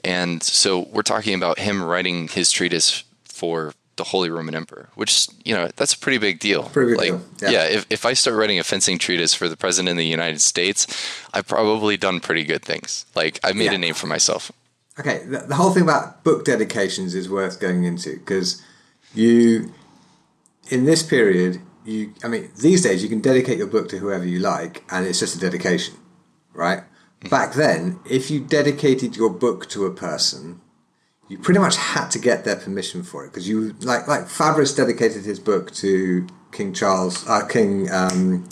And 0.04 0.44
so 0.44 0.88
we're 0.92 1.02
talking 1.02 1.34
about 1.34 1.60
him 1.60 1.82
writing 1.82 2.28
his 2.28 2.52
treatise 2.52 3.04
for 3.24 3.74
the 3.96 4.06
Holy 4.06 4.30
Roman 4.30 4.56
Emperor, 4.56 4.90
which 4.96 5.28
you 5.46 5.54
know 5.54 5.70
that's 5.76 5.94
a 5.94 5.98
pretty 5.98 6.18
big 6.18 6.40
deal. 6.40 6.64
Pretty 6.64 6.92
big 6.92 6.98
like, 6.98 7.10
deal. 7.10 7.22
Yeah. 7.42 7.50
yeah, 7.50 7.66
if 7.66 7.86
if 7.90 8.06
I 8.06 8.14
start 8.14 8.38
writing 8.38 8.60
a 8.60 8.64
fencing 8.64 8.98
treatise 8.98 9.34
for 9.34 9.48
the 9.48 9.58
President 9.58 9.92
of 9.92 9.98
the 9.98 10.06
United 10.06 10.42
States, 10.42 10.88
I've 11.34 11.48
probably 11.48 11.98
done 11.98 12.20
pretty 12.20 12.44
good 12.44 12.64
things. 12.64 13.06
Like 13.16 13.40
I 13.44 13.54
made 13.54 13.66
yeah. 13.66 13.74
a 13.74 13.78
name 13.78 13.94
for 13.94 14.08
myself. 14.08 14.52
Okay, 15.00 15.24
the, 15.26 15.40
the 15.40 15.56
whole 15.56 15.72
thing 15.72 15.84
about 15.84 16.24
book 16.24 16.46
dedications 16.46 17.16
is 17.16 17.28
worth 17.30 17.60
going 17.60 17.84
into 17.84 18.18
because 18.18 18.62
you, 19.16 19.74
in 20.70 20.86
this 20.86 21.04
period, 21.04 21.62
you 21.86 22.14
I 22.24 22.28
mean 22.28 22.50
these 22.58 22.82
days 22.82 23.04
you 23.04 23.10
can 23.10 23.20
dedicate 23.20 23.58
your 23.58 23.68
book 23.68 23.90
to 23.90 23.98
whoever 23.98 24.26
you 24.26 24.40
like 24.40 24.84
and 24.90 25.06
it's 25.06 25.20
just 25.20 25.36
a 25.36 25.40
dedication, 25.40 25.96
right? 26.54 26.80
Mm-hmm. 26.80 27.30
Back 27.30 27.54
then, 27.54 28.00
if 28.10 28.32
you 28.32 28.40
dedicated 28.40 29.16
your 29.16 29.30
book 29.30 29.70
to 29.70 29.86
a 29.86 29.92
person, 29.92 30.62
you 31.28 31.38
pretty 31.38 31.60
much 31.60 31.76
had 31.76 32.10
to 32.10 32.20
get 32.20 32.44
their 32.44 32.56
permission 32.56 33.04
for 33.04 33.26
it 33.26 33.30
because 33.30 33.48
you 33.48 33.76
like 33.82 34.08
like 34.08 34.24
Fabris 34.24 34.76
dedicated 34.76 35.26
his 35.26 35.40
book 35.40 35.72
to 35.76 36.28
King 36.52 36.74
Charles, 36.74 37.28
uh, 37.28 37.46
King. 37.46 37.92
Um, 37.92 38.48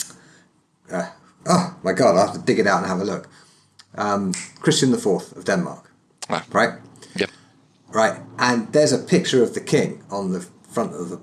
uh, 0.90 1.10
oh 1.46 1.76
my 1.82 1.92
God! 1.92 2.16
I 2.16 2.26
have 2.26 2.34
to 2.34 2.40
dig 2.40 2.58
it 2.58 2.66
out 2.66 2.78
and 2.78 2.86
have 2.86 3.00
a 3.00 3.04
look. 3.04 3.28
Um, 3.94 4.32
Christian 4.60 4.90
the 4.90 4.98
Fourth 4.98 5.36
of 5.36 5.44
Denmark, 5.44 5.92
ah. 6.28 6.44
right? 6.50 6.78
Yep. 7.16 7.30
Right, 7.88 8.20
and 8.38 8.72
there's 8.72 8.92
a 8.92 8.98
picture 8.98 9.42
of 9.42 9.52
the 9.54 9.60
king 9.60 10.02
on 10.10 10.32
the 10.32 10.40
front 10.40 10.94
of 10.94 11.10
the 11.10 11.20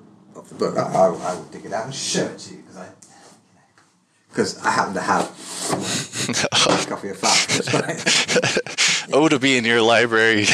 book. 0.56 0.78
I, 0.78 0.82
I, 0.82 1.06
I 1.08 1.36
will 1.36 1.44
dig 1.46 1.66
it 1.66 1.74
out 1.74 1.86
and 1.86 1.96
show 1.96 2.26
it 2.26 2.38
to 2.40 2.54
you 2.54 2.62
because 2.62 2.78
I 2.78 2.90
because 4.30 4.64
I 4.64 4.72
happen 4.72 4.94
to 4.94 5.02
have 5.02 5.26
a 5.72 6.86
copy 6.88 7.10
of 7.10 7.18
Fabris. 7.18 7.70
Right? 9.10 9.14
oh, 9.14 9.28
to 9.28 9.40
be 9.40 9.58
in 9.58 9.66
your 9.66 9.82
library, 9.82 10.46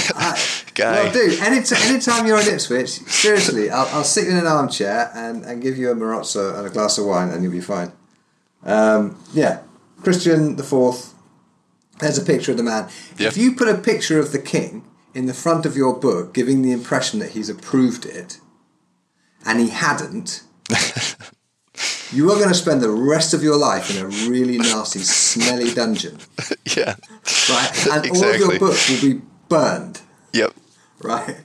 guy. 0.73 1.03
Well, 1.03 1.13
dude, 1.13 1.39
anytime, 1.39 1.81
anytime 1.83 2.25
you're 2.25 2.39
in 2.39 2.47
Ipswich, 2.47 2.89
seriously, 2.89 3.69
I'll, 3.69 3.87
I'll 3.87 4.03
sit 4.03 4.25
you 4.25 4.31
in 4.31 4.37
an 4.37 4.47
armchair 4.47 5.11
and, 5.13 5.43
and 5.43 5.61
give 5.61 5.77
you 5.77 5.91
a 5.91 5.95
Marozzo 5.95 6.57
and 6.57 6.65
a 6.65 6.69
glass 6.69 6.97
of 6.97 7.05
wine, 7.05 7.29
and 7.29 7.43
you'll 7.43 7.51
be 7.51 7.61
fine. 7.61 7.91
Um, 8.63 9.17
yeah, 9.33 9.61
Christian 10.01 10.55
the 10.55 10.63
Fourth. 10.63 11.13
There's 11.99 12.17
a 12.17 12.25
picture 12.25 12.51
of 12.51 12.57
the 12.57 12.63
man. 12.63 12.89
Yep. 13.17 13.27
If 13.29 13.37
you 13.37 13.55
put 13.55 13.69
a 13.69 13.77
picture 13.77 14.19
of 14.19 14.31
the 14.31 14.39
king 14.39 14.83
in 15.13 15.27
the 15.27 15.33
front 15.33 15.65
of 15.65 15.77
your 15.77 15.97
book, 15.97 16.33
giving 16.33 16.61
the 16.61 16.71
impression 16.71 17.19
that 17.19 17.31
he's 17.31 17.49
approved 17.49 18.05
it, 18.05 18.39
and 19.45 19.59
he 19.59 19.69
hadn't, 19.69 20.43
you 22.11 22.31
are 22.31 22.35
going 22.35 22.49
to 22.49 22.55
spend 22.55 22.81
the 22.81 22.89
rest 22.89 23.33
of 23.33 23.43
your 23.43 23.57
life 23.57 23.95
in 23.95 24.03
a 24.03 24.07
really 24.29 24.57
nasty, 24.57 24.99
smelly 24.99 25.73
dungeon. 25.73 26.17
Yeah. 26.75 26.95
Right? 27.49 27.87
And 27.91 28.05
exactly. 28.05 28.09
all 28.09 28.33
of 28.33 28.39
your 28.39 28.59
books 28.59 28.89
will 28.89 29.13
be 29.13 29.21
burned. 29.47 30.01
Yep. 30.33 30.53
Right? 31.01 31.37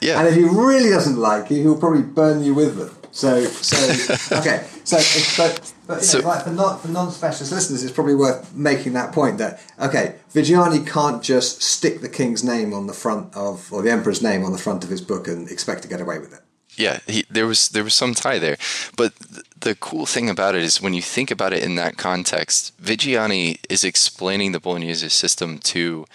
Yeah. 0.00 0.20
And 0.20 0.28
if 0.28 0.34
he 0.34 0.44
really 0.44 0.88
doesn't 0.88 1.18
like 1.18 1.50
you, 1.50 1.60
he'll 1.62 1.78
probably 1.78 2.02
burn 2.02 2.42
you 2.42 2.54
with 2.54 2.76
them. 2.78 2.96
So, 3.10 3.44
so 3.44 3.76
okay. 4.38 4.66
So, 4.84 4.96
but, 5.36 5.72
but 5.86 5.94
you 5.94 5.94
know, 5.94 6.00
so, 6.00 6.22
for, 6.22 6.50
non, 6.50 6.78
for 6.78 6.88
non-specialist 6.88 7.52
listeners, 7.52 7.84
it's 7.84 7.92
probably 7.92 8.14
worth 8.14 8.54
making 8.54 8.94
that 8.94 9.12
point 9.12 9.38
that 9.38 9.60
okay, 9.80 10.14
Viggiani 10.32 10.86
can't 10.86 11.22
just 11.22 11.62
stick 11.62 12.00
the 12.00 12.08
king's 12.08 12.42
name 12.42 12.72
on 12.72 12.86
the 12.86 12.94
front 12.94 13.34
of, 13.36 13.70
or 13.72 13.82
the 13.82 13.90
emperor's 13.90 14.22
name 14.22 14.44
on 14.44 14.52
the 14.52 14.58
front 14.58 14.84
of 14.84 14.90
his 14.90 15.02
book 15.02 15.28
and 15.28 15.50
expect 15.50 15.82
to 15.82 15.88
get 15.88 16.00
away 16.00 16.18
with 16.18 16.32
it 16.32 16.41
yeah, 16.76 17.00
he, 17.06 17.24
there 17.30 17.46
was 17.46 17.68
there 17.70 17.84
was 17.84 17.94
some 17.94 18.14
tie 18.14 18.38
there. 18.38 18.56
But 18.96 19.12
th- 19.16 19.46
the 19.58 19.74
cool 19.74 20.06
thing 20.06 20.30
about 20.30 20.54
it 20.54 20.62
is 20.62 20.80
when 20.80 20.94
you 20.94 21.02
think 21.02 21.30
about 21.30 21.52
it 21.52 21.62
in 21.62 21.76
that 21.76 21.96
context, 21.96 22.80
Viggiani 22.82 23.58
is 23.68 23.84
explaining 23.84 24.52
the 24.52 24.60
Bolognese 24.60 25.08
system 25.10 25.58
to 25.60 26.06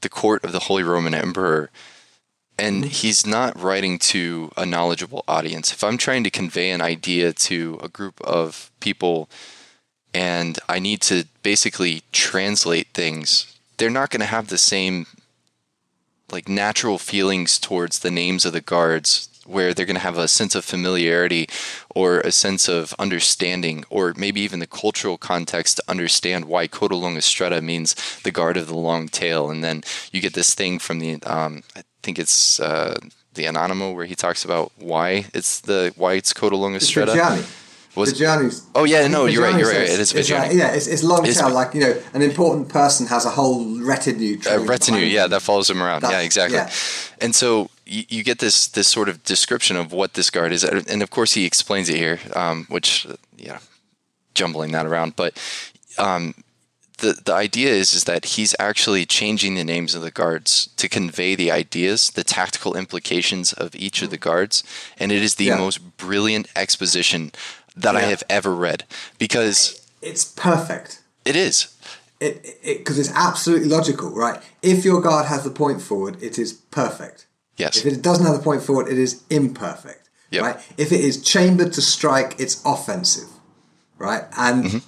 the 0.00 0.08
court 0.08 0.44
of 0.44 0.52
the 0.52 0.60
Holy 0.60 0.82
Roman 0.82 1.14
Emperor, 1.14 1.70
and 2.58 2.82
mm-hmm. 2.82 2.90
he's 2.90 3.26
not 3.26 3.58
writing 3.60 3.98
to 3.98 4.50
a 4.56 4.66
knowledgeable 4.66 5.24
audience. 5.28 5.72
If 5.72 5.84
I'm 5.84 5.98
trying 5.98 6.24
to 6.24 6.30
convey 6.30 6.70
an 6.70 6.80
idea 6.80 7.32
to 7.32 7.78
a 7.82 7.88
group 7.88 8.20
of 8.22 8.70
people, 8.80 9.28
and 10.12 10.58
I 10.68 10.80
need 10.80 11.00
to 11.02 11.26
basically 11.42 12.02
translate 12.10 12.88
things, 12.88 13.56
they're 13.76 13.90
not 13.90 14.10
going 14.10 14.20
to 14.20 14.26
have 14.26 14.48
the 14.48 14.58
same 14.58 15.06
like 16.30 16.48
natural 16.48 16.98
feelings 16.98 17.58
towards 17.58 17.98
the 17.98 18.10
names 18.10 18.44
of 18.44 18.54
the 18.54 18.60
guards 18.60 19.28
where 19.46 19.74
they're 19.74 19.86
going 19.86 19.96
to 19.96 20.00
have 20.00 20.18
a 20.18 20.28
sense 20.28 20.54
of 20.54 20.64
familiarity 20.64 21.48
or 21.94 22.20
a 22.20 22.32
sense 22.32 22.68
of 22.68 22.94
understanding, 22.98 23.84
or 23.90 24.14
maybe 24.16 24.40
even 24.40 24.58
the 24.58 24.66
cultural 24.66 25.18
context 25.18 25.76
to 25.76 25.84
understand 25.88 26.44
why 26.46 26.66
Coda 26.66 26.94
Longistretta 26.94 27.62
means 27.62 27.94
the 28.22 28.30
guard 28.30 28.56
of 28.56 28.66
the 28.66 28.76
long 28.76 29.08
tail. 29.08 29.50
And 29.50 29.62
then 29.62 29.82
you 30.12 30.20
get 30.20 30.34
this 30.34 30.54
thing 30.54 30.78
from 30.78 31.00
the, 31.00 31.22
um, 31.24 31.62
I 31.76 31.82
think 32.02 32.18
it's 32.18 32.60
uh, 32.60 32.98
the 33.34 33.44
Anonimo, 33.44 33.94
where 33.94 34.06
he 34.06 34.14
talks 34.14 34.44
about 34.44 34.72
why 34.76 35.26
it's 35.34 35.60
the 35.60 35.92
why 35.96 36.14
it's. 36.14 36.32
It's 37.14 37.61
was 37.94 38.12
Viggiani's. 38.12 38.66
Oh 38.74 38.84
yeah, 38.84 39.06
no, 39.06 39.26
you're 39.26 39.42
right. 39.42 39.58
You're 39.58 39.68
right. 39.68 39.82
It 39.82 40.00
is 40.00 40.12
Viggiani. 40.12 40.48
Like, 40.48 40.52
yeah, 40.54 40.72
it's, 40.72 40.86
it's 40.86 41.02
long 41.02 41.26
it's, 41.26 41.38
tail. 41.38 41.50
Like 41.50 41.74
you 41.74 41.80
know, 41.80 42.00
an 42.14 42.22
important 42.22 42.68
person 42.68 43.06
has 43.06 43.26
a 43.26 43.30
whole 43.30 43.80
retinue. 43.80 44.38
A 44.48 44.60
retinue, 44.60 45.04
yeah, 45.04 45.26
that 45.26 45.42
follows 45.42 45.68
him 45.68 45.82
around. 45.82 46.02
That's, 46.02 46.12
yeah, 46.12 46.20
exactly. 46.20 46.58
Yeah. 46.58 46.70
And 47.20 47.34
so 47.34 47.70
you, 47.84 48.04
you, 48.08 48.24
get 48.24 48.38
this 48.38 48.68
this 48.68 48.88
sort 48.88 49.08
of 49.08 49.22
description 49.24 49.76
of 49.76 49.92
what 49.92 50.14
this 50.14 50.30
guard 50.30 50.52
is, 50.52 50.64
and 50.64 51.02
of 51.02 51.10
course 51.10 51.34
he 51.34 51.44
explains 51.44 51.88
it 51.88 51.96
here, 51.96 52.18
um, 52.34 52.66
which 52.68 53.06
yeah, 53.36 53.58
jumbling 54.34 54.72
that 54.72 54.86
around, 54.86 55.16
but. 55.16 55.38
Um, 55.98 56.34
the, 57.02 57.20
the 57.24 57.34
idea 57.34 57.70
is 57.70 57.92
is 57.92 58.04
that 58.04 58.24
he's 58.24 58.54
actually 58.58 59.04
changing 59.04 59.54
the 59.54 59.64
names 59.64 59.94
of 59.94 60.02
the 60.02 60.10
guards 60.10 60.68
to 60.76 60.88
convey 60.88 61.34
the 61.34 61.50
ideas, 61.50 62.10
the 62.10 62.24
tactical 62.24 62.74
implications 62.76 63.52
of 63.52 63.74
each 63.74 64.02
of 64.02 64.10
the 64.10 64.16
guards, 64.16 64.64
and 64.98 65.12
it 65.12 65.20
is 65.20 65.34
the 65.34 65.46
yeah. 65.46 65.58
most 65.58 65.96
brilliant 65.98 66.48
exposition 66.56 67.32
that 67.76 67.94
yeah. 67.94 68.00
I 68.00 68.02
have 68.02 68.22
ever 68.28 68.54
read 68.54 68.84
because 69.18 69.86
it's 70.00 70.24
perfect. 70.24 71.02
It 71.24 71.36
is. 71.36 71.76
It 72.20 72.62
because 72.62 72.98
it, 72.98 73.02
it's 73.02 73.12
absolutely 73.14 73.68
logical, 73.68 74.10
right? 74.10 74.40
If 74.62 74.84
your 74.84 75.00
guard 75.00 75.26
has 75.26 75.44
the 75.44 75.50
point 75.50 75.82
forward, 75.82 76.22
it 76.22 76.38
is 76.38 76.52
perfect. 76.52 77.26
Yes. 77.56 77.76
If 77.76 77.86
it 77.86 78.02
doesn't 78.02 78.26
have 78.26 78.36
the 78.36 78.42
point 78.42 78.62
forward, 78.62 78.88
it 78.88 78.98
is 78.98 79.22
imperfect. 79.30 80.08
Yep. 80.30 80.42
Right. 80.42 80.56
If 80.78 80.92
it 80.92 81.00
is 81.00 81.22
chambered 81.22 81.72
to 81.74 81.82
strike, 81.82 82.40
it's 82.40 82.62
offensive. 82.64 83.28
Right. 83.98 84.24
And 84.36 84.64
mm-hmm. 84.64 84.78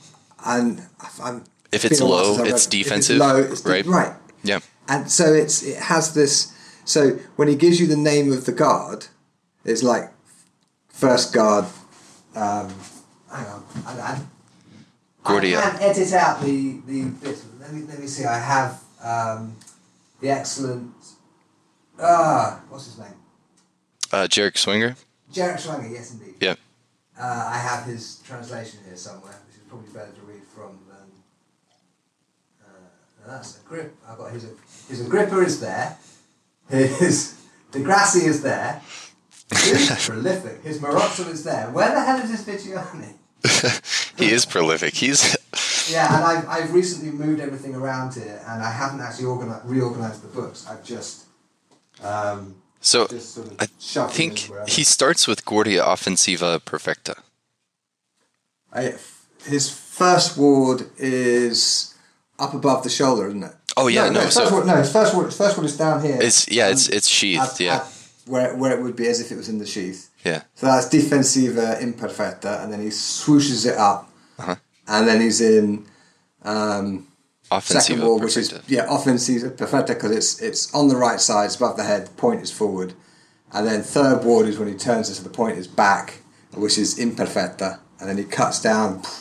and 0.45 0.87
I'm, 1.23 1.45
if 1.71 1.85
it's 1.85 2.01
low, 2.01 2.43
it's 2.43 2.67
defensive. 2.67 3.17
It's 3.17 3.25
low, 3.25 3.37
it's 3.39 3.65
right. 3.65 3.85
De- 3.85 3.91
right. 3.91 4.13
Yeah. 4.43 4.61
And 4.89 5.11
so 5.11 5.33
it's 5.33 5.63
it 5.63 5.77
has 5.77 6.15
this. 6.15 6.53
So 6.85 7.19
when 7.37 7.49
he 7.49 7.57
gives 7.57 7.81
you 7.81 7.87
the 7.87 7.97
name 7.97 8.33
of 8.33 8.47
the 8.47 8.53
guard, 8.53 9.07
it's 9.65 9.83
like 9.83 10.11
first 10.89 11.35
guard, 11.35 11.67
um, 12.35 12.69
hang 13.31 13.47
on. 13.47 13.65
I, 13.87 14.01
I, 14.01 14.21
Gordia. 15.25 15.59
I 15.59 15.71
can 15.71 15.83
edit 15.83 16.13
out 16.13 16.41
the, 16.43 16.81
the 16.87 17.05
bit. 17.05 17.43
Let 17.61 17.73
me, 17.73 17.83
let 17.83 17.99
me 17.99 18.07
see. 18.07 18.25
I 18.25 18.39
have 18.39 18.83
um, 19.03 19.57
the 20.21 20.31
excellent. 20.31 20.93
Ah, 21.99 22.61
what's 22.69 22.87
his 22.87 22.99
name? 22.99 23.15
Uh, 24.13 24.27
Jherek 24.29 24.57
Swanger. 24.59 24.97
Jherek 25.33 25.59
Swanger, 25.59 25.89
yes, 25.89 26.13
indeed. 26.13 26.35
Yeah. 26.41 26.55
Uh, 27.19 27.49
I 27.53 27.59
have 27.59 27.85
his 27.85 28.21
translation 28.27 28.81
here 28.85 28.97
somewhere, 28.97 29.35
which 29.47 29.57
is 29.57 29.63
probably 29.69 29.91
better 29.93 30.13
to 30.13 30.21
read 30.23 30.43
from 30.55 30.79
than. 30.89 31.09
Uh, 32.67 33.31
that's 33.31 33.61
a 33.61 33.69
grip. 33.69 33.95
I've 34.09 34.19
got 34.19 34.33
his 34.33 34.47
his 34.89 35.07
Agrippa 35.07 35.39
is 35.41 35.61
there. 35.61 35.97
His 36.69 37.41
di 37.71 37.83
Grassi 37.83 38.27
is 38.27 38.43
there. 38.43 38.81
He's 39.51 40.07
prolific. 40.09 40.63
His 40.63 40.79
Marozzo 40.79 41.29
is 41.31 41.45
there. 41.45 41.71
Where 41.71 41.93
the 41.95 42.03
hell 42.03 42.19
is 42.19 42.31
this 42.31 42.45
Viggiani? 42.45 43.15
he 44.19 44.31
is 44.31 44.47
prolific. 44.47 44.95
He's 44.95 45.37
yeah, 45.93 46.17
and 46.17 46.25
I've, 46.25 46.49
I've 46.49 46.75
recently 46.75 47.11
moved 47.11 47.41
everything 47.41 47.75
around 47.75 48.15
here, 48.15 48.41
and 48.47 48.63
I 48.63 48.71
haven't 48.71 49.01
actually 49.01 49.27
organized, 49.27 49.67
reorganized 49.67 50.23
the 50.23 50.29
books. 50.29 50.67
I've 50.67 50.83
just 50.83 51.27
um, 52.03 52.57
so 52.81 53.07
just 53.07 53.35
sort 53.35 53.49
of 53.49 53.57
I 53.61 53.67
think 54.09 54.51
he 54.69 54.83
starts 54.83 55.27
with 55.27 55.45
Guardia 55.45 55.83
Offensiva 55.85 56.65
Perfecta. 56.65 57.17
I, 58.73 58.95
his 59.45 59.71
first 59.71 60.39
ward 60.39 60.89
is 60.97 61.95
up 62.39 62.55
above 62.55 62.83
the 62.83 62.91
shoulder, 62.91 63.29
isn't 63.29 63.43
it? 63.43 63.55
Oh 63.77 63.89
yeah, 63.89 64.09
no. 64.09 64.23
no, 64.25 64.29
so, 64.29 64.51
ward, 64.51 64.67
no 64.67 64.77
his 64.77 64.93
first 64.93 65.15
ward, 65.15 65.27
his 65.27 65.37
first 65.37 65.57
ward 65.57 65.67
is 65.67 65.77
down 65.77 66.03
here. 66.03 66.19
It's 66.21 66.49
yeah, 66.51 66.69
it's 66.69 66.89
it's 66.89 67.09
sheathed. 67.09 67.43
At, 67.43 67.61
yeah, 67.61 67.77
at 67.77 67.94
where 68.27 68.57
where 68.57 68.73
it 68.77 68.83
would 68.83 68.97
be 68.97 69.07
as 69.07 69.21
if 69.21 69.31
it 69.31 69.37
was 69.37 69.49
in 69.49 69.59
the 69.59 69.67
sheath. 69.67 70.11
Yeah. 70.25 70.43
So 70.55 70.67
that's 70.67 70.89
Difensiva 70.89 71.81
Imperfecta, 71.81 72.63
and 72.63 72.73
then 72.73 72.81
he 72.81 72.89
swooshes 72.89 73.67
it 73.67 73.77
up, 73.77 74.11
uh-huh. 74.39 74.57
and 74.89 75.09
then 75.09 75.21
he's 75.21 75.41
in 75.41 75.87
um, 76.43 77.07
second 77.61 78.03
wall, 78.03 78.19
which 78.19 78.37
is 78.37 78.59
yeah, 78.67 78.87
Offensiva 78.87 79.57
Perfecta 79.57 79.95
because 79.95 80.11
it's 80.11 80.41
it's 80.41 80.75
on 80.75 80.89
the 80.89 80.97
right 80.97 81.21
side, 81.21 81.47
it's 81.47 81.57
above 81.57 81.77
the 81.77 81.85
head, 81.85 82.07
the 82.07 82.11
point 82.13 82.43
is 82.43 82.51
forward, 82.51 82.95
and 83.53 83.67
then 83.67 83.83
third 83.83 84.25
ward 84.25 84.47
is 84.47 84.59
when 84.59 84.69
he 84.69 84.75
turns 84.75 85.11
it 85.11 85.15
so 85.15 85.23
the 85.23 85.31
point 85.31 85.59
is 85.59 85.67
back, 85.67 86.21
which 86.55 86.79
is 86.79 86.99
Imperfecta, 86.99 87.79
and 88.01 88.09
then 88.09 88.19
he 88.19 88.25
cuts 88.25 88.61
down. 88.61 89.03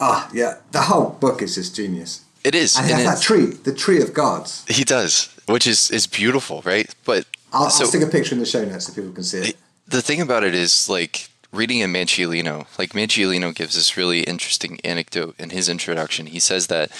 Ah, 0.00 0.30
yeah, 0.32 0.58
the 0.70 0.82
whole 0.82 1.10
book 1.18 1.42
is 1.42 1.56
just 1.56 1.74
genius. 1.74 2.24
It 2.44 2.54
is, 2.54 2.78
and 2.78 2.86
has 2.86 3.04
that 3.04 3.20
tree, 3.20 3.46
the 3.46 3.74
tree 3.74 4.00
of 4.00 4.14
gods. 4.14 4.64
He 4.68 4.84
does, 4.84 5.34
which 5.46 5.66
is 5.66 5.90
is 5.90 6.06
beautiful, 6.06 6.62
right? 6.64 6.94
But 7.04 7.26
I'll, 7.52 7.70
so, 7.70 7.84
I'll 7.84 7.90
stick 7.90 8.02
a 8.02 8.06
picture 8.06 8.34
in 8.34 8.40
the 8.40 8.46
show 8.46 8.64
notes 8.64 8.86
so 8.86 8.92
people 8.92 9.12
can 9.12 9.24
see 9.24 9.50
it. 9.50 9.56
The 9.86 10.02
thing 10.02 10.20
about 10.20 10.44
it 10.44 10.54
is 10.54 10.88
like 10.88 11.30
reading 11.52 11.78
in 11.78 11.92
Manciolino, 11.92 12.66
like 12.78 12.92
Manciolino 12.92 13.54
gives 13.54 13.74
this 13.74 13.96
really 13.96 14.20
interesting 14.20 14.78
anecdote 14.84 15.34
in 15.38 15.50
his 15.50 15.68
introduction. 15.68 16.26
He 16.26 16.40
says 16.40 16.66
that, 16.66 16.90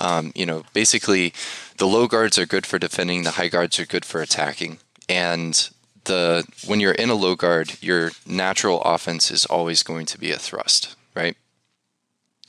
um, 0.00 0.32
you 0.34 0.46
know, 0.46 0.64
basically 0.72 1.34
the 1.76 1.86
low 1.86 2.06
guards 2.06 2.38
are 2.38 2.46
good 2.46 2.66
for 2.66 2.78
defending, 2.78 3.22
the 3.22 3.32
high 3.32 3.48
guards 3.48 3.78
are 3.78 3.86
good 3.86 4.04
for 4.04 4.22
attacking, 4.22 4.78
and 5.08 5.70
the 6.04 6.46
when 6.66 6.80
you're 6.80 6.92
in 6.92 7.10
a 7.10 7.14
low 7.14 7.34
guard, 7.34 7.76
your 7.82 8.12
natural 8.26 8.80
offense 8.82 9.30
is 9.30 9.44
always 9.46 9.82
going 9.82 10.06
to 10.06 10.18
be 10.18 10.30
a 10.30 10.38
thrust, 10.38 10.96
right? 11.14 11.36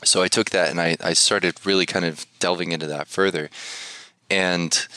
So 0.04 0.24
I 0.24 0.30
took 0.30 0.49
that 0.52 0.70
and 0.70 0.80
I, 0.80 0.97
I 1.02 1.14
started 1.14 1.66
really 1.66 1.86
kind 1.86 2.06
of 2.06 2.26
delving 2.39 2.72
into 2.72 2.88
that 2.88 3.08
further, 3.08 3.49
and 4.30 4.88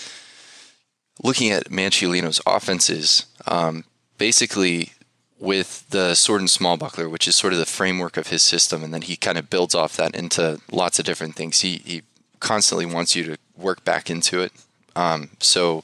looking 1.24 1.50
at 1.50 1.70
Manciolino's 1.70 2.40
offenses, 2.46 3.26
um, 3.46 3.84
basically 4.18 4.92
with 5.40 5.88
the 5.90 6.14
sword 6.14 6.42
and 6.42 6.50
small 6.50 6.76
buckler, 6.76 7.08
which 7.08 7.26
is 7.26 7.34
sort 7.34 7.52
of 7.52 7.58
the 7.58 7.66
framework 7.66 8.16
of 8.16 8.28
his 8.28 8.42
system, 8.42 8.84
and 8.84 8.94
then 8.94 9.02
he 9.02 9.16
kind 9.16 9.38
of 9.38 9.50
builds 9.50 9.74
off 9.74 9.96
that 9.96 10.14
into 10.14 10.60
lots 10.70 10.98
of 10.98 11.04
different 11.04 11.34
things. 11.34 11.62
He 11.62 11.82
he 11.84 12.02
constantly 12.38 12.86
wants 12.86 13.16
you 13.16 13.24
to 13.24 13.38
work 13.56 13.84
back 13.84 14.10
into 14.10 14.40
it. 14.40 14.52
Um, 14.94 15.30
so 15.40 15.82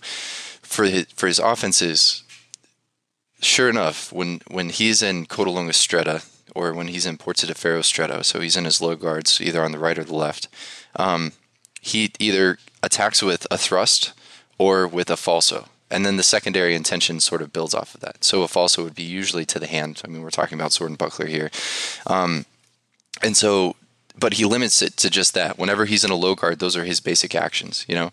for 0.63 0.85
his, 0.85 1.07
for 1.07 1.27
his 1.27 1.39
offenses, 1.39 2.23
sure 3.41 3.69
enough, 3.69 4.13
when 4.13 4.43
when 4.49 4.69
he's 4.69 5.03
in 5.03 5.27
Codalonga 5.27 5.73
Stretta 5.73 6.27
or 6.55 6.75
when 6.75 6.89
he's 6.89 7.07
in 7.07 7.17
Porta 7.17 7.47
de 7.47 7.55
Ferro 7.55 7.81
Stretto, 7.81 8.23
so 8.23 8.41
he's 8.41 8.57
in 8.57 8.67
his 8.67 8.81
low 8.81 8.95
guards, 8.95 9.41
either 9.41 9.65
on 9.65 9.73
the 9.73 9.79
right 9.79 9.99
or 9.99 10.05
the 10.05 10.15
left, 10.15 10.49
um, 10.97 11.33
he 11.81 12.13
either 12.19 12.59
attacks 12.83 13.23
with 13.23 13.47
a 13.51 13.57
thrust 13.57 14.13
or 14.61 14.87
with 14.87 15.09
a 15.09 15.15
falso. 15.15 15.69
And 15.91 16.05
then 16.05 16.19
the 16.19 16.23
secondary 16.23 16.75
intention 16.75 17.19
sort 17.19 17.41
of 17.41 17.51
builds 17.51 17.75
off 17.75 17.95
of 17.95 18.03
that. 18.03 18.23
So 18.23 18.43
a 18.43 18.47
falso 18.47 18.85
would 18.85 18.95
be 18.95 19.03
usually 19.03 19.47
to 19.47 19.59
the 19.59 19.67
hand. 19.67 20.03
I 20.05 20.09
mean, 20.09 20.21
we're 20.23 20.29
talking 20.29 20.59
about 20.61 20.73
sword 20.73 20.91
and 20.91 20.99
buckler 20.99 21.27
here. 21.27 21.51
Um, 22.07 22.45
and 23.23 23.35
so, 23.39 23.75
but 24.19 24.35
he 24.35 24.45
limits 24.45 24.83
it 24.83 24.99
to 24.99 25.09
just 25.09 25.33
that. 25.33 25.59
Whenever 25.59 25.87
he's 25.87 26.05
in 26.05 26.11
a 26.11 26.15
low 26.15 26.35
guard, 26.35 26.59
those 26.59 26.77
are 26.77 26.85
his 26.85 27.01
basic 27.01 27.35
actions, 27.35 27.87
you 27.89 27.95
know? 27.95 28.11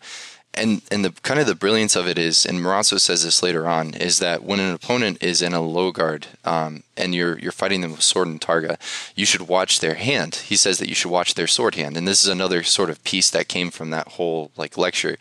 and 0.54 0.82
and 0.90 1.06
the 1.06 1.12
kind 1.22 1.40
of 1.40 1.46
the 1.46 1.54
brilliance 1.54 1.96
of 1.96 2.08
it 2.08 2.18
is, 2.18 2.46
and 2.46 2.60
Marozzo 2.60 3.00
says 3.00 3.24
this 3.24 3.44
later 3.44 3.68
on, 3.68 3.94
is 3.94 4.20
that 4.20 4.44
when 4.44 4.60
an 4.60 4.74
opponent 4.74 5.22
is 5.22 5.42
in 5.42 5.54
a 5.54 5.62
low 5.62 5.92
guard 5.92 6.28
um, 6.46 6.84
and 6.96 7.14
you're 7.14 7.38
you're 7.40 7.52
fighting 7.52 7.82
them 7.82 7.92
with 7.92 8.02
sword 8.02 8.28
and 8.28 8.42
targa, 8.42 8.78
you 9.16 9.26
should 9.26 9.48
watch 9.48 9.80
their 9.80 9.96
hand. 9.96 10.36
He 10.36 10.56
says 10.56 10.80
that 10.80 10.90
you 10.90 10.96
should 10.96 11.12
watch 11.12 11.36
their 11.36 11.48
sword 11.48 11.76
hand, 11.76 11.96
and 11.98 12.08
this 12.08 12.24
is 12.24 12.30
another 12.30 12.64
sort 12.64 12.90
of 12.90 13.04
piece 13.04 13.30
that 13.30 13.48
came 13.48 13.70
from 13.70 13.92
that 13.92 14.08
whole 14.10 14.52
like 14.58 14.78
lecture. 14.78 15.18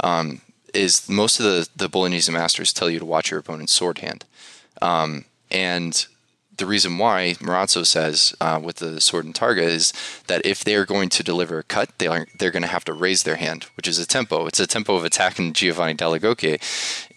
Um, 0.00 0.42
is 0.74 1.08
most 1.08 1.40
of 1.40 1.46
the 1.46 1.68
the 1.76 1.88
Bolognese 1.88 2.30
masters 2.30 2.72
tell 2.72 2.90
you 2.90 2.98
to 2.98 3.04
watch 3.04 3.30
your 3.30 3.40
opponent's 3.40 3.72
sword 3.72 3.98
hand, 3.98 4.24
um, 4.82 5.24
and 5.50 6.06
the 6.56 6.66
reason 6.66 6.98
why 6.98 7.34
Marozzo 7.40 7.84
says 7.84 8.34
uh, 8.40 8.60
with 8.62 8.76
the 8.76 9.00
sword 9.00 9.24
and 9.24 9.34
targa 9.34 9.62
is 9.62 9.92
that 10.26 10.44
if 10.46 10.62
they're 10.62 10.84
going 10.84 11.08
to 11.10 11.22
deliver 11.22 11.58
a 11.58 11.62
cut, 11.62 11.90
they 11.98 12.06
are, 12.06 12.26
they're 12.38 12.50
going 12.50 12.62
to 12.62 12.68
have 12.68 12.84
to 12.84 12.92
raise 12.92 13.24
their 13.24 13.36
hand, 13.36 13.64
which 13.76 13.88
is 13.88 13.98
a 13.98 14.06
tempo. 14.06 14.46
It's 14.46 14.60
a 14.60 14.66
tempo 14.66 14.94
of 14.94 15.04
attack 15.04 15.38
in 15.38 15.52
Giovanni 15.52 15.94
Dall'Agocchie, 15.94 16.60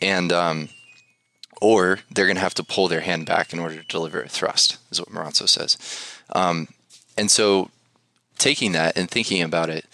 and 0.02 0.32
um, 0.32 0.70
or 1.62 2.00
they're 2.12 2.26
going 2.26 2.36
to 2.36 2.42
have 2.42 2.54
to 2.56 2.64
pull 2.64 2.88
their 2.88 3.02
hand 3.02 3.26
back 3.26 3.54
in 3.54 3.60
order 3.60 3.76
to 3.76 3.88
deliver 3.88 4.22
a 4.22 4.30
thrust, 4.30 4.78
is 4.92 5.00
what 5.00 5.10
Marozzo 5.10 5.48
says. 5.48 5.78
Um, 6.34 6.68
and 7.18 7.30
so, 7.30 7.70
taking 8.38 8.72
that 8.74 8.98
and 8.98 9.10
thinking 9.10 9.42
about 9.42 9.70
it, 9.70 9.86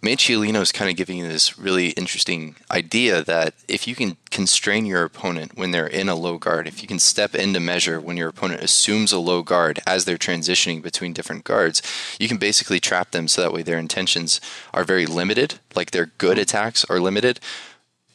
Manciolino 0.00 0.60
is 0.60 0.70
kind 0.70 0.88
of 0.88 0.96
giving 0.96 1.18
you 1.18 1.26
this 1.26 1.58
really 1.58 1.88
interesting 1.90 2.54
idea 2.70 3.24
that 3.24 3.54
if 3.66 3.88
you 3.88 3.96
can 3.96 4.16
constrain 4.30 4.86
your 4.86 5.02
opponent 5.02 5.56
when 5.56 5.72
they're 5.72 5.88
in 5.88 6.08
a 6.08 6.14
low 6.14 6.38
guard, 6.38 6.68
if 6.68 6.82
you 6.82 6.86
can 6.86 7.00
step 7.00 7.34
into 7.34 7.58
measure 7.58 8.00
when 8.00 8.16
your 8.16 8.28
opponent 8.28 8.62
assumes 8.62 9.10
a 9.10 9.18
low 9.18 9.42
guard 9.42 9.80
as 9.88 10.04
they're 10.04 10.16
transitioning 10.16 10.80
between 10.80 11.12
different 11.12 11.42
guards, 11.42 11.82
you 12.20 12.28
can 12.28 12.36
basically 12.36 12.78
trap 12.78 13.10
them 13.10 13.26
so 13.26 13.42
that 13.42 13.52
way 13.52 13.62
their 13.62 13.78
intentions 13.78 14.40
are 14.72 14.84
very 14.84 15.04
limited, 15.04 15.58
like 15.74 15.90
their 15.90 16.06
good 16.06 16.34
mm-hmm. 16.34 16.42
attacks 16.42 16.84
are 16.84 17.00
limited. 17.00 17.40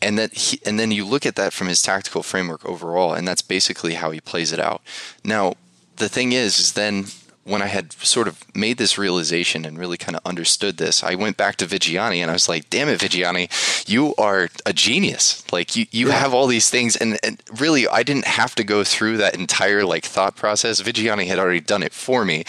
And 0.02 0.18
that 0.18 0.34
he, 0.34 0.62
and 0.66 0.80
then 0.80 0.92
you 0.92 1.06
look 1.06 1.26
at 1.26 1.36
that 1.36 1.52
from 1.52 1.68
his 1.68 1.82
tactical 1.82 2.24
framework 2.24 2.66
overall, 2.66 3.14
and 3.14 3.28
that's 3.28 3.42
basically 3.42 3.96
how 3.96 4.12
he 4.12 4.22
plays 4.22 4.54
it 4.54 4.60
out. 4.60 4.82
Now, 5.24 5.56
the 5.98 6.10
thing 6.10 6.32
is, 6.32 6.60
is 6.60 6.74
then 6.74 7.06
when 7.44 7.62
I 7.62 7.68
had 7.68 7.92
sort 7.94 8.28
of 8.28 8.44
made 8.56 8.78
this 8.78 8.98
realization 8.98 9.66
and 9.66 9.78
really 9.78 9.98
kind 9.98 10.16
of 10.16 10.26
understood 10.26 10.78
this, 10.78 11.04
I 11.04 11.16
went 11.16 11.36
back 11.36 11.58
to 11.58 11.66
Viggiani 11.66 12.18
and 12.18 12.32
I 12.32 12.34
was 12.34 12.48
like, 12.48 12.70
damn 12.70 12.88
it, 12.88 13.02
Viggiani, 13.02 13.88
you 13.88 14.16
are 14.18 14.50
a 14.66 14.72
genius. 14.72 15.44
Like 15.52 15.76
you, 15.76 15.86
you 15.92 16.08
yeah. 16.08 16.14
have 16.14 16.34
all 16.34 16.48
these 16.48 16.70
things. 16.70 16.96
And, 16.96 17.20
and 17.22 17.42
really, 17.60 17.88
I 17.88 18.04
didn't 18.04 18.26
have 18.26 18.56
to 18.56 18.64
go 18.64 18.84
through 18.84 19.18
that 19.18 19.36
entire 19.36 19.84
like 19.84 20.06
thought 20.06 20.36
process. 20.36 20.82
Viggiani 20.82 21.28
had 21.28 21.40
already 21.40 21.60
done 21.60 21.84
it 21.84 21.94
for 21.94 22.24
me. 22.24 22.46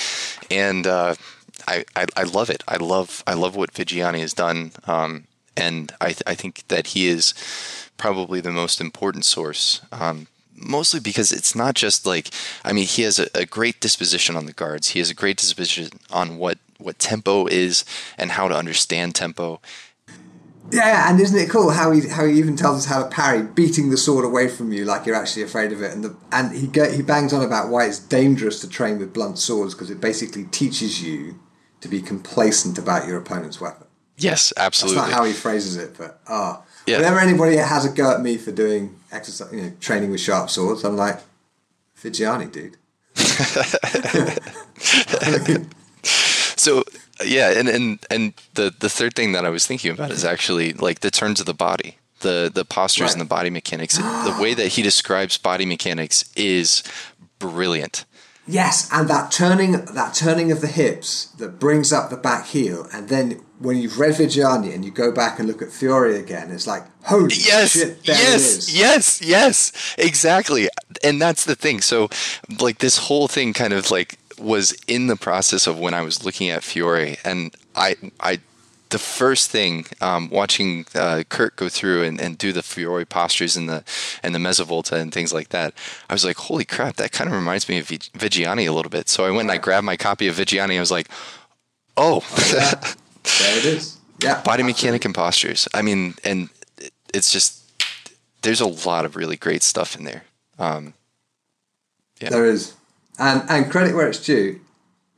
And, 0.51 0.87
uh, 0.87 1.17
I, 1.67 1.85
I, 1.97 2.07
I, 2.17 2.23
love 2.25 2.51
it. 2.51 2.63
I 2.69 2.77
love, 2.77 3.25
I 3.27 3.35
love 3.35 3.57
what 3.57 3.73
Viggiani 3.73 4.21
has 4.21 4.35
done. 4.35 4.73
Um, 4.87 5.25
and 5.57 5.93
I, 6.01 6.09
th- 6.09 6.23
I 6.27 6.35
think 6.35 6.67
that 6.69 6.89
he 6.89 7.09
is 7.09 7.33
probably 7.97 8.41
the 8.41 8.53
most 8.53 8.81
important 8.81 9.25
source 9.25 9.81
um, 9.91 10.27
mostly 10.65 11.01
because 11.01 11.33
it's 11.33 11.55
not 11.55 11.75
just 11.75 12.07
like 12.07 12.31
I 12.65 12.73
mean 12.73 12.87
he 12.87 13.03
has 13.03 13.19
a, 13.19 13.29
a, 13.35 13.47
great 13.47 13.81
disposition 13.81 14.37
on 14.37 14.47
the 14.47 14.53
guards. 14.53 14.91
He 14.91 14.99
has 14.99 15.11
a 15.11 15.15
great 15.15 15.37
disposition 15.37 15.89
on 16.11 16.39
what 16.39 16.59
what 16.79 16.99
tempo 16.99 17.47
is 17.47 17.85
and 18.19 18.33
how 18.33 18.49
to 18.49 18.57
understand 18.57 19.15
tempo. 19.15 19.61
Yeah, 20.73 21.11
and 21.11 21.21
isn't 21.21 21.39
it 21.39 21.51
cool 21.51 21.71
how 21.71 21.91
he 21.91 22.09
how 22.09 22.25
he 22.25 22.39
even 22.39 22.57
tells 22.57 22.79
us 22.79 22.85
how 22.87 23.03
to 23.03 23.09
parry, 23.09 23.43
beating 23.43 23.91
the 23.91 23.97
sword 23.97 24.25
away 24.25 24.49
from 24.49 24.73
you 24.73 24.85
like 24.85 25.05
you're 25.05 25.15
actually 25.15 25.43
afraid 25.43 25.73
of 25.73 25.83
it, 25.83 25.93
and 25.93 26.05
the 26.05 26.17
and 26.33 26.57
he 26.57 26.67
go, 26.67 26.91
he 26.91 27.03
bangs 27.03 27.33
on 27.33 27.45
about 27.45 27.69
why 27.69 27.85
it's 27.85 27.99
dangerous 27.99 28.61
to 28.61 28.69
train 28.69 28.99
with 28.99 29.13
blunt 29.13 29.39
swords 29.39 29.75
because 29.75 29.91
it 29.91 30.01
basically 30.01 30.45
teaches 30.45 31.03
you 31.03 31.39
to 31.81 31.89
be 31.89 32.01
complacent 32.01 32.79
about 32.79 33.07
your 33.07 33.19
opponent's 33.19 33.61
weapon. 33.61 33.87
Yes, 34.17 34.53
absolutely. 34.57 35.01
That's 35.01 35.11
not 35.11 35.19
how 35.19 35.25
he 35.25 35.33
phrases 35.33 35.77
it, 35.77 35.97
but 35.99 36.21
ah, 36.29 36.63
oh, 36.63 36.67
yeah. 36.87 36.99
whenever 36.99 37.19
anybody 37.19 37.57
has 37.57 37.85
a 37.85 37.91
go 37.91 38.13
at 38.13 38.21
me 38.21 38.37
for 38.37 38.53
doing 38.53 38.97
exercise, 39.11 39.53
you 39.53 39.63
know, 39.63 39.73
training 39.81 40.11
with 40.11 40.21
sharp 40.21 40.51
swords. 40.51 40.85
I'm 40.85 40.97
like, 40.97 41.21
Viggiani, 41.97 42.53
dude. 42.53 42.77
so 46.05 46.83
yeah, 47.25 47.53
and, 47.53 47.69
and 47.69 47.99
and 48.11 48.35
the 48.55 48.75
the 48.79 48.89
third 48.89 49.15
thing 49.15 49.33
that 49.33 49.45
I 49.45 49.51
was 49.51 49.67
thinking 49.67 49.93
about 49.93 50.11
is 50.11 50.25
actually 50.25 50.73
like 50.73 51.01
the 51.01 51.11
turns 51.11 51.41
of 51.41 51.47
the 51.47 51.55
body, 51.55 51.99
the 52.21 52.51
the 52.53 52.65
postures 52.65 53.09
right. 53.09 53.13
and 53.13 53.21
the 53.21 53.27
body 53.27 53.51
mechanics. 53.51 53.99
the 53.99 54.37
way 54.41 54.55
that 54.55 54.69
he 54.69 54.83
describes 54.83 55.39
body 55.39 55.65
mechanics 55.65 56.31
is 56.37 56.83
brilliant. 57.39 58.05
Yes, 58.47 58.89
and 58.93 59.09
that 59.09 59.31
turning 59.31 59.73
that 59.73 60.15
turning 60.15 60.53
of 60.53 60.61
the 60.61 60.67
hips 60.67 61.27
that 61.39 61.59
brings 61.59 61.93
up 61.93 62.11
the 62.11 62.17
back 62.17 62.47
heel, 62.47 62.87
and 62.93 63.09
then 63.09 63.41
when 63.59 63.79
you've 63.79 63.99
read 63.99 64.15
Viggiani 64.15 64.75
and 64.75 64.85
you 64.85 64.91
go 64.91 65.13
back 65.13 65.39
and 65.39 65.49
look 65.49 65.63
at 65.63 65.71
Fiore 65.71 66.17
again, 66.17 66.51
it's 66.51 66.67
like 66.67 66.85
holy 67.05 67.35
yes, 67.35 67.73
shit! 67.73 67.99
yes, 68.03 68.75
yes, 68.75 69.23
yes, 69.23 69.95
exactly. 69.99 70.69
And 71.03 71.21
that's 71.21 71.45
the 71.45 71.55
thing. 71.55 71.81
So, 71.81 72.09
like 72.61 72.79
this 72.79 72.99
whole 72.99 73.29
thing, 73.29 73.53
kind 73.53 73.73
of 73.73 73.91
like 73.91 74.19
was 74.39 74.73
in 74.89 75.07
the 75.07 75.17
process 75.17 75.67
of 75.67 75.79
when 75.79 75.95
I 75.95 76.03
was 76.03 76.25
looking 76.25 76.51
at 76.51 76.65
Fiore, 76.65 77.17
and 77.25 77.55
I 77.77 77.97
I 78.21 78.41
the 78.91 78.99
first 78.99 79.51
thing 79.51 79.87
um, 80.01 80.31
watching 80.31 80.87
uh, 80.95 81.25
Kurt 81.29 81.57
go 81.57 81.69
through 81.69 82.05
and, 82.05 82.21
and 82.21 82.39
do 82.39 82.53
the 82.53 82.63
Fiore 82.63 83.05
postures 83.05 83.57
and 83.57 83.69
the 83.69 83.83
and 84.23 84.35
the 84.35 84.39
mezzovolta 84.39 84.93
and 84.93 85.13
things 85.13 85.33
like 85.33 85.49
that, 85.49 85.75
I 86.09 86.13
was 86.13 86.25
like, 86.25 86.37
holy 86.37 86.65
crap, 86.65 86.97
that 86.97 87.13
kind 87.13 87.29
of 87.29 87.35
reminds 87.35 87.69
me 87.69 87.79
of 87.79 87.87
Viggiani 87.87 88.69
a 88.69 88.73
little 88.73 88.91
bit. 88.91 89.09
So 89.09 89.25
I 89.25 89.31
went 89.31 89.43
and 89.43 89.53
I 89.53 89.59
grabbed 89.59 89.85
my 89.85 89.97
copy 89.97 90.29
of 90.29 90.37
Viggiani. 90.37 90.77
I 90.77 90.81
was 90.81 90.93
like, 90.93 91.09
oh, 91.97 92.23
yeah. 92.53 92.81
there 93.25 93.59
it 93.59 93.65
is. 93.65 93.99
Yeah, 94.23 94.35
body 94.43 94.63
absolutely. 94.63 94.65
mechanic 94.65 95.05
and 95.05 95.15
postures. 95.15 95.69
I 95.75 95.83
mean, 95.83 96.15
and 96.25 96.49
it's 97.13 97.33
just 97.33 97.65
there's 98.43 98.61
a 98.61 98.67
lot 98.67 99.05
of 99.05 99.17
really 99.17 99.37
great 99.37 99.63
stuff 99.63 99.97
in 99.97 100.05
there. 100.05 100.25
Um, 100.59 100.95
yeah. 102.21 102.31
There 102.31 102.47
is, 102.47 102.75
and 103.19 103.43
and 103.49 103.71
credit 103.71 103.95
where 103.95 104.09
it's 104.09 104.25
due. 104.25 104.61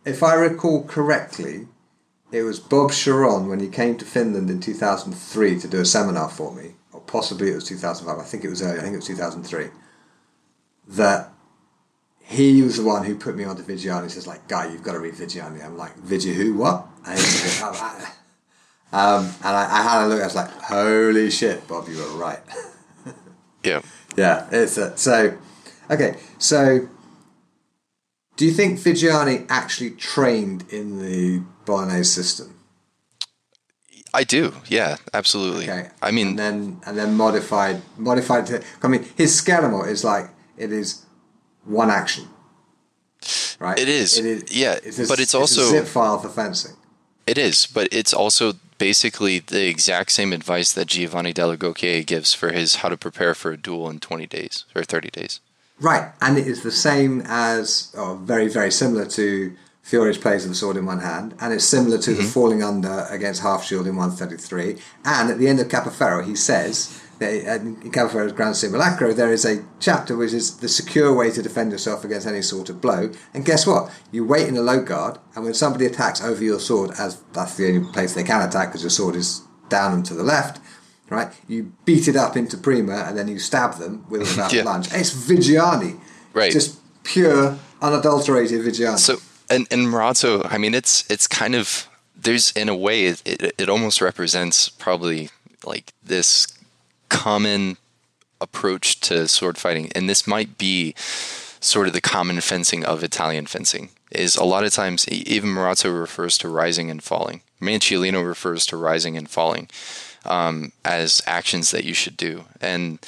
If 0.04 0.22
I 0.22 0.34
recall 0.34 0.84
correctly, 0.84 1.66
it 2.32 2.42
was 2.42 2.60
Bob 2.60 2.92
Sharon 2.92 3.48
when 3.48 3.60
he 3.60 3.68
came 3.68 3.96
to 3.98 4.04
Finland 4.04 4.50
in 4.50 4.60
2003 4.60 5.58
to 5.60 5.68
do 5.68 5.80
a 5.80 5.84
seminar 5.84 6.28
for 6.28 6.54
me, 6.54 6.72
or 6.92 7.00
possibly 7.00 7.50
it 7.50 7.54
was 7.54 7.64
2005. 7.64 8.18
I 8.18 8.22
think 8.26 8.44
it 8.44 8.50
was 8.50 8.62
early. 8.62 8.78
I 8.78 8.82
think 8.82 8.94
it 8.94 8.98
was 8.98 9.06
2003. 9.06 9.66
That 10.88 11.32
he 12.28 12.60
was 12.62 12.76
the 12.76 12.82
one 12.82 13.04
who 13.04 13.14
put 13.14 13.36
me 13.36 13.44
onto 13.44 13.62
Viggiani. 13.62 14.04
He 14.04 14.08
says, 14.08 14.26
like, 14.26 14.48
guy, 14.48 14.66
you've 14.66 14.82
got 14.82 14.92
to 14.92 14.98
read 14.98 15.14
Viggiani. 15.14 15.64
I'm 15.64 15.78
like, 15.78 15.96
Viggi 15.98 16.34
who? 16.34 16.54
What? 16.54 16.86
And, 17.06 17.20
um, 18.92 19.32
and 19.44 19.56
I, 19.56 19.68
I, 19.70 19.82
had 19.82 20.04
a 20.04 20.08
look. 20.08 20.20
I 20.20 20.24
was 20.24 20.34
like, 20.34 20.50
holy 20.50 21.30
shit, 21.30 21.66
Bob, 21.68 21.88
you 21.88 21.96
were 21.96 22.18
right. 22.18 22.40
yeah. 23.62 23.80
Yeah. 24.16 24.48
It's 24.50 24.76
a, 24.76 24.96
so, 24.96 25.38
okay. 25.88 26.16
So, 26.38 26.88
do 28.36 28.44
you 28.44 28.50
think 28.50 28.80
Viggiani 28.80 29.46
actually 29.48 29.90
trained 29.92 30.64
in 30.68 30.98
the 31.00 31.44
Bolognese 31.64 32.10
system? 32.10 32.54
I 34.12 34.24
do, 34.24 34.54
yeah, 34.66 34.96
absolutely. 35.14 35.70
Okay. 35.70 35.90
I 36.00 36.10
mean, 36.10 36.28
and 36.28 36.38
then 36.38 36.80
and 36.86 36.96
then 36.96 37.14
modified 37.16 37.82
modified 37.98 38.46
to. 38.46 38.64
I 38.82 38.88
mean, 38.88 39.04
his 39.14 39.38
Schermo 39.42 39.86
is 39.86 40.04
like 40.04 40.30
it 40.56 40.72
is 40.72 41.05
one 41.66 41.90
action, 41.90 42.28
right? 43.58 43.78
It 43.78 43.88
is. 43.88 44.18
It 44.18 44.24
is. 44.24 44.56
Yeah, 44.56 44.78
it's 44.82 44.98
a, 44.98 45.06
but 45.06 45.20
it's 45.20 45.34
also 45.34 45.62
a 45.62 45.66
zip 45.66 45.86
file 45.86 46.18
for 46.18 46.28
fencing. 46.28 46.76
It 47.26 47.38
is, 47.38 47.66
but 47.66 47.88
it's 47.90 48.14
also 48.14 48.54
basically 48.78 49.40
the 49.40 49.66
exact 49.68 50.12
same 50.12 50.32
advice 50.32 50.72
that 50.72 50.86
Giovanni 50.86 51.32
dall'Agocchie 51.32 52.06
gives 52.06 52.32
for 52.34 52.52
his 52.52 52.76
how 52.76 52.88
to 52.88 52.96
prepare 52.96 53.34
for 53.34 53.50
a 53.50 53.56
duel 53.56 53.90
in 53.90 53.98
20 53.98 54.26
days 54.26 54.64
or 54.74 54.84
30 54.84 55.10
days. 55.10 55.40
Right, 55.80 56.12
and 56.20 56.38
it 56.38 56.46
is 56.46 56.62
the 56.62 56.70
same 56.70 57.22
as, 57.26 57.92
or 57.96 58.16
very, 58.16 58.48
very 58.48 58.70
similar 58.70 59.04
to 59.06 59.54
Fiore's 59.82 60.18
plays 60.18 60.44
of 60.44 60.50
the 60.50 60.54
sword 60.54 60.76
in 60.76 60.86
one 60.86 61.00
hand, 61.00 61.34
and 61.40 61.52
it's 61.52 61.64
similar 61.64 61.98
to 61.98 62.10
mm-hmm. 62.10 62.22
the 62.22 62.28
falling 62.28 62.62
under 62.62 63.06
against 63.10 63.42
half 63.42 63.64
shield 63.64 63.86
in 63.86 63.94
133. 63.96 64.78
And 65.04 65.30
at 65.30 65.38
the 65.38 65.48
end 65.48 65.60
of 65.60 65.68
Capoferro, 65.68 66.24
he 66.24 66.34
says 66.34 67.00
in 67.20 67.90
Capoferro's 67.90 68.32
Grand 68.32 68.56
Simulacro, 68.56 69.12
there 69.12 69.32
is 69.32 69.44
a 69.44 69.64
chapter 69.80 70.16
which 70.16 70.32
is 70.32 70.58
the 70.58 70.68
secure 70.68 71.14
way 71.14 71.30
to 71.30 71.42
defend 71.42 71.72
yourself 71.72 72.04
against 72.04 72.26
any 72.26 72.42
sort 72.42 72.68
of 72.68 72.80
blow. 72.80 73.10
And 73.32 73.44
guess 73.44 73.66
what? 73.66 73.90
You 74.12 74.24
wait 74.24 74.48
in 74.48 74.56
a 74.56 74.62
low 74.62 74.82
guard, 74.82 75.18
and 75.34 75.44
when 75.44 75.54
somebody 75.54 75.86
attacks 75.86 76.22
over 76.22 76.42
your 76.42 76.60
sword, 76.60 76.90
as 76.98 77.20
that's 77.32 77.56
the 77.56 77.68
only 77.68 77.92
place 77.92 78.14
they 78.14 78.24
can 78.24 78.46
attack 78.46 78.68
because 78.68 78.82
your 78.82 78.90
sword 78.90 79.16
is 79.16 79.42
down 79.68 79.92
and 79.92 80.04
to 80.06 80.14
the 80.14 80.22
left, 80.22 80.60
right? 81.10 81.32
You 81.48 81.72
beat 81.84 82.08
it 82.08 82.16
up 82.16 82.36
into 82.36 82.56
prima, 82.56 83.04
and 83.06 83.16
then 83.16 83.28
you 83.28 83.38
stab 83.38 83.74
them 83.74 84.04
with 84.08 84.22
a 84.38 84.48
yeah. 84.54 84.62
lunge. 84.62 84.88
It's 84.92 85.12
Viggiani, 85.12 85.98
right? 86.32 86.52
Just 86.52 86.80
pure, 87.04 87.58
unadulterated 87.80 88.60
Viggiani. 88.62 88.98
So 88.98 89.18
and 89.48 89.66
and 89.70 89.86
Marozzo, 89.86 90.46
I 90.50 90.58
mean, 90.58 90.74
it's 90.74 91.08
it's 91.10 91.26
kind 91.26 91.54
of 91.54 91.88
there's 92.14 92.52
in 92.52 92.68
a 92.68 92.76
way 92.76 93.06
it, 93.06 93.22
it, 93.24 93.54
it 93.58 93.68
almost 93.68 94.00
represents 94.00 94.68
probably 94.68 95.30
like 95.64 95.92
this 96.02 96.46
common 97.08 97.76
approach 98.40 99.00
to 99.00 99.28
sword 99.28 99.58
fighting, 99.58 99.90
and 99.94 100.08
this 100.08 100.26
might 100.26 100.58
be 100.58 100.94
sort 101.60 101.86
of 101.86 101.92
the 101.92 102.00
common 102.00 102.40
fencing 102.40 102.84
of 102.84 103.02
Italian 103.02 103.46
fencing. 103.46 103.90
Is 104.10 104.36
a 104.36 104.44
lot 104.44 104.64
of 104.64 104.72
times 104.72 105.08
even 105.08 105.50
Marozzo 105.50 105.98
refers 105.98 106.38
to 106.38 106.48
rising 106.48 106.90
and 106.90 107.02
falling. 107.02 107.42
Manciolino 107.60 108.26
refers 108.26 108.64
to 108.66 108.76
rising 108.76 109.16
and 109.16 109.28
falling 109.28 109.68
um, 110.24 110.72
as 110.84 111.20
actions 111.26 111.72
that 111.72 111.84
you 111.84 111.92
should 111.92 112.16
do, 112.16 112.44
and 112.60 112.98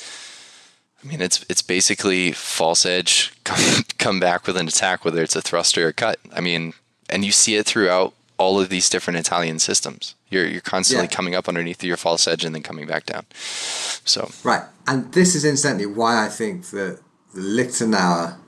I 1.03 1.07
mean, 1.07 1.20
it's 1.20 1.45
it's 1.49 1.62
basically 1.62 2.33
false 2.33 2.85
edge, 2.85 3.33
come, 3.45 3.85
come 3.99 4.20
back 4.20 4.47
with 4.47 4.57
an 4.57 4.69
attack, 4.69 5.05
whether 5.05 5.23
it's 5.23 5.37
a 5.37 5.43
thrust 5.43 5.79
or 5.79 5.89
a 5.89 5.93
cut. 5.93 6.19
I 6.33 6.41
mean, 6.41 6.75
and 7.09 7.25
you 7.25 7.33
see 7.33 7.57
it 7.57 7.66
throughout 7.66 8.15
all 8.39 8.60
of 8.60 8.69
these 8.69 8.89
different 8.89 9.19
Italian 9.19 9.59
systems. 9.59 10.15
You're 10.28 10.47
you're 10.47 10.60
constantly 10.60 11.06
yeah. 11.06 11.15
coming 11.15 11.35
up 11.35 11.48
underneath 11.48 11.82
your 11.82 11.97
false 11.97 12.27
edge 12.27 12.44
and 12.44 12.55
then 12.55 12.62
coming 12.62 12.86
back 12.86 13.06
down. 13.06 13.27
So 13.32 14.31
right, 14.44 14.62
and 14.86 15.12
this 15.12 15.35
is 15.35 15.44
incidentally 15.44 15.86
why 15.86 16.24
I 16.24 16.28
think 16.28 16.66
that 16.70 17.01
the 17.35 17.40
Liechtenauer, 17.40 18.39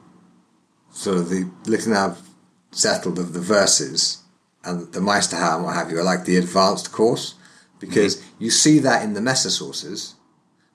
sort 0.90 1.18
of 1.18 1.28
the 1.28 1.44
Liechtenauer 1.64 2.16
settled 2.70 3.18
of 3.18 3.32
the 3.32 3.40
verses 3.40 4.18
and 4.64 4.92
the 4.92 5.00
Meisterhau 5.00 5.56
and 5.56 5.64
what 5.64 5.74
have 5.74 5.90
you 5.90 5.98
are 5.98 6.04
like 6.04 6.24
the 6.24 6.36
advanced 6.36 6.92
course 6.92 7.34
because 7.80 8.16
mm-hmm. 8.16 8.44
you 8.44 8.50
see 8.50 8.78
that 8.78 9.02
in 9.02 9.14
the 9.14 9.20
Messer 9.20 9.50
sources 9.50 10.14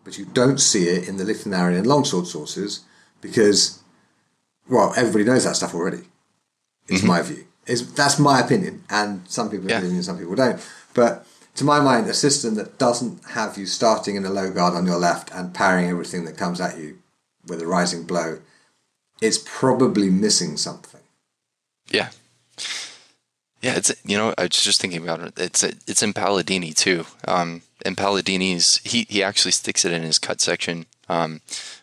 but 0.05 0.19
you 0.19 0.25
don't 0.25 0.59
see 0.59 0.87
it 0.87 1.09
in 1.09 1.17
the 1.17 1.25
Liechtenauer 1.25 1.75
and 1.75 1.85
longsword 1.85 2.27
sources 2.27 2.81
because, 3.19 3.81
well, 4.69 4.93
everybody 4.95 5.25
knows 5.25 5.43
that 5.43 5.55
stuff 5.55 5.73
already. 5.73 6.03
It's 6.87 6.99
mm-hmm. 6.99 7.07
my 7.07 7.21
view. 7.23 7.45
It's, 7.67 7.81
that's 7.93 8.19
my 8.19 8.39
opinion, 8.39 8.83
and 8.89 9.27
some 9.27 9.49
people 9.49 9.69
yeah. 9.69 10.01
some 10.01 10.19
people 10.19 10.35
don't. 10.35 10.61
But 10.93 11.25
to 11.55 11.63
my 11.63 11.79
mind, 11.79 12.07
a 12.07 12.13
system 12.13 12.55
that 12.55 12.77
doesn't 12.77 13.23
have 13.29 13.57
you 13.57 13.65
starting 13.65 14.15
in 14.15 14.25
a 14.25 14.29
low 14.29 14.51
guard 14.51 14.73
on 14.73 14.85
your 14.85 14.97
left 14.97 15.31
and 15.33 15.53
parrying 15.53 15.89
everything 15.89 16.25
that 16.25 16.37
comes 16.37 16.61
at 16.61 16.77
you 16.77 16.99
with 17.47 17.61
a 17.61 17.67
rising 17.67 18.03
blow 18.03 18.39
is 19.21 19.37
probably 19.37 20.09
missing 20.09 20.57
something. 20.57 21.01
Yeah. 21.89 22.09
Yeah, 23.61 23.75
it's 23.77 23.91
you 24.05 24.15
know 24.15 24.33
I 24.37 24.43
was 24.43 24.63
just 24.63 24.79
thinking 24.79 25.01
about 25.01 25.21
it. 25.21 25.39
It's 25.39 25.63
it's 25.63 26.03
in 26.03 26.13
Palladini 26.13 26.75
too. 26.75 27.05
Um, 27.27 27.63
and 27.83 27.97
Palladini's 27.97 28.79
he 28.83 29.07
he 29.09 29.23
actually 29.23 29.53
sticks 29.53 29.83
it 29.85 29.91
in 29.91 30.03
his 30.03 30.19
cut 30.19 30.39
section, 30.39 30.85
um, 31.09 31.41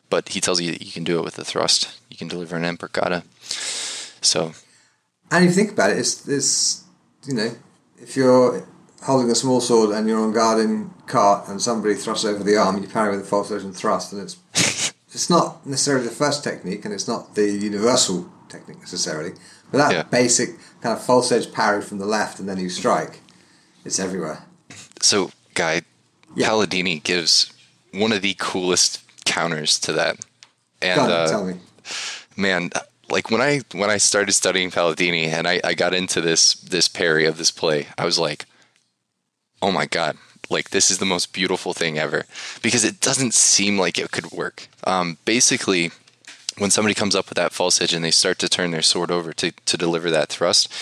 but 0.08 0.28
he 0.28 0.40
tells 0.40 0.60
you 0.60 0.70
that 0.70 0.82
you 0.82 0.92
can 0.92 1.02
do 1.02 1.18
it 1.18 1.24
with 1.24 1.38
a 1.38 1.44
thrust. 1.44 1.98
You 2.08 2.16
can 2.16 2.28
deliver 2.28 2.56
an 2.56 2.64
imbroccata. 2.64 3.24
So, 4.24 4.52
and 5.32 5.44
if 5.44 5.50
you 5.50 5.54
think 5.54 5.72
about 5.72 5.90
it, 5.90 5.98
it's 5.98 6.28
it's 6.28 6.84
you 7.26 7.34
know 7.34 7.50
if 7.98 8.16
you're 8.16 8.64
holding 9.02 9.30
a 9.30 9.34
small 9.34 9.60
sword 9.60 9.90
and 9.90 10.08
you're 10.08 10.20
on 10.20 10.32
guard 10.32 10.60
in 10.60 10.90
cart 11.06 11.48
and 11.48 11.60
somebody 11.60 11.94
thrusts 11.94 12.24
over 12.24 12.44
the 12.44 12.56
arm, 12.56 12.80
you 12.80 12.88
parry 12.88 13.10
with 13.16 13.26
a 13.26 13.28
false 13.28 13.50
edge 13.50 13.62
thrust, 13.74 14.12
and 14.12 14.22
it's 14.22 14.36
it's 15.12 15.28
not 15.28 15.66
necessarily 15.66 16.06
the 16.06 16.14
first 16.14 16.44
technique, 16.44 16.84
and 16.84 16.94
it's 16.94 17.08
not 17.08 17.34
the 17.34 17.50
universal 17.50 18.30
technique 18.48 18.78
necessarily, 18.78 19.32
but 19.70 19.78
that 19.78 19.92
yeah. 19.92 20.02
basic 20.02 20.50
kind 20.80 20.96
of 20.96 21.02
false 21.02 21.32
edge 21.32 21.50
parry 21.52 21.80
from 21.82 21.98
the 21.98 22.06
left 22.06 22.38
and 22.38 22.48
then 22.48 22.58
you 22.58 22.68
strike. 22.68 23.20
It's 23.84 23.98
everywhere. 23.98 24.44
So, 25.00 25.32
Guy, 25.54 25.82
yeah. 26.36 26.48
Palladini 26.48 27.02
gives 27.02 27.52
one 27.92 28.12
of 28.12 28.22
the 28.22 28.36
coolest 28.38 29.00
counters 29.24 29.80
to 29.80 29.92
that. 29.94 30.24
And 30.80 31.00
on, 31.00 31.10
uh, 31.10 31.28
tell 31.28 31.44
me. 31.44 31.54
Man, 32.36 32.70
like 33.10 33.30
when 33.30 33.40
I 33.40 33.60
when 33.72 33.90
I 33.90 33.98
started 33.98 34.32
studying 34.32 34.70
Palladini 34.70 35.26
and 35.26 35.46
I, 35.46 35.60
I 35.64 35.74
got 35.74 35.94
into 35.94 36.20
this 36.20 36.54
this 36.54 36.88
parry 36.88 37.26
of 37.26 37.38
this 37.38 37.50
play, 37.50 37.88
I 37.98 38.04
was 38.04 38.18
like, 38.18 38.46
oh 39.60 39.72
my 39.72 39.86
god, 39.86 40.16
like 40.50 40.70
this 40.70 40.90
is 40.90 40.98
the 40.98 41.04
most 41.04 41.32
beautiful 41.32 41.72
thing 41.72 41.98
ever 41.98 42.24
because 42.62 42.84
it 42.84 43.00
doesn't 43.00 43.34
seem 43.34 43.78
like 43.78 43.98
it 43.98 44.10
could 44.10 44.30
work. 44.32 44.68
Um, 44.84 45.18
basically, 45.24 45.90
when 46.58 46.70
somebody 46.70 46.94
comes 46.94 47.14
up 47.14 47.28
with 47.28 47.36
that 47.36 47.52
false 47.52 47.80
edge 47.80 47.94
and 47.94 48.04
they 48.04 48.10
start 48.10 48.38
to 48.40 48.48
turn 48.48 48.70
their 48.70 48.82
sword 48.82 49.10
over 49.10 49.32
to, 49.34 49.52
to 49.52 49.76
deliver 49.76 50.10
that 50.10 50.28
thrust, 50.28 50.72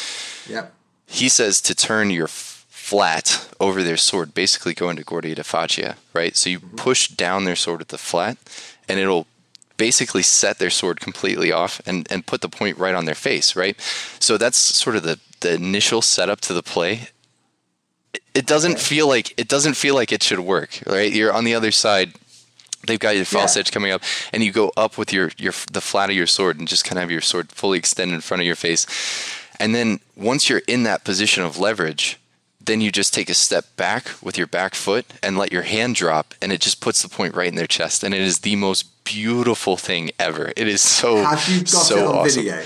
yep. 0.49 0.75
he 1.07 1.29
says 1.29 1.61
to 1.63 1.75
turn 1.75 2.11
your 2.11 2.29
flat 2.29 3.49
over 3.61 3.83
their 3.83 3.97
sword, 3.97 4.35
basically 4.35 4.75
go 4.75 4.91
into 4.91 5.05
guardia 5.05 5.37
di 5.37 5.43
faccia, 5.43 5.95
right? 6.13 6.37
So 6.37 6.51
you 6.51 6.59
mm-hmm. 6.59 6.77
push 6.77 7.09
down 7.09 7.45
their 7.45 7.57
sword 7.57 7.81
at 7.81 7.89
the 7.89 7.99
flat 7.99 8.37
and 8.89 8.99
it'll 8.99 9.27
basically 9.81 10.23
set 10.23 10.59
their 10.59 10.69
sword 10.69 11.01
completely 11.01 11.51
off 11.51 11.81
and, 11.87 12.07
and 12.13 12.27
put 12.27 12.43
the 12.43 12.51
point 12.51 12.77
right 12.77 12.95
on 12.95 13.07
their 13.07 13.15
face, 13.15 13.57
right? 13.57 13.81
So 14.19 14.37
that's 14.37 14.59
sort 14.59 14.95
of 14.95 15.05
the, 15.05 15.19
the 15.41 15.55
initial 15.55 16.03
setup 16.03 16.43
to 16.43 16.53
the 16.53 16.63
play. 16.63 17.09
It, 18.35 18.45
doesn't 18.47 18.73
okay. 18.73 18.81
feel 18.81 19.09
like 19.09 19.33
it 19.39 19.49
doesn't 19.49 19.77
feel 19.77 19.95
like 19.95 20.13
it 20.13 20.23
should 20.23 20.41
work, 20.41 20.83
right? 20.87 21.11
You're 21.11 21.33
on 21.33 21.45
the 21.45 21.55
other 21.55 21.71
side 21.71 22.13
they've 22.87 22.99
got 22.99 23.17
your 23.17 23.25
false 23.25 23.57
yeah. 23.57 23.61
edge 23.61 23.73
coming 23.73 23.91
up 23.91 24.03
and 24.35 24.43
you 24.43 24.53
go 24.53 24.71
up 24.77 24.99
with 24.99 25.15
your, 25.15 25.31
your 25.39 25.55
the 25.73 25.81
flat 25.81 26.11
of 26.11 26.17
your 26.17 26.27
sword 26.27 26.59
and 26.59 26.69
just 26.69 26.85
kind 26.85 26.99
of 26.99 27.03
have 27.03 27.11
your 27.11 27.21
sword 27.23 27.51
fully 27.51 27.79
extended 27.79 28.15
in 28.15 28.21
front 28.21 28.41
of 28.41 28.47
your 28.47 28.57
face 28.57 28.87
and 29.59 29.75
then 29.75 30.01
once 30.17 30.49
you're 30.49 30.63
in 30.67 30.85
that 30.85 31.05
position 31.05 31.45
of 31.45 31.59
leverage 31.59 32.19
then 32.65 32.81
you 32.81 32.93
just 32.93 33.15
take 33.15 33.31
a 33.31 33.35
step 33.35 33.65
back 33.77 34.11
with 34.23 34.37
your 34.37 34.47
back 34.47 34.75
foot 34.75 35.07
and 35.23 35.39
let 35.39 35.53
your 35.53 35.63
hand 35.63 35.95
drop 35.95 36.35
and 36.41 36.53
it 36.53 36.61
just 36.61 36.81
puts 36.81 37.03
the 37.03 37.09
point 37.09 37.35
right 37.35 37.49
in 37.49 37.55
their 37.55 37.67
chest 37.67 38.05
and 38.05 38.15
it 38.15 38.21
is 38.21 38.41
the 38.41 38.57
most 38.57 39.05
beautiful 39.05 39.77
thing 39.77 40.11
ever 40.19 40.53
it 40.57 40.69
is 40.69 40.81
so 40.81 41.17
have 41.17 41.49
you 41.49 41.61
got 41.61 41.69
so 41.69 41.99
it 41.99 42.07
on 42.07 42.15
awesome. 42.17 42.43
video 42.43 42.65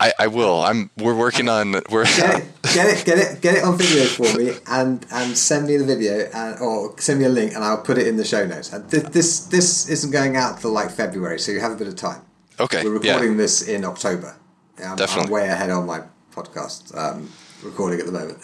I, 0.00 0.12
I 0.18 0.26
will. 0.26 0.60
I'm. 0.60 0.90
We're 0.98 1.14
working 1.14 1.48
on. 1.48 1.80
We're 1.88 2.04
get 2.04 2.40
it, 2.40 2.44
get 2.74 2.86
it, 2.88 3.06
get 3.06 3.18
it, 3.18 3.40
get 3.40 3.54
it 3.54 3.64
on 3.64 3.78
video 3.78 4.04
for 4.04 4.36
me, 4.36 4.52
and 4.66 5.06
and 5.12 5.38
send 5.38 5.68
me 5.68 5.76
the 5.76 5.84
video, 5.84 6.28
and 6.34 6.58
or 6.58 6.98
send 6.98 7.20
me 7.20 7.26
a 7.26 7.28
link, 7.28 7.54
and 7.54 7.62
I'll 7.62 7.78
put 7.78 7.98
it 7.98 8.08
in 8.08 8.16
the 8.16 8.24
show 8.24 8.44
notes. 8.44 8.72
And 8.72 8.90
th- 8.90 9.04
this 9.04 9.46
this 9.46 9.88
isn't 9.88 10.10
going 10.10 10.36
out 10.36 10.60
till 10.60 10.72
like 10.72 10.90
February, 10.90 11.38
so 11.38 11.52
you 11.52 11.60
have 11.60 11.72
a 11.72 11.76
bit 11.76 11.86
of 11.86 11.94
time. 11.94 12.22
Okay. 12.58 12.84
We're 12.84 12.98
recording 12.98 13.32
yeah. 13.32 13.36
this 13.36 13.68
in 13.68 13.84
October. 13.84 14.36
I'm, 14.84 14.96
Definitely. 14.96 15.26
I'm 15.26 15.30
way 15.30 15.48
ahead 15.48 15.70
on 15.70 15.86
my 15.86 16.02
podcast 16.34 16.96
um, 16.96 17.30
recording 17.62 18.00
at 18.00 18.06
the 18.06 18.12
moment. 18.12 18.38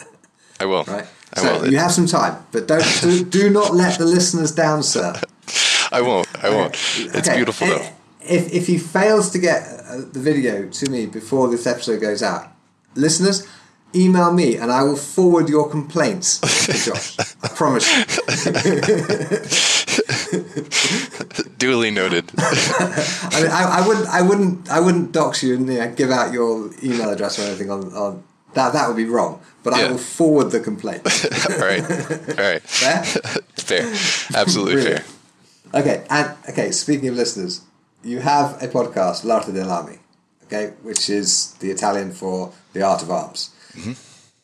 I 0.61 0.65
will. 0.65 0.83
Right. 0.83 1.07
I 1.33 1.39
so 1.41 1.59
will. 1.59 1.71
you 1.71 1.77
have 1.79 1.91
some 1.91 2.05
time, 2.05 2.45
but 2.51 2.67
don't 2.67 2.85
do, 3.01 3.25
do 3.25 3.49
not 3.49 3.73
let 3.73 3.97
the 3.97 4.05
listeners 4.05 4.51
down, 4.51 4.83
sir. 4.83 5.19
I 5.91 6.01
won't. 6.01 6.27
I 6.43 6.49
won't. 6.49 6.75
It's 6.97 7.27
Okay, 7.27 7.35
beautiful 7.37 7.67
eh, 7.67 7.77
though. 7.77 7.89
If 8.21 8.53
if 8.53 8.67
he 8.67 8.77
fails 8.77 9.31
to 9.31 9.39
get 9.39 9.63
uh, 9.63 9.97
the 10.13 10.19
video 10.19 10.69
to 10.69 10.89
me 10.91 11.07
before 11.07 11.49
this 11.49 11.65
episode 11.65 11.99
goes 11.99 12.21
out, 12.21 12.51
listeners, 12.95 13.47
email 13.95 14.31
me 14.31 14.57
and 14.57 14.71
I 14.71 14.83
will 14.83 14.95
forward 14.95 15.49
your 15.49 15.67
complaints 15.67 16.39
to 16.39 16.73
Josh. 16.73 17.17
I 17.41 17.47
promise. 17.47 17.87
You. 17.89 18.05
Duly 21.57 21.91
noted. 21.91 22.31
I, 22.37 23.41
mean, 23.41 23.51
I, 23.51 23.79
I 23.79 23.87
wouldn't 23.87 24.07
I 24.07 24.21
wouldn't 24.21 24.69
I 24.69 24.79
wouldn't 24.79 25.11
dox 25.11 25.41
you 25.41 25.55
and 25.55 25.67
you 25.67 25.79
know, 25.79 25.91
give 25.95 26.11
out 26.11 26.31
your 26.31 26.69
email 26.83 27.09
address 27.09 27.39
or 27.39 27.43
anything 27.43 27.71
on, 27.71 27.91
on 27.93 28.23
that. 28.53 28.73
That 28.73 28.87
would 28.87 28.97
be 28.97 29.05
wrong. 29.05 29.41
But 29.63 29.73
I 29.73 29.89
will 29.89 29.97
forward 29.97 30.51
the 30.51 30.59
complaint. 30.59 31.01
All 31.49 31.57
right. 31.57 31.83
All 31.83 32.45
right. 32.51 32.61
Fair? 32.61 33.03
Fair. 33.55 33.85
Absolutely 34.35 34.81
fair. 34.81 35.03
Okay, 35.73 36.03
and 36.09 36.35
okay. 36.49 36.71
Speaking 36.71 37.09
of 37.09 37.15
listeners, 37.15 37.61
you 38.03 38.19
have 38.19 38.61
a 38.61 38.67
podcast, 38.67 39.23
L'Arte 39.23 39.51
dell'Armi, 39.51 39.99
okay, 40.45 40.73
which 40.81 41.09
is 41.09 41.53
the 41.59 41.69
Italian 41.69 42.11
for 42.11 42.51
the 42.73 42.81
art 42.81 43.03
of 43.03 43.11
arms. 43.11 43.51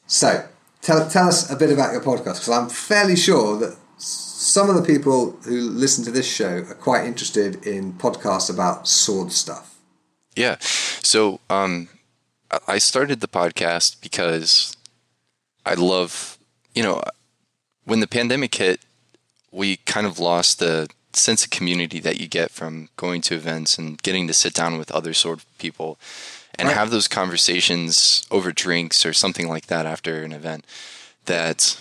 So, 0.05 0.47
tell 0.81 1.09
tell 1.09 1.27
us 1.27 1.51
a 1.51 1.55
bit 1.55 1.71
about 1.71 1.91
your 1.91 2.01
podcast 2.01 2.35
because 2.35 2.49
I'm 2.49 2.69
fairly 2.69 3.17
sure 3.17 3.57
that 3.57 3.75
some 3.97 4.69
of 4.69 4.75
the 4.75 4.84
people 4.84 5.31
who 5.43 5.69
listen 5.69 6.05
to 6.05 6.11
this 6.11 6.31
show 6.31 6.59
are 6.69 6.75
quite 6.75 7.05
interested 7.05 7.65
in 7.65 7.93
podcasts 7.93 8.49
about 8.49 8.88
sword 8.88 9.31
stuff. 9.31 9.75
Yeah. 10.35 10.57
So 10.59 11.39
um, 11.49 11.89
I- 12.67 12.77
started 12.77 13.19
the 13.19 13.27
podcast 13.27 14.01
because 14.01 14.75
I 15.65 15.73
love, 15.73 16.37
you 16.73 16.83
know, 16.83 17.01
when 17.85 17.99
the 17.99 18.07
pandemic 18.07 18.55
hit, 18.55 18.81
we 19.51 19.77
kind 19.77 20.05
of 20.07 20.19
lost 20.19 20.59
the 20.59 20.89
sense 21.13 21.43
of 21.43 21.49
community 21.49 21.99
that 21.99 22.19
you 22.19 22.27
get 22.27 22.51
from 22.51 22.89
going 22.95 23.21
to 23.21 23.35
events 23.35 23.77
and 23.77 24.01
getting 24.03 24.27
to 24.27 24.33
sit 24.33 24.53
down 24.53 24.77
with 24.77 24.91
other 24.91 25.13
sort 25.13 25.39
of 25.39 25.57
people 25.57 25.97
and 26.59 26.67
Right. 26.67 26.77
have 26.77 26.89
those 26.91 27.07
conversations 27.07 28.25
over 28.29 28.51
drinks 28.51 29.05
or 29.05 29.13
something 29.13 29.47
like 29.47 29.67
that 29.67 29.85
after 29.85 30.23
an 30.23 30.31
event 30.31 30.65
that 31.25 31.79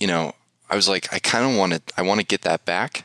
you 0.00 0.06
know 0.06 0.34
i 0.68 0.74
was 0.76 0.88
like 0.88 1.12
i 1.12 1.18
kind 1.18 1.44
of 1.50 1.56
want 1.56 1.72
to 1.74 1.80
i 1.96 2.02
want 2.02 2.20
to 2.20 2.26
get 2.26 2.42
that 2.42 2.64
back 2.64 3.04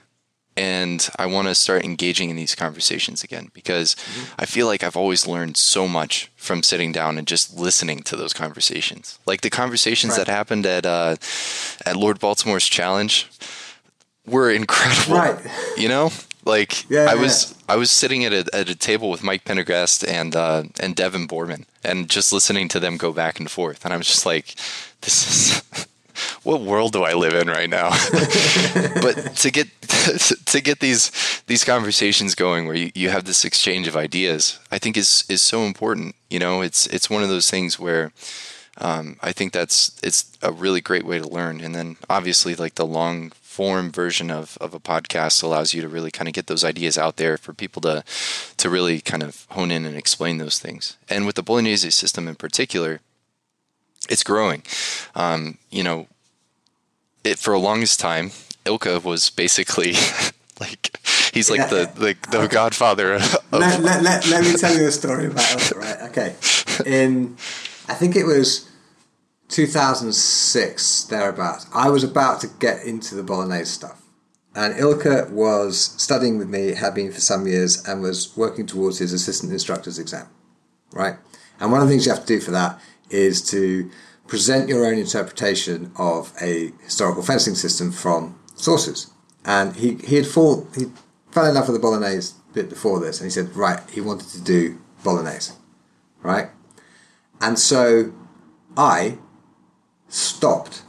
and 0.57 1.09
i 1.17 1.25
want 1.25 1.47
to 1.47 1.55
start 1.55 1.83
engaging 1.85 2.29
in 2.29 2.35
these 2.35 2.55
conversations 2.55 3.23
again 3.23 3.49
because 3.53 3.95
i 4.39 4.45
feel 4.45 4.65
like 4.67 4.83
i've 4.83 4.97
always 4.97 5.27
learned 5.27 5.55
so 5.55 5.87
much 5.87 6.31
from 6.35 6.63
sitting 6.63 6.91
down 6.91 7.17
and 7.17 7.27
just 7.27 7.57
listening 7.57 7.99
to 8.03 8.15
those 8.15 8.33
conversations. 8.33 9.19
Like 9.25 9.41
the 9.41 9.49
conversations 9.49 10.11
Right. 10.17 10.25
that 10.25 10.31
happened 10.31 10.65
at 10.65 10.85
uh, 10.85 11.15
at 11.85 11.95
lord 11.95 12.19
baltimore's 12.19 12.67
challenge 12.67 13.29
were 14.25 14.49
incredible 14.51 15.17
Right. 15.17 15.39
you 15.77 15.87
know? 15.89 16.11
Like 16.45 16.89
Yeah, 16.89 17.01
i 17.11 17.13
yeah, 17.15 17.21
was 17.21 17.55
I 17.67 17.75
was 17.75 17.91
sitting 17.91 18.23
at 18.23 18.31
a, 18.33 18.45
at 18.53 18.69
a 18.69 18.75
table 18.75 19.09
with 19.09 19.21
Mike 19.23 19.43
Prendergast 19.43 20.07
and 20.07 20.33
uh, 20.35 20.63
and 20.79 20.95
Devon 20.95 21.27
Boorman, 21.27 21.65
and 21.83 22.09
just 22.09 22.31
listening 22.31 22.69
to 22.69 22.79
them 22.79 22.95
go 22.95 23.11
back 23.11 23.39
and 23.41 23.51
forth, 23.51 23.83
and 23.83 23.93
I 23.93 23.97
was 23.97 24.07
just 24.07 24.25
like, 24.25 24.55
"This 25.01 25.17
is 25.27 25.87
what 26.43 26.61
world 26.61 26.93
do 26.93 27.03
I 27.03 27.13
live 27.13 27.33
in 27.33 27.47
right 27.47 27.69
now?" 27.69 27.89
but 29.01 29.35
to 29.37 29.51
get 29.51 29.67
to 30.45 30.61
get 30.61 30.79
these 30.79 31.11
these 31.47 31.63
conversations 31.63 32.35
going, 32.35 32.67
where 32.67 32.75
you, 32.75 32.91
you 32.95 33.09
have 33.09 33.25
this 33.25 33.45
exchange 33.45 33.87
of 33.87 33.95
ideas, 33.95 34.59
I 34.71 34.79
think 34.79 34.97
is 34.97 35.25
is 35.29 35.41
so 35.41 35.63
important. 35.63 36.15
You 36.29 36.39
know, 36.39 36.61
it's 36.61 36.87
it's 36.87 37.09
one 37.09 37.23
of 37.23 37.29
those 37.29 37.49
things 37.49 37.79
where 37.79 38.11
um, 38.79 39.17
I 39.21 39.31
think 39.31 39.53
that's 39.53 39.99
it's 40.03 40.37
a 40.41 40.51
really 40.51 40.81
great 40.81 41.05
way 41.05 41.19
to 41.19 41.27
learn. 41.27 41.61
And 41.61 41.73
then 41.73 41.97
obviously, 42.09 42.55
like 42.55 42.75
the 42.75 42.85
long 42.85 43.31
form 43.41 43.91
version 43.91 44.29
of, 44.29 44.55
of 44.61 44.75
a 44.75 44.79
podcast 44.79 45.41
allows 45.41 45.73
you 45.73 45.81
to 45.81 45.87
really 45.87 46.11
kind 46.11 46.27
of 46.27 46.33
get 46.35 46.45
those 46.45 46.63
ideas 46.63 46.95
out 46.95 47.17
there 47.17 47.37
for 47.37 47.53
people 47.53 47.81
to 47.81 48.03
to 48.57 48.69
really 48.69 49.01
kind 49.01 49.23
of 49.23 49.47
hone 49.49 49.71
in 49.71 49.85
and 49.85 49.97
explain 49.97 50.37
those 50.37 50.59
things. 50.59 50.97
And 51.09 51.25
with 51.25 51.35
the 51.35 51.43
Bolognese 51.43 51.89
system 51.89 52.27
in 52.27 52.35
particular, 52.35 53.01
it's 54.09 54.23
growing. 54.23 54.63
Um, 55.15 55.57
you 55.69 55.83
know, 55.83 56.07
it 57.23 57.39
for 57.39 57.53
a 57.53 57.59
longest 57.59 57.99
time, 57.99 58.31
Ilkka 58.65 59.03
was 59.03 59.29
basically 59.29 59.93
like 60.59 60.97
he's 61.33 61.49
like 61.49 61.69
the 61.69 61.89
the, 61.95 62.15
the 62.37 62.47
godfather 62.47 63.13
of 63.13 63.37
let, 63.51 63.81
let, 63.81 64.03
let, 64.03 64.27
let 64.27 64.43
me 64.43 64.53
tell 64.55 64.75
you 64.77 64.87
a 64.87 64.91
story 64.91 65.25
about 65.25 65.43
Ilkka, 65.43 65.77
right? 65.77 65.97
Okay. 66.09 66.35
In, 66.85 67.35
I 67.89 67.93
think 67.93 68.15
it 68.15 68.25
was 68.25 68.69
2006, 69.49 71.03
thereabouts, 71.05 71.67
I 71.73 71.89
was 71.89 72.03
about 72.03 72.41
to 72.41 72.47
get 72.59 72.83
into 72.83 73.15
the 73.15 73.23
Bolognese 73.23 73.65
stuff. 73.65 74.01
And 74.55 74.73
Ilkka 74.73 75.29
was 75.29 75.79
studying 75.79 76.37
with 76.37 76.49
me, 76.49 76.73
had 76.73 76.95
been 76.95 77.11
for 77.11 77.21
some 77.21 77.47
years, 77.47 77.87
and 77.87 78.01
was 78.01 78.35
working 78.35 78.65
towards 78.65 78.97
his 78.97 79.13
assistant 79.13 79.53
instructor's 79.53 79.99
exam, 79.99 80.27
right? 80.91 81.15
And 81.59 81.71
one 81.71 81.81
of 81.81 81.87
the 81.87 81.93
things 81.93 82.05
you 82.05 82.11
have 82.11 82.21
to 82.21 82.27
do 82.27 82.39
for 82.39 82.51
that 82.51 82.79
is 83.09 83.41
to 83.49 83.89
present 84.27 84.67
your 84.69 84.85
own 84.85 84.97
interpretation 84.97 85.91
of 85.97 86.33
a 86.41 86.71
historical 86.83 87.23
fencing 87.23 87.55
system 87.55 87.91
from 87.91 88.37
sources. 88.55 89.11
And 89.45 89.75
he, 89.75 89.95
he 89.95 90.17
had 90.17 90.27
fall, 90.27 90.67
he 90.75 90.85
fell 91.31 91.45
in 91.45 91.55
love 91.55 91.67
with 91.67 91.75
the 91.75 91.81
Bolognese 91.81 92.33
bit 92.53 92.69
before 92.69 92.99
this, 92.99 93.19
and 93.19 93.25
he 93.27 93.31
said, 93.31 93.55
right, 93.55 93.79
he 93.89 94.01
wanted 94.01 94.27
to 94.29 94.41
do 94.41 94.79
Bolognese, 95.03 95.53
right? 96.21 96.49
And 97.39 97.57
so 97.57 98.11
I 98.75 99.17
stopped 100.09 100.83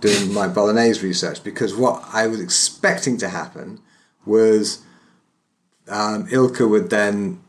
doing 0.00 0.32
my 0.32 0.48
Bolognese 0.48 1.06
research 1.06 1.42
because 1.44 1.74
what 1.74 2.02
I 2.12 2.26
was 2.26 2.40
expecting 2.40 3.16
to 3.18 3.28
happen 3.28 3.80
was 4.26 4.82
um, 5.88 6.26
Ilkka 6.28 6.68
would 6.68 6.90
then, 6.90 7.42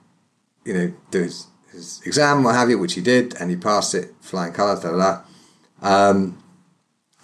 you 0.64 0.74
know, 0.74 0.94
do 1.12 1.24
his, 1.24 1.48
his 1.76 2.02
exam, 2.06 2.44
what 2.44 2.56
have 2.56 2.70
you, 2.70 2.80
which 2.80 2.94
he 2.94 3.02
did, 3.02 3.36
and 3.40 3.50
he 3.50 3.56
passed 3.56 3.94
it, 3.94 4.14
flying 4.22 4.54
colours, 4.54 4.80
da 4.80 4.92
da 4.92 4.98
da. 4.98 6.10
Um, 6.10 6.44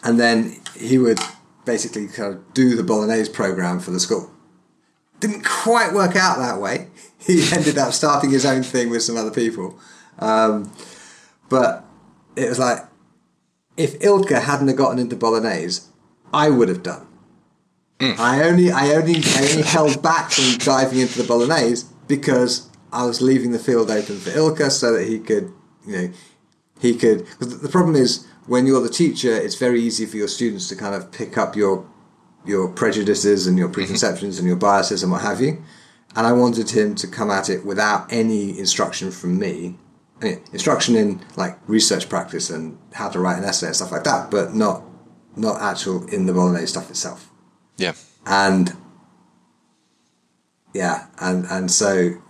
and 0.03 0.19
then 0.19 0.61
he 0.75 0.97
would 0.97 1.19
basically 1.65 2.07
kind 2.07 2.35
of 2.35 2.53
do 2.53 2.75
the 2.75 2.83
Bolognese 2.83 3.31
program 3.31 3.79
for 3.79 3.91
the 3.91 3.99
school. 3.99 4.31
Didn't 5.19 5.43
quite 5.43 5.93
work 5.93 6.15
out 6.15 6.37
that 6.37 6.59
way. 6.59 6.87
He 7.21 7.43
ended 7.53 7.77
up 7.77 7.93
starting 7.93 8.31
his 8.31 8.47
own 8.47 8.63
thing 8.63 8.89
with 8.89 9.03
some 9.03 9.15
other 9.15 9.29
people. 9.29 9.77
Um, 10.17 10.73
but 11.49 11.85
it 12.35 12.49
was 12.49 12.57
like, 12.57 12.79
if 13.77 13.99
Ilkka 13.99 14.41
hadn't 14.41 14.69
have 14.69 14.75
gotten 14.75 14.97
into 14.97 15.15
Bolognese, 15.15 15.83
I 16.33 16.49
would 16.49 16.67
have 16.67 16.81
done. 16.81 17.05
I 18.01 18.43
only, 18.43 18.71
I 18.71 18.95
only, 18.95 19.21
I 19.23 19.49
only 19.51 19.61
held 19.61 20.01
back 20.01 20.31
from 20.31 20.57
diving 20.57 20.97
into 20.97 21.21
the 21.21 21.27
Bolognese 21.27 21.85
because 22.07 22.70
I 22.91 23.05
was 23.05 23.21
leaving 23.21 23.51
the 23.51 23.59
field 23.59 23.89
open 23.89 24.17
for 24.17 24.31
Ilkka 24.31 24.71
so 24.71 24.93
that 24.93 25.07
he 25.07 25.19
could, 25.19 25.53
you 25.85 25.93
know, 25.93 26.13
he 26.79 26.95
could. 26.95 27.25
Cause 27.39 27.59
the 27.61 27.69
problem 27.69 27.95
is 27.95 28.27
when 28.47 28.65
you're 28.65 28.81
the 28.81 28.89
teacher, 28.89 29.33
it's 29.33 29.55
very 29.55 29.81
easy 29.81 30.05
for 30.05 30.17
your 30.17 30.27
students 30.27 30.67
to 30.69 30.75
kind 30.75 30.95
of 30.95 31.11
pick 31.11 31.37
up 31.37 31.55
your 31.55 31.87
your 32.45 32.67
prejudices 32.67 33.47
and 33.47 33.57
your 33.57 33.67
mm-hmm. 33.67 33.75
preconceptions 33.75 34.39
and 34.39 34.47
your 34.47 34.57
biases 34.57 35.03
and 35.03 35.11
what 35.11 35.21
have 35.21 35.41
you. 35.41 35.63
And 36.15 36.27
I 36.27 36.33
wanted 36.33 36.71
him 36.71 36.95
to 36.95 37.07
come 37.07 37.31
at 37.31 37.49
it 37.49 37.65
without 37.65 38.11
any 38.11 38.57
instruction 38.59 39.11
from 39.11 39.39
me. 39.39 39.75
I 40.21 40.25
mean, 40.25 40.41
instruction 40.51 40.95
in 40.95 41.21
like 41.35 41.57
research 41.67 42.09
practice 42.09 42.49
and 42.49 42.77
how 42.93 43.09
to 43.09 43.19
write 43.19 43.37
an 43.37 43.45
essay 43.45 43.67
and 43.67 43.75
stuff 43.75 43.91
like 43.91 44.03
that, 44.03 44.29
but 44.29 44.53
not 44.53 44.83
not 45.35 45.61
actual 45.61 46.05
in 46.07 46.25
the 46.25 46.33
Bolognese 46.33 46.67
stuff 46.67 46.89
itself. 46.89 47.29
yeah. 47.77 47.93
And 48.25 48.75
yeah, 50.73 51.07
and 51.19 51.45
and 51.45 51.71
so 51.71 52.21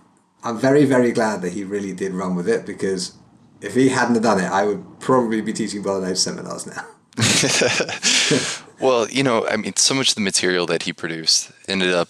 I'm 0.44 0.58
very 0.58 0.84
very 0.84 1.12
glad 1.12 1.42
that 1.42 1.52
he 1.52 1.64
really 1.64 1.92
did 1.92 2.12
run 2.12 2.34
with 2.34 2.48
it 2.48 2.66
because 2.66 3.14
if 3.60 3.74
he 3.74 3.88
hadn't 3.88 4.20
done 4.22 4.40
it, 4.40 4.50
I 4.50 4.64
would 4.64 5.00
probably 5.00 5.40
be 5.40 5.52
teaching 5.52 5.82
Bolognese 5.82 6.16
seminars 6.16 6.66
now. 6.66 6.86
Well, 8.82 9.08
you 9.08 9.22
know, 9.22 9.46
I 9.46 9.56
mean, 9.56 9.76
so 9.76 9.94
much 9.94 10.08
of 10.08 10.14
the 10.16 10.22
material 10.22 10.66
that 10.66 10.82
he 10.82 10.92
produced 10.92 11.52
ended 11.68 11.94
up 11.94 12.08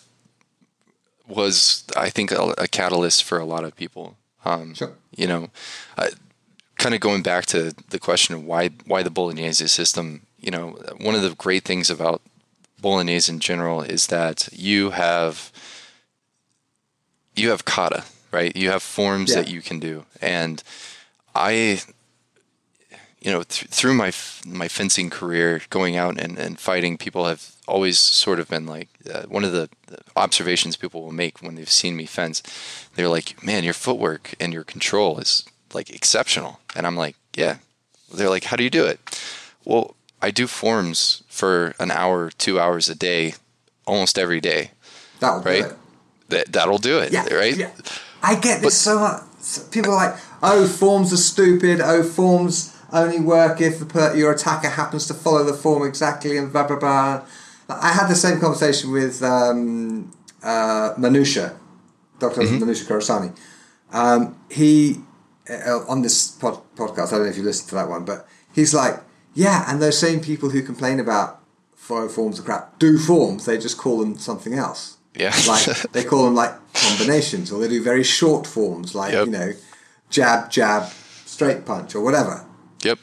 was, 1.28 1.84
I 1.94 2.08
think, 2.08 2.32
a, 2.32 2.54
a 2.56 2.66
catalyst 2.66 3.24
for 3.24 3.38
a 3.38 3.44
lot 3.44 3.64
of 3.64 3.76
people. 3.76 4.16
Um, 4.42 4.74
Sure. 4.74 4.94
You 5.14 5.26
know, 5.26 5.50
uh, 5.98 6.08
kind 6.78 6.94
of 6.94 7.02
going 7.02 7.22
back 7.22 7.44
to 7.46 7.74
the 7.90 7.98
question 7.98 8.34
of 8.34 8.42
why 8.42 8.70
why 8.86 9.02
the 9.02 9.10
Bolognese 9.10 9.68
system. 9.68 10.22
You 10.40 10.50
know, 10.50 10.78
one 10.98 11.14
of 11.14 11.20
the 11.20 11.34
great 11.34 11.64
things 11.64 11.90
about 11.90 12.22
Bolognese 12.80 13.30
in 13.30 13.38
general 13.38 13.82
is 13.82 14.06
that 14.06 14.48
you 14.50 14.90
have 14.90 15.52
you 17.36 17.50
have 17.50 17.66
kata, 17.66 18.04
right? 18.32 18.54
You 18.56 18.70
have 18.70 18.82
forms 18.82 19.30
Yeah. 19.30 19.42
that 19.42 19.48
you 19.50 19.60
can 19.62 19.78
do, 19.80 20.04
and 20.20 20.62
I 21.34 21.80
you 23.20 23.30
know, 23.30 23.44
th- 23.44 23.70
through 23.70 23.94
my 23.94 24.12
my 24.44 24.66
fencing 24.68 25.08
career, 25.10 25.60
going 25.70 25.96
out 25.96 26.18
and, 26.18 26.38
and 26.38 26.58
fighting, 26.58 26.98
people 26.98 27.26
have 27.26 27.52
always 27.68 27.98
sort 27.98 28.40
of 28.40 28.48
been 28.48 28.66
like 28.66 28.88
uh, 29.12 29.22
one 29.28 29.44
of 29.44 29.52
the 29.52 29.68
observations 30.16 30.76
people 30.76 31.02
will 31.02 31.12
make 31.12 31.40
when 31.40 31.54
they've 31.54 31.70
seen 31.70 31.94
me 31.96 32.04
fence. 32.06 32.42
They're 32.96 33.08
like, 33.08 33.40
"Man, 33.42 33.62
your 33.64 33.74
footwork 33.74 34.34
and 34.40 34.52
your 34.52 34.64
control 34.64 35.18
is 35.20 35.44
like 35.72 35.88
exceptional," 35.90 36.58
and 36.74 36.86
I'm 36.86 36.96
like, 36.96 37.14
"Yeah." 37.36 37.58
They're 38.12 38.28
like, 38.28 38.44
"How 38.44 38.56
do 38.56 38.64
you 38.64 38.70
do 38.70 38.84
it?" 38.86 38.98
Well, 39.64 39.94
I 40.20 40.32
do 40.32 40.46
forms 40.48 41.22
for 41.28 41.74
an 41.78 41.90
hour, 41.92 42.30
two 42.30 42.58
hours 42.58 42.88
a 42.88 42.94
day, 42.96 43.34
almost 43.86 44.18
every 44.18 44.40
day. 44.40 44.72
That'll 45.20 45.40
right? 45.42 45.62
do 45.62 45.68
it. 45.68 45.76
That 46.28 46.52
that'll 46.52 46.78
do 46.78 46.98
it, 46.98 47.12
Yeah, 47.12 47.32
right? 47.32 47.56
yeah. 47.56 47.70
I 48.22 48.34
get 48.36 48.62
this 48.62 48.78
so 48.80 48.98
much. 49.00 49.22
People 49.70 49.92
are 49.92 49.96
like, 50.10 50.16
"Oh, 50.42 50.66
forms 50.66 51.12
are 51.12 51.16
stupid. 51.16 51.80
Oh, 51.80 52.02
forms 52.02 52.74
only 52.92 53.20
work 53.20 53.60
if 53.60 53.78
the 53.78 53.86
per- 53.86 54.14
your 54.14 54.32
attacker 54.32 54.68
happens 54.68 55.06
to 55.08 55.14
follow 55.14 55.42
the 55.44 55.54
form 55.54 55.86
exactly," 55.86 56.36
and 56.36 56.52
blah 56.52 56.66
blah 56.66 56.78
blah. 56.78 57.22
I 57.68 57.88
had 57.92 58.06
the 58.08 58.14
same 58.14 58.38
conversation 58.38 58.90
with 58.92 59.22
um, 59.22 60.12
uh, 60.42 60.94
Manouchehr, 60.98 61.54
doctor 62.18 62.42
Mm-hmm. 62.42 62.62
Manouchehr 62.62 62.86
Khorasani. 62.86 63.36
Um, 63.92 64.36
he 64.50 65.00
uh, 65.50 65.80
on 65.88 66.02
this 66.02 66.28
pod- 66.28 66.62
podcast. 66.76 67.08
I 67.08 67.10
don't 67.12 67.22
know 67.24 67.30
if 67.30 67.36
you 67.36 67.42
listened 67.42 67.68
to 67.70 67.74
that 67.76 67.88
one, 67.88 68.04
but 68.04 68.26
he's 68.52 68.72
like, 68.74 69.00
"Yeah," 69.34 69.64
and 69.68 69.82
those 69.82 69.98
same 69.98 70.20
people 70.20 70.50
who 70.50 70.62
complain 70.62 71.00
about 71.00 71.40
follow 71.74 72.08
forms 72.08 72.38
of 72.38 72.44
crap 72.44 72.78
do 72.78 72.98
forms. 72.98 73.46
They 73.46 73.58
just 73.58 73.76
call 73.78 73.98
them 73.98 74.16
something 74.16 74.54
else 74.54 74.98
Yeah. 75.14 75.34
like 75.46 75.64
they 75.92 76.04
call 76.10 76.24
them 76.24 76.34
like 76.34 76.52
combinations, 76.74 77.52
or 77.52 77.60
they 77.60 77.68
do 77.68 77.82
very 77.82 78.02
short 78.04 78.46
forms, 78.46 78.94
like 78.94 79.12
Yep. 79.12 79.26
you 79.26 79.32
know, 79.32 79.52
jab, 80.10 80.50
jab, 80.50 80.90
straight 81.26 81.64
punch, 81.64 81.94
or 81.94 82.00
whatever. 82.02 82.44
yep. 82.82 82.98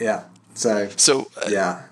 Yeah. 0.00 0.24
So 0.54 0.88
So 0.96 1.30
uh, 1.36 1.48
yeah, 1.50 1.82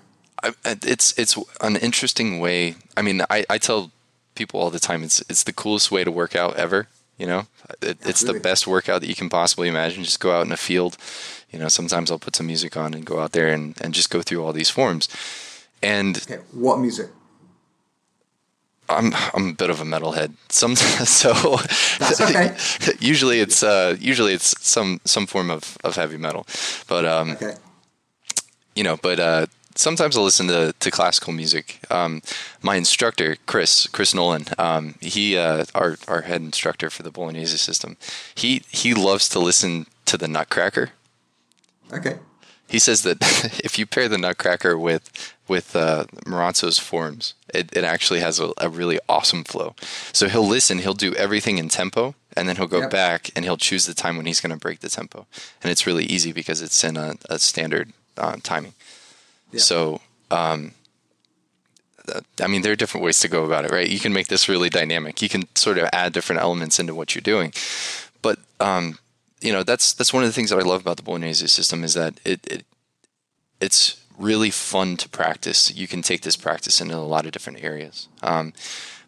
I, 0.43 0.53
it's 0.63 1.17
it's 1.17 1.35
an 1.61 1.75
interesting 1.77 2.39
way. 2.39 2.75
I 2.97 3.01
mean, 3.01 3.21
I, 3.29 3.45
I 3.49 3.57
tell 3.57 3.91
people 4.35 4.59
all 4.59 4.69
the 4.69 4.79
time 4.79 5.03
it's 5.03 5.21
it's 5.29 5.43
the 5.43 5.53
coolest 5.53 5.91
way 5.91 6.03
to 6.03 6.11
work 6.11 6.35
out 6.35 6.55
ever. 6.57 6.87
You 7.17 7.27
know, 7.27 7.47
it, 7.81 7.97
it's 8.05 8.21
the 8.21 8.39
best 8.39 8.67
workout 8.67 8.99
that 9.01 9.07
you 9.07 9.15
can 9.15 9.29
possibly 9.29 9.69
imagine. 9.69 10.03
Just 10.03 10.19
go 10.19 10.31
out 10.35 10.45
in 10.45 10.51
a 10.51 10.57
field. 10.57 10.97
You 11.49 11.59
know, 11.59 11.69
sometimes 11.69 12.11
I'll 12.11 12.19
put 12.19 12.35
some 12.35 12.47
music 12.47 12.75
on 12.75 12.93
and 12.93 13.05
go 13.05 13.19
out 13.21 13.31
there 13.31 13.47
and, 13.53 13.73
and 13.81 13.93
just 13.93 14.09
go 14.09 14.21
through 14.21 14.43
all 14.43 14.51
these 14.51 14.69
forms. 14.69 15.07
And 15.81 16.17
okay. 16.17 16.41
What 16.51 16.79
music? 16.79 17.07
I'm 18.89 19.13
I'm 19.33 19.49
a 19.49 19.53
bit 19.53 19.69
of 19.69 19.81
a 19.81 19.83
metalhead. 19.83 20.33
Some 20.49 20.75
so 21.19 21.59
okay. 22.23 22.55
usually 22.99 23.39
it's 23.39 23.63
uh, 23.63 23.95
usually 23.99 24.33
it's 24.33 24.53
some 24.65 25.01
some 25.05 25.27
form 25.27 25.49
of, 25.49 25.77
of 25.83 25.95
heavy 25.95 26.17
metal, 26.17 26.45
but 26.87 27.05
um, 27.05 27.31
Okay. 27.31 27.55
you 28.75 28.83
know, 28.83 28.97
but 28.97 29.19
uh, 29.19 29.45
sometimes 29.75 30.17
I'll 30.17 30.23
listen 30.23 30.47
to, 30.47 30.73
to 30.79 30.91
classical 30.91 31.33
music. 31.33 31.79
Um, 31.89 32.21
my 32.61 32.75
instructor, 32.75 33.37
Chris, 33.45 33.87
Chris 33.87 34.13
Nolan, 34.13 34.45
um, 34.57 34.95
he, 35.01 35.37
uh, 35.37 35.65
our, 35.75 35.97
our 36.07 36.21
head 36.21 36.41
instructor 36.41 36.89
for 36.89 37.03
the 37.03 37.11
Bolognese 37.11 37.57
system, 37.57 37.97
he, 38.33 38.63
he 38.69 38.93
loves 38.93 39.29
to 39.29 39.39
listen 39.39 39.85
to 40.05 40.17
the 40.17 40.27
Nutcracker. 40.27 40.91
Okay. 41.93 42.17
He 42.67 42.79
says 42.79 43.03
that 43.03 43.17
if 43.63 43.77
you 43.77 43.85
pair 43.85 44.07
the 44.07 44.17
Nutcracker 44.17 44.77
with, 44.77 45.35
with 45.47 45.75
uh, 45.75 46.05
Marozzo's 46.25 46.79
forms, 46.79 47.33
it, 47.55 47.75
it 47.77 47.83
actually 47.83 48.19
has 48.19 48.39
a, 48.39 48.51
a 48.57 48.69
really 48.69 48.99
awesome 49.07 49.43
flow. 49.43 49.75
So 50.13 50.27
he'll 50.27 50.47
listen, 50.47 50.79
he'll 50.79 50.93
do 50.93 51.13
everything 51.15 51.57
in 51.57 51.69
tempo, 51.69 52.15
and 52.35 52.47
then 52.47 52.55
he'll 52.57 52.67
go 52.67 52.81
Yep. 52.81 52.91
back 52.91 53.29
and 53.35 53.45
he'll 53.45 53.57
choose 53.57 53.85
the 53.85 53.93
time 53.93 54.17
when 54.17 54.25
he's 54.25 54.41
going 54.41 54.51
to 54.51 54.59
break 54.59 54.79
the 54.81 54.89
tempo. 54.89 55.25
And 55.63 55.71
it's 55.71 55.87
really 55.87 56.05
easy 56.05 56.31
because 56.33 56.61
it's 56.61 56.83
in 56.83 56.97
a, 56.97 57.15
a 57.29 57.39
standard 57.39 57.93
uh, 58.17 58.37
timing. 58.43 58.73
Yeah. 59.51 59.59
So, 59.61 60.01
um, 60.31 60.73
I 62.39 62.47
mean, 62.47 62.61
there 62.61 62.71
are 62.71 62.75
different 62.75 63.03
ways 63.03 63.19
to 63.21 63.27
go 63.27 63.45
about 63.45 63.65
it, 63.65 63.71
right? 63.71 63.89
You 63.89 63.99
can 63.99 64.13
make 64.13 64.27
this 64.27 64.47
really 64.47 64.69
dynamic. 64.69 65.21
You 65.21 65.29
can 65.29 65.43
sort 65.55 65.77
of 65.77 65.89
add 65.91 66.13
different 66.13 66.41
elements 66.41 66.79
into 66.79 66.93
what 66.93 67.15
you're 67.15 67.21
doing. 67.21 67.51
But 68.21 68.37
um, 68.59 68.99
you 69.41 69.51
know, 69.51 69.63
that's 69.63 69.93
that's 69.93 70.13
one 70.13 70.23
of 70.23 70.29
the 70.29 70.33
things 70.33 70.49
that 70.49 70.59
I 70.59 70.63
love 70.63 70.81
about 70.81 70.97
the 70.97 71.03
Bolognese 71.03 71.47
system 71.47 71.83
is 71.83 71.93
that 71.95 72.19
it, 72.23 72.45
it 72.47 72.65
it's 73.59 73.97
really 74.17 74.49
fun 74.49 74.97
to 74.97 75.09
practice. 75.09 75.73
You 75.75 75.87
can 75.87 76.01
take 76.01 76.21
this 76.21 76.35
practice 76.35 76.81
into 76.81 76.95
a 76.95 76.99
lot 76.99 77.25
of 77.25 77.31
different 77.31 77.63
areas. 77.63 78.07
Um, 78.21 78.53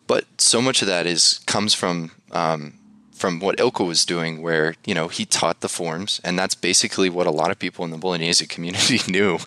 but 0.08 0.26
so 0.38 0.62
much 0.62 0.82
of 0.82 0.88
that 0.88 1.06
is 1.06 1.40
comes 1.46 1.74
from 1.74 2.12
um, 2.32 2.74
from 3.18 3.40
what 3.40 3.58
Ilkka 3.58 3.86
was 3.86 4.06
doing, 4.06 4.42
where 4.42 4.76
you 4.86 4.94
know 4.94 5.08
he 5.08 5.26
taught 5.26 5.62
the 5.62 5.70
forms, 5.70 6.22
and 6.24 6.38
that's 6.38 6.56
basically 6.56 7.10
what 7.10 7.28
a 7.28 7.32
lot 7.32 7.52
of 7.52 7.60
people 7.60 7.84
in 7.84 7.92
the 7.92 7.98
Bolognese 7.98 8.46
community 8.56 9.00
knew 9.12 9.38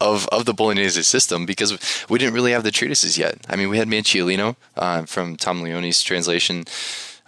of 0.00 0.26
of 0.28 0.44
the 0.46 0.54
Bolognese 0.54 1.02
system 1.02 1.46
because 1.46 1.78
we 2.08 2.18
didn't 2.18 2.34
really 2.34 2.52
have 2.52 2.64
the 2.64 2.70
treatises 2.70 3.18
yet. 3.18 3.38
I 3.48 3.56
mean, 3.56 3.68
we 3.68 3.78
had 3.78 3.88
Manciolino 3.88 4.56
uh, 4.76 5.04
from 5.04 5.36
Tom 5.36 5.62
Leoni's 5.62 6.02
translation, 6.02 6.64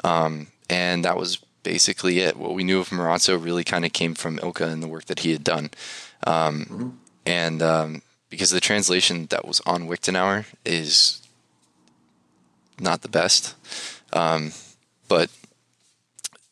um, 0.02 0.48
and 0.68 1.04
that 1.04 1.16
was 1.16 1.38
basically 1.62 2.20
it. 2.20 2.36
What 2.36 2.54
we 2.54 2.64
knew 2.64 2.80
of 2.80 2.88
Marozzo 2.88 3.42
really 3.42 3.64
kind 3.64 3.84
of 3.84 3.92
came 3.92 4.14
from 4.14 4.38
Ilkka 4.38 4.66
and 4.66 4.82
the 4.82 4.88
work 4.88 5.04
that 5.06 5.20
he 5.20 5.32
had 5.32 5.44
done, 5.44 5.70
um, 6.26 6.98
and 7.26 7.62
um, 7.62 8.02
because 8.30 8.50
the 8.50 8.60
translation 8.60 9.26
that 9.30 9.46
was 9.46 9.60
on 9.66 9.88
Wiktenauer 9.88 10.44
is 10.64 11.20
not 12.80 13.02
the 13.02 13.08
best. 13.08 13.54
Um, 14.12 14.52
but 15.08 15.30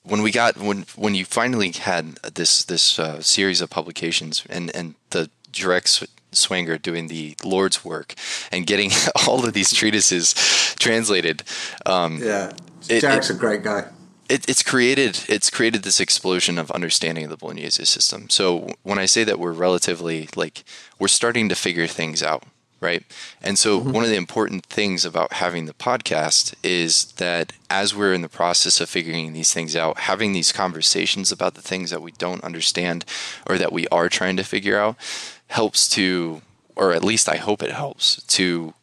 when 0.03 0.23
we 0.23 0.31
got 0.31 0.57
when 0.57 0.85
when 0.97 1.15
you 1.15 1.25
finally 1.25 1.73
had 1.73 2.15
this 2.35 2.65
this 2.65 2.99
uh, 2.99 3.21
series 3.23 3.61
of 3.61 3.71
publications 3.71 4.45
and 4.49 4.75
and 4.75 4.95
the 5.11 5.31
Jherek 5.53 6.07
Swanger 6.33 6.79
doing 6.79 7.09
the 7.09 7.35
Lord's 7.45 7.85
work 7.85 8.15
and 8.53 8.67
getting 8.67 8.91
all 9.27 9.45
of 9.45 9.53
these 9.53 9.73
treatises 9.73 10.35
translated, 10.79 11.43
um, 11.87 12.19
Yeah. 12.23 12.53
It- 12.89 13.03
Jherek's 13.03 13.31
a 13.31 13.35
great 13.35 13.63
guy. 13.63 13.85
It, 14.31 14.49
it's 14.49 14.63
created 14.63 15.25
it's 15.29 15.51
created 15.51 15.83
this 15.83 16.01
explosion 16.01 16.59
of 16.59 16.71
understanding 16.71 17.25
of 17.25 17.31
the 17.31 17.37
Bolognese 17.37 17.85
system. 17.85 18.31
So 18.31 18.69
when 18.83 18.99
I 18.99 19.07
say 19.07 19.25
that 19.25 19.39
we're 19.39 19.53
relatively 19.53 20.29
like 20.37 20.65
we're 20.99 21.09
starting 21.09 21.49
to 21.49 21.55
figure 21.55 21.89
things 21.89 22.23
out, 22.23 22.45
right? 22.81 23.05
And 23.43 23.59
so 23.59 23.81
mm-hmm. 23.81 23.91
one 23.91 24.05
of 24.05 24.11
the 24.11 24.17
important 24.17 24.65
things 24.67 25.05
about 25.05 25.35
having 25.35 25.67
the 25.67 25.75
podcast 25.75 26.55
is 26.63 27.07
that 27.13 27.53
as 27.69 27.95
we're 27.95 28.15
in 28.15 28.23
the 28.23 28.29
process 28.29 28.81
of 28.81 28.89
figuring 28.89 29.33
these 29.33 29.53
things 29.53 29.75
out, 29.75 29.99
having 29.99 30.33
these 30.33 30.53
conversations 30.53 31.33
about 31.33 31.55
the 31.55 31.63
things 31.63 31.91
that 31.91 32.03
we 32.03 32.13
don't 32.13 32.45
understand 32.45 33.05
or 33.49 33.59
that 33.59 33.73
we 33.73 33.89
are 33.89 34.09
trying 34.09 34.37
to 34.37 34.45
figure 34.45 34.79
out 34.79 34.97
helps 35.49 35.89
to 35.89 36.41
or 36.77 36.93
at 36.93 37.05
least 37.05 37.29
I 37.29 37.37
hope 37.37 37.63
it 37.63 37.73
helps 37.73 38.23
to 38.23 38.75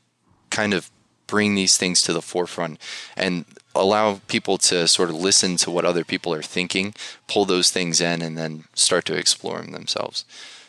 kind 0.50 0.74
of 0.74 0.92
bring 1.26 1.56
these 1.56 1.78
things 1.78 2.02
to 2.04 2.14
the 2.14 2.22
forefront 2.22 2.80
and 3.16 3.46
allow 3.80 4.22
people 4.28 4.58
to 4.60 4.88
sort 4.88 5.10
of 5.10 5.16
listen 5.16 5.58
to 5.58 5.72
what 5.72 5.86
other 5.86 6.04
people 6.04 6.34
are 6.34 6.42
thinking, 6.42 6.94
pull 7.28 7.46
those 7.46 7.72
things 7.72 8.02
in, 8.02 8.22
and 8.22 8.38
then 8.38 8.66
start 8.74 9.06
to 9.06 9.16
explore 9.16 9.60
them 9.60 9.72
themselves. 9.72 10.26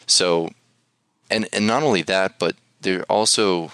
So, 0.07 0.51
and 1.31 1.49
and 1.53 1.67
not 1.67 1.83
only 1.83 2.03
that, 2.03 2.39
but 2.39 2.57
there 2.81 3.01
are 3.01 3.05
also 3.05 3.73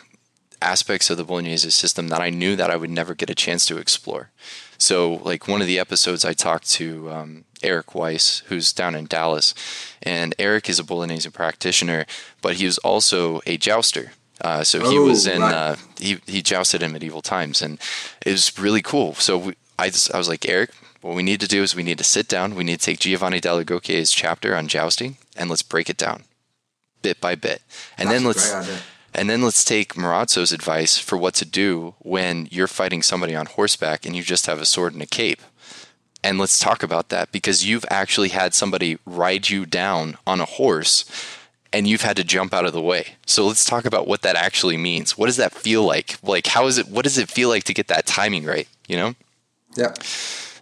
aspects 0.62 1.10
of 1.10 1.16
the 1.16 1.24
Bolognese 1.24 1.70
system 1.70 2.08
that 2.08 2.20
I 2.20 2.30
knew 2.30 2.56
that 2.56 2.70
I 2.70 2.76
would 2.76 2.90
never 2.90 3.14
get 3.14 3.30
a 3.30 3.34
chance 3.34 3.66
to 3.66 3.76
explore. 3.76 4.30
So, 4.78 5.14
like 5.22 5.46
one 5.46 5.60
of 5.60 5.66
the 5.66 5.78
episodes, 5.78 6.24
I 6.24 6.32
talked 6.32 6.68
to 6.72 7.10
um, 7.10 7.44
Eric 7.62 7.94
Weiss, 7.94 8.42
who's 8.46 8.72
down 8.72 8.94
in 8.94 9.06
Dallas, 9.06 9.54
and 10.02 10.34
Eric 10.38 10.68
is 10.68 10.78
a 10.78 10.84
Bolognese 10.84 11.30
practitioner, 11.30 12.06
but 12.42 12.56
he 12.56 12.66
was 12.66 12.78
also 12.78 13.40
a 13.46 13.56
jouster. 13.56 14.12
Uh, 14.44 14.62
so 14.62 14.78
he 14.90 14.98
Oh, 14.98 15.04
was 15.06 15.26
in 15.26 15.40
right. 15.40 15.54
uh, 15.54 15.76
he 15.98 16.18
he 16.26 16.42
jousted 16.42 16.82
in 16.82 16.92
medieval 16.92 17.22
times, 17.22 17.62
and 17.62 17.78
it 18.26 18.32
was 18.32 18.56
really 18.58 18.82
cool. 18.82 19.14
So 19.14 19.38
we, 19.38 19.54
I 19.78 19.88
just 19.88 20.14
I 20.14 20.18
was 20.18 20.28
like 20.28 20.46
Eric, 20.48 20.70
what 21.00 21.14
we 21.16 21.22
need 21.22 21.40
to 21.40 21.48
do 21.48 21.62
is 21.62 21.74
we 21.74 21.82
need 21.82 21.98
to 21.98 22.04
sit 22.04 22.28
down. 22.28 22.54
We 22.54 22.64
need 22.64 22.80
to 22.80 22.84
take 22.86 22.98
Giovanni 23.00 23.40
dall'Agocchie's 23.40 24.12
chapter 24.12 24.54
on 24.54 24.68
jousting 24.68 25.16
and 25.36 25.48
let's 25.48 25.62
break 25.62 25.88
it 25.88 25.96
down, 25.96 26.24
bit 27.02 27.20
by 27.20 27.34
bit, 27.34 27.62
and 27.98 28.10
That's 28.10 28.18
then 28.18 28.24
let's 28.26 28.84
and 29.14 29.30
then 29.30 29.42
let's 29.42 29.64
take 29.64 29.94
Marozzo's 29.94 30.52
advice 30.52 30.98
for 30.98 31.16
what 31.16 31.34
to 31.36 31.44
do 31.46 31.94
when 32.00 32.46
you're 32.50 32.66
fighting 32.68 33.00
somebody 33.02 33.34
on 33.34 33.46
horseback 33.46 34.04
and 34.04 34.14
you 34.16 34.22
just 34.22 34.46
have 34.46 34.60
a 34.60 34.66
sword 34.66 34.92
and 34.92 35.02
a 35.02 35.06
cape. 35.06 35.40
And 36.22 36.38
let's 36.38 36.58
talk 36.58 36.82
about 36.82 37.10
that 37.10 37.30
because 37.32 37.64
you've 37.66 37.84
actually 37.90 38.30
had 38.30 38.54
somebody 38.54 38.98
ride 39.06 39.50
you 39.50 39.66
down 39.66 40.16
on 40.26 40.40
a 40.40 40.46
horse 40.46 41.04
and 41.74 41.88
you've 41.88 42.02
had 42.02 42.16
to 42.16 42.24
jump 42.24 42.54
out 42.54 42.64
of 42.64 42.72
the 42.72 42.80
way. 42.80 43.16
So 43.26 43.46
let's 43.46 43.64
talk 43.64 43.84
about 43.84 44.06
what 44.06 44.22
that 44.22 44.36
actually 44.36 44.76
means. 44.76 45.18
What 45.18 45.26
does 45.26 45.36
that 45.36 45.52
feel 45.52 45.82
like? 45.82 46.16
Like 46.22 46.46
how 46.46 46.66
is 46.66 46.78
it 46.78 46.88
what 46.88 47.02
does 47.02 47.18
it 47.18 47.28
feel 47.28 47.48
like 47.48 47.64
to 47.64 47.74
get 47.74 47.88
that 47.88 48.06
timing 48.06 48.44
right, 48.44 48.68
you 48.86 48.96
know? 48.96 49.14
Yeah. 49.76 49.92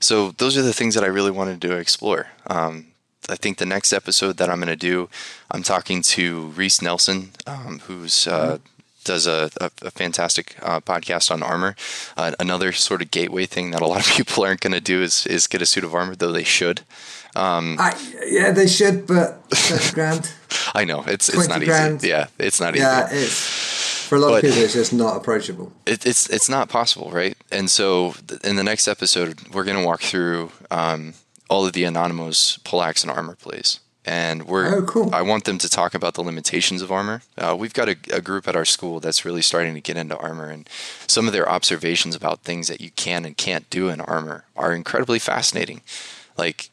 So 0.01 0.33
those 0.33 0.57
are 0.57 0.63
the 0.63 0.73
things 0.73 0.95
that 0.95 1.05
I 1.05 1.09
really 1.09 1.31
wanted 1.31 1.61
to 1.63 1.77
explore. 1.77 2.29
Um, 2.47 2.87
I 3.29 3.37
think 3.37 3.59
the 3.59 3.67
next 3.67 3.93
episode 3.93 4.39
that 4.39 4.51
I'm 4.51 4.57
going 4.57 4.67
to 4.67 4.77
do, 4.77 5.09
I'm 5.51 5.63
talking 5.63 6.03
to 6.03 6.47
Reese 6.57 6.83
Nelson, 6.83 7.31
um, 7.47 7.81
who's 7.87 8.27
uh, 8.27 8.59
does 9.05 9.27
a, 9.27 9.51
a, 9.61 9.71
a 9.83 9.91
fantastic 9.91 10.57
uh, 10.63 10.81
podcast 10.81 11.31
on 11.31 11.43
armor. 11.43 11.77
Uh, 12.17 12.33
another 12.41 12.73
sort 12.73 13.03
of 13.03 13.11
gateway 13.11 13.47
thing 13.47 13.71
that 13.73 13.83
a 13.83 13.87
lot 13.87 14.01
of 14.01 14.13
people 14.17 14.45
aren't 14.45 14.61
going 14.61 14.73
to 14.73 14.81
do 14.81 15.03
is 15.03 15.27
is 15.27 15.47
get 15.47 15.63
a 15.63 15.67
suit 15.67 15.85
of 15.85 15.95
armor, 15.95 16.17
though 16.17 16.33
they 16.33 16.45
should. 16.45 16.81
I, 17.37 17.97
yeah, 18.27 18.51
they 18.51 18.67
should, 18.67 19.07
but 19.07 19.41
grand. 19.95 20.33
I 20.75 20.85
know 20.85 21.03
it's 21.07 21.29
it's 21.29 21.49
not 21.49 21.63
grand. 21.63 21.97
easy. 21.97 22.09
Yeah, 22.09 22.27
it's 22.39 22.61
not 22.61 22.75
yeah, 22.75 23.07
easy. 23.07 23.17
Yeah, 23.17 23.23
it's 23.23 24.07
for 24.09 24.17
a 24.17 24.19
lot 24.19 24.29
but 24.29 24.37
of 24.37 24.51
people, 24.51 24.63
it's 24.63 24.75
just 24.75 24.93
not 24.93 25.17
approachable. 25.17 25.73
It, 25.87 26.05
it's 26.07 26.29
it's 26.29 26.49
not 26.49 26.69
possible, 26.69 27.11
right? 27.11 27.37
And 27.51 27.71
so 27.71 28.15
in 28.45 28.57
the 28.57 28.65
next 28.65 28.89
episode, 28.89 29.49
we're 29.53 29.65
going 29.65 29.79
to 29.79 29.87
walk 29.87 30.03
through 30.03 30.53
um, 30.71 31.15
all 31.49 31.67
of 31.67 31.73
the 31.73 31.85
anonymous 31.85 32.59
poleaxe 32.59 33.03
and 33.03 33.11
armor 33.11 33.35
plays 33.35 33.81
and 34.05 34.47
we're 34.47 34.77
oh, 34.77 34.83
cool. 34.83 35.15
I 35.15 35.23
want 35.23 35.45
them 35.45 35.59
to 35.59 35.69
talk 35.69 35.95
about 35.95 36.15
the 36.15 36.23
limitations 36.23 36.83
of 36.83 36.91
armor. 36.91 37.23
Uh, 37.39 37.57
we've 37.59 37.75
got 37.75 37.89
a, 37.89 37.97
a, 38.13 38.21
group 38.21 38.49
at 38.49 38.57
our 38.57 38.65
school 38.65 38.99
that's 38.99 39.25
really 39.25 39.43
starting 39.43 39.75
to 39.75 39.81
get 39.81 39.97
into 39.97 40.17
armor, 40.17 40.49
and 40.49 40.69
some 41.07 41.27
of 41.27 41.33
their 41.33 41.49
observations 41.49 42.15
about 42.15 42.41
things 42.41 42.69
that 42.69 42.81
you 42.81 42.91
can 42.91 43.25
and 43.25 43.37
can't 43.37 43.69
do 43.71 43.89
in 43.89 44.01
armor 44.01 44.45
are 44.57 44.73
incredibly 44.73 45.19
fascinating. 45.19 45.83
Like 46.37 46.71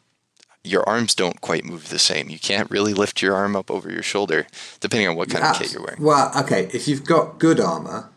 your 0.64 0.88
arms 0.88 1.16
don't 1.16 1.42
quite 1.42 1.64
move 1.64 1.90
the 1.90 2.00
same. 2.00 2.30
You 2.30 2.40
can't 2.40 2.70
really 2.70 2.94
lift 2.94 3.22
your 3.22 3.36
arm 3.36 3.56
up 3.56 3.72
over 3.72 3.90
your 3.90 4.04
shoulder, 4.04 4.48
depending 4.80 5.08
on 5.08 5.16
what 5.16 5.30
kind 5.30 5.44
of 5.44 5.58
kit 5.58 5.74
you're 5.74 5.84
wearing. 5.84 6.02
Well, 6.02 6.32
okay, 6.44 6.70
if 6.74 6.88
you've 6.88 7.06
got 7.06 7.40
good 7.40 7.60
armor, 7.60 8.10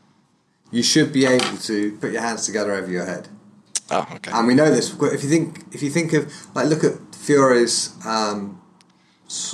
you 0.70 0.82
should 0.82 1.12
be 1.12 1.26
able 1.26 1.56
to 1.58 1.96
put 1.98 2.12
your 2.12 2.22
hands 2.22 2.46
together 2.46 2.72
over 2.72 2.90
your 2.90 3.06
head. 3.06 3.28
Oh, 3.90 4.08
okay. 4.14 4.30
And 4.32 4.46
we 4.46 4.54
know 4.54 4.70
this. 4.70 4.92
If 5.00 5.22
you 5.22 5.28
think, 5.28 5.64
if 5.72 5.82
you 5.82 5.90
think 5.90 6.12
of 6.14 6.32
like, 6.54 6.66
look 6.66 6.82
at 6.82 7.14
Fiore's 7.14 7.94
um, 8.06 8.60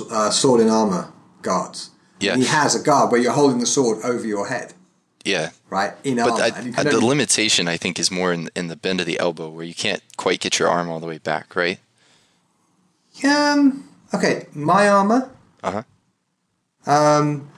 uh, 0.09 0.29
sword 0.29 0.61
and 0.61 0.69
armor 0.69 1.11
guards. 1.41 1.91
Yeah. 2.19 2.35
He 2.35 2.45
has 2.45 2.75
a 2.75 2.83
guard 2.83 3.11
where 3.11 3.21
you're 3.21 3.33
holding 3.33 3.59
the 3.59 3.65
sword 3.65 4.03
over 4.03 4.25
your 4.25 4.47
head. 4.47 4.73
Yeah. 5.23 5.51
Right? 5.69 5.93
In 6.03 6.17
but 6.17 6.41
armor. 6.41 6.73
I, 6.77 6.83
the 6.83 7.05
limitation, 7.05 7.67
I 7.67 7.77
think, 7.77 7.99
is 7.99 8.09
more 8.09 8.33
in, 8.33 8.49
in 8.55 8.67
the 8.67 8.75
bend 8.75 8.99
of 8.99 9.05
the 9.05 9.19
elbow 9.19 9.49
where 9.49 9.65
you 9.65 9.75
can't 9.75 10.01
quite 10.17 10.39
get 10.39 10.57
your 10.57 10.69
arm 10.69 10.89
all 10.89 10.99
the 10.99 11.07
way 11.07 11.17
back, 11.17 11.55
right? 11.55 11.79
Um. 13.23 13.89
Okay. 14.13 14.47
My 14.53 14.89
armor. 14.89 15.29
Uh 15.63 15.83
huh. 16.85 16.91
Um. 16.91 17.49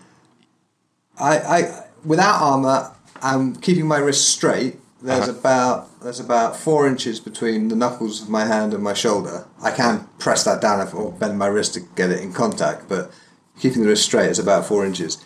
I 1.20 1.40
I 1.40 1.84
without 2.04 2.42
armor, 2.42 2.92
I'm 3.22 3.56
keeping 3.56 3.88
my 3.88 3.98
wrist 3.98 4.30
straight. 4.30 4.78
There's 5.02 5.28
uh-huh. 5.28 5.40
about 5.40 6.02
there's 6.02 6.20
about 6.20 6.56
four 6.56 6.88
inches 6.88 7.20
between 7.20 7.68
the 7.70 7.76
knuckles 7.76 8.22
of 8.22 8.30
my 8.30 8.46
hand 8.46 8.74
and 8.74 8.84
my 8.84 8.94
shoulder. 8.94 9.48
I 9.62 9.72
can 9.72 10.08
press 10.20 10.44
that 10.44 10.62
down 10.62 10.88
or 10.94 11.12
bend 11.12 11.38
my 11.38 11.48
wrist 11.48 11.74
to 11.76 11.82
get 11.96 12.12
it 12.12 12.22
in 12.22 12.34
contact, 12.34 12.88
but 12.88 13.12
keeping 13.60 13.82
the 13.82 13.88
wrist 13.88 14.06
straight 14.06 14.30
is 14.30 14.40
about 14.40 14.66
four 14.66 14.86
inches. 14.86 15.24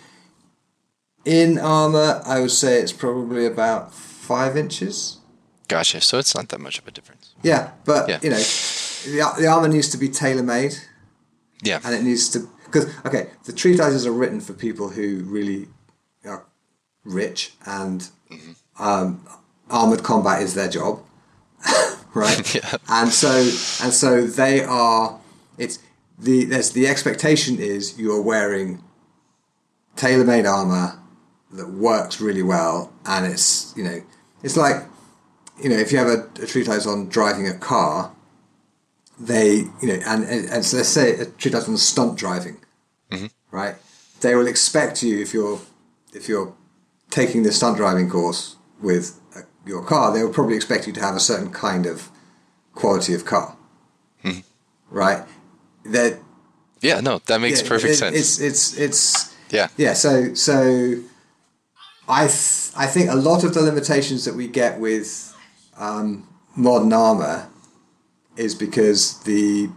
In 1.25 1.57
armor, 1.57 2.21
I 2.25 2.39
would 2.39 2.51
say 2.51 2.79
it's 2.79 2.93
probably 2.93 3.45
about 3.45 3.93
five 3.93 4.55
inches. 4.55 5.17
Gotcha. 5.67 5.99
So 6.01 6.19
it's 6.19 6.35
not 6.35 6.49
that 6.49 6.59
much 6.59 6.77
of 6.79 6.87
a 6.87 6.91
difference. 6.91 7.33
Yeah, 7.41 7.71
but 7.85 8.07
yeah. 8.07 8.19
you 8.21 8.29
know, 8.29 8.37
the, 9.05 9.33
the 9.39 9.47
armor 9.47 9.67
needs 9.67 9.89
to 9.89 9.97
be 9.97 10.09
tailor 10.09 10.43
made. 10.43 10.75
Yeah, 11.63 11.79
and 11.83 11.95
it 11.95 12.03
needs 12.03 12.29
to 12.29 12.49
because 12.65 12.93
okay, 13.05 13.29
the 13.45 13.53
treatises 13.53 14.05
are 14.05 14.11
written 14.11 14.41
for 14.41 14.53
people 14.53 14.89
who 14.89 15.23
really 15.23 15.67
are 16.25 16.45
rich 17.03 17.53
and 17.65 18.09
mm-hmm. 18.29 18.83
um, 18.83 19.25
armored 19.69 20.03
combat 20.03 20.41
is 20.41 20.53
their 20.53 20.69
job, 20.69 21.03
right? 22.13 22.55
yeah. 22.55 22.75
And 22.89 23.09
so 23.09 23.31
and 23.83 23.93
so 23.93 24.25
they 24.25 24.63
are. 24.63 25.19
It's 25.57 25.79
the 26.19 26.45
there's 26.45 26.71
the 26.71 26.87
expectation 26.87 27.59
is 27.59 27.97
you 27.97 28.11
are 28.13 28.21
wearing 28.21 28.83
tailor-made 29.95 30.45
armor 30.45 30.99
that 31.51 31.69
works 31.69 32.19
really 32.19 32.43
well, 32.43 32.91
and 33.05 33.25
it's 33.25 33.73
you 33.77 33.83
know 33.83 34.01
it's 34.43 34.57
like 34.57 34.83
you 35.61 35.69
know 35.69 35.77
if 35.77 35.91
you 35.91 35.97
have 35.97 36.07
a, 36.07 36.27
a 36.41 36.45
treatise 36.45 36.85
on 36.85 37.07
driving 37.07 37.47
a 37.47 37.57
car, 37.57 38.14
they 39.19 39.65
you 39.81 39.87
know 39.87 39.99
and 40.05 40.23
and, 40.23 40.49
and 40.49 40.65
so 40.65 40.77
let's 40.77 40.89
say 40.89 41.15
a 41.17 41.25
treatise 41.25 41.67
on 41.67 41.77
stunt 41.77 42.17
driving, 42.17 42.57
mm-hmm. 43.11 43.27
right? 43.51 43.75
They 44.21 44.35
will 44.35 44.47
expect 44.47 45.03
you 45.03 45.21
if 45.21 45.33
you're 45.33 45.59
if 46.13 46.27
you're 46.27 46.53
taking 47.09 47.43
the 47.43 47.51
stunt 47.51 47.77
driving 47.77 48.09
course 48.09 48.55
with 48.81 49.19
your 49.65 49.83
car, 49.83 50.13
they 50.13 50.23
will 50.23 50.33
probably 50.33 50.55
expect 50.55 50.87
you 50.87 50.93
to 50.93 51.01
have 51.01 51.15
a 51.15 51.19
certain 51.19 51.51
kind 51.51 51.85
of 51.85 52.09
quality 52.73 53.13
of 53.13 53.25
car, 53.25 53.55
hmm. 54.21 54.39
right? 54.89 55.23
That 55.85 56.19
yeah, 56.81 56.99
no, 56.99 57.19
that 57.25 57.39
makes 57.41 57.61
yeah, 57.61 57.67
perfect 57.67 57.93
it, 57.93 57.97
sense. 57.97 58.15
It's 58.15 58.39
it's 58.39 58.77
it's 58.77 59.35
yeah 59.49 59.69
yeah. 59.77 59.93
So 59.93 60.33
so 60.33 61.01
I 62.07 62.27
th- 62.27 62.71
I 62.75 62.85
think 62.85 63.09
a 63.09 63.15
lot 63.15 63.43
of 63.43 63.53
the 63.53 63.61
limitations 63.61 64.25
that 64.25 64.35
we 64.35 64.47
get 64.47 64.79
with 64.79 65.35
um, 65.77 66.27
modern 66.55 66.93
armor 66.93 67.49
is 68.37 68.55
because 68.55 69.19
the 69.23 69.69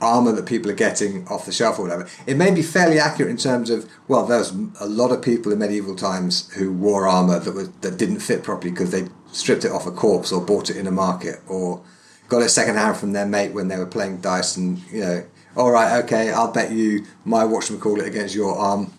armor 0.00 0.32
that 0.32 0.46
people 0.46 0.70
are 0.70 0.74
getting 0.74 1.26
off 1.28 1.46
the 1.46 1.52
shelf 1.52 1.78
or 1.78 1.82
whatever. 1.82 2.08
It 2.26 2.36
may 2.36 2.50
be 2.50 2.62
fairly 2.62 2.98
accurate 2.98 3.30
in 3.30 3.36
terms 3.36 3.70
of 3.70 3.90
well, 4.08 4.26
there's 4.26 4.50
a 4.80 4.86
lot 4.86 5.10
of 5.10 5.22
people 5.22 5.52
in 5.52 5.58
medieval 5.58 5.96
times 5.96 6.52
who 6.54 6.72
wore 6.72 7.08
armor 7.08 7.38
that 7.38 7.54
was 7.54 7.70
that 7.80 7.96
didn't 7.96 8.20
fit 8.20 8.42
properly 8.42 8.70
because 8.70 8.90
they 8.90 9.08
stripped 9.32 9.64
it 9.64 9.72
off 9.72 9.86
a 9.86 9.90
corpse 9.90 10.32
or 10.32 10.40
bought 10.40 10.70
it 10.70 10.76
in 10.76 10.86
a 10.86 10.90
market 10.90 11.40
or 11.48 11.82
got 12.28 12.42
it 12.42 12.48
second 12.48 12.76
hand 12.76 12.96
from 12.96 13.12
their 13.12 13.26
mate 13.26 13.52
when 13.52 13.68
they 13.68 13.76
were 13.76 13.86
playing 13.86 14.20
dice 14.20 14.56
and 14.56 14.78
you 14.90 15.00
know 15.00 15.24
all 15.56 15.70
right 15.70 16.02
okay 16.02 16.32
I'll 16.32 16.52
bet 16.52 16.72
you 16.72 17.04
my 17.24 17.44
watchman 17.44 17.80
call 17.80 18.00
it 18.00 18.06
against 18.06 18.34
your 18.34 18.56
arm 18.56 18.92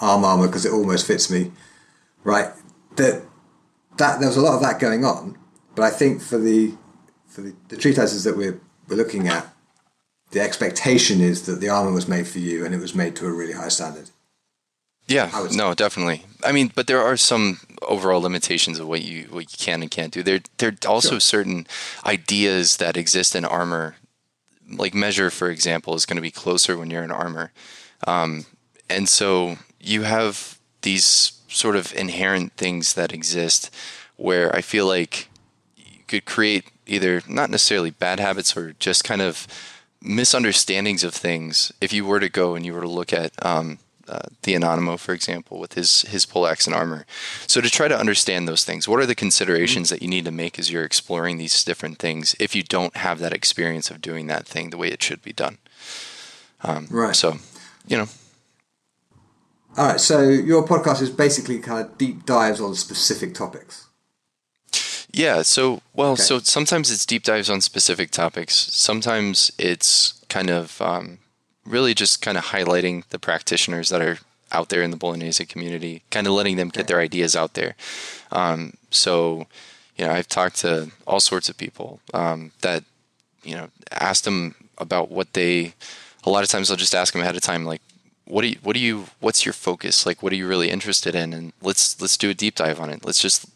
arm 0.00 0.24
armor 0.24 0.46
because 0.46 0.64
it 0.64 0.72
almost 0.72 1.06
fits 1.06 1.30
me 1.30 1.50
right 2.22 2.52
that 2.96 3.22
that 3.98 4.18
there 4.18 4.28
was 4.28 4.36
a 4.36 4.40
lot 4.40 4.54
of 4.54 4.62
that 4.62 4.78
going 4.78 5.04
on 5.04 5.36
but 5.74 5.82
I 5.82 5.90
think 5.90 6.22
for 6.22 6.38
the 6.38 6.74
for 7.34 7.40
the, 7.40 7.54
the 7.68 7.76
treatises 7.76 8.22
that 8.24 8.36
we're 8.36 8.60
we're 8.88 8.96
looking 8.96 9.26
at 9.26 9.52
the 10.30 10.40
expectation 10.40 11.20
is 11.20 11.46
that 11.46 11.60
the 11.60 11.68
armor 11.68 11.92
was 11.92 12.06
made 12.06 12.28
for 12.28 12.38
you 12.38 12.64
and 12.64 12.74
it 12.74 12.78
was 12.78 12.94
made 12.94 13.16
to 13.16 13.26
a 13.26 13.32
really 13.32 13.52
high 13.52 13.68
standard 13.68 14.10
yeah, 15.06 15.48
no, 15.52 15.74
definitely. 15.74 16.24
I 16.42 16.52
mean, 16.52 16.72
but 16.74 16.86
there 16.86 17.02
are 17.02 17.18
some 17.18 17.60
overall 17.82 18.22
limitations 18.22 18.78
of 18.78 18.88
what 18.88 19.02
you 19.02 19.24
what 19.24 19.52
you 19.52 19.58
can 19.58 19.82
and 19.82 19.90
can't 19.90 20.12
do. 20.12 20.22
There 20.22 20.40
there 20.56 20.70
are 20.70 20.88
also 20.88 21.10
sure. 21.10 21.20
certain 21.20 21.66
ideas 22.06 22.78
that 22.78 22.96
exist 22.96 23.36
in 23.36 23.44
armor. 23.44 23.96
Like 24.66 24.94
measure, 24.94 25.28
for 25.28 25.50
example, 25.50 25.94
is 25.94 26.06
going 26.06 26.16
to 26.16 26.22
be 26.22 26.30
closer 26.30 26.78
when 26.78 26.90
you're 26.90 27.04
in 27.04 27.10
armor, 27.10 27.52
um, 28.06 28.46
and 28.88 29.06
so 29.06 29.58
you 29.78 30.04
have 30.04 30.58
these 30.80 31.32
sort 31.48 31.76
of 31.76 31.94
inherent 31.94 32.54
things 32.54 32.94
that 32.94 33.12
exist 33.12 33.70
where 34.16 34.56
I 34.56 34.62
feel 34.62 34.86
like 34.86 35.28
could 36.08 36.24
create 36.24 36.70
either 36.86 37.22
not 37.28 37.50
necessarily 37.50 37.90
bad 37.90 38.20
habits 38.20 38.56
or 38.56 38.74
just 38.78 39.04
kind 39.04 39.22
of 39.22 39.46
misunderstandings 40.02 41.02
of 41.02 41.14
things 41.14 41.72
if 41.80 41.92
you 41.92 42.04
were 42.04 42.20
to 42.20 42.28
go 42.28 42.54
and 42.54 42.66
you 42.66 42.74
were 42.74 42.82
to 42.82 42.88
look 42.88 43.12
at 43.12 43.32
um, 43.44 43.78
uh, 44.06 44.18
the 44.42 44.54
Anonimo, 44.54 44.98
for 44.98 45.14
example, 45.14 45.58
with 45.58 45.72
his 45.74 46.02
his 46.02 46.26
poleaxe 46.26 46.66
and 46.66 46.76
armor. 46.76 47.06
So 47.46 47.60
to 47.60 47.70
try 47.70 47.88
to 47.88 47.98
understand 47.98 48.46
those 48.46 48.64
things, 48.64 48.86
what 48.86 49.00
are 49.00 49.06
the 49.06 49.14
considerations 49.14 49.88
that 49.88 50.02
you 50.02 50.08
need 50.08 50.26
to 50.26 50.30
make 50.30 50.58
as 50.58 50.70
you're 50.70 50.84
exploring 50.84 51.38
these 51.38 51.64
different 51.64 51.98
things 51.98 52.36
if 52.38 52.54
you 52.54 52.62
don't 52.62 52.96
have 52.98 53.18
that 53.20 53.32
experience 53.32 53.90
of 53.90 54.02
doing 54.02 54.26
that 54.26 54.46
thing 54.46 54.70
the 54.70 54.76
way 54.76 54.88
it 54.88 55.02
should 55.02 55.22
be 55.22 55.32
done? 55.32 55.58
Um, 56.62 56.86
right. 56.90 57.16
So, 57.16 57.38
you 57.86 57.96
know. 57.96 58.08
All 59.76 59.86
right. 59.86 60.00
So 60.00 60.20
your 60.22 60.66
podcast 60.66 61.00
is 61.00 61.10
basically 61.10 61.58
kind 61.58 61.84
of 61.84 61.96
deep 61.96 62.26
dives 62.26 62.60
on 62.60 62.74
specific 62.74 63.34
topics. 63.34 63.83
Yeah. 65.14 65.42
So, 65.42 65.80
well, 65.94 66.12
okay. 66.12 66.22
so 66.22 66.38
sometimes 66.40 66.90
it's 66.90 67.06
deep 67.06 67.22
dives 67.22 67.48
on 67.48 67.60
specific 67.60 68.10
topics. 68.10 68.54
Sometimes 68.54 69.52
it's 69.58 70.24
kind 70.28 70.50
of 70.50 70.80
um, 70.82 71.18
really 71.64 71.94
just 71.94 72.20
kind 72.20 72.36
of 72.36 72.46
highlighting 72.46 73.04
the 73.10 73.18
practitioners 73.18 73.88
that 73.90 74.02
are 74.02 74.18
out 74.50 74.68
there 74.68 74.82
in 74.82 74.90
the 74.90 74.96
Bolognese 74.96 75.46
community, 75.46 76.02
kind 76.10 76.26
of 76.26 76.32
letting 76.32 76.56
them 76.56 76.68
get 76.68 76.86
their 76.86 77.00
ideas 77.00 77.34
out 77.34 77.54
there. 77.54 77.74
Um, 78.30 78.74
so, 78.90 79.46
you 79.96 80.04
know, 80.04 80.12
I've 80.12 80.28
talked 80.28 80.56
to 80.60 80.90
all 81.06 81.20
sorts 81.20 81.48
of 81.48 81.56
people 81.56 82.00
um, 82.12 82.52
that, 82.62 82.84
you 83.42 83.54
know, 83.54 83.68
asked 83.92 84.24
them 84.24 84.54
about 84.78 85.10
what 85.10 85.32
they. 85.32 85.74
A 86.26 86.30
lot 86.30 86.42
of 86.42 86.48
times, 86.48 86.70
I'll 86.70 86.76
just 86.76 86.94
ask 86.94 87.12
them 87.12 87.22
ahead 87.22 87.36
of 87.36 87.42
time, 87.42 87.66
like, 87.66 87.82
what 88.24 88.42
do 88.42 88.48
you, 88.48 88.56
what 88.62 88.72
do 88.72 88.80
you, 88.80 89.06
what's 89.20 89.44
your 89.44 89.52
focus? 89.52 90.06
Like, 90.06 90.22
what 90.22 90.32
are 90.32 90.36
you 90.36 90.48
really 90.48 90.70
interested 90.70 91.14
in? 91.14 91.34
And 91.34 91.52
let's 91.60 92.00
let's 92.00 92.16
do 92.16 92.30
a 92.30 92.34
deep 92.34 92.54
dive 92.54 92.80
on 92.80 92.90
it. 92.90 93.04
Let's 93.04 93.20
just 93.20 93.46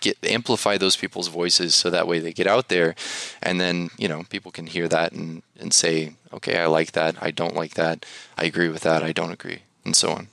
get 0.00 0.16
amplify 0.24 0.76
those 0.76 0.96
people's 0.96 1.28
voices 1.28 1.74
so 1.74 1.90
that 1.90 2.06
way 2.06 2.18
they 2.18 2.32
get 2.32 2.46
out 2.46 2.68
there. 2.68 2.94
And 3.42 3.60
then 3.60 3.90
you 3.98 4.08
know 4.08 4.24
people 4.28 4.50
can 4.50 4.66
hear 4.66 4.88
that 4.88 5.12
and 5.12 5.42
and 5.58 5.72
say 5.72 6.14
okay 6.32 6.58
i 6.58 6.66
like 6.66 6.92
that. 6.92 7.16
I 7.20 7.30
don't 7.30 7.54
like 7.54 7.74
that. 7.74 8.04
I 8.36 8.44
agree 8.44 8.68
with 8.68 8.82
that. 8.82 9.02
I 9.02 9.12
don't 9.12 9.32
agree 9.32 9.62
and 9.86 9.96
so 9.96 10.10
on. 10.10 10.28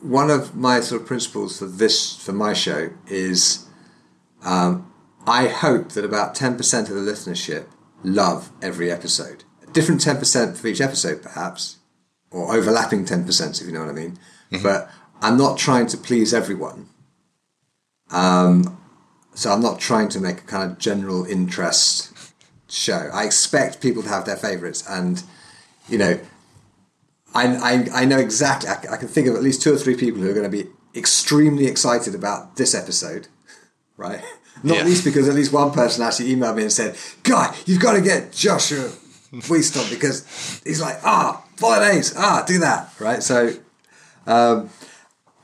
One 0.00 0.30
of 0.30 0.56
my 0.56 0.80
sort 0.80 1.02
of 1.02 1.06
principles 1.06 1.58
for 1.58 1.66
this 1.66 2.16
for 2.16 2.32
my 2.32 2.52
show 2.52 2.90
is 3.08 3.66
um, 4.42 4.92
i 5.26 5.48
hope 5.48 5.92
that 5.92 6.04
about 6.04 6.34
10% 6.34 6.88
of 6.88 6.94
the 6.94 7.12
listenership 7.12 7.66
love 8.02 8.50
every 8.62 8.90
episode. 8.90 9.44
A 9.66 9.70
different 9.70 10.00
10% 10.00 10.56
for 10.56 10.66
each 10.66 10.80
episode 10.80 11.22
perhaps 11.22 11.78
or 12.30 12.54
overlapping 12.54 13.04
10% 13.04 13.60
if 13.60 13.66
you 13.66 13.72
know 13.72 13.80
what 13.80 13.88
i 13.88 13.92
mean. 13.92 14.18
Mm-hmm. 14.50 14.62
but 14.62 14.88
i'm 15.20 15.36
not 15.36 15.58
trying 15.58 15.86
to 15.88 15.96
please 15.96 16.32
everyone. 16.32 16.88
Um, 18.10 18.80
so 19.36 19.52
I'm 19.52 19.60
not 19.60 19.78
trying 19.78 20.08
to 20.08 20.20
make 20.20 20.38
a 20.38 20.46
kind 20.46 20.68
of 20.68 20.78
general 20.78 21.26
interest 21.26 22.32
show. 22.68 23.10
I 23.12 23.24
expect 23.24 23.82
people 23.82 24.02
to 24.02 24.08
have 24.08 24.24
their 24.24 24.36
favourites, 24.36 24.82
and 24.88 25.22
you 25.88 25.98
know, 25.98 26.18
I, 27.34 27.56
I, 27.56 28.02
I 28.02 28.04
know 28.06 28.18
exactly. 28.18 28.70
I, 28.70 28.94
I 28.94 28.96
can 28.96 29.08
think 29.08 29.28
of 29.28 29.34
at 29.34 29.42
least 29.42 29.60
two 29.60 29.74
or 29.74 29.76
three 29.76 29.94
people 29.94 30.22
who 30.22 30.30
are 30.30 30.34
going 30.34 30.50
to 30.50 30.64
be 30.64 30.70
extremely 30.94 31.66
excited 31.66 32.14
about 32.14 32.56
this 32.56 32.74
episode, 32.74 33.28
right? 33.98 34.22
Not 34.62 34.78
yeah. 34.78 34.84
least 34.84 35.04
because 35.04 35.28
at 35.28 35.34
least 35.34 35.52
one 35.52 35.70
person 35.70 36.02
actually 36.02 36.34
emailed 36.34 36.56
me 36.56 36.62
and 36.62 36.72
said, 36.72 36.96
"Guy, 37.22 37.54
you've 37.66 37.82
got 37.82 37.92
to 37.92 38.00
get 38.00 38.32
Joshua 38.32 38.90
on 39.76 39.90
because 39.90 40.62
he's 40.64 40.80
like, 40.80 40.98
ah, 41.04 41.44
bolognese, 41.60 42.14
ah, 42.16 42.42
do 42.46 42.58
that, 42.60 42.90
right?" 42.98 43.22
So, 43.22 43.52
um, 44.26 44.70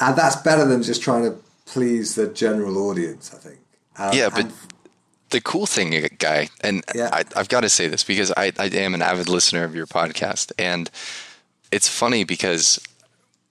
and 0.00 0.16
that's 0.16 0.36
better 0.36 0.64
than 0.64 0.82
just 0.82 1.02
trying 1.02 1.24
to 1.24 1.36
please 1.66 2.14
the 2.14 2.26
general 2.26 2.78
audience. 2.88 3.34
I 3.34 3.36
think. 3.36 3.58
Um, 4.02 4.14
yeah, 4.14 4.28
but 4.28 4.50
the 5.30 5.40
cool 5.40 5.66
thing, 5.66 6.08
guy, 6.18 6.48
and 6.60 6.84
yeah. 6.94 7.08
I, 7.12 7.24
have 7.36 7.48
got 7.48 7.60
to 7.60 7.68
say 7.68 7.88
this 7.88 8.04
because 8.04 8.32
I, 8.36 8.52
I 8.58 8.66
am 8.66 8.94
an 8.94 9.02
avid 9.02 9.28
listener 9.28 9.64
of 9.64 9.74
your 9.74 9.86
podcast, 9.86 10.52
and 10.58 10.90
it's 11.70 11.88
funny 11.88 12.24
because 12.24 12.80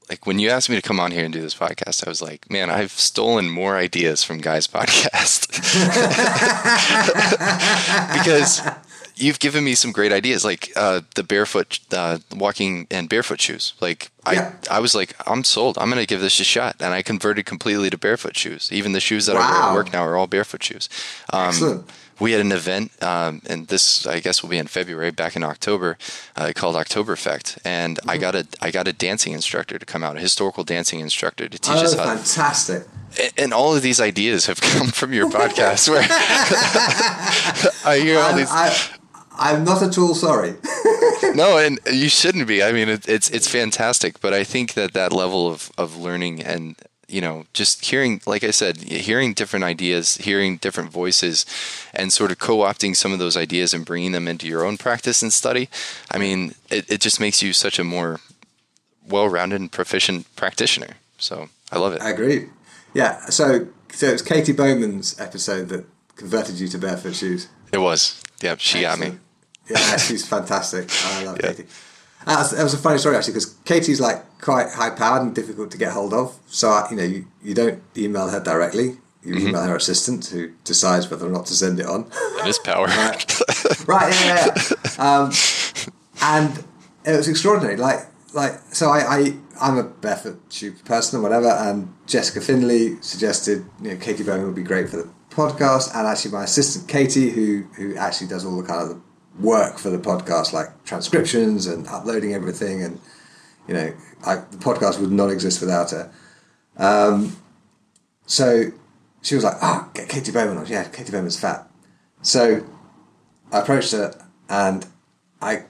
like 0.09 0.27
when 0.27 0.39
you 0.39 0.49
asked 0.49 0.69
me 0.69 0.75
to 0.75 0.81
come 0.81 0.99
on 0.99 1.11
here 1.11 1.23
and 1.23 1.33
do 1.33 1.41
this 1.41 1.55
podcast, 1.55 2.05
I 2.05 2.09
was 2.09 2.21
like, 2.21 2.51
man, 2.51 2.69
I've 2.69 2.91
stolen 2.91 3.49
more 3.49 3.77
ideas 3.77 4.25
from 4.25 4.39
Guy's 4.39 4.67
podcast 4.67 5.47
because 8.13 8.61
you've 9.21 9.39
given 9.39 9.63
me 9.63 9.75
some 9.75 9.91
great 9.91 10.11
ideas, 10.11 10.43
like 10.43 10.71
uh, 10.75 11.01
the 11.15 11.23
barefoot 11.23 11.79
uh, 11.91 12.17
walking 12.35 12.87
and 12.89 13.07
barefoot 13.07 13.39
shoes. 13.39 13.73
Like 13.79 14.11
yeah. 14.31 14.53
I, 14.69 14.77
I 14.77 14.79
was 14.79 14.95
like, 14.95 15.15
I'm 15.27 15.43
sold. 15.43 15.77
I'm 15.77 15.89
going 15.89 16.01
to 16.01 16.07
give 16.07 16.21
this 16.21 16.39
a 16.39 16.43
shot, 16.43 16.75
and 16.79 16.93
I 16.93 17.01
converted 17.01 17.45
completely 17.45 17.89
to 17.89 17.97
barefoot 17.97 18.35
shoes. 18.35 18.71
Even 18.71 18.93
the 18.93 18.99
shoes 18.99 19.27
that 19.27 19.35
wow. 19.35 19.41
I 19.41 19.51
wear 19.51 19.69
at 19.69 19.73
work 19.73 19.93
now 19.93 20.03
are 20.03 20.17
all 20.17 20.27
barefoot 20.27 20.63
shoes. 20.63 20.89
Um, 21.31 21.49
Excellent. 21.49 21.89
We 22.19 22.33
had 22.33 22.41
an 22.41 22.51
event, 22.51 22.91
um, 23.01 23.41
and 23.47 23.67
this 23.67 24.05
I 24.05 24.19
guess 24.19 24.43
will 24.43 24.49
be 24.49 24.59
in 24.59 24.67
February, 24.67 25.09
back 25.09 25.35
in 25.35 25.43
October, 25.43 25.97
uh, 26.35 26.51
called 26.53 26.75
Effect, 26.75 27.57
and 27.65 27.97
mm-hmm. 27.97 28.09
I 28.09 28.17
got 28.17 28.35
a 28.35 28.47
I 28.61 28.69
got 28.69 28.87
a 28.87 28.93
dancing 28.93 29.33
instructor 29.33 29.79
to 29.79 29.85
come 29.85 30.03
out, 30.03 30.17
a 30.17 30.19
historical 30.19 30.63
dancing 30.63 30.99
instructor 30.99 31.49
to 31.49 31.57
teach 31.57 31.75
oh, 31.75 31.83
us 31.83 31.95
how. 31.95 32.15
Fantastic! 32.15 32.87
and 33.37 33.53
all 33.53 33.75
of 33.75 33.81
these 33.81 33.99
ideas 33.99 34.45
have 34.45 34.61
come 34.61 34.87
from 34.87 35.13
your 35.13 35.29
podcast 35.31 35.89
where 35.89 36.01
I 37.85 37.99
hear 37.99 38.19
all 38.19 38.35
these. 38.35 38.49
I, 38.49 38.75
I'm 39.37 39.63
not 39.63 39.81
at 39.81 39.97
all 39.97 40.15
sorry. 40.15 40.55
no, 41.35 41.57
and 41.57 41.79
you 41.91 42.09
shouldn't 42.09 42.47
be. 42.47 42.61
I 42.61 42.71
mean, 42.71 42.89
it, 42.89 43.07
it's 43.07 43.29
it's 43.29 43.47
fantastic, 43.47 44.19
but 44.19 44.33
I 44.33 44.43
think 44.43 44.73
that 44.73 44.93
that 44.93 45.13
level 45.13 45.47
of 45.47 45.71
of 45.77 45.97
learning 45.97 46.43
and 46.43 46.75
you 47.07 47.21
know 47.21 47.45
just 47.53 47.85
hearing, 47.85 48.21
like 48.25 48.43
I 48.43 48.51
said, 48.51 48.77
hearing 48.77 49.33
different 49.33 49.63
ideas, 49.65 50.17
hearing 50.17 50.57
different 50.57 50.91
voices, 50.91 51.45
and 51.93 52.11
sort 52.11 52.31
of 52.31 52.39
co-opting 52.39 52.95
some 52.95 53.13
of 53.13 53.19
those 53.19 53.37
ideas 53.37 53.73
and 53.73 53.85
bringing 53.85 54.11
them 54.11 54.27
into 54.27 54.47
your 54.47 54.65
own 54.65 54.77
practice 54.77 55.21
and 55.21 55.31
study. 55.31 55.69
I 56.11 56.17
mean, 56.17 56.55
it, 56.69 56.91
it 56.91 57.01
just 57.01 57.19
makes 57.19 57.41
you 57.41 57.53
such 57.53 57.79
a 57.79 57.83
more 57.83 58.19
well-rounded 59.07 59.59
and 59.59 59.71
proficient 59.71 60.33
practitioner. 60.35 60.95
So 61.17 61.49
I 61.71 61.79
love 61.79 61.93
it. 61.93 62.01
I 62.01 62.09
agree. 62.09 62.49
Yeah. 62.93 63.25
So 63.27 63.67
so 63.91 64.07
it's 64.07 64.21
Katy 64.21 64.53
Bowman's 64.53 65.19
episode 65.19 65.69
that 65.69 65.85
converted 66.15 66.59
you 66.59 66.67
to 66.67 66.77
barefoot 66.77 67.15
shoes. 67.15 67.47
It 67.71 67.77
was. 67.77 68.21
Yeah, 68.41 68.55
she 68.57 68.85
Excellent. 68.85 69.13
got 69.13 69.13
me. 69.13 69.19
Yeah, 69.69 69.97
she's 69.97 70.27
fantastic. 70.27 70.89
I 70.91 71.23
love 71.23 71.37
yeah. 71.41 71.53
That 72.25 72.37
was, 72.37 72.51
that 72.51 72.63
was, 72.63 72.73
a 72.73 72.77
funny 72.77 72.99
story 72.99 73.15
actually 73.15 73.33
because 73.33 73.55
Katy's 73.65 73.99
like 73.99 74.39
quite 74.39 74.69
high 74.69 74.91
powered 74.91 75.23
and 75.23 75.33
difficult 75.33 75.71
to 75.71 75.77
get 75.77 75.91
hold 75.91 76.13
of. 76.13 76.37
So 76.47 76.85
you 76.91 76.97
know 76.97 77.03
you, 77.03 77.25
you 77.43 77.53
don't 77.53 77.81
email 77.97 78.29
her 78.29 78.39
directly. 78.39 78.97
You 79.23 79.35
mm-hmm. 79.35 79.47
email 79.47 79.63
her 79.63 79.75
assistant 79.75 80.27
who 80.27 80.51
decides 80.63 81.09
whether 81.09 81.27
or 81.27 81.29
not 81.29 81.45
to 81.47 81.53
send 81.53 81.79
it 81.79 81.85
on. 81.85 82.09
That 82.09 82.47
is 82.47 82.59
power. 82.59 82.85
right. 82.87 83.39
right. 83.87 84.13
Yeah. 84.25 84.57
yeah. 84.97 85.17
Um, 85.17 85.31
and 86.21 86.65
it 87.05 87.17
was 87.17 87.27
extraordinary. 87.27 87.77
Like 87.77 87.99
like 88.33 88.59
so 88.71 88.89
I, 88.89 88.99
I 88.99 89.35
I'm 89.59 89.77
a 89.77 89.83
barefoot 89.83 90.41
shoe 90.49 90.73
person 90.85 91.19
or 91.19 91.23
whatever, 91.23 91.49
and 91.49 91.93
Jessica 92.07 92.41
Finley 92.41 93.01
suggested 93.01 93.65
you 93.81 93.91
know 93.91 93.97
Katy 93.97 94.23
Bowman 94.23 94.45
would 94.45 94.55
be 94.55 94.63
great 94.63 94.89
for 94.89 94.97
the 94.97 95.09
podcast, 95.31 95.95
and 95.95 96.07
actually 96.07 96.31
my 96.31 96.43
assistant 96.43 96.87
Katie, 96.87 97.29
who 97.29 97.63
who 97.75 97.95
actually 97.95 98.27
does 98.27 98.45
all 98.45 98.61
the 98.61 98.67
kind 98.67 98.91
of 98.91 99.01
work 99.39 99.77
for 99.77 99.89
the 99.89 99.97
podcast, 99.97 100.53
like 100.53 100.83
transcriptions 100.83 101.67
and 101.67 101.87
uploading 101.87 102.33
everything, 102.33 102.83
and 102.83 102.99
you 103.67 103.73
know, 103.73 103.93
I, 104.25 104.35
the 104.35 104.57
podcast 104.57 104.99
would 104.99 105.11
not 105.11 105.29
exist 105.29 105.61
without 105.61 105.91
her. 105.91 106.11
Um, 106.77 107.35
so 108.25 108.71
she 109.21 109.35
was 109.35 109.43
like, 109.43 109.57
"Ah, 109.61 109.85
oh, 109.87 109.91
get 109.93 110.09
Katy 110.09 110.31
Bowman 110.31 110.57
on." 110.57 110.65
Yeah, 110.67 110.83
Katy 110.83 111.11
Bowman's 111.11 111.39
fat. 111.39 111.69
So 112.21 112.65
I 113.51 113.59
approached 113.59 113.91
her, 113.93 114.13
and 114.49 114.85
I, 115.41 115.63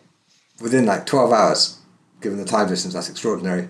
within 0.61 0.85
like 0.85 1.05
twelve 1.05 1.31
hours, 1.31 1.79
given 2.21 2.37
the 2.37 2.45
time 2.45 2.67
distance, 2.67 2.93
that's 2.93 3.09
extraordinary. 3.09 3.69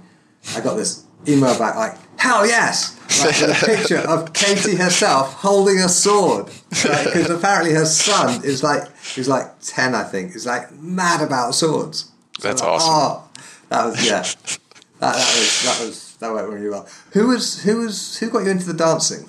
I 0.56 0.62
got 0.62 0.76
this 0.76 1.06
email 1.28 1.58
back 1.58 1.76
like, 1.76 1.98
"Hell 2.20 2.46
yes!" 2.46 2.98
Like, 3.20 3.42
a 3.42 3.66
picture 3.66 3.98
of 3.98 4.34
Katy 4.34 4.76
herself 4.76 5.34
holding 5.34 5.80
a 5.80 5.90
sword 5.90 6.50
because 6.70 7.30
apparently 7.30 7.74
her 7.74 7.86
son 7.86 8.44
is 8.46 8.64
like 8.64 8.84
he's 9.02 9.28
like 9.28 9.48
ten, 9.62 9.96
I 9.96 10.04
think. 10.04 10.36
Is 10.36 10.46
like 10.46 10.72
mad 10.74 11.22
about 11.22 11.54
swords. 11.56 12.12
So 12.40 12.48
That's 12.48 12.62
like, 12.62 12.72
awesome. 12.72 12.94
Oh, 12.94 13.30
that 13.70 13.86
was 13.86 14.06
yeah. 14.06 14.22
that, 14.22 14.60
that 15.00 15.16
was 15.16 15.64
that 15.64 15.86
was 15.86 16.16
that 16.18 16.34
went 16.34 16.48
really 16.48 16.70
well. 16.70 16.88
Who 17.12 17.28
was 17.28 17.64
who 17.64 17.78
was 17.78 18.18
who 18.18 18.30
got 18.30 18.44
you 18.46 18.52
into 18.52 18.66
the 18.66 18.74
dancing? 18.74 19.28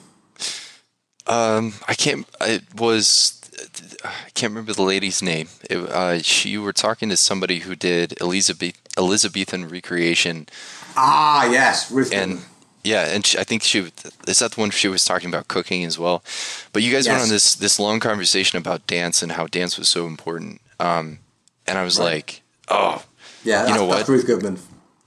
Um, 1.26 1.74
I 1.88 1.94
can't. 1.94 2.26
It 2.40 2.62
was. 2.76 3.38
I 4.04 4.30
can't 4.34 4.50
remember 4.50 4.72
the 4.72 4.82
lady's 4.82 5.22
name. 5.22 5.48
It, 5.70 5.76
uh, 5.76 6.18
she, 6.20 6.50
you 6.50 6.62
were 6.62 6.72
talking 6.72 7.08
to 7.10 7.16
somebody 7.16 7.60
who 7.60 7.76
did 7.76 8.20
Elizabeth 8.20 8.74
Elizabethan 8.96 9.68
recreation. 9.68 10.48
Ah, 10.96 11.50
yes, 11.50 11.90
Ruth. 11.90 12.12
And 12.12 12.40
yeah, 12.84 13.06
and 13.06 13.24
she, 13.24 13.38
I 13.38 13.44
think 13.44 13.62
she 13.62 13.90
is 14.26 14.38
that 14.38 14.52
the 14.52 14.60
one 14.60 14.70
she 14.70 14.88
was 14.88 15.04
talking 15.04 15.28
about 15.28 15.48
cooking 15.48 15.84
as 15.84 15.98
well. 15.98 16.22
But 16.72 16.82
you 16.82 16.92
guys 16.92 17.06
yes. 17.06 17.12
went 17.12 17.22
on 17.24 17.28
this 17.28 17.54
this 17.54 17.78
long 17.78 18.00
conversation 18.00 18.58
about 18.58 18.86
dance 18.86 19.22
and 19.22 19.32
how 19.32 19.46
dance 19.46 19.78
was 19.78 19.88
so 19.88 20.06
important. 20.06 20.60
Um, 20.80 21.18
and 21.66 21.78
I 21.78 21.84
was 21.84 21.98
right. 21.98 22.06
like, 22.06 22.42
oh, 22.68 23.04
yeah, 23.44 23.68
you 23.68 23.74
know 23.74 23.84
what, 23.84 24.08
Ruth 24.08 24.26
Goodman. 24.26 24.58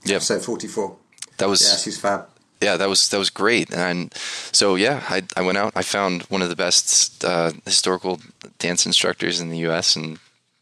Yeah, 0.04 0.18
so 0.18 0.38
forty 0.38 0.68
four. 0.68 0.96
That 1.38 1.48
was 1.48 1.62
yeah, 1.62 1.76
she's 1.76 1.98
fab. 1.98 2.28
Yeah, 2.62 2.78
that 2.78 2.88
was 2.88 3.08
that 3.10 3.18
was 3.18 3.28
great, 3.28 3.72
and 3.72 4.12
so 4.52 4.76
yeah, 4.76 5.02
I 5.08 5.22
I 5.36 5.42
went 5.42 5.58
out. 5.58 5.72
I 5.76 5.82
found 5.82 6.22
one 6.24 6.40
of 6.40 6.48
the 6.48 6.56
best 6.56 7.24
uh, 7.24 7.52
historical 7.66 8.20
dance 8.58 8.86
instructors 8.86 9.40
in 9.40 9.50
the 9.50 9.58
U.S. 9.58 9.96
and 9.96 10.18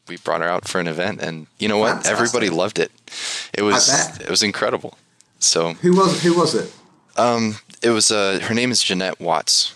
we 0.09 0.17
brought 0.17 0.41
her 0.41 0.49
out 0.49 0.67
for 0.69 0.81
an 0.81 0.89
event, 0.89 1.21
and 1.23 1.47
you 1.59 1.69
know 1.69 1.79
what? 1.79 2.03
Fantastic. 2.03 2.13
Everybody 2.13 2.51
loved 2.51 2.79
it. 2.79 2.91
It 3.53 3.63
was 3.63 4.19
it 4.21 4.29
was 4.29 4.43
incredible. 4.43 4.99
So 5.39 5.75
who 5.75 5.97
was 5.97 6.23
who 6.23 6.37
was 6.37 6.55
it? 6.55 6.75
Um, 7.17 7.57
it 7.83 7.91
was 7.91 8.11
uh, 8.11 8.41
her 8.43 8.55
name 8.55 8.71
is 8.71 8.83
Jeanette 8.83 9.21
Watts. 9.21 9.75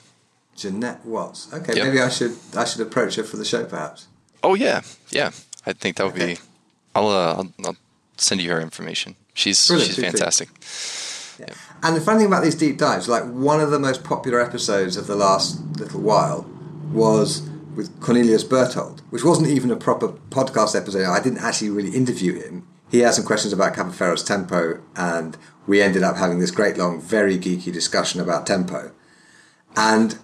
Jeanette 0.56 1.05
Watts. 1.05 1.52
Okay, 1.52 1.74
yep. 1.77 1.86
maybe 1.86 2.01
I 2.01 2.09
should 2.09 2.36
I 2.56 2.65
should 2.65 2.81
approach 2.81 3.16
her 3.16 3.24
for 3.24 3.36
the 3.36 3.44
show, 3.44 3.65
perhaps. 3.65 4.09
Oh 4.43 4.55
yeah, 4.55 4.82
yeah. 5.10 5.31
I 5.66 5.73
think 5.73 5.97
that 5.97 6.05
would 6.05 6.15
okay. 6.15 6.35
be. 6.35 6.40
I'll, 6.94 7.09
uh, 7.09 7.35
I'll, 7.35 7.52
I'll 7.65 7.77
send 8.16 8.40
you 8.40 8.51
her 8.51 8.60
information. 8.60 9.16
She's 9.35 9.66
Brilliant, 9.69 9.94
she's 9.94 10.05
fantastic. 10.05 10.48
Yeah. 11.39 11.55
And 11.82 11.94
the 11.94 12.01
funny 12.01 12.20
thing 12.20 12.27
about 12.27 12.43
these 12.43 12.55
deep 12.55 12.78
dives, 12.78 13.09
like 13.09 13.24
one 13.24 13.60
of 13.60 13.70
the 13.70 13.78
most 13.78 14.02
popular 14.02 14.40
episodes 14.40 14.97
of 14.97 15.06
the 15.06 15.15
last 15.15 15.60
little 15.78 16.01
while, 16.01 16.43
was 16.90 17.48
with 17.77 18.01
Cornelius 18.01 18.43
Berthold, 18.43 19.02
which 19.10 19.23
wasn't 19.23 19.48
even 19.48 19.70
a 19.70 19.77
proper 19.77 20.09
podcast 20.09 20.74
episode. 20.74 21.05
I 21.06 21.23
didn't 21.23 21.39
actually 21.39 21.70
really 21.70 21.94
interview 21.94 22.35
him. 22.43 22.66
He 22.90 23.01
had 23.01 23.15
some 23.15 23.24
questions 23.24 23.52
about 23.52 23.74
Capoferro's 23.74 24.24
tempo, 24.24 24.81
and 24.97 25.36
we 25.68 25.82
ended 25.82 26.02
up 26.02 26.16
having 26.16 26.40
this 26.40 26.50
great 26.50 26.78
long, 26.78 27.00
very 27.00 27.38
geeky 27.38 27.72
discussion 27.72 28.20
about 28.20 28.46
tempo. 28.46 28.90
And 29.76 30.18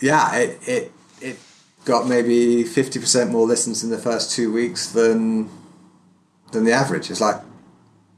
yeah, 0.00 0.34
it 0.34 0.68
it, 0.68 0.92
it 1.20 1.38
got 1.84 2.06
maybe 2.08 2.64
fifty 2.64 2.98
percent 2.98 3.30
more 3.30 3.46
listens 3.46 3.84
in 3.84 3.90
the 3.90 3.98
first 3.98 4.32
two 4.32 4.52
weeks 4.52 4.88
than 4.88 5.48
than 6.50 6.64
the 6.64 6.72
average. 6.72 7.10
It's 7.10 7.20
like, 7.20 7.40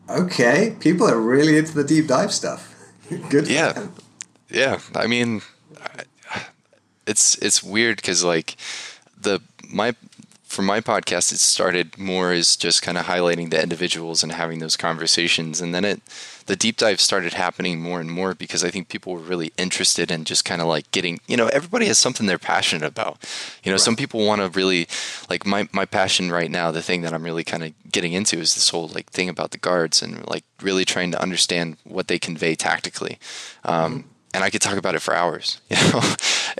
okay, 0.08 0.74
people 0.80 1.06
are 1.06 1.20
really 1.20 1.58
into 1.58 1.74
the 1.74 1.84
deep 1.84 2.06
dive 2.06 2.32
stuff. 2.32 2.74
Good. 3.28 3.46
Yeah, 3.46 3.88
yeah. 4.48 4.80
I 4.94 5.06
mean, 5.06 5.42
it's 7.06 7.36
it's 7.36 7.62
weird 7.62 7.96
because 7.96 8.24
like 8.24 8.56
the 9.20 9.40
my 9.68 9.94
for 10.54 10.62
my 10.62 10.80
podcast, 10.80 11.32
it 11.32 11.38
started 11.38 11.98
more 11.98 12.32
as 12.32 12.56
just 12.56 12.80
kind 12.80 12.96
of 12.96 13.06
highlighting 13.06 13.50
the 13.50 13.60
individuals 13.60 14.22
and 14.22 14.32
having 14.32 14.60
those 14.60 14.76
conversations, 14.76 15.60
and 15.60 15.74
then 15.74 15.84
it 15.84 16.00
the 16.46 16.56
deep 16.56 16.76
dive 16.76 17.00
started 17.00 17.32
happening 17.32 17.80
more 17.80 18.00
and 18.00 18.10
more 18.10 18.34
because 18.34 18.62
I 18.62 18.70
think 18.70 18.88
people 18.88 19.14
were 19.14 19.18
really 19.18 19.52
interested 19.56 20.10
in 20.10 20.24
just 20.24 20.44
kind 20.44 20.60
of 20.60 20.68
like 20.68 20.90
getting, 20.90 21.18
you 21.26 21.36
know, 21.36 21.48
everybody 21.48 21.86
has 21.86 21.98
something 21.98 22.26
they're 22.26 22.38
passionate 22.38 22.86
about. 22.86 23.18
You 23.62 23.70
know, 23.70 23.74
right. 23.74 23.80
some 23.80 23.96
people 23.96 24.26
want 24.26 24.42
to 24.42 24.48
really 24.50 24.86
like 25.28 25.46
my 25.46 25.68
my 25.72 25.84
passion 25.84 26.30
right 26.30 26.50
now. 26.50 26.70
The 26.70 26.82
thing 26.82 27.02
that 27.02 27.12
I'm 27.12 27.24
really 27.24 27.44
kind 27.44 27.64
of 27.64 27.72
getting 27.90 28.12
into 28.12 28.38
is 28.38 28.54
this 28.54 28.68
whole 28.68 28.88
like 28.88 29.10
thing 29.10 29.28
about 29.28 29.50
the 29.50 29.58
guards 29.58 30.02
and 30.02 30.26
like 30.28 30.44
really 30.62 30.84
trying 30.84 31.10
to 31.12 31.20
understand 31.20 31.78
what 31.84 32.08
they 32.08 32.18
convey 32.18 32.54
tactically. 32.54 33.18
Um, 33.64 33.74
mm-hmm. 33.74 34.08
And 34.34 34.44
I 34.44 34.50
could 34.50 34.62
talk 34.62 34.76
about 34.76 34.94
it 34.94 35.00
for 35.00 35.14
hours, 35.14 35.60
you 35.68 35.76
know, 35.76 36.02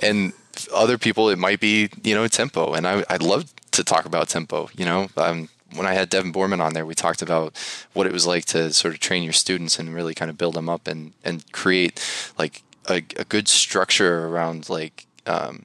and 0.03 0.33
other 0.73 0.99
people 0.99 1.31
it 1.31 1.39
might 1.39 1.61
be 1.61 1.91
you 2.03 2.15
know 2.15 2.27
tempo 2.29 2.75
and 2.75 2.87
I, 2.87 3.05
i'd 3.11 3.23
love 3.23 3.53
to 3.75 3.85
talk 3.85 4.07
about 4.07 4.29
tempo 4.29 4.69
you 4.75 4.85
know 4.85 5.09
um, 5.17 5.49
when 5.75 5.87
I 5.87 5.95
had 5.95 6.09
Devon 6.09 6.33
Boorman 6.33 6.61
on 6.61 6.73
there, 6.73 6.87
we 6.87 6.95
talked 6.95 7.23
about 7.23 7.57
what 7.93 8.07
it 8.07 8.13
was 8.13 8.27
like 8.27 8.45
to 8.47 8.73
sort 8.73 8.95
of 8.95 9.01
train 9.01 9.23
your 9.23 9.33
students 9.33 9.79
and 9.79 9.95
really 9.95 10.15
kind 10.15 10.31
of 10.31 10.39
build 10.39 10.55
them 10.55 10.69
up 10.69 10.87
and 10.87 11.13
and 11.25 11.51
create 11.53 12.01
like 12.39 12.63
a, 12.89 12.97
a 13.17 13.25
good 13.25 13.49
structure 13.49 14.27
around 14.27 14.69
like 14.69 15.07
um, 15.27 15.65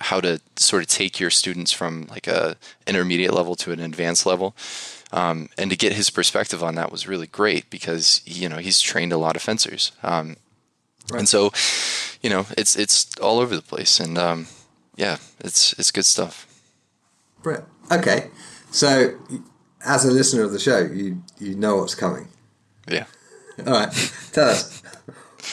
how 0.00 0.20
to 0.20 0.40
sort 0.56 0.82
of 0.82 0.88
take 0.88 1.18
your 1.18 1.30
students 1.30 1.72
from 1.72 2.06
like 2.08 2.26
a 2.26 2.56
intermediate 2.86 3.34
level 3.34 3.54
to 3.56 3.72
an 3.72 3.80
advanced 3.80 4.26
level. 4.26 4.54
Um, 5.10 5.48
and 5.56 5.70
to 5.70 5.76
get 5.76 5.94
his 5.94 6.10
perspective 6.10 6.62
on 6.62 6.74
that 6.74 6.92
was 6.92 7.08
really 7.08 7.26
great 7.26 7.70
because 7.70 8.20
you 8.26 8.48
know 8.48 8.58
he's 8.58 8.80
trained 8.80 9.12
a 9.12 9.18
lot 9.18 9.36
of 9.36 9.42
fencers, 9.42 9.92
um, 10.02 10.36
right. 11.10 11.20
and 11.20 11.28
so 11.28 11.50
you 12.20 12.28
know 12.28 12.44
it's 12.58 12.76
it's 12.76 13.16
all 13.18 13.38
over 13.38 13.56
the 13.56 13.62
place, 13.62 14.00
and 14.00 14.18
um, 14.18 14.48
yeah, 14.96 15.16
it's 15.40 15.72
it's 15.78 15.90
good 15.90 16.04
stuff. 16.04 16.47
Brett, 17.42 17.64
okay, 17.90 18.30
so 18.70 19.18
as 19.84 20.04
a 20.04 20.10
listener 20.10 20.42
of 20.42 20.52
the 20.52 20.58
show, 20.58 20.78
you 20.78 21.22
you 21.38 21.54
know 21.54 21.76
what's 21.76 21.94
coming. 21.94 22.28
Yeah. 22.88 23.06
All 23.66 23.72
right, 23.72 24.12
tell 24.32 24.50
us 24.50 24.82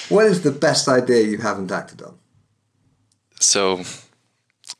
what 0.09 0.25
is 0.25 0.41
the 0.41 0.51
best 0.51 0.87
idea 0.87 1.23
you 1.23 1.37
haven't 1.37 1.71
acted 1.71 2.01
on. 2.01 2.17
So, 3.39 3.77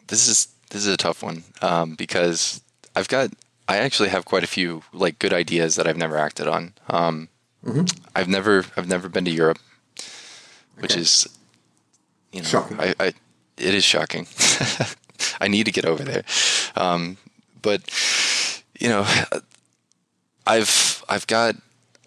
this 0.07 0.27
is 0.27 0.47
this 0.69 0.85
is 0.85 0.87
a 0.87 0.97
tough 0.97 1.23
one 1.23 1.43
um, 1.61 1.95
because 1.95 2.61
I've 2.95 3.07
got 3.07 3.29
I 3.67 3.77
actually 3.77 4.09
have 4.09 4.25
quite 4.25 4.43
a 4.43 4.47
few 4.47 4.83
like 4.93 5.19
good 5.19 5.33
ideas 5.33 5.75
that 5.75 5.87
I've 5.87 5.97
never 5.97 6.17
acted 6.17 6.47
on. 6.47 6.73
Um, 6.89 7.29
mm-hmm. 7.65 7.85
I've 8.15 8.27
never 8.27 8.65
I've 8.77 8.87
never 8.87 9.09
been 9.09 9.25
to 9.25 9.31
Europe, 9.31 9.59
which 10.79 10.93
okay. 10.93 11.01
is 11.01 11.27
you 12.31 12.41
know 12.41 12.47
shocking. 12.47 12.79
I, 12.79 12.93
I 12.99 13.07
it 13.57 13.73
is 13.73 13.83
shocking. 13.83 14.27
I 15.41 15.47
need 15.47 15.65
to 15.65 15.71
get 15.71 15.85
over 15.85 16.03
there, 16.03 16.23
um, 16.75 17.17
but 17.61 17.81
you 18.79 18.89
know 18.89 19.05
I've 20.45 21.03
I've 21.09 21.27
got 21.27 21.55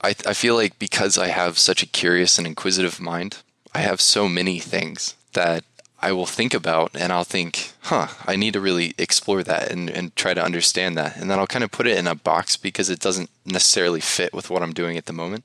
I 0.03 0.11
I 0.27 0.35
feel 0.35 0.55
like 0.55 0.79
because 0.79 1.19
I 1.19 1.29
have 1.29 1.59
such 1.59 1.83
a 1.83 1.87
curious 1.87 2.39
and 2.39 2.47
inquisitive 2.47 3.01
mind, 3.01 3.39
I 3.75 3.79
have 3.79 4.01
so 4.01 4.29
many 4.29 4.59
things 4.59 5.15
that 5.33 5.65
I 6.01 6.13
will 6.13 6.27
think 6.27 6.55
about 6.55 6.93
and 6.95 7.13
I'll 7.13 7.25
think, 7.25 7.73
huh, 7.83 8.09
I 8.25 8.37
need 8.37 8.53
to 8.53 8.61
really 8.61 8.95
explore 8.99 9.43
that 9.43 9.73
and, 9.73 9.91
and 9.91 10.15
try 10.15 10.33
to 10.33 10.45
understand 10.45 10.97
that. 10.97 11.17
And 11.17 11.29
then 11.29 11.39
I'll 11.39 11.47
kind 11.47 11.65
of 11.65 11.73
put 11.73 11.89
it 11.89 11.99
in 11.99 12.07
a 12.07 12.15
box 12.15 12.57
because 12.57 12.89
it 12.89 13.01
doesn't 13.01 13.31
necessarily 13.45 14.01
fit 14.01 14.33
with 14.33 14.49
what 14.49 14.63
I'm 14.63 14.73
doing 14.73 14.97
at 14.97 15.07
the 15.07 15.13
moment. 15.13 15.45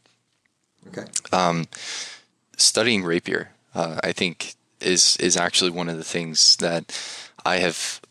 Okay. 0.89 1.05
Um, 1.31 1.65
studying 2.55 3.03
rapier, 3.03 3.49
uh, 3.73 3.99
I 4.03 4.11
think, 4.11 4.53
is 4.79 5.17
is 5.17 5.37
actually 5.37 5.71
one 5.71 5.89
of 5.89 5.97
the 5.97 6.03
things 6.03 6.57
that 6.57 6.91
I 7.45 7.57
have 7.57 8.01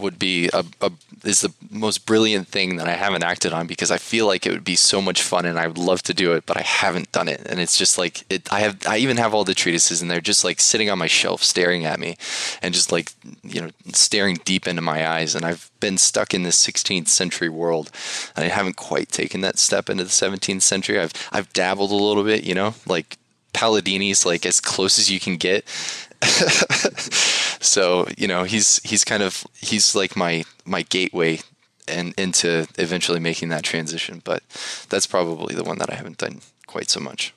would 0.00 0.18
be 0.18 0.48
a, 0.52 0.64
a, 0.80 0.90
is 1.24 1.42
the 1.42 1.52
most 1.70 2.06
brilliant 2.06 2.48
thing 2.48 2.76
that 2.76 2.88
I 2.88 2.92
haven't 2.92 3.22
acted 3.22 3.52
on 3.52 3.66
because 3.66 3.90
I 3.90 3.98
feel 3.98 4.26
like 4.26 4.46
it 4.46 4.50
would 4.50 4.64
be 4.64 4.76
so 4.76 5.02
much 5.02 5.22
fun 5.22 5.44
and 5.44 5.58
I 5.58 5.66
would 5.66 5.78
love 5.78 6.02
to 6.04 6.14
do 6.14 6.32
it, 6.32 6.46
but 6.46 6.56
I 6.56 6.62
haven't 6.62 7.12
done 7.12 7.28
it. 7.28 7.42
And 7.46 7.60
it's 7.60 7.76
just 7.76 7.98
like 7.98 8.24
it. 8.30 8.50
I 8.52 8.60
have. 8.60 8.78
I 8.86 8.98
even 8.98 9.18
have 9.18 9.34
all 9.34 9.44
the 9.44 9.54
treatises 9.54 10.00
and 10.00 10.10
they're 10.10 10.20
just 10.20 10.44
like 10.44 10.60
sitting 10.60 10.90
on 10.90 10.98
my 10.98 11.06
shelf, 11.06 11.42
staring 11.42 11.84
at 11.84 12.00
me, 12.00 12.16
and 12.62 12.74
just 12.74 12.90
like 12.90 13.12
you 13.42 13.60
know 13.60 13.70
staring 13.92 14.38
deep 14.44 14.66
into 14.66 14.82
my 14.82 15.06
eyes. 15.06 15.34
And 15.34 15.44
I've 15.44 15.70
been 15.80 15.98
stuck 15.98 16.34
in 16.34 16.42
this 16.42 16.64
16th 16.64 17.08
century 17.08 17.48
world, 17.48 17.90
and 18.36 18.44
I 18.44 18.48
haven't 18.48 18.76
quite 18.76 19.08
taken 19.10 19.40
that 19.42 19.58
step 19.58 19.90
into 19.90 20.04
the 20.04 20.10
17th 20.10 20.62
century. 20.62 20.98
I've 20.98 21.12
I've 21.32 21.52
dabbled 21.52 21.90
a 21.90 21.94
little 21.94 22.24
bit, 22.24 22.44
you 22.44 22.54
know, 22.54 22.74
like 22.86 23.18
Palladini's 23.52 24.24
like 24.24 24.46
as 24.46 24.60
close 24.60 24.98
as 24.98 25.10
you 25.10 25.20
can 25.20 25.36
get. 25.36 25.64
so 27.60 28.06
you 28.16 28.28
know 28.28 28.44
he's 28.44 28.80
he's 28.82 29.04
kind 29.04 29.22
of 29.22 29.44
he's 29.54 29.94
like 29.94 30.16
my 30.16 30.44
my 30.64 30.82
gateway 30.82 31.40
and 31.88 32.14
into 32.16 32.66
eventually 32.78 33.20
making 33.20 33.48
that 33.50 33.64
transition. 33.64 34.22
But 34.24 34.42
that's 34.88 35.06
probably 35.06 35.54
the 35.54 35.64
one 35.64 35.78
that 35.78 35.90
I 35.90 35.94
haven't 35.94 36.18
done 36.18 36.40
quite 36.66 36.88
so 36.90 37.00
much. 37.00 37.34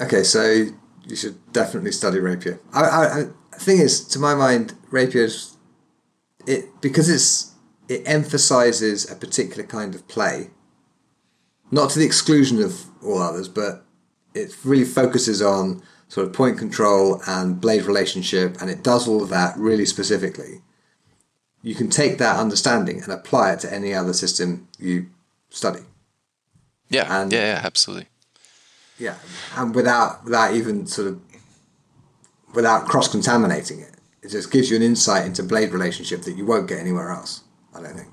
Okay, 0.00 0.22
so 0.22 0.66
you 1.06 1.16
should 1.16 1.52
definitely 1.52 1.92
study 1.92 2.20
rapier. 2.20 2.60
I, 2.72 2.82
I, 2.82 3.20
I 3.20 3.24
thing 3.58 3.78
is, 3.78 4.06
to 4.08 4.18
my 4.18 4.34
mind, 4.34 4.74
rapier's 4.90 5.56
it 6.46 6.80
because 6.80 7.08
it's 7.08 7.54
it 7.88 8.02
emphasizes 8.06 9.10
a 9.10 9.16
particular 9.16 9.64
kind 9.64 9.94
of 9.94 10.06
play, 10.08 10.50
not 11.70 11.90
to 11.90 11.98
the 11.98 12.06
exclusion 12.06 12.62
of 12.62 12.84
all 13.02 13.18
others, 13.18 13.48
but 13.48 13.84
it 14.34 14.54
really 14.64 14.84
focuses 14.84 15.40
on 15.42 15.82
sort 16.08 16.26
of 16.26 16.32
point 16.32 16.58
control 16.58 17.22
and 17.26 17.60
blade 17.60 17.84
relationship, 17.84 18.60
and 18.60 18.70
it 18.70 18.82
does 18.82 19.06
all 19.06 19.22
of 19.22 19.28
that 19.28 19.56
really 19.56 19.86
specifically. 19.86 20.62
You 21.62 21.74
can 21.74 21.90
take 21.90 22.18
that 22.18 22.38
understanding 22.38 23.02
and 23.02 23.12
apply 23.12 23.52
it 23.52 23.60
to 23.60 23.72
any 23.72 23.94
other 23.94 24.12
system 24.12 24.68
you 24.78 25.10
study. 25.50 25.80
Yeah, 26.88 27.20
and, 27.20 27.32
yeah, 27.32 27.54
yeah, 27.54 27.60
absolutely. 27.62 28.08
Yeah, 28.98 29.16
and 29.56 29.74
without 29.74 30.24
without 30.24 30.54
even 30.54 30.86
sort 30.86 31.08
of 31.08 31.20
without 32.54 32.86
cross 32.86 33.08
contaminating 33.08 33.80
it, 33.80 33.94
it 34.22 34.30
just 34.30 34.50
gives 34.50 34.70
you 34.70 34.76
an 34.76 34.82
insight 34.82 35.26
into 35.26 35.42
blade 35.42 35.72
relationship 35.72 36.22
that 36.22 36.32
you 36.32 36.46
won't 36.46 36.68
get 36.68 36.78
anywhere 36.78 37.10
else. 37.10 37.42
I 37.74 37.82
don't 37.82 37.94
think. 37.94 38.08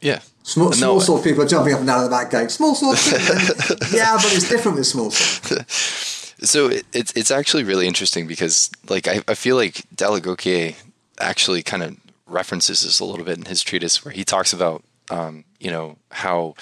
Yeah. 0.00 0.20
Small, 0.42 0.72
small 0.72 0.94
no, 0.94 1.00
sword 1.00 1.24
people 1.24 1.42
are 1.42 1.48
jumping 1.48 1.72
up 1.72 1.80
and 1.80 1.88
down 1.88 2.04
the 2.04 2.10
back 2.10 2.30
going, 2.30 2.48
small 2.48 2.74
sword. 2.74 2.96
yeah, 3.92 4.14
but 4.14 4.32
it's 4.32 4.48
different 4.48 4.76
with 4.76 4.86
small 4.86 5.10
sword. 5.10 5.66
So 6.42 6.68
it, 6.68 6.84
it's 6.92 7.12
it's 7.12 7.30
actually 7.30 7.64
really 7.64 7.86
interesting 7.86 8.26
because 8.26 8.70
like 8.88 9.08
I, 9.08 9.22
I 9.26 9.34
feel 9.34 9.56
like 9.56 9.84
Dall'Agocchie 9.94 10.76
actually 11.18 11.62
kind 11.62 11.82
of 11.82 11.96
references 12.26 12.82
this 12.82 13.00
a 13.00 13.04
little 13.04 13.24
bit 13.24 13.38
in 13.38 13.44
his 13.46 13.62
treatise 13.62 14.04
where 14.04 14.12
he 14.12 14.24
talks 14.24 14.52
about 14.52 14.82
um, 15.10 15.44
you 15.58 15.70
know 15.70 15.96
how 16.10 16.54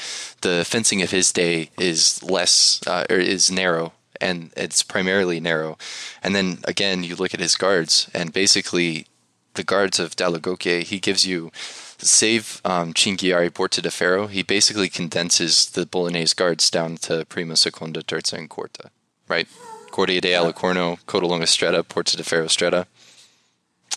the 0.42 0.64
fencing 0.64 1.02
of 1.02 1.10
his 1.10 1.32
day 1.32 1.70
is 1.78 2.22
less 2.22 2.80
uh, 2.86 3.04
or 3.10 3.16
is 3.16 3.50
narrow 3.50 3.92
and 4.20 4.52
it's 4.56 4.82
primarily 4.82 5.40
narrow. 5.40 5.76
And 6.22 6.34
then 6.34 6.58
again 6.64 7.02
you 7.02 7.16
look 7.16 7.34
at 7.34 7.40
his 7.40 7.56
guards 7.56 8.08
and 8.14 8.32
basically 8.32 9.06
the 9.54 9.64
guards 9.64 9.98
of 9.98 10.14
Dall'Agocchie 10.14 10.84
he 10.84 11.00
gives 11.00 11.26
you 11.26 11.50
save 11.98 12.60
um, 12.64 12.92
Porta 12.92 13.82
de 13.82 13.90
Ferro 13.90 14.28
he 14.28 14.42
basically 14.42 14.88
condenses 14.88 15.66
the 15.70 15.86
Bolognese 15.86 16.34
guards 16.36 16.70
down 16.70 16.96
to 16.98 17.24
prima 17.24 17.56
seconda 17.56 18.02
terza 18.02 18.36
and 18.36 18.48
quarta 18.48 18.90
right? 19.28 19.48
Guardia 19.90 20.20
de 20.20 20.32
Alicorno, 20.32 20.98
Codalunga 21.06 21.46
Stretta, 21.46 21.86
Porta 21.88 22.16
de 22.16 22.24
Ferro 22.24 22.46
Stretta. 22.46 22.86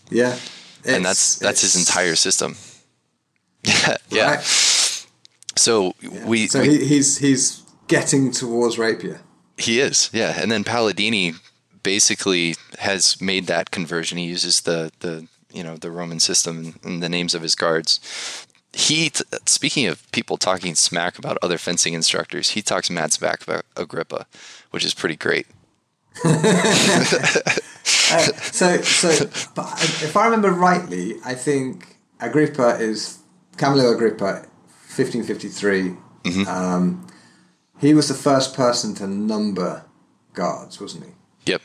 Yeah. 0.10 0.38
And 0.86 1.04
that's 1.04 1.40
that's 1.40 1.62
his 1.62 1.76
entire 1.76 2.16
system. 2.16 2.56
yeah. 4.10 4.36
Right. 4.36 4.44
So 5.56 5.94
yeah. 6.00 6.26
we 6.26 6.48
So 6.48 6.62
we, 6.62 6.86
he's 6.86 7.18
he's 7.18 7.64
getting 7.88 8.32
towards 8.32 8.78
rapier. 8.78 9.22
He 9.58 9.80
is, 9.80 10.10
yeah. 10.14 10.40
And 10.40 10.52
then 10.52 10.64
Palladini 10.64 11.36
basically 11.82 12.56
has 12.80 13.20
made 13.20 13.48
that 13.48 13.72
conversion. 13.72 14.18
He 14.18 14.26
uses 14.26 14.62
the 14.62 14.92
the 15.00 15.28
you 15.52 15.64
know 15.64 15.78
the 15.78 15.92
Roman 15.92 16.20
system 16.20 16.76
and 16.84 17.02
the 17.02 17.10
names 17.10 17.34
of 17.34 17.42
his 17.42 17.56
guards. 17.56 18.00
He, 18.74 19.12
speaking 19.46 19.88
of 19.88 20.10
people 20.12 20.38
talking 20.38 20.76
smack 20.76 21.18
about 21.18 21.40
other 21.42 21.58
fencing 21.58 21.94
instructors, 21.94 22.52
he 22.52 22.62
talks 22.62 22.92
mad 22.92 23.12
smack 23.12 23.42
about 23.42 23.66
Agrippa 23.76 24.28
which 24.72 24.86
is 24.86 24.94
pretty 24.94 25.16
great. 25.16 25.48
uh, 26.26 26.40
so, 27.84 28.82
so 28.82 29.10
if 29.10 30.18
I 30.18 30.26
remember 30.26 30.52
rightly, 30.52 31.16
I 31.24 31.36
think 31.36 31.98
Agrippa 32.20 32.78
is 32.80 33.20
Camillo 33.58 33.94
Agrippa, 33.94 34.46
fifteen 34.68 35.24
fifty 35.24 35.48
three. 35.48 35.96
Mm-hmm. 36.24 36.48
Um, 36.48 37.08
he 37.80 37.94
was 37.94 38.08
the 38.08 38.16
first 38.16 38.56
person 38.56 38.96
to 38.96 39.08
number 39.08 39.86
guards, 40.34 40.82
wasn't 40.82 41.06
he? 41.06 41.12
Yep. 41.52 41.62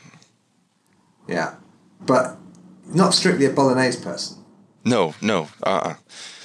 Yeah, 1.27 1.55
but 2.01 2.37
not 2.85 3.13
strictly 3.13 3.45
a 3.45 3.49
Bolognese 3.49 4.03
person. 4.03 4.43
No, 4.85 5.15
no. 5.21 5.49
Uh-uh. 5.63 5.95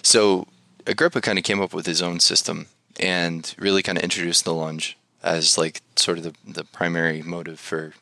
So 0.03 0.47
Agrippa 0.87 1.21
kind 1.21 1.39
of 1.39 1.45
came 1.45 1.61
up 1.61 1.75
with 1.75 1.87
his 1.87 2.01
own 2.01 2.21
system 2.21 2.67
and 2.99 3.55
really 3.59 3.83
kind 3.83 3.99
of 3.99 4.05
introduced 4.05 4.45
the 4.45 4.55
lunge 4.55 4.97
as 5.23 5.59
like 5.59 5.83
sort 5.97 6.19
of 6.19 6.25
the, 6.25 6.35
the 6.47 6.65
primary 6.65 7.23
motive 7.23 7.59
for 7.59 7.95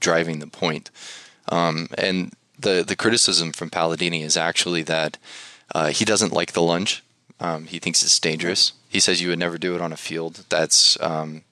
driving 0.00 0.38
the 0.38 0.46
point. 0.46 0.90
Um, 1.48 1.88
and 1.96 2.32
the 2.58 2.84
the 2.86 2.96
criticism 2.96 3.52
from 3.52 3.70
Palladini 3.70 4.22
is 4.22 4.36
actually 4.36 4.82
that 4.84 5.16
uh, 5.74 5.88
he 5.88 6.04
doesn't 6.04 6.32
like 6.32 6.52
the 6.52 6.62
lunge. 6.62 7.02
Um, 7.40 7.66
he 7.66 7.78
thinks 7.78 8.02
it's 8.02 8.18
dangerous. 8.18 8.72
He 8.88 9.00
says 9.00 9.20
you 9.20 9.28
would 9.28 9.38
never 9.38 9.58
do 9.58 9.74
it 9.74 9.80
on 9.80 9.92
a 9.92 9.96
field 9.96 10.44
that's 10.48 11.00
um, 11.00 11.42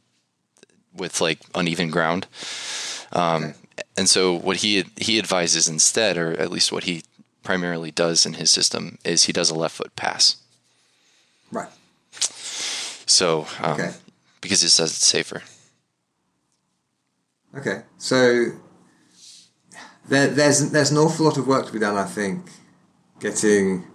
with 0.95 1.21
like 1.21 1.39
uneven 1.55 1.91
ground. 1.91 2.27
Um, 3.13 3.55
and 3.97 4.09
so 4.09 4.35
what 4.35 4.59
he 4.59 4.85
he 4.97 5.19
advises 5.19 5.69
instead, 5.69 6.17
or 6.19 6.33
at 6.33 6.51
least 6.51 6.73
what 6.73 6.85
he 6.85 7.03
primarily 7.43 7.91
does 7.91 8.27
in 8.27 8.35
his 8.35 8.51
system, 8.51 8.99
is 9.05 9.25
he 9.25 9.33
does 9.33 9.51
a 9.51 9.55
left 9.55 9.77
foot 9.77 9.95
pass. 9.97 10.37
Right. 11.53 11.71
So 12.11 13.47
um, 13.63 13.73
okay 13.73 13.93
because 14.47 14.63
it 14.63 14.71
says 14.71 14.91
it's 14.91 15.05
safer. 15.05 15.43
Okay, 17.59 17.83
so 17.99 18.53
there, 20.09 20.29
there's 20.29 20.71
there's 20.71 20.93
an 20.93 20.99
awful 20.99 21.27
lot 21.27 21.37
of 21.37 21.49
work 21.49 21.67
to 21.67 21.73
be 21.73 21.81
done. 21.81 21.97
I 21.97 22.05
think 22.05 22.47
getting 23.19 23.87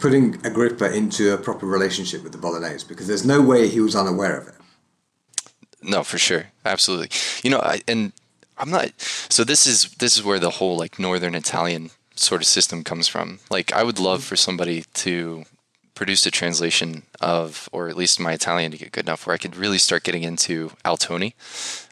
putting 0.00 0.44
Agrippa 0.44 0.92
into 0.92 1.32
a 1.32 1.38
proper 1.38 1.64
relationship 1.66 2.24
with 2.24 2.32
the 2.32 2.38
Bolognese 2.38 2.86
because 2.88 3.06
there's 3.06 3.24
no 3.24 3.40
way 3.40 3.68
he 3.68 3.80
was 3.80 3.94
unaware 3.94 4.36
of 4.36 4.48
it. 4.48 4.54
No, 5.80 6.02
for 6.02 6.18
sure, 6.18 6.46
absolutely. 6.64 7.10
You 7.44 7.50
know, 7.50 7.60
I, 7.60 7.82
and 7.86 8.12
I'm 8.58 8.70
not. 8.70 9.00
So 9.00 9.44
this 9.44 9.64
is 9.64 9.92
this 10.02 10.16
is 10.16 10.24
where 10.24 10.40
the 10.40 10.50
whole 10.58 10.76
like 10.76 10.98
Northern 10.98 11.36
Italian 11.36 11.90
sort 12.16 12.40
of 12.40 12.48
system 12.48 12.82
comes 12.82 13.06
from. 13.06 13.38
Like, 13.48 13.72
I 13.72 13.84
would 13.84 14.00
love 14.00 14.24
for 14.24 14.36
somebody 14.36 14.84
to 14.94 15.44
produce 16.00 16.24
a 16.24 16.30
translation 16.30 17.02
of, 17.20 17.68
or 17.72 17.90
at 17.90 17.94
least 17.94 18.18
my 18.18 18.32
Italian 18.32 18.72
to 18.72 18.78
get 18.78 18.90
good 18.90 19.04
enough 19.04 19.26
where 19.26 19.34
I 19.34 19.36
could 19.36 19.54
really 19.54 19.76
start 19.76 20.02
getting 20.02 20.22
into 20.22 20.70
Altoni. 20.82 21.34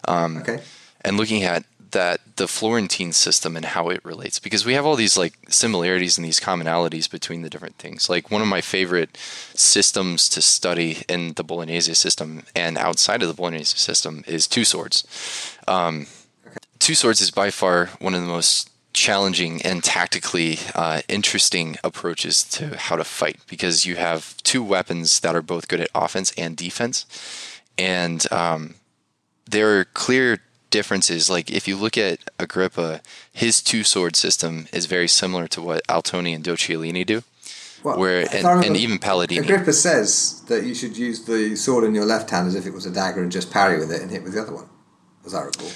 Um, 0.07 0.39
okay. 0.39 0.61
And 1.03 1.19
looking 1.19 1.43
at 1.43 1.65
that 1.91 2.21
the 2.37 2.49
Florentine 2.49 3.13
system 3.13 3.55
and 3.55 3.67
how 3.67 3.91
it 3.91 4.03
relates 4.07 4.39
because 4.39 4.65
we 4.65 4.73
have 4.73 4.87
all 4.87 4.97
these 4.97 5.19
like 5.19 5.35
similarities 5.51 6.17
and 6.17 6.25
these 6.25 6.41
commonalities 6.41 7.11
between 7.11 7.43
the 7.43 7.51
different 7.51 7.77
things. 7.77 8.09
Like 8.09 8.31
one 8.31 8.41
of 8.41 8.49
my 8.49 8.63
favorite 8.63 9.15
systems 9.53 10.31
to 10.31 10.41
study 10.41 11.03
in 11.07 11.35
the 11.35 11.45
Bolognese 11.45 11.93
system 11.93 12.45
and 12.57 12.79
outside 12.79 13.21
of 13.21 13.29
the 13.29 13.35
Bolognese 13.35 13.77
system 13.77 14.25
is 14.27 14.47
Two 14.47 14.65
Swords. 14.65 15.05
Um, 15.67 16.07
okay. 16.47 16.57
Two 16.79 16.95
Swords 16.95 17.21
is 17.21 17.31
by 17.31 17.51
far 17.51 17.91
one 18.01 18.15
of 18.15 18.23
the 18.23 18.27
most 18.27 18.68
challenging 18.93 19.63
and 19.63 19.85
tactically 19.85 20.59
uh, 20.75 21.03
interesting 21.09 21.77
approaches 21.85 22.43
to 22.43 22.77
how 22.77 22.97
to 22.97 23.05
fight 23.05 23.39
because 23.49 23.87
you 23.87 23.97
have 23.97 24.37
two 24.43 24.63
weapons 24.63 25.21
that 25.21 25.37
are 25.37 25.43
both 25.43 25.69
good 25.69 25.81
at 25.81 25.89
offense 25.95 26.33
and 26.37 26.57
defense, 26.57 27.07
and 27.77 28.31
um, 28.33 28.75
there 29.49 29.79
are 29.79 29.85
clear 29.85 30.41
differences. 30.71 31.31
Like 31.31 31.51
if 31.51 31.69
you 31.69 31.77
look 31.77 31.97
at 31.97 32.19
Agrippa, 32.39 33.01
his 33.33 33.63
two 33.63 33.85
sword 33.85 34.17
system 34.17 34.69
is 34.73 34.87
very 34.87 35.09
similar 35.09 35.49
to 35.49 35.63
what 35.63 35.87
Altoni 35.87 36.35
and 36.35 36.45
Docciolini 36.45 37.07
do. 37.07 37.23
Well, 37.85 37.97
where 37.97 38.27
and, 38.35 38.65
and, 38.65 38.77
even 38.77 38.99
Palladini. 38.99 39.41
Agrippa 39.41 39.73
says 39.73 40.43
that 40.49 40.65
you 40.65 40.75
should 40.75 40.97
use 40.97 41.25
the 41.27 41.55
sword 41.55 41.85
in 41.85 41.95
your 41.95 42.05
left 42.05 42.29
hand 42.31 42.49
as 42.49 42.57
if 42.57 42.67
it 42.67 42.73
was 42.73 42.87
a 42.87 42.91
dagger 42.91 43.23
and 43.23 43.31
just 43.31 43.53
parry 43.53 43.79
with 43.79 43.93
it 43.93 44.03
and 44.03 44.11
hit 44.11 44.25
with 44.25 44.33
the 44.33 44.43
other 44.43 44.53
one, 44.53 44.69
as 45.25 45.33
I 45.33 45.43
recall. 45.43 45.71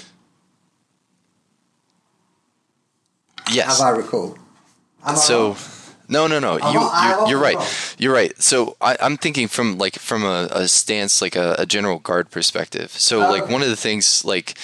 Yes. 3.51 3.69
As 3.69 3.81
I 3.81 3.89
recall. 3.89 4.37
Am 5.05 5.15
so, 5.15 5.57
no, 6.07 6.27
no, 6.27 6.39
no. 6.39 6.57
you, 6.57 6.79
you 7.29 7.37
are 7.37 7.41
right. 7.41 7.95
You're 7.97 8.13
right. 8.13 8.41
So 8.41 8.77
I, 8.79 8.95
am 8.99 9.17
thinking 9.17 9.47
from 9.47 9.77
like 9.77 9.95
from 9.95 10.23
a, 10.23 10.47
a 10.51 10.67
stance, 10.67 11.21
like 11.21 11.35
a, 11.35 11.55
a, 11.59 11.65
general 11.65 11.99
guard 11.99 12.29
perspective. 12.29 12.91
So 12.91 13.25
oh, 13.25 13.31
like 13.31 13.43
okay. 13.43 13.53
one 13.53 13.61
of 13.61 13.69
the 13.69 13.75
things 13.75 14.23
like, 14.23 14.57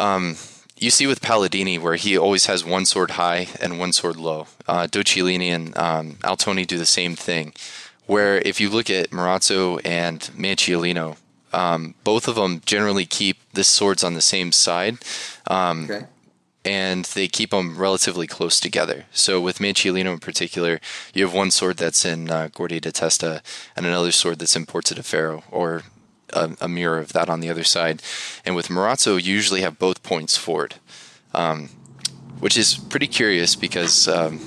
um, 0.00 0.36
you 0.76 0.90
see 0.90 1.06
with 1.06 1.20
Palladini 1.20 1.80
where 1.80 1.96
he 1.96 2.16
always 2.16 2.46
has 2.46 2.64
one 2.64 2.86
sword 2.86 3.12
high 3.12 3.48
and 3.60 3.78
one 3.78 3.92
sword 3.92 4.16
low. 4.16 4.46
Uh, 4.66 4.86
Docciolini 4.86 5.48
and 5.48 5.76
um, 5.76 6.14
Altoni 6.22 6.66
do 6.66 6.78
the 6.78 6.86
same 6.86 7.16
thing. 7.16 7.52
Where 8.06 8.38
if 8.38 8.60
you 8.60 8.70
look 8.70 8.88
at 8.88 9.10
Marozzo 9.10 9.80
and 9.84 10.20
Manciolino, 10.36 11.18
um, 11.52 11.94
both 12.04 12.28
of 12.28 12.36
them 12.36 12.62
generally 12.64 13.04
keep 13.04 13.38
the 13.52 13.64
swords 13.64 14.02
on 14.02 14.14
the 14.14 14.22
same 14.22 14.52
side. 14.52 14.98
Um, 15.46 15.84
okay 15.90 16.06
and 16.68 17.06
they 17.06 17.28
keep 17.28 17.48
them 17.48 17.78
relatively 17.78 18.26
close 18.26 18.60
together. 18.60 19.06
So 19.10 19.40
with 19.40 19.58
Manciolino 19.58 20.12
in 20.12 20.18
particular, 20.18 20.80
you 21.14 21.24
have 21.24 21.32
one 21.32 21.50
sword 21.50 21.78
that's 21.78 22.04
in 22.04 22.30
uh, 22.30 22.50
Guardia 22.52 22.78
di 22.78 22.90
Testa 22.90 23.40
and 23.74 23.86
another 23.86 24.12
sword 24.12 24.38
that's 24.38 24.54
in 24.54 24.66
Porta 24.66 24.94
di 24.94 25.00
Ferro, 25.00 25.44
or 25.50 25.84
a, 26.34 26.50
a, 26.60 26.68
mirror 26.68 26.98
of 26.98 27.14
that 27.14 27.30
on 27.30 27.40
the 27.40 27.48
other 27.48 27.64
side. 27.64 28.02
And 28.44 28.54
with 28.54 28.68
Marozzo, 28.68 29.12
you 29.12 29.32
usually 29.32 29.62
have 29.62 29.78
both 29.78 30.02
points 30.02 30.36
forward, 30.36 30.74
um, 31.32 31.70
which 32.40 32.58
is 32.58 32.76
pretty 32.76 33.06
curious 33.06 33.56
because 33.56 34.06
um, 34.06 34.38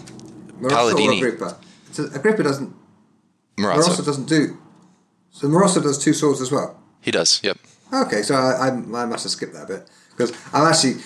Palladini. 0.61 1.17
Agrippa? 1.17 1.57
So 1.91 2.07
Agrippa 2.13 2.43
doesn't. 2.43 2.71
Marozzo. 3.57 3.89
Marozzo 3.89 4.05
doesn't 4.05 4.29
do. 4.29 4.59
So 5.31 5.47
Marozzo 5.47 5.81
does 5.81 5.97
two 5.97 6.13
swords 6.13 6.39
as 6.39 6.51
well. 6.51 6.79
He 7.01 7.09
does. 7.09 7.41
Yep. 7.43 7.57
Okay, 7.91 8.21
so 8.21 8.35
I, 8.35 8.67
I, 8.67 8.69
I 8.69 9.05
must 9.05 9.23
have 9.23 9.31
skipped 9.31 9.53
that 9.53 9.67
bit 9.67 9.89
because 10.11 10.31
I'm 10.53 10.67
actually 10.67 11.01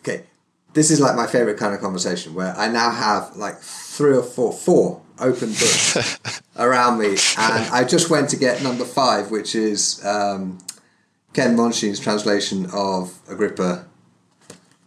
okay, 0.00 0.24
this 0.72 0.90
is 0.90 1.00
like 1.00 1.16
my 1.16 1.26
favorite 1.26 1.58
kind 1.58 1.74
of 1.74 1.80
conversation 1.80 2.34
where 2.34 2.54
I 2.56 2.68
now 2.68 2.90
have 2.90 3.36
like 3.36 3.58
three 3.58 4.16
or 4.16 4.22
four, 4.22 4.52
four 4.52 5.02
open 5.18 5.48
books 5.48 6.42
around 6.56 6.98
me, 6.98 7.10
and 7.38 7.70
I 7.70 7.84
just 7.84 8.10
went 8.10 8.30
to 8.30 8.36
get 8.36 8.62
number 8.62 8.84
five, 8.84 9.30
which 9.30 9.54
is 9.54 10.04
um, 10.04 10.58
Ken 11.32 11.56
Mondschein's 11.56 12.00
translation 12.00 12.66
of 12.72 13.18
Agrippa, 13.28 13.86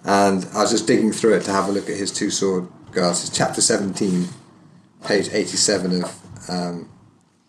and 0.06 0.48
I 0.54 0.62
was 0.62 0.72
just 0.72 0.88
digging 0.88 1.12
through 1.12 1.36
it 1.36 1.44
to 1.44 1.52
have 1.52 1.68
a 1.68 1.72
look 1.72 1.90
at 1.90 1.98
his 1.98 2.12
two 2.12 2.30
sword 2.30 2.68
guards. 2.92 3.28
It's 3.28 3.36
chapter 3.36 3.62
seventeen, 3.62 4.28
page 5.04 5.30
eighty-seven 5.32 6.04
of. 6.04 6.50
Um, 6.50 6.90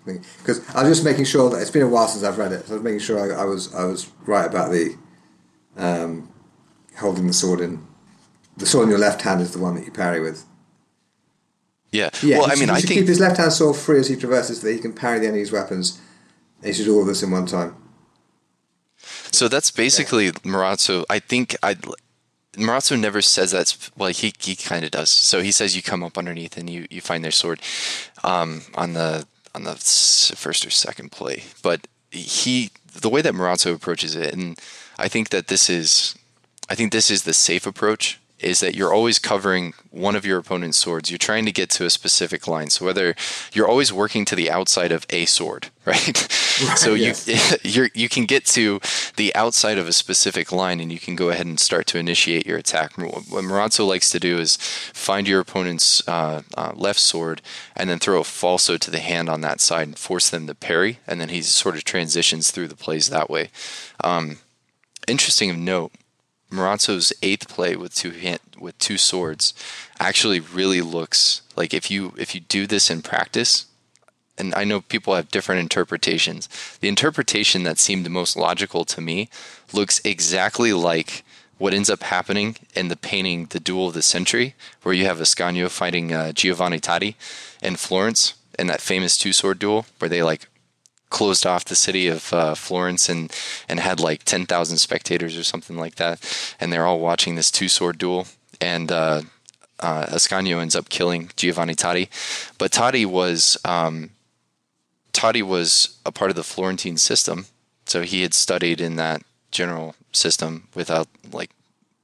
because 0.05 0.61
I 0.75 0.83
was 0.83 0.99
just 0.99 1.05
making 1.05 1.25
sure 1.25 1.49
that 1.49 1.63
it's 1.63 1.71
been 1.71 1.81
a 1.81 1.89
while 1.89 2.07
since 2.09 2.25
I've 2.25 2.37
read 2.37 2.53
it, 2.53 2.67
so 2.67 2.75
I 2.75 2.77
was 2.77 2.85
making 2.85 3.01
sure 3.01 3.19
I, 3.19 3.43
I 3.43 3.45
was 3.47 3.75
I 3.75 3.85
was 3.85 4.11
right 4.27 4.45
about 4.45 4.71
the 4.71 4.99
um, 5.79 6.31
holding 6.99 7.27
the 7.27 7.33
sword 7.33 7.61
in. 7.61 7.87
The 8.57 8.67
sword 8.67 8.85
in 8.85 8.91
your 8.91 8.99
left 8.99 9.23
hand 9.23 9.41
is 9.41 9.53
the 9.53 9.59
one 9.59 9.75
that 9.75 9.85
you 9.85 9.91
parry 9.93 10.21
with. 10.21 10.45
Yeah. 11.91 12.11
Yeah. 12.23 12.39
Well, 12.39 12.51
I 12.51 12.57
mean, 12.57 12.71
I 12.71 12.81
think 12.81 13.01
keep 13.01 13.07
his 13.07 13.21
left 13.21 13.37
hand 13.37 13.53
sword 13.53 13.77
free 13.77 14.01
as 14.01 14.09
he 14.09 14.17
traverses, 14.17 14.61
so 14.61 14.67
that 14.67 14.73
he 14.73 14.81
can 14.81 14.93
parry 14.93 15.21
the 15.21 15.29
enemy's 15.29 15.53
weapons. 15.53 16.01
he 16.63 16.73
should 16.73 16.87
do 16.87 16.97
all 16.97 17.05
this 17.05 17.23
in 17.23 17.31
one 17.31 17.47
time. 17.47 17.77
So 19.31 19.49
that's 19.49 19.71
basically 19.71 20.27
yeah. 20.27 21.05
I 21.09 21.19
think 21.19 21.57
I. 21.63 21.77
Marozzo 22.55 22.99
never 22.99 23.21
says 23.23 23.51
that. 23.53 23.91
Well, 23.97 24.11
he 24.11 24.33
he 24.41 24.57
kind 24.57 24.85
of 24.85 24.91
does. 24.91 25.11
So 25.11 25.41
he 25.41 25.53
says 25.53 25.77
you 25.77 25.83
come 25.83 26.03
up 26.03 26.19
underneath 26.19 26.57
and 26.57 26.71
you, 26.71 26.87
you 26.91 27.01
find 27.01 27.25
their 27.25 27.33
sword, 27.33 27.61
um, 28.23 28.63
on 28.75 28.95
the 28.95 29.27
on 29.55 29.65
the 29.65 29.75
first 30.37 30.67
or 30.67 30.71
second 30.71 31.13
play. 31.13 31.45
But 31.63 31.87
he 32.11 32.71
the 32.93 33.09
way 33.09 33.23
that 33.23 33.35
Marozzo 33.35 33.75
approaches 33.75 34.17
it, 34.17 34.33
and 34.33 34.59
I 34.99 35.09
think 35.09 35.31
that 35.31 35.47
this 35.47 35.71
is 35.71 36.17
I 36.69 36.75
think 36.75 36.93
this 36.93 37.11
is 37.11 37.23
the 37.23 37.33
safe 37.33 37.67
approach 37.67 38.21
is 38.45 38.61
that 38.61 38.75
you're 38.75 38.93
always 38.93 39.19
covering 39.19 39.75
one 39.91 40.15
of 40.15 40.27
your 40.27 40.39
opponent's 40.39 40.79
swords. 40.79 41.11
You're 41.11 41.19
trying 41.19 41.47
to 41.47 41.53
get 41.53 41.71
to 41.71 41.85
a 41.85 41.91
specific 41.91 42.47
line. 42.47 42.71
So 42.71 42.85
whether 42.85 43.15
you're 43.53 43.69
always 43.69 43.93
working 43.93 44.25
to 44.27 44.37
the 44.37 44.51
outside 44.51 44.93
of 44.93 45.07
a 45.11 45.25
sword, 45.25 45.71
right? 45.87 46.07
right 46.07 46.79
so 46.79 46.95
yes. 46.95 47.27
you 47.65 47.89
you 47.95 48.09
can 48.09 48.25
get 48.25 48.45
to 48.47 48.81
the 49.17 49.35
outside 49.35 49.79
of 49.79 49.89
a 49.89 49.93
specific 49.93 50.53
line 50.53 50.81
and 50.81 50.93
you 50.93 50.99
can 50.99 51.17
go 51.17 51.31
ahead 51.31 51.47
and 51.47 51.59
start 51.59 51.87
to 51.89 51.99
initiate 51.99 52.47
your 52.47 52.59
attack. 52.59 52.97
What 52.99 53.45
Marozzo 53.45 53.87
likes 53.87 54.11
to 54.11 54.21
do 54.21 54.39
is 54.39 54.57
find 54.57 55.27
your 55.27 55.41
opponent's 55.41 56.07
uh, 56.09 56.43
uh, 56.57 56.73
left 56.75 57.01
sword 57.01 57.43
and 57.77 57.89
then 57.89 57.99
throw 57.99 58.21
a 58.21 58.25
falso 58.25 58.79
to 58.79 58.91
the 58.91 59.01
hand 59.01 59.29
on 59.29 59.41
that 59.41 59.61
side 59.61 59.89
and 59.89 59.99
force 59.99 60.31
them 60.31 60.47
to 60.47 60.55
parry. 60.55 60.99
And 61.07 61.21
then 61.21 61.31
he 61.31 61.43
sort 61.43 61.77
of 61.77 61.85
transitions 61.85 62.51
through 62.51 62.69
the 62.69 62.77
plays 62.77 63.09
that 63.09 63.31
way. 63.31 63.51
Um, 64.03 64.39
interesting 65.07 65.51
of 65.51 65.57
note 65.57 65.93
Marozzo's 66.55 67.13
eighth 67.23 67.49
play 67.49 67.77
with 67.77 67.95
two 67.95 68.11
hand, 68.11 68.41
with 68.59 68.79
two 68.79 68.99
swords 68.99 69.55
actually 69.99 70.41
really 70.41 70.81
looks 70.81 71.43
like 71.57 71.75
if 71.75 71.91
you 71.91 72.15
if 72.17 72.35
you 72.35 72.41
do 72.41 72.67
this 72.67 72.91
in 72.91 73.03
practice, 73.03 73.67
and 74.39 74.55
I 74.55 74.65
know 74.65 74.81
people 74.81 75.15
have 75.15 75.31
different 75.31 75.61
interpretations. 75.61 76.49
The 76.81 76.89
interpretation 76.89 77.63
that 77.65 77.79
seemed 77.79 78.05
the 78.05 78.11
most 78.11 78.37
logical 78.37 78.85
to 78.87 79.01
me 79.01 79.29
looks 79.73 80.01
exactly 80.05 80.73
like 80.73 81.25
what 81.59 81.75
ends 81.75 81.91
up 81.91 82.03
happening 82.03 82.57
in 82.75 82.89
the 82.89 82.97
painting 82.97 83.47
"The 83.47 83.61
Duel 83.61 83.89
of 83.89 83.95
the 83.95 84.03
Century," 84.03 84.55
where 84.83 84.95
you 84.95 85.05
have 85.05 85.19
Ascanio 85.19 85.71
fighting 85.71 86.13
uh, 86.13 86.33
Giovanni 86.33 86.81
Taddei 86.81 87.15
in 87.63 87.77
Florence 87.77 88.35
in 88.59 88.67
that 88.69 88.81
famous 88.81 89.19
two 89.19 89.33
sword 89.33 89.59
duel, 89.59 89.87
where 89.99 90.09
they 90.09 90.23
like 90.23 90.49
closed 91.15 91.47
off 91.47 91.65
the 91.65 91.77
city 91.77 92.09
of 92.09 92.33
uh, 92.33 92.57
Florence 92.57 93.09
and 93.09 93.33
and 93.69 93.79
had 93.79 94.01
like 94.01 94.25
ten 94.25 94.47
thousand 94.47 94.79
spectators 94.79 95.39
or 95.39 95.45
something 95.45 95.77
like 95.77 95.95
that, 95.95 96.19
and 96.59 96.73
they're 96.73 96.87
all 96.87 96.99
watching 96.99 97.37
this 97.37 97.53
two 97.53 97.69
sword 97.69 97.99
duel. 97.99 98.27
And 98.61 98.91
uh, 98.91 99.23
uh, 99.79 100.07
Ascanio 100.07 100.61
ends 100.61 100.75
up 100.75 100.89
killing 100.89 101.31
Giovanni 101.37 101.75
Taddei, 101.75 102.09
but 102.59 102.73
Taddei 102.73 103.07
was 103.07 103.57
um, 103.65 104.11
Taddei 105.13 105.45
was 105.45 105.97
a 106.05 106.11
part 106.11 106.31
of 106.31 106.37
the 106.37 106.43
Florentine 106.43 106.99
system, 106.99 107.47
so 107.87 108.03
he 108.03 108.23
had 108.23 108.35
studied 108.35 108.81
in 108.81 108.97
that 108.97 109.23
general 109.53 109.95
system 110.11 110.67
without 110.75 111.07
like 111.33 111.51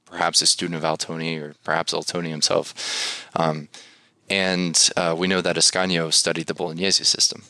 perhaps 0.05 0.41
a 0.41 0.47
student 0.47 0.81
of 0.81 0.89
Altoni 0.89 1.37
or 1.41 1.55
perhaps 1.65 1.93
Altoni 1.93 2.29
himself. 2.29 2.73
Um, 3.35 3.67
and 4.29 4.89
uh, 4.95 5.13
we 5.17 5.27
know 5.27 5.41
that 5.41 5.57
Ascanio 5.57 6.13
studied 6.13 6.47
the 6.47 6.53
Bolognese 6.53 7.03
system. 7.03 7.43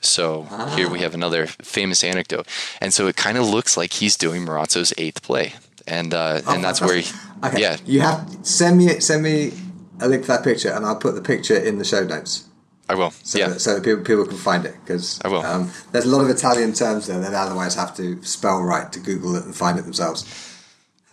So 0.00 0.46
ah. 0.50 0.74
here 0.76 0.88
we 0.88 1.00
have 1.00 1.14
another 1.14 1.46
famous 1.46 2.04
anecdote, 2.04 2.46
and 2.80 2.92
so 2.92 3.06
it 3.06 3.16
kind 3.16 3.38
of 3.38 3.48
looks 3.48 3.76
like 3.76 3.92
he's 3.94 4.16
doing 4.16 4.44
Marozzo's 4.44 4.92
eighth 4.98 5.22
play, 5.22 5.54
and 5.86 6.14
uh, 6.14 6.40
oh, 6.46 6.54
and 6.54 6.64
that's 6.64 6.80
where 6.80 7.00
he, 7.00 7.12
okay. 7.44 7.60
yeah. 7.60 7.76
You 7.84 8.00
have 8.00 8.28
send 8.42 8.78
me 8.78 9.00
send 9.00 9.22
me 9.22 9.52
a 10.00 10.08
link 10.08 10.22
to 10.22 10.28
that 10.28 10.44
picture, 10.44 10.70
and 10.70 10.84
I'll 10.86 10.96
put 10.96 11.14
the 11.14 11.22
picture 11.22 11.56
in 11.56 11.78
the 11.78 11.84
show 11.84 12.04
notes. 12.04 12.44
I 12.88 12.94
will. 12.94 13.10
So 13.10 13.38
yeah. 13.38 13.48
That, 13.48 13.60
so 13.60 13.74
that 13.74 13.84
people, 13.84 14.02
people 14.02 14.24
can 14.24 14.38
find 14.38 14.64
it 14.64 14.74
because 14.84 15.20
I 15.24 15.28
will. 15.28 15.44
Um, 15.44 15.70
there's 15.92 16.06
a 16.06 16.08
lot 16.08 16.22
of 16.22 16.30
Italian 16.30 16.72
terms 16.72 17.06
there 17.06 17.20
that 17.20 17.34
otherwise 17.34 17.74
have 17.74 17.94
to 17.96 18.22
spell 18.22 18.62
right 18.62 18.90
to 18.92 19.00
Google 19.00 19.36
it 19.36 19.44
and 19.44 19.54
find 19.54 19.78
it 19.78 19.82
themselves. 19.82 20.24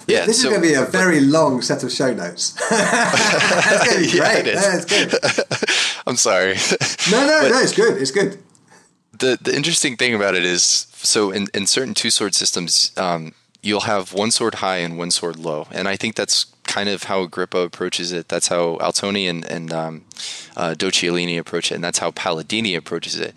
Yeah, 0.08 0.26
this 0.26 0.42
so, 0.42 0.48
is 0.48 0.54
going 0.54 0.62
to 0.62 0.68
be 0.68 0.76
a 0.76 0.86
very 0.86 1.20
long 1.20 1.62
set 1.62 1.84
of 1.84 1.92
show 1.92 2.14
notes. 2.14 2.52
That's 2.70 3.88
going 3.88 4.06
to 4.06 4.12
be 4.12 4.18
great. 4.20 4.46
Yeah, 4.46 4.62
That's 4.62 4.86
good. 4.86 5.14
I'm 6.06 6.16
sorry. 6.16 6.56
No, 7.12 7.26
no, 7.26 7.50
no. 7.50 7.60
It's 7.60 7.74
good. 7.74 8.00
It's 8.00 8.12
good. 8.12 8.38
The 9.18 9.38
the 9.42 9.56
interesting 9.56 9.98
thing 9.98 10.14
about 10.14 10.36
it 10.36 10.44
is, 10.44 10.88
so 10.94 11.32
in 11.32 11.48
in 11.54 11.68
certain 11.68 11.94
two 11.94 12.10
sword 12.10 12.36
systems, 12.36 12.92
um, 12.98 13.34
you'll 13.62 13.82
have 13.82 14.14
one 14.14 14.32
sword 14.32 14.56
high 14.56 14.78
and 14.78 14.98
one 14.98 15.12
sword 15.12 15.38
low, 15.38 15.68
and 15.72 15.88
I 15.88 15.96
think 15.96 16.16
that's 16.16 16.46
kind 16.64 16.90
of 16.90 17.04
how 17.04 17.22
Agrippa 17.22 17.60
approaches 17.60 18.12
it. 18.12 18.28
That's 18.28 18.48
how 18.48 18.78
Altoni 18.78 19.30
and 19.30 19.46
and 19.46 19.72
um, 19.72 20.06
uh, 20.58 20.76
approach 21.40 21.72
it, 21.72 21.76
and 21.76 21.84
that's 21.84 22.00
how 22.00 22.12
Palladini 22.12 22.76
approaches 22.76 23.20
it. 23.20 23.34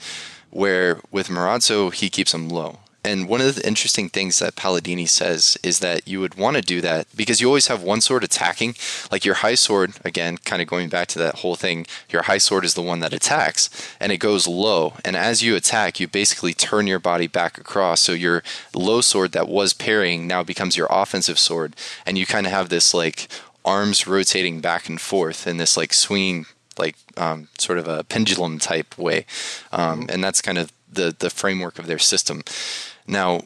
Where 0.50 1.00
with 1.10 1.28
Marozzo, 1.28 1.92
he 1.92 2.08
keeps 2.08 2.32
them 2.32 2.48
low. 2.48 2.78
And 3.04 3.28
one 3.28 3.40
of 3.40 3.54
the 3.54 3.66
interesting 3.66 4.08
things 4.08 4.38
that 4.40 4.56
Palladini 4.56 5.08
says 5.08 5.56
is 5.62 5.78
that 5.78 6.06
you 6.06 6.20
would 6.20 6.34
want 6.34 6.56
to 6.56 6.62
do 6.62 6.80
that 6.80 7.06
because 7.16 7.40
you 7.40 7.46
always 7.46 7.68
have 7.68 7.82
one 7.82 8.00
sword 8.00 8.24
attacking. 8.24 8.74
Like 9.10 9.24
your 9.24 9.36
high 9.36 9.54
sword, 9.54 9.92
again, 10.04 10.36
kind 10.38 10.60
of 10.60 10.68
going 10.68 10.88
back 10.88 11.08
to 11.08 11.18
that 11.20 11.36
whole 11.36 11.54
thing, 11.54 11.86
your 12.10 12.22
high 12.22 12.38
sword 12.38 12.64
is 12.64 12.74
the 12.74 12.82
one 12.82 13.00
that 13.00 13.12
attacks 13.12 13.70
and 14.00 14.10
it 14.10 14.18
goes 14.18 14.46
low. 14.46 14.94
And 15.04 15.16
as 15.16 15.42
you 15.42 15.54
attack, 15.54 16.00
you 16.00 16.08
basically 16.08 16.54
turn 16.54 16.86
your 16.86 16.98
body 16.98 17.28
back 17.28 17.56
across. 17.56 18.00
So 18.00 18.12
your 18.12 18.42
low 18.74 19.00
sword 19.00 19.32
that 19.32 19.48
was 19.48 19.72
parrying 19.72 20.26
now 20.26 20.42
becomes 20.42 20.76
your 20.76 20.88
offensive 20.90 21.38
sword. 21.38 21.76
And 22.04 22.18
you 22.18 22.26
kind 22.26 22.46
of 22.46 22.52
have 22.52 22.68
this 22.68 22.92
like 22.92 23.28
arms 23.64 24.06
rotating 24.06 24.60
back 24.60 24.88
and 24.88 25.00
forth 25.00 25.46
in 25.46 25.58
this 25.58 25.76
like 25.76 25.92
swinging 25.92 26.46
like 26.78 26.96
um, 27.16 27.48
sort 27.58 27.78
of 27.78 27.88
a 27.88 28.04
pendulum 28.04 28.58
type 28.58 28.96
way, 28.96 29.26
um, 29.72 30.06
and 30.08 30.22
that's 30.22 30.40
kind 30.40 30.58
of 30.58 30.72
the 30.90 31.14
the 31.18 31.30
framework 31.30 31.78
of 31.78 31.86
their 31.86 31.98
system. 31.98 32.42
Now, 33.08 33.40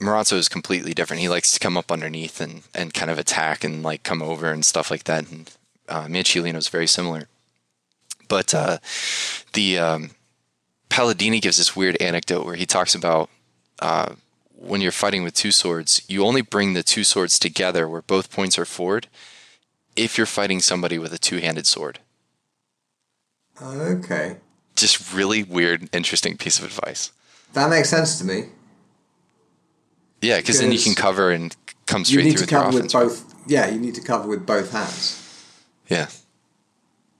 Marozzo 0.00 0.36
is 0.36 0.48
completely 0.48 0.92
different. 0.92 1.22
He 1.22 1.28
likes 1.28 1.52
to 1.52 1.60
come 1.60 1.76
up 1.76 1.90
underneath 1.90 2.40
and 2.40 2.62
and 2.74 2.92
kind 2.92 3.10
of 3.10 3.18
attack 3.18 3.64
and 3.64 3.82
like 3.82 4.02
come 4.02 4.20
over 4.20 4.50
and 4.50 4.64
stuff 4.64 4.90
like 4.90 5.04
that. 5.04 5.30
And 5.30 5.50
uh, 5.88 6.08
is 6.10 6.68
very 6.68 6.86
similar, 6.86 7.28
but 8.28 8.52
uh, 8.52 8.78
the 9.52 9.78
um, 9.78 10.10
Palladini 10.90 11.40
gives 11.40 11.56
this 11.56 11.76
weird 11.76 11.96
anecdote 12.00 12.44
where 12.44 12.56
he 12.56 12.66
talks 12.66 12.94
about. 12.94 13.30
Uh, 13.78 14.16
when 14.58 14.80
you're 14.80 14.90
fighting 14.90 15.22
with 15.22 15.34
two 15.34 15.52
swords, 15.52 16.00
you 16.08 16.24
only 16.24 16.40
bring 16.40 16.72
the 16.72 16.82
two 16.82 17.04
swords 17.04 17.38
together 17.38 17.86
where 17.86 18.00
both 18.00 18.32
points 18.32 18.58
are 18.58 18.64
forward 18.64 19.06
if 19.94 20.16
you're 20.16 20.26
fighting 20.26 20.60
somebody 20.60 20.98
with 20.98 21.12
a 21.12 21.18
two 21.18 21.38
handed 21.38 21.66
sword. 21.66 21.98
Okay. 23.60 24.38
Just 24.74 25.12
really 25.12 25.42
weird, 25.42 25.90
interesting 25.92 26.38
piece 26.38 26.58
of 26.58 26.64
advice. 26.64 27.12
That 27.52 27.68
makes 27.68 27.90
sense 27.90 28.18
to 28.18 28.24
me. 28.24 28.46
Yeah, 30.22 30.38
because 30.38 30.60
then 30.60 30.72
you 30.72 30.78
can 30.78 30.94
cover 30.94 31.30
and 31.30 31.54
come 31.86 32.04
straight 32.04 32.24
you 32.24 32.30
need 32.30 32.38
through 32.38 32.46
to 32.46 32.54
cover 32.54 32.80
with, 32.82 32.92
both. 32.92 33.34
Yeah, 33.46 33.68
you 33.68 33.78
need 33.78 33.94
to 33.94 34.00
cover 34.00 34.26
with 34.28 34.44
both 34.46 34.72
hands 34.72 35.22
Yeah, 35.88 36.08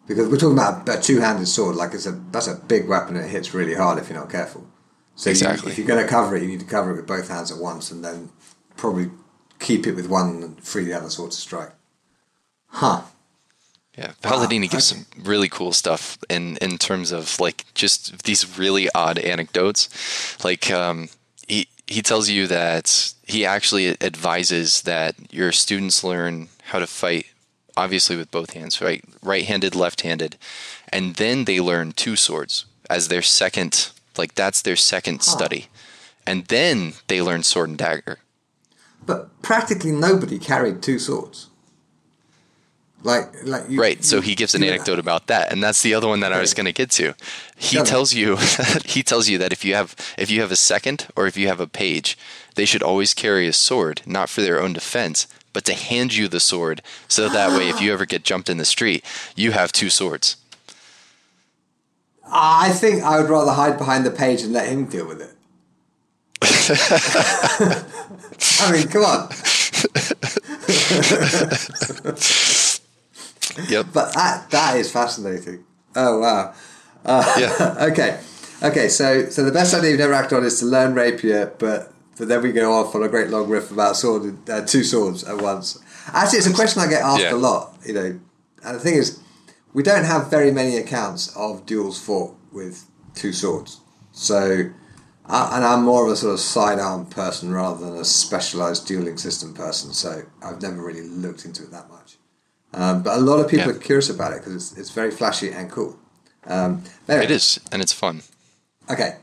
because 0.08 0.28
we're 0.28 0.38
talking 0.38 0.58
about 0.58 0.88
a 0.88 1.00
two-handed 1.00 1.46
sword. 1.46 1.76
Like 1.76 1.94
it's 1.94 2.06
a 2.06 2.12
that's 2.30 2.46
a 2.48 2.54
big 2.54 2.88
weapon. 2.88 3.16
It 3.16 3.28
hits 3.28 3.54
really 3.54 3.74
hard 3.74 3.98
if 3.98 4.08
you're 4.08 4.18
not 4.18 4.30
careful. 4.30 4.66
So 5.14 5.30
you- 5.30 5.32
Exactly. 5.32 5.72
if 5.72 5.78
you're 5.78 5.86
going 5.86 6.02
to 6.02 6.08
cover 6.08 6.36
it, 6.36 6.42
you 6.42 6.48
need 6.48 6.60
to 6.60 6.66
cover 6.66 6.90
it 6.92 6.96
with 6.96 7.06
both 7.06 7.28
hands 7.28 7.50
at 7.52 7.58
once, 7.58 7.90
and 7.90 8.04
then 8.04 8.30
probably 8.76 9.10
keep 9.58 9.86
it 9.86 9.92
with 9.92 10.08
one 10.08 10.42
and 10.42 10.62
free 10.62 10.84
the 10.84 10.92
other 10.92 11.08
sword 11.10 11.30
to 11.30 11.36
strike. 11.36 11.72
Huh. 12.68 13.02
yeah. 13.96 14.12
Palladini 14.22 14.68
gives 14.70 14.86
some 14.88 15.06
really 15.22 15.48
cool 15.48 15.72
stuff 15.72 16.18
in 16.28 16.56
in 16.58 16.76
terms 16.78 17.12
of 17.12 17.38
like 17.40 17.64
just 17.74 18.24
these 18.24 18.58
really 18.58 18.88
odd 18.94 19.18
anecdotes. 19.18 19.88
Like 20.44 20.70
um, 20.70 21.08
he 21.48 21.68
he 21.86 22.02
tells 22.02 22.28
you 22.28 22.46
that 22.46 23.14
he 23.26 23.44
actually 23.46 24.00
advises 24.02 24.82
that 24.82 25.14
your 25.30 25.52
students 25.52 26.02
learn 26.02 26.48
how 26.64 26.78
to 26.78 26.86
fight 26.86 27.26
obviously 27.76 28.16
with 28.16 28.30
both 28.30 28.54
hands, 28.54 28.80
right? 28.80 29.04
Right-handed, 29.22 29.74
left-handed, 29.74 30.36
and 30.88 31.16
then 31.16 31.44
they 31.44 31.60
learn 31.60 31.92
two 31.92 32.16
swords 32.16 32.64
as 32.88 33.08
their 33.08 33.22
second 33.22 33.90
like 34.18 34.34
that's 34.34 34.62
their 34.62 34.76
second 34.76 35.22
study. 35.22 35.66
And 36.26 36.46
then 36.46 36.94
they 37.08 37.22
learn 37.22 37.42
sword 37.42 37.68
and 37.68 37.78
dagger. 37.78 38.18
But 39.04 39.42
practically 39.42 39.92
nobody 39.92 40.38
carried 40.38 40.82
two 40.82 40.98
swords. 40.98 41.48
Like, 43.06 43.44
like 43.44 43.70
you, 43.70 43.80
Right. 43.80 44.04
So 44.04 44.20
he 44.20 44.34
gives 44.34 44.56
an 44.56 44.62
you- 44.62 44.68
anecdote 44.68 44.98
about 44.98 45.28
that, 45.28 45.52
and 45.52 45.62
that's 45.62 45.80
the 45.82 45.94
other 45.94 46.08
one 46.08 46.18
that 46.20 46.32
I 46.32 46.40
was 46.40 46.54
going 46.54 46.66
to 46.66 46.72
get 46.72 46.90
to. 46.92 47.14
He 47.56 47.80
tells 47.84 48.12
you 48.12 48.36
he 48.84 49.04
tells 49.04 49.28
you 49.28 49.38
that 49.38 49.52
if 49.52 49.64
you 49.64 49.74
have 49.76 49.94
if 50.18 50.28
you 50.28 50.40
have 50.40 50.50
a 50.50 50.56
second 50.56 51.06
or 51.14 51.28
if 51.28 51.36
you 51.36 51.46
have 51.46 51.60
a 51.60 51.68
page, 51.68 52.18
they 52.56 52.64
should 52.64 52.82
always 52.82 53.14
carry 53.14 53.46
a 53.46 53.52
sword, 53.52 54.02
not 54.06 54.28
for 54.28 54.40
their 54.42 54.60
own 54.60 54.72
defense, 54.72 55.28
but 55.52 55.64
to 55.66 55.74
hand 55.74 56.16
you 56.16 56.26
the 56.26 56.40
sword, 56.40 56.82
so 57.06 57.28
that 57.28 57.56
way, 57.56 57.68
if 57.68 57.80
you 57.80 57.92
ever 57.92 58.06
get 58.06 58.24
jumped 58.24 58.50
in 58.50 58.58
the 58.58 58.64
street, 58.64 59.04
you 59.36 59.52
have 59.52 59.70
two 59.70 59.88
swords. 59.88 60.36
I 62.28 62.72
think 62.72 63.04
I 63.04 63.20
would 63.20 63.30
rather 63.30 63.52
hide 63.52 63.78
behind 63.78 64.04
the 64.04 64.10
page 64.10 64.42
and 64.42 64.52
let 64.52 64.68
him 64.68 64.86
deal 64.86 65.06
with 65.06 65.20
it. 65.22 65.32
I 68.60 68.72
mean, 68.72 68.88
come 68.88 69.04
on. 69.04 69.28
Yep. 73.68 73.86
But 73.92 74.12
that 74.14 74.50
that 74.50 74.76
is 74.76 74.90
fascinating. 74.90 75.64
Oh 75.94 76.18
wow. 76.20 76.54
Uh, 77.04 77.34
Yeah. 77.38 77.76
okay, 77.92 78.18
okay. 78.62 78.88
So 78.88 79.28
so 79.30 79.44
the 79.44 79.52
best 79.52 79.74
idea 79.74 79.90
you've 79.90 80.00
never 80.00 80.12
acted 80.14 80.36
on 80.38 80.44
is 80.44 80.58
to 80.60 80.66
learn 80.66 80.94
rapier, 80.94 81.52
but 81.58 81.92
but 82.18 82.28
then 82.28 82.42
we 82.42 82.52
go 82.52 82.72
off 82.72 82.94
on 82.94 83.02
a 83.02 83.08
great 83.08 83.28
long 83.30 83.48
riff 83.48 83.70
about 83.70 83.96
sword 83.96 84.48
uh, 84.50 84.64
two 84.66 84.82
swords 84.84 85.24
at 85.24 85.40
once. 85.40 85.78
Actually, 86.12 86.38
it's 86.38 86.46
a 86.48 86.54
question 86.54 86.82
I 86.82 86.88
get 86.88 87.02
asked 87.02 87.22
Yeah. 87.22 87.34
a 87.34 87.36
lot. 87.36 87.76
You 87.84 87.94
know, 87.94 88.20
and 88.64 88.76
the 88.76 88.80
thing 88.80 88.94
is, 88.94 89.20
we 89.72 89.82
don't 89.82 90.04
have 90.04 90.30
very 90.30 90.50
many 90.50 90.76
accounts 90.76 91.34
of 91.36 91.66
duels 91.66 92.00
fought 92.00 92.34
with 92.52 92.84
two 93.14 93.32
swords. 93.32 93.80
So. 94.12 94.70
I, 95.28 95.56
and 95.56 95.64
I'm 95.64 95.82
more 95.82 96.06
of 96.06 96.12
a 96.12 96.14
sort 96.14 96.34
of 96.34 96.38
sidearm 96.38 97.06
person 97.06 97.52
rather 97.52 97.84
than 97.84 97.96
a 97.96 98.04
specialized 98.04 98.86
dueling 98.86 99.18
system 99.18 99.54
person, 99.54 99.92
so 99.92 100.22
I've 100.40 100.62
never 100.62 100.80
really 100.80 101.02
looked 101.02 101.44
into 101.44 101.64
it 101.64 101.72
that 101.72 101.90
much. 101.90 101.95
Um, 102.74 103.02
but 103.02 103.16
a 103.16 103.20
lot 103.20 103.38
of 103.40 103.48
people 103.50 103.70
Yeah. 103.72 103.76
are 103.76 103.80
curious 103.80 104.10
about 104.10 104.32
it 104.32 104.38
because 104.40 104.54
it's, 104.54 104.78
it's 104.78 104.90
very 104.90 105.10
flashy 105.10 105.50
and 105.50 105.70
cool. 105.70 105.98
Um, 106.46 106.82
anyway, 107.08 107.24
It 107.24 107.30
is, 107.30 107.58
and 107.72 107.80
it's 107.82 107.92
fun. 107.92 108.22
Okay. 108.90 109.16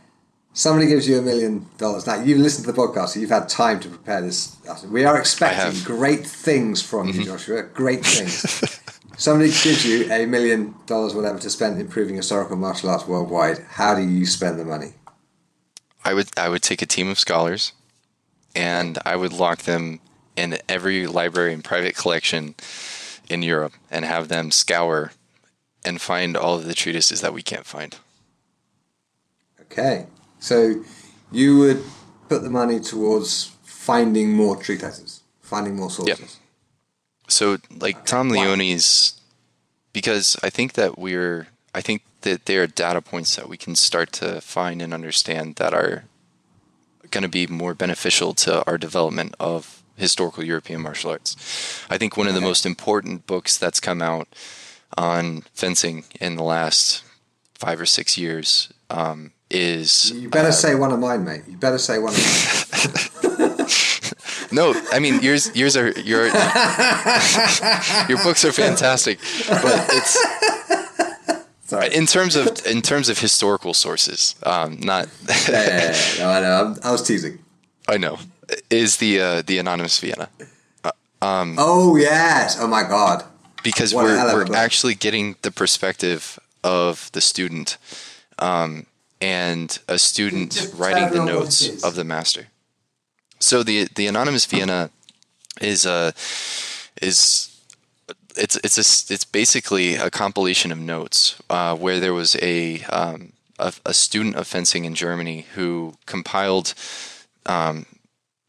Somebody 0.56 0.88
gives 0.88 1.08
you 1.08 1.18
a 1.18 1.22
million 1.22 1.66
dollars. 1.78 2.06
Now, 2.06 2.22
you've 2.22 2.38
listened 2.40 2.66
to 2.66 2.72
the 2.72 2.78
podcast, 2.78 3.10
so 3.10 3.20
you've 3.20 3.30
had 3.32 3.50
time 3.50 3.80
to 3.80 3.90
prepare 3.90 4.22
this. 4.22 4.56
We 4.88 5.04
are 5.06 5.18
expecting 5.20 5.82
great 5.84 6.26
things 6.28 6.82
from 6.82 7.08
Mm-hmm. 7.08 7.20
you, 7.22 7.26
Joshua. 7.26 7.64
Great 7.64 8.06
things. 8.06 8.80
Somebody 9.18 9.50
gives 9.52 9.86
you 9.86 10.12
a 10.12 10.26
million 10.26 10.76
dollars, 10.86 11.14
whatever, 11.16 11.40
to 11.40 11.50
spend 11.50 11.80
improving 11.80 12.16
historical 12.16 12.56
martial 12.56 12.90
arts 12.90 13.08
worldwide. 13.08 13.60
How 13.70 13.96
do 13.96 14.02
you 14.02 14.26
spend 14.26 14.60
the 14.60 14.66
money? 14.66 14.94
I 16.04 16.14
would 16.14 16.28
I 16.38 16.50
would 16.50 16.62
take 16.62 16.82
a 16.82 16.86
team 16.86 17.08
of 17.10 17.18
scholars, 17.20 17.72
and 18.56 19.00
I 19.06 19.16
would 19.16 19.32
lock 19.34 19.60
them 19.60 20.00
in 20.36 20.58
every 20.68 21.08
library 21.08 21.54
and 21.54 21.64
private 21.64 21.96
collection 21.96 22.56
in 23.30 23.42
Europe, 23.42 23.74
and 23.90 24.06
have 24.06 24.28
them 24.28 24.52
scour 24.52 25.12
and 25.86 26.02
find 26.02 26.38
all 26.38 26.56
of 26.56 26.66
the 26.66 26.74
treatises 26.74 27.22
that 27.22 27.34
we 27.34 27.42
can't 27.42 27.66
find. 27.66 27.98
Okay. 29.62 30.08
So 30.40 30.84
you 31.32 31.58
would 31.58 31.84
put 32.30 32.44
the 32.44 32.50
money 32.50 32.80
towards 32.80 33.52
finding 33.64 34.32
more 34.32 34.56
treatises, 34.56 35.22
finding 35.42 35.76
more 35.76 35.90
sources. 35.90 36.40
So 37.28 37.58
like 37.76 38.06
Tom 38.06 38.30
Leoni's, 38.30 39.20
because 39.92 40.38
I 40.44 40.50
think 40.50 40.74
that 40.74 40.98
we're 40.98 41.48
I 41.74 41.82
think 41.82 42.04
that 42.22 42.46
there 42.46 42.64
are 42.64 42.68
data 42.68 43.02
points 43.02 43.36
that 43.36 43.50
we 43.50 43.58
can 43.58 43.76
start 43.76 44.12
to 44.14 44.42
find 44.42 44.82
and 44.82 44.94
understand 44.94 45.56
that 45.56 45.74
are 45.74 46.06
going 47.12 47.24
to 47.24 47.30
be 47.30 47.48
more 47.48 47.74
beneficial 47.74 48.34
to 48.34 48.66
our 48.66 48.78
development 48.78 49.36
of 49.40 49.83
historical 49.96 50.44
European 50.44 50.82
martial 50.82 51.12
arts. 51.12 51.36
I 51.90 51.98
think 51.98 52.18
one 52.18 52.28
of 52.28 52.34
the 52.34 52.42
most 52.42 52.66
important 52.66 53.28
books 53.28 53.58
that's 53.58 53.80
come 53.80 54.02
out 54.02 54.28
on 54.98 55.42
fencing 55.54 56.06
in 56.20 56.36
the 56.36 56.44
last 56.44 57.04
five 57.56 57.80
or 57.80 57.86
six 57.86 58.18
years 58.18 58.72
um, 58.90 59.32
is 59.50 60.12
You 60.12 60.30
better 60.30 60.52
say 60.52 60.76
one 60.76 60.92
of 60.92 61.00
mine, 61.00 61.24
mate. 61.24 61.44
You 61.48 61.58
better 61.58 61.78
say 61.78 62.00
one 62.00 62.14
of 62.14 62.20
mine. 62.20 63.68
no. 64.52 64.74
I 64.92 65.00
mean 65.00 65.22
yours 65.22 65.56
yours 65.56 65.78
are 65.78 65.92
your 65.92 66.26
your 68.10 68.24
books 68.24 68.44
are 68.46 68.52
fantastic, 68.52 69.20
but 69.48 69.86
it's 69.92 70.18
Sorry. 71.66 71.96
in 71.96 72.06
terms 72.06 72.36
of 72.36 72.66
in 72.66 72.82
terms 72.82 73.10
of 73.10 73.18
historical 73.20 73.74
sources, 73.74 74.36
um, 74.44 74.80
not 74.80 75.08
yeah, 75.28 75.36
yeah, 75.50 75.96
yeah. 76.18 76.24
No, 76.24 76.30
I 76.30 76.42
know. 76.42 76.66
I'm, 76.66 76.80
I 76.84 76.92
was 76.92 77.02
teasing. 77.02 77.40
I 77.88 77.98
know 77.98 78.18
is 78.70 78.98
the 78.98 79.20
uh, 79.20 79.42
the 79.42 79.58
anonymous 79.58 80.00
Vienna 80.00 80.30
Oh 81.58 81.96
yes! 81.96 82.58
Oh 82.60 82.68
my 82.68 82.84
god! 82.84 83.24
because 83.64 83.94
What 83.94 84.06
we're 84.06 84.46
we're 84.50 84.56
actually 84.56 84.94
getting 84.94 85.38
the 85.42 85.52
perspective 85.52 86.38
of 86.64 87.10
the 87.14 87.22
student 87.22 87.78
um, 88.40 88.86
and 89.22 89.80
a 89.88 89.98
student 89.98 90.72
writing 90.76 91.06
the 91.06 91.16
tell 91.16 91.22
everyone 91.22 91.36
what 91.36 91.44
notes 91.44 91.84
of 91.84 91.96
the 91.96 92.04
master. 92.04 92.48
So 93.40 93.64
the 93.64 93.88
the 93.96 94.08
anonymous 94.08 94.46
Vienna 94.46 94.92
is 95.62 95.86
uh, 95.86 96.12
is 97.02 97.50
it's 98.36 98.58
it's 98.58 98.78
a, 98.78 99.14
it's 99.14 99.26
basically 99.26 99.96
a 99.96 100.10
compilation 100.10 100.72
of 100.72 100.78
notes 100.78 101.42
uh, 101.50 101.76
where 101.76 102.00
there 102.00 102.14
was 102.14 102.36
a, 102.42 102.82
um, 102.86 103.34
a, 103.60 103.74
a 103.86 103.94
student 103.94 104.36
of 104.36 104.48
fencing 104.48 104.86
in 104.86 104.96
Germany 104.96 105.46
who 105.54 105.94
compiled 106.06 106.74
um, 107.46 107.86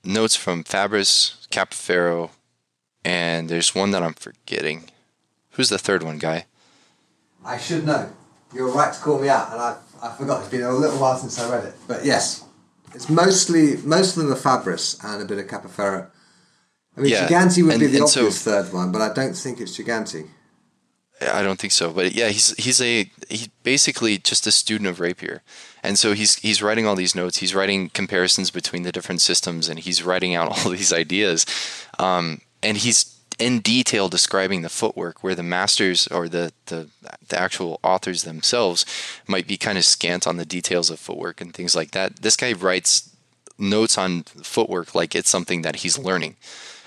notes 0.05 0.37
from 0.37 0.65
Fabris, 0.65 1.47
Capoferro, 1.49 2.31
and 3.05 3.49
there's 3.49 3.75
one 3.75 3.91
that 3.93 4.03
I'm 4.03 4.15
forgetting. 4.15 4.85
Who's 5.53 5.69
the 5.69 5.79
third 5.79 6.03
one, 6.03 6.19
guy? 6.19 6.47
I 7.45 7.59
should 7.59 7.87
know. 7.87 8.11
You're 8.55 8.71
right 8.71 8.93
to 8.93 9.01
call 9.01 9.19
me 9.19 9.29
out, 9.29 9.53
and 9.53 9.61
I 9.61 9.77
I 10.03 10.11
forgot. 10.13 10.41
It's 10.41 10.51
been 10.51 10.63
a 10.63 10.73
little 10.73 10.99
while 10.99 11.17
since 11.17 11.39
I 11.39 11.51
read 11.51 11.65
it, 11.65 11.75
but 11.89 12.05
yes, 12.05 12.45
it's 12.95 13.09
mostly 13.09 13.77
most 13.79 14.17
of 14.17 14.23
them 14.23 14.33
are 14.33 14.37
Fabris 14.37 15.03
and 15.05 15.23
a 15.23 15.25
bit 15.25 15.39
of 15.39 15.47
Capoferro. 15.47 16.09
I 16.97 17.01
mean, 17.01 17.11
yeah. 17.11 17.27
Giganti 17.27 17.63
would 17.63 17.73
and, 17.73 17.81
be 17.81 17.87
the 17.87 18.03
obvious 18.03 18.41
so, 18.41 18.51
third 18.51 18.73
one, 18.73 18.93
but 18.93 19.03
I 19.03 19.13
don't 19.13 19.35
think 19.35 19.61
it's 19.61 19.77
Giganti. 19.77 20.29
I 21.21 21.43
don't 21.43 21.59
think 21.59 21.73
so, 21.73 21.93
but 21.93 22.13
yeah, 22.15 22.29
he's 22.29 22.55
he's 22.57 22.81
a 22.81 23.11
he's 23.29 23.49
basically 23.63 24.19
just 24.19 24.47
a 24.47 24.53
student 24.53 24.89
of 24.89 25.01
Rapier, 25.01 25.43
and 25.85 25.99
so 25.99 26.15
he's 26.15 26.37
he's 26.37 26.63
writing 26.63 26.87
all 26.87 26.97
these 26.97 27.15
notes. 27.15 27.39
He's 27.39 27.55
writing 27.55 27.91
comparisons 27.91 28.51
between 28.51 28.83
the 28.83 28.93
different 28.93 29.21
systems, 29.21 29.69
and 29.69 29.79
he's 29.79 30.03
writing 30.03 30.35
out 30.35 30.51
all 30.65 30.71
these 30.71 30.93
ideas, 30.93 31.47
um, 31.99 32.41
and 32.63 32.79
he's 32.79 33.15
in 33.39 33.59
detail 33.61 34.09
describing 34.09 34.63
the 34.63 34.69
footwork 34.69 35.23
where 35.23 35.35
the 35.35 35.43
masters 35.43 36.07
or 36.09 36.29
the, 36.29 36.53
the 36.67 36.89
the 37.29 37.39
actual 37.39 37.79
authors 37.83 38.23
themselves 38.23 38.87
might 39.27 39.47
be 39.47 39.57
kind 39.57 39.77
of 39.77 39.85
scant 39.85 40.27
on 40.27 40.37
the 40.37 40.47
details 40.47 40.89
of 40.89 40.99
footwork 40.99 41.41
and 41.41 41.53
things 41.53 41.77
like 41.77 41.91
that. 41.91 42.17
This 42.17 42.37
guy 42.37 42.53
writes 42.53 43.15
notes 43.59 43.99
on 43.99 44.23
footwork 44.23 44.95
like 44.95 45.15
it's 45.15 45.31
something 45.31 45.63
that 45.63 45.77
he's 45.77 45.99
learning. 45.99 46.37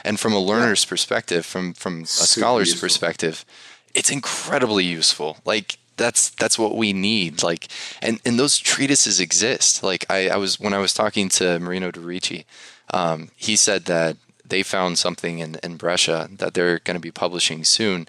And 0.04 0.20
from 0.20 0.34
a 0.34 0.40
learner's 0.40 0.86
yeah. 0.86 0.90
perspective, 0.90 1.46
from 1.46 1.74
from 1.74 2.04
a 2.04 2.06
Super 2.08 2.40
scholar's 2.40 2.70
useful. 2.70 2.86
perspective, 2.86 3.46
it's 3.94 4.10
incredibly 4.10 4.86
useful. 4.86 5.38
Like 5.44 5.78
that's 5.98 6.30
that's 6.30 6.58
what 6.58 6.76
we 6.76 6.94
need. 6.94 7.44
Like 7.44 7.68
and, 8.02 8.20
and 8.26 8.40
those 8.40 8.58
treatises 8.58 9.20
exist. 9.20 9.84
Like 9.84 10.06
I, 10.10 10.30
I 10.30 10.38
was 10.38 10.60
when 10.60 10.74
I 10.74 10.80
was 10.80 10.94
talking 10.94 11.30
to 11.30 11.60
Marino 11.60 11.92
De 11.92 12.00
Ricci, 12.00 12.46
um, 12.94 13.30
he 13.36 13.56
said 13.56 13.86
that 13.86 14.18
they 14.46 14.64
found 14.64 14.98
something 14.98 15.40
in, 15.40 15.58
in 15.62 15.76
Brescia 15.76 16.30
that 16.32 16.54
they're 16.54 16.80
going 16.80 16.96
to 16.96 17.02
be 17.02 17.12
publishing 17.12 17.64
soon. 17.64 18.08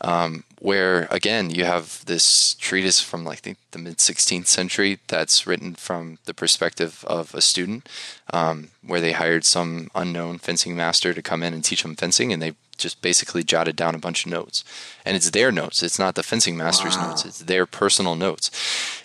Um, 0.00 0.44
where 0.60 1.08
again 1.10 1.50
you 1.50 1.64
have 1.64 2.04
this 2.04 2.54
treatise 2.54 3.00
from 3.00 3.24
like 3.24 3.42
the, 3.42 3.56
the 3.72 3.80
mid 3.80 3.96
16th 3.96 4.46
century 4.46 5.00
that's 5.08 5.44
written 5.44 5.74
from 5.74 6.18
the 6.24 6.34
perspective 6.34 7.04
of 7.08 7.34
a 7.34 7.40
student, 7.40 7.88
um, 8.32 8.68
where 8.86 9.00
they 9.00 9.12
hired 9.12 9.44
some 9.44 9.90
unknown 9.96 10.38
fencing 10.38 10.76
master 10.76 11.12
to 11.14 11.22
come 11.22 11.42
in 11.42 11.52
and 11.52 11.64
teach 11.64 11.82
them 11.82 11.96
fencing, 11.96 12.32
and 12.32 12.40
they 12.40 12.52
just 12.78 13.02
basically 13.02 13.42
jotted 13.42 13.76
down 13.76 13.94
a 13.94 13.98
bunch 13.98 14.24
of 14.24 14.30
notes, 14.30 14.64
and 15.04 15.16
it's 15.16 15.30
their 15.30 15.52
notes. 15.52 15.82
It's 15.82 15.98
not 15.98 16.14
the 16.14 16.22
fencing 16.22 16.56
master's 16.56 16.96
wow. 16.96 17.08
notes. 17.08 17.24
It's 17.24 17.40
their 17.40 17.66
personal 17.66 18.14
notes, 18.14 18.50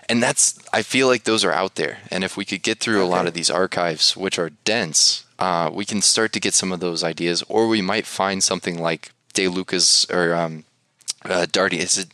and 0.07 0.23
that's 0.23 0.57
I 0.71 0.81
feel 0.81 1.07
like 1.07 1.23
those 1.23 1.43
are 1.43 1.51
out 1.51 1.75
there, 1.75 1.99
and 2.09 2.23
if 2.23 2.37
we 2.37 2.45
could 2.45 2.63
get 2.63 2.79
through 2.79 3.01
okay. 3.01 3.07
a 3.07 3.15
lot 3.15 3.27
of 3.27 3.33
these 3.33 3.49
archives, 3.49 4.15
which 4.15 4.39
are 4.39 4.51
dense, 4.63 5.25
uh, 5.39 5.69
we 5.73 5.85
can 5.85 6.01
start 6.01 6.31
to 6.33 6.39
get 6.39 6.53
some 6.53 6.71
of 6.71 6.79
those 6.79 7.03
ideas, 7.03 7.43
or 7.49 7.67
we 7.67 7.81
might 7.81 8.05
find 8.05 8.43
something 8.43 8.81
like 8.81 9.11
De 9.33 9.47
Luca's 9.47 10.05
or 10.09 10.33
um, 10.33 10.63
uh, 11.25 11.45
Dardi. 11.49 11.79
Is 11.79 11.97
it? 11.97 12.07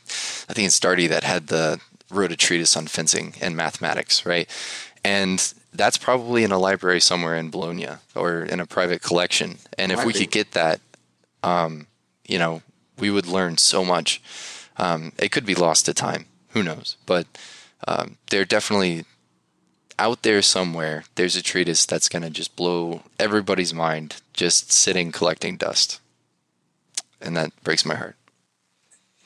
I 0.49 0.53
think 0.53 0.65
it's 0.65 0.79
Dardi 0.79 1.07
that 1.09 1.23
had 1.23 1.47
the 1.47 1.79
wrote 2.09 2.31
a 2.31 2.35
treatise 2.35 2.75
on 2.75 2.87
fencing 2.87 3.35
and 3.41 3.55
mathematics, 3.55 4.25
right? 4.25 4.49
And 5.03 5.53
that's 5.73 5.97
probably 5.97 6.43
in 6.43 6.51
a 6.51 6.57
library 6.57 6.99
somewhere 6.99 7.35
in 7.35 7.49
Bologna 7.49 7.87
or 8.15 8.43
in 8.43 8.59
a 8.59 8.65
private 8.65 9.01
collection. 9.01 9.57
And 9.77 9.91
if 9.91 10.03
we 10.03 10.13
could 10.13 10.31
get 10.31 10.51
that, 10.51 10.81
um, 11.43 11.87
you 12.27 12.37
know, 12.37 12.61
we 12.97 13.09
would 13.09 13.27
learn 13.27 13.57
so 13.57 13.83
much. 13.83 14.21
Um, 14.77 15.11
it 15.17 15.31
could 15.31 15.45
be 15.45 15.55
lost 15.55 15.85
to 15.85 15.93
time. 15.93 16.25
Who 16.49 16.63
knows? 16.63 16.97
But 17.05 17.27
um, 17.87 18.17
they're 18.29 18.45
definitely 18.45 19.05
out 19.97 20.23
there 20.23 20.41
somewhere. 20.41 21.03
There's 21.15 21.35
a 21.35 21.43
treatise 21.43 21.85
that's 21.85 22.09
going 22.09 22.23
to 22.23 22.29
just 22.29 22.55
blow 22.55 23.03
everybody's 23.19 23.73
mind, 23.73 24.21
just 24.33 24.71
sitting 24.71 25.11
collecting 25.11 25.57
dust. 25.57 25.99
And 27.21 27.35
that 27.35 27.51
breaks 27.63 27.85
my 27.85 27.95
heart. 27.95 28.15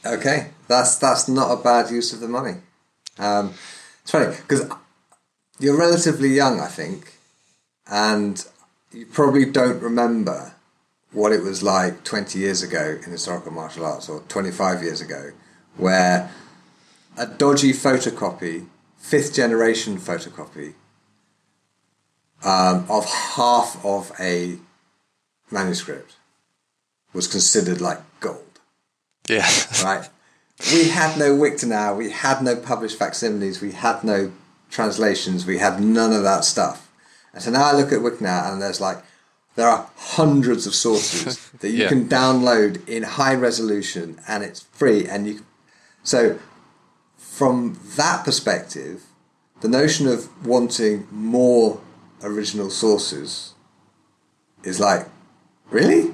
Okay, 0.05 0.49
that's 0.67 0.97
that's 0.97 1.29
not 1.29 1.51
a 1.51 1.63
bad 1.63 1.89
use 1.89 2.11
of 2.11 2.19
the 2.19 2.27
money. 2.27 2.55
Um, 3.17 3.53
it's 4.01 4.11
funny 4.11 4.35
because 4.35 4.69
you're 5.59 5.77
relatively 5.77 6.29
young, 6.29 6.59
I 6.59 6.67
think, 6.67 7.13
and 7.89 8.45
you 8.91 9.05
probably 9.05 9.45
don't 9.45 9.81
remember 9.81 10.52
what 11.13 11.31
it 11.31 11.41
was 11.41 11.63
like 11.63 12.03
20 12.03 12.39
years 12.39 12.63
ago 12.63 12.99
in 13.03 13.11
historical 13.11 13.51
martial 13.51 13.85
arts 13.85 14.09
or 14.09 14.21
25 14.27 14.83
years 14.83 14.99
ago, 14.99 15.31
where 15.77 16.29
a 17.17 17.25
dodgy 17.25 17.71
photocopy, 17.71 18.67
fifth 18.97 19.33
generation 19.33 19.97
photocopy, 19.97 20.73
um, 22.43 22.85
of 22.89 23.05
half 23.05 23.83
of 23.85 24.11
a 24.19 24.57
manuscript 25.49 26.15
was 27.13 27.27
considered 27.27 27.79
like 27.79 27.99
gold. 28.19 28.59
Yeah. 29.29 29.47
right. 29.83 30.09
We 30.71 30.89
had 30.89 31.17
no 31.17 31.35
Wiktenauer, 31.35 31.97
we 31.97 32.11
had 32.11 32.41
no 32.41 32.55
published 32.55 32.97
facsimiles, 32.97 33.61
we 33.61 33.71
had 33.71 34.03
no 34.03 34.31
translations, 34.69 35.45
we 35.45 35.59
had 35.59 35.79
none 35.81 36.13
of 36.13 36.23
that 36.23 36.43
stuff. 36.43 36.91
And 37.33 37.41
so 37.41 37.51
now 37.51 37.65
I 37.65 37.73
look 37.73 37.91
at 37.91 37.99
Wiktenauer 37.99 38.51
and 38.51 38.61
there's 38.61 38.81
like, 38.81 39.03
there 39.55 39.67
are 39.67 39.89
hundreds 39.95 40.65
of 40.65 40.73
sources 40.73 41.49
that 41.59 41.69
you 41.69 41.83
yeah. 41.83 41.89
can 41.89 42.07
download 42.07 42.87
in 42.87 43.03
high 43.03 43.35
resolution 43.35 44.19
and 44.27 44.43
it's 44.43 44.61
free. 44.61 45.07
And 45.07 45.27
you, 45.27 45.45
so 46.03 46.39
from 47.17 47.79
that 47.95 48.25
perspective, 48.25 49.03
the 49.61 49.67
notion 49.67 50.07
of 50.07 50.29
wanting 50.45 51.07
more 51.11 51.79
original 52.21 52.69
sources 52.69 53.53
is 54.63 54.79
like, 54.79 55.07
really? 55.69 56.13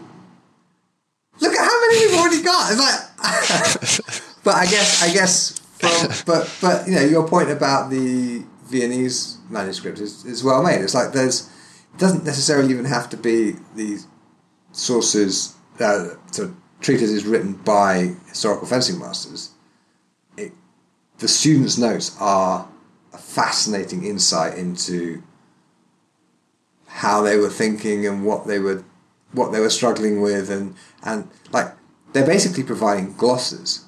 Look 1.40 1.54
at 1.54 1.60
how 1.60 1.82
many 1.88 2.06
we've 2.06 2.20
already 2.20 2.44
got. 2.44 2.72
It's 2.72 2.80
like, 2.80 4.44
but 4.44 4.56
I 4.56 4.66
guess, 4.66 5.04
I 5.04 5.14
guess, 5.14 5.60
from, 5.60 6.10
but 6.26 6.54
but 6.62 6.88
you 6.88 6.96
know, 6.96 7.02
your 7.02 7.28
point 7.28 7.50
about 7.50 7.90
the 7.90 8.44
Viennese 8.66 9.38
manuscript 9.50 10.00
is, 10.00 10.26
is 10.26 10.44
well 10.44 10.62
made. 10.62 10.82
It's 10.82 10.94
like 10.94 11.14
there's 11.14 11.50
it 11.94 12.00
doesn't 12.00 12.24
necessarily 12.24 12.72
even 12.72 12.86
have 12.86 13.10
to 13.10 13.18
be 13.18 13.56
these 13.76 14.08
sources, 14.72 15.56
uh, 15.80 16.10
sort 16.32 16.50
of 16.50 16.56
treatises 16.82 17.26
written 17.26 17.54
by 17.54 18.16
historical 18.28 18.68
fencing 18.68 19.00
masters. 19.00 19.52
It, 20.38 20.54
the 21.18 21.28
students' 21.28 21.78
notes 21.78 22.16
are 22.20 22.68
a 23.14 23.18
fascinating 23.18 24.06
insight 24.06 24.58
into 24.58 25.24
how 26.88 27.22
they 27.22 27.38
were 27.38 27.50
thinking 27.50 28.06
and 28.06 28.26
what 28.26 28.48
they 28.48 28.60
were 28.60 28.84
what 29.32 29.52
they 29.52 29.60
were 29.60 29.70
struggling 29.70 30.22
with 30.22 30.50
and 30.50 30.76
and 31.04 31.30
like 31.52 31.72
they're 32.14 32.26
basically 32.26 32.64
providing 32.64 33.14
glosses 33.14 33.86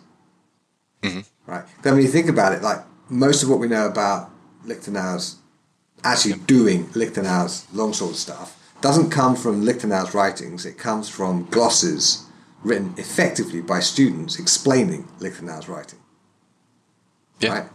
mm-hmm. 1.02 1.22
right 1.52 1.66
then 1.82 1.94
when 1.94 2.04
you 2.04 2.08
think 2.08 2.30
about 2.30 2.54
it 2.54 2.62
like 2.62 2.80
most 3.10 3.42
of 3.42 3.50
what 3.50 3.60
we 3.60 3.68
know 3.68 3.88
about 3.88 4.30
Liechtenauer's 4.66 5.41
actually 6.04 6.34
doing 6.46 6.86
Liechtenauer's 6.88 7.68
longsword 7.74 8.16
stuff 8.16 8.58
doesn't 8.82 9.10
come 9.12 9.36
from 9.36 9.64
Liechtenauer's 9.64 10.14
writings. 10.14 10.66
It 10.66 10.78
comes 10.78 11.08
from 11.08 11.46
glosses 11.46 12.26
written 12.64 12.94
effectively 12.98 13.62
by 13.62 13.80
students 13.80 14.40
explaining 14.40 15.08
Liechtenauer's 15.20 15.68
writing. 15.68 16.00
Yeah. 17.40 17.50
right? 17.50 17.70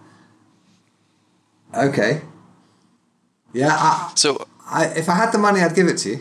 Okay. 1.88 2.22
Yeah 3.52 3.72
I, 3.72 4.12
so 4.14 4.46
I, 4.68 4.86
if 4.86 5.08
I 5.08 5.14
had 5.14 5.32
the 5.32 5.38
money 5.38 5.60
I'd 5.60 5.74
give 5.74 5.88
it 5.88 5.98
to 5.98 6.10
you. 6.10 6.20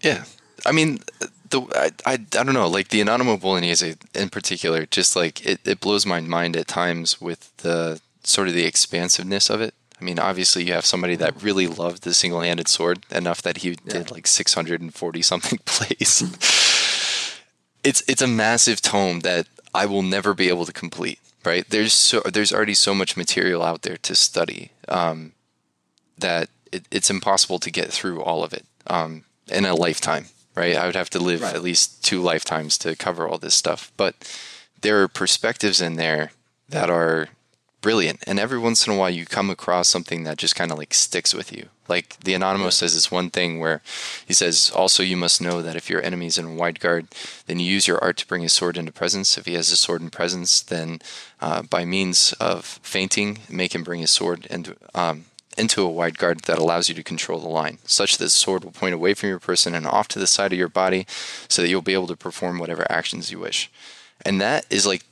Yeah, 0.00 0.24
I 0.66 0.72
mean, 0.72 1.00
the 1.48 1.62
I, 1.74 1.90
I, 2.10 2.12
I 2.12 2.16
don't 2.16 2.52
know, 2.52 2.68
like 2.68 2.88
the 2.88 3.00
Anonimo 3.00 3.40
Bolognese 3.40 3.96
in 4.14 4.28
particular, 4.28 4.86
just 4.86 5.16
like 5.16 5.44
it, 5.46 5.60
it 5.66 5.80
blows 5.80 6.04
my 6.04 6.20
mind 6.20 6.56
at 6.56 6.68
times 6.68 7.20
with 7.20 7.56
the 7.58 8.00
sort 8.22 8.48
of 8.48 8.54
the 8.54 8.66
expansiveness 8.66 9.48
of 9.50 9.60
it. 9.60 9.74
I 10.00 10.04
mean, 10.04 10.18
obviously, 10.18 10.64
you 10.64 10.72
have 10.72 10.84
somebody 10.84 11.16
that 11.16 11.42
really 11.42 11.66
loved 11.66 12.02
the 12.02 12.14
single-handed 12.14 12.68
sword 12.68 13.06
enough 13.10 13.42
that 13.42 13.58
he 13.58 13.70
yeah. 13.70 13.76
did 13.86 14.10
like 14.10 14.26
640 14.26 15.22
something 15.22 15.58
plays. 15.64 16.22
it's 17.84 18.02
it's 18.08 18.22
a 18.22 18.26
massive 18.26 18.82
tome 18.82 19.20
that 19.20 19.46
I 19.74 19.86
will 19.86 20.02
never 20.02 20.34
be 20.34 20.48
able 20.48 20.66
to 20.66 20.72
complete. 20.72 21.20
Right? 21.44 21.68
There's 21.68 21.92
so 21.92 22.20
there's 22.20 22.52
already 22.52 22.74
so 22.74 22.94
much 22.94 23.16
material 23.16 23.62
out 23.62 23.82
there 23.82 23.98
to 23.98 24.14
study 24.14 24.70
um, 24.88 25.32
that 26.18 26.48
it, 26.72 26.86
it's 26.90 27.10
impossible 27.10 27.58
to 27.58 27.70
get 27.70 27.92
through 27.92 28.22
all 28.22 28.42
of 28.42 28.52
it. 28.52 28.64
Um, 28.86 29.24
in 29.48 29.64
a 29.64 29.74
lifetime, 29.74 30.26
right? 30.54 30.76
I 30.76 30.86
would 30.86 30.96
have 30.96 31.10
to 31.10 31.18
live 31.18 31.42
right. 31.42 31.54
at 31.54 31.62
least 31.62 32.04
two 32.04 32.22
lifetimes 32.22 32.78
to 32.78 32.96
cover 32.96 33.28
all 33.28 33.38
this 33.38 33.54
stuff. 33.54 33.92
But 33.96 34.14
there 34.80 35.02
are 35.02 35.08
perspectives 35.08 35.80
in 35.80 35.96
there 35.96 36.32
that 36.68 36.90
are 36.90 37.28
brilliant. 37.84 38.24
And 38.26 38.40
every 38.40 38.58
once 38.58 38.86
in 38.86 38.94
a 38.94 38.96
while, 38.96 39.10
you 39.10 39.26
come 39.26 39.50
across 39.50 39.88
something 39.88 40.24
that 40.24 40.38
just 40.38 40.56
kind 40.56 40.72
of 40.72 40.78
like 40.78 40.94
sticks 40.94 41.34
with 41.34 41.52
you. 41.52 41.68
Like 41.86 42.18
the 42.20 42.32
Anonymous 42.32 42.76
says 42.76 42.94
this 42.94 43.10
one 43.10 43.28
thing 43.28 43.60
where 43.60 43.82
he 44.26 44.32
says, 44.32 44.72
Also, 44.74 45.02
you 45.02 45.18
must 45.18 45.42
know 45.42 45.60
that 45.60 45.76
if 45.76 45.90
your 45.90 46.02
enemy 46.02 46.24
is 46.24 46.38
in 46.38 46.56
wide 46.56 46.80
guard, 46.80 47.08
then 47.44 47.60
you 47.60 47.70
use 47.70 47.86
your 47.86 48.02
art 48.02 48.16
to 48.16 48.26
bring 48.26 48.40
his 48.40 48.54
sword 48.54 48.78
into 48.78 48.90
presence. 48.90 49.36
If 49.36 49.44
he 49.44 49.52
has 49.52 49.70
a 49.70 49.76
sword 49.76 50.00
in 50.00 50.08
presence, 50.08 50.62
then 50.62 51.02
uh, 51.42 51.60
by 51.60 51.84
means 51.84 52.32
of 52.40 52.64
feinting, 52.82 53.40
make 53.50 53.74
him 53.74 53.84
bring 53.84 54.00
his 54.00 54.10
sword 54.10 54.46
into, 54.46 54.76
um, 54.94 55.26
into 55.58 55.82
a 55.82 55.90
wide 55.90 56.16
guard 56.16 56.44
that 56.44 56.58
allows 56.58 56.88
you 56.88 56.94
to 56.94 57.02
control 57.02 57.38
the 57.38 57.48
line, 57.48 57.76
such 57.84 58.16
that 58.16 58.24
the 58.24 58.30
sword 58.30 58.64
will 58.64 58.72
point 58.72 58.94
away 58.94 59.12
from 59.12 59.28
your 59.28 59.38
person 59.38 59.74
and 59.74 59.86
off 59.86 60.08
to 60.08 60.18
the 60.18 60.26
side 60.26 60.54
of 60.54 60.58
your 60.58 60.68
body 60.68 61.04
so 61.48 61.60
that 61.60 61.68
you'll 61.68 61.82
be 61.82 61.92
able 61.92 62.06
to 62.06 62.16
perform 62.16 62.58
whatever 62.58 62.90
actions 62.90 63.30
you 63.30 63.38
wish. 63.38 63.70
And 64.24 64.40
that 64.40 64.64
is 64.70 64.86
like 64.86 65.02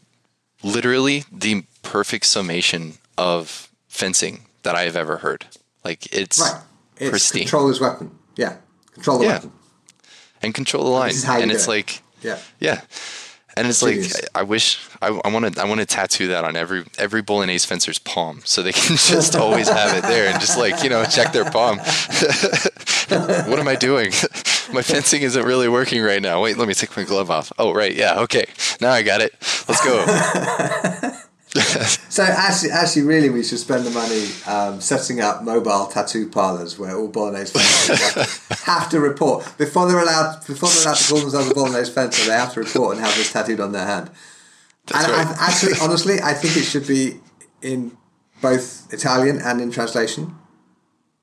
literally 0.63 1.25
the 1.31 1.65
perfect 1.83 2.27
summation 2.27 2.95
of 3.19 3.69
fencing 3.89 4.47
that 4.63 4.75
I 4.75 4.83
have 4.83 4.97
ever 4.97 5.19
heard. 5.19 5.47
Like 5.85 6.13
it's 6.15 6.41
right. 6.41 6.63
It's 6.97 7.11
pristine. 7.11 7.43
control 7.43 7.69
his 7.69 7.81
weapon. 7.81 8.11
Yeah, 8.37 8.57
control 8.93 9.19
the 9.19 9.25
yeah. 9.25 9.33
weapon. 9.33 9.53
And 10.43 10.55
control 10.55 10.85
the 10.85 10.91
line. 10.91 11.13
And, 11.29 11.53
it's 11.53 11.67
it. 11.67 11.71
like 11.71 12.03
yeah, 12.23 12.39
yeah. 12.59 12.81
And 13.55 13.67
it's 13.67 13.83
like 13.83 13.99
I 14.35 14.43
wish 14.43 14.81
I 15.03 15.11
want 15.11 15.55
to 15.55 15.61
I 15.61 15.67
want 15.67 15.81
to 15.81 15.87
tattoo 15.87 16.29
that 16.29 16.45
on 16.45 16.57
every 16.57 16.85
every 16.97 17.21
bolognese 17.21 17.67
fencer's 17.67 17.99
palm 17.99 18.41
so 18.45 18.63
they 18.63 18.73
can 18.73 18.97
just 18.97 19.37
always 19.37 19.69
have 19.69 19.97
it 19.97 20.03
there 20.03 20.31
and 20.31 20.41
just 20.41 20.57
like 20.57 20.83
you 20.83 20.89
know 20.89 21.05
check 21.05 21.33
their 21.33 21.51
palm. 21.51 21.79
what 23.09 23.59
am 23.59 23.69
I 23.69 23.77
doing? 23.77 24.07
my 24.73 24.83
fencing 24.83 25.23
isn't 25.23 25.45
really 25.45 25.69
working 25.69 26.03
right 26.03 26.23
now. 26.23 26.43
Wait, 26.43 26.57
let 26.57 26.67
me 26.67 26.75
take 26.75 26.97
my 26.97 27.05
glove 27.05 27.31
off. 27.31 27.53
Oh 27.59 27.75
right, 27.75 27.95
yeah, 27.95 28.21
okay, 28.21 28.47
now 28.81 28.91
I 28.91 29.03
got 29.03 29.21
it. 29.21 29.35
Let's 29.69 29.85
go. 29.85 31.19
So 32.09 32.23
actually, 32.23 32.71
actually, 32.71 33.03
really, 33.03 33.29
we 33.29 33.43
should 33.45 33.59
spend 33.59 33.85
the 33.85 33.91
money 33.91 34.29
um, 34.47 34.81
setting 34.81 35.21
up 35.21 35.43
mobile 35.43 35.87
tattoo 35.87 36.29
parlors 36.29 36.79
where 36.79 36.97
all 36.97 37.09
Bolognese 37.09 37.53
fencers 37.53 38.61
have 38.65 38.89
to 38.89 39.01
report 39.01 39.45
before 39.59 39.87
they're 39.87 40.01
allowed 40.01 40.47
before 40.47 40.71
they're 40.71 40.85
allowed 40.85 40.97
to 40.97 41.09
call 41.09 41.21
themselves 41.21 41.51
a 41.51 41.55
Bolognese 41.55 41.93
fencer. 41.93 42.27
They 42.27 42.37
have 42.37 42.55
to 42.55 42.61
report 42.61 42.97
and 42.97 43.05
have 43.05 43.15
this 43.17 43.31
tattooed 43.33 43.61
on 43.61 43.73
their 43.73 43.85
hand. 43.85 44.11
That's 44.87 45.05
and 45.05 45.13
right. 45.13 45.27
I, 45.27 45.47
actually, 45.47 45.75
honestly, 45.83 46.21
I 46.23 46.33
think 46.33 46.57
it 46.57 46.65
should 46.65 46.87
be 46.87 47.21
in 47.61 47.99
both 48.41 48.91
Italian 48.93 49.39
and 49.39 49.61
in 49.61 49.71
translation. 49.71 50.35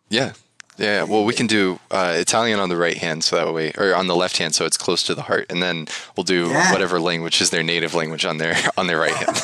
Yeah, 0.10 0.34
yeah, 0.80 1.04
well, 1.04 1.26
we 1.26 1.34
can 1.34 1.46
do 1.46 1.80
uh, 1.92 2.16
Italian 2.18 2.60
on 2.60 2.70
the 2.70 2.78
right 2.78 2.98
hand, 2.98 3.24
so 3.24 3.36
that 3.36 3.54
way, 3.54 3.74
or 3.78 3.94
on 3.94 4.08
the 4.08 4.16
left 4.16 4.38
hand, 4.38 4.56
so 4.56 4.66
it's 4.66 4.78
close 4.78 5.04
to 5.04 5.14
the 5.14 5.24
heart, 5.24 5.46
and 5.50 5.62
then 5.62 5.88
we'll 6.16 6.24
do 6.24 6.48
yeah. 6.48 6.72
whatever 6.72 7.02
language 7.02 7.42
is 7.42 7.50
their 7.50 7.64
native 7.64 7.94
language 7.94 8.24
on 8.24 8.38
their 8.38 8.56
on 8.78 8.88
their 8.88 8.98
right 8.98 9.14
hand. 9.14 9.30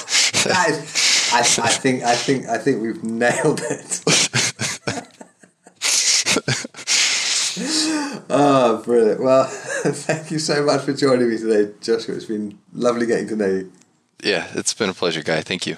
I, 0.48 1.40
I 1.40 1.44
think 1.44 2.04
I 2.04 2.16
think 2.16 2.48
I 2.48 2.58
think 2.58 2.82
we've 2.82 3.04
nailed 3.04 3.62
it. 3.64 4.02
oh, 8.30 8.82
brilliant! 8.86 9.22
Well, 9.22 9.44
thank 9.46 10.32
you 10.32 10.40
so 10.40 10.64
much 10.64 10.84
for 10.84 10.94
joining 10.94 11.30
me 11.30 11.38
today, 11.38 11.74
Joshua. 11.82 12.16
It's 12.16 12.26
been 12.26 12.58
lovely 12.74 13.06
getting 13.06 13.28
to 13.28 13.36
know 13.36 13.48
you. 13.48 13.72
Yeah, 14.24 14.48
it's 14.56 14.74
been 14.74 14.90
a 14.90 14.94
pleasure, 14.94 15.22
guy. 15.22 15.42
Thank 15.42 15.68
you. 15.68 15.76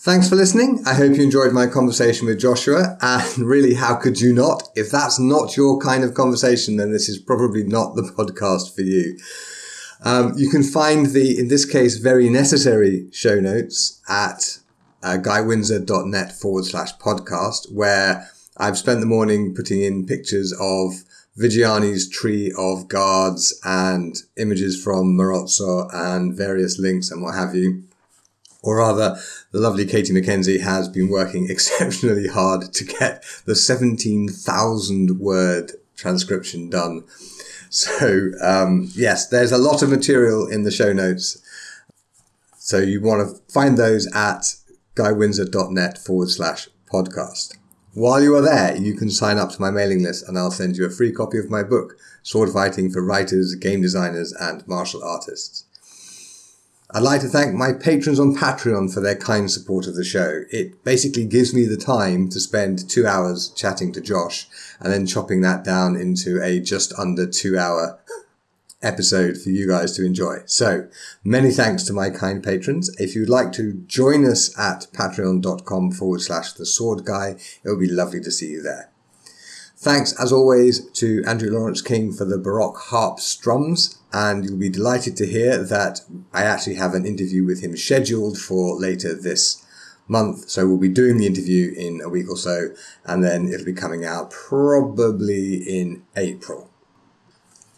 Thanks 0.00 0.28
for 0.28 0.36
listening. 0.36 0.80
I 0.86 0.94
hope 0.94 1.16
you 1.16 1.24
enjoyed 1.24 1.52
my 1.52 1.66
conversation 1.66 2.28
with 2.28 2.38
Joshua. 2.38 2.96
And 3.00 3.38
really, 3.44 3.74
how 3.74 3.96
could 3.96 4.20
you 4.20 4.32
not? 4.32 4.68
If 4.76 4.92
that's 4.92 5.18
not 5.18 5.56
your 5.56 5.80
kind 5.80 6.04
of 6.04 6.14
conversation, 6.14 6.76
then 6.76 6.92
this 6.92 7.08
is 7.08 7.18
probably 7.18 7.64
not 7.64 7.96
the 7.96 8.02
podcast 8.16 8.76
for 8.76 8.82
you. 8.82 9.18
Um, 10.04 10.34
you 10.36 10.50
can 10.50 10.62
find 10.62 11.06
the, 11.06 11.36
in 11.36 11.48
this 11.48 11.64
case, 11.64 11.96
very 11.96 12.28
necessary 12.28 13.08
show 13.10 13.40
notes 13.40 14.00
at 14.08 14.60
uh, 15.02 15.16
guywindsor.net 15.20 16.30
forward 16.30 16.66
slash 16.66 16.96
podcast, 16.98 17.72
where 17.72 18.30
I've 18.56 18.78
spent 18.78 19.00
the 19.00 19.06
morning 19.06 19.52
putting 19.52 19.82
in 19.82 20.06
pictures 20.06 20.52
of 20.60 20.92
Viggiani's 21.36 22.08
tree 22.08 22.54
of 22.56 22.86
guards 22.86 23.58
and 23.64 24.14
images 24.36 24.80
from 24.80 25.18
Marozzo 25.18 25.92
and 25.92 26.36
various 26.36 26.78
links 26.78 27.10
and 27.10 27.20
what 27.20 27.34
have 27.34 27.56
you 27.56 27.87
or 28.62 28.78
rather, 28.78 29.18
the 29.52 29.60
lovely 29.60 29.86
Katie 29.86 30.12
McKenzie 30.12 30.60
has 30.60 30.88
been 30.88 31.08
working 31.08 31.46
exceptionally 31.50 32.28
hard 32.28 32.72
to 32.74 32.84
get 32.84 33.24
the 33.44 33.54
17,000 33.54 35.20
word 35.20 35.72
transcription 35.96 36.70
done. 36.70 37.04
So, 37.70 38.30
um, 38.42 38.90
yes, 38.94 39.28
there's 39.28 39.52
a 39.52 39.58
lot 39.58 39.82
of 39.82 39.90
material 39.90 40.46
in 40.46 40.62
the 40.62 40.70
show 40.70 40.92
notes. 40.92 41.42
So 42.56 42.78
you 42.78 43.00
want 43.00 43.28
to 43.28 43.52
find 43.52 43.76
those 43.76 44.06
at 44.14 44.54
guywindsor.net 44.94 45.98
forward 45.98 46.30
slash 46.30 46.68
podcast. 46.92 47.56
While 47.94 48.22
you 48.22 48.34
are 48.36 48.42
there, 48.42 48.76
you 48.76 48.94
can 48.94 49.10
sign 49.10 49.38
up 49.38 49.50
to 49.50 49.60
my 49.60 49.70
mailing 49.70 50.02
list 50.02 50.28
and 50.28 50.38
I'll 50.38 50.50
send 50.50 50.76
you 50.76 50.84
a 50.86 50.90
free 50.90 51.12
copy 51.12 51.38
of 51.38 51.50
my 51.50 51.62
book, 51.62 51.96
Sword 52.22 52.50
Fighting 52.50 52.90
for 52.90 53.02
Writers, 53.02 53.54
Game 53.54 53.80
Designers, 53.82 54.32
and 54.32 54.66
Martial 54.68 55.02
Artists. 55.02 55.64
I'd 56.90 57.02
like 57.02 57.20
to 57.20 57.28
thank 57.28 57.54
my 57.54 57.74
patrons 57.74 58.18
on 58.18 58.34
Patreon 58.34 58.92
for 58.92 59.00
their 59.00 59.14
kind 59.14 59.50
support 59.50 59.86
of 59.86 59.94
the 59.94 60.04
show. 60.04 60.44
It 60.50 60.82
basically 60.84 61.26
gives 61.26 61.52
me 61.52 61.66
the 61.66 61.76
time 61.76 62.30
to 62.30 62.40
spend 62.40 62.88
two 62.88 63.06
hours 63.06 63.50
chatting 63.50 63.92
to 63.92 64.00
Josh 64.00 64.48
and 64.80 64.90
then 64.90 65.06
chopping 65.06 65.42
that 65.42 65.64
down 65.64 65.96
into 65.96 66.42
a 66.42 66.60
just 66.60 66.94
under 66.98 67.26
two 67.26 67.58
hour 67.58 67.98
episode 68.82 69.36
for 69.36 69.50
you 69.50 69.68
guys 69.68 69.92
to 69.96 70.06
enjoy. 70.06 70.38
So 70.46 70.88
many 71.22 71.50
thanks 71.50 71.82
to 71.84 71.92
my 71.92 72.08
kind 72.08 72.42
patrons. 72.42 72.88
If 72.98 73.14
you'd 73.14 73.28
like 73.28 73.52
to 73.52 73.74
join 73.86 74.24
us 74.24 74.58
at 74.58 74.86
patreon.com 74.94 75.92
forward 75.92 76.22
slash 76.22 76.54
the 76.54 76.64
sword 76.64 77.04
guy, 77.04 77.36
it 77.64 77.68
would 77.68 77.80
be 77.80 77.90
lovely 77.90 78.22
to 78.22 78.30
see 78.30 78.48
you 78.48 78.62
there. 78.62 78.90
Thanks, 79.80 80.12
as 80.20 80.32
always, 80.32 80.90
to 80.94 81.22
Andrew 81.24 81.52
Lawrence 81.52 81.82
King 81.82 82.12
for 82.12 82.24
the 82.24 82.36
Baroque 82.36 82.78
harp 82.78 83.20
strums, 83.20 83.96
and 84.12 84.44
you'll 84.44 84.58
be 84.58 84.68
delighted 84.68 85.16
to 85.18 85.26
hear 85.26 85.56
that 85.56 86.00
I 86.32 86.42
actually 86.42 86.74
have 86.74 86.94
an 86.94 87.06
interview 87.06 87.44
with 87.44 87.62
him 87.62 87.76
scheduled 87.76 88.38
for 88.38 88.76
later 88.76 89.14
this 89.14 89.64
month. 90.08 90.50
So 90.50 90.66
we'll 90.66 90.78
be 90.78 90.88
doing 90.88 91.18
the 91.18 91.26
interview 91.26 91.72
in 91.76 92.00
a 92.00 92.08
week 92.08 92.28
or 92.28 92.36
so, 92.36 92.70
and 93.04 93.22
then 93.22 93.46
it'll 93.46 93.64
be 93.64 93.72
coming 93.72 94.04
out 94.04 94.32
probably 94.32 95.58
in 95.58 96.02
April. 96.16 96.68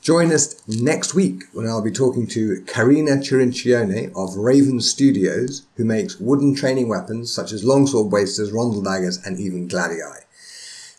Join 0.01 0.33
us 0.33 0.67
next 0.67 1.13
week 1.13 1.43
when 1.53 1.69
I'll 1.69 1.83
be 1.83 1.91
talking 1.91 2.27
to 2.29 2.63
Karina 2.63 3.19
Cirincione 3.19 4.11
of 4.17 4.39
Raven 4.39 4.81
Studios, 4.81 5.67
who 5.77 5.85
makes 5.85 6.19
wooden 6.19 6.55
training 6.55 6.89
weapons 6.89 7.31
such 7.31 7.53
as 7.53 7.63
longsword 7.63 8.11
wasters, 8.11 8.53
rondel 8.53 8.81
daggers, 8.81 9.19
and 9.19 9.39
even 9.39 9.69
gladii. 9.69 10.01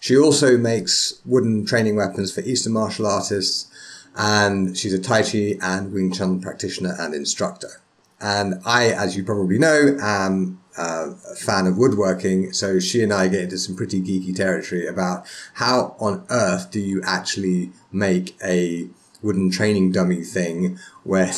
She 0.02 0.18
also 0.18 0.58
makes 0.58 1.22
wooden 1.26 1.64
training 1.64 1.96
weapons 1.96 2.34
for 2.34 2.42
Eastern 2.42 2.74
martial 2.74 3.06
artists, 3.06 3.68
and 4.16 4.76
she's 4.76 4.96
a 4.96 5.00
Tai 5.00 5.22
Chi 5.22 5.54
and 5.62 5.94
Wing 5.94 6.12
Chun 6.12 6.42
practitioner 6.42 6.96
and 6.98 7.14
instructor. 7.14 7.84
And 8.20 8.56
I, 8.66 8.88
as 8.88 9.16
you 9.16 9.24
probably 9.24 9.60
know, 9.60 9.96
am 10.02 10.60
uh, 10.76 11.12
a 11.32 11.36
fan 11.36 11.68
of 11.68 11.78
woodworking, 11.78 12.52
so 12.52 12.80
she 12.80 13.04
and 13.04 13.14
I 13.14 13.28
get 13.28 13.42
into 13.44 13.60
some 13.60 13.76
pretty 13.76 14.02
geeky 14.02 14.36
territory 14.36 14.88
about 14.88 15.28
how 15.54 15.96
on 16.00 16.26
earth 16.32 16.72
do 16.72 16.80
you 16.80 17.04
actually 17.06 17.72
make 17.92 18.36
a 18.44 18.90
wooden 19.22 19.52
training 19.52 19.92
dummy 19.92 20.24
thing 20.24 20.80
when 21.04 21.32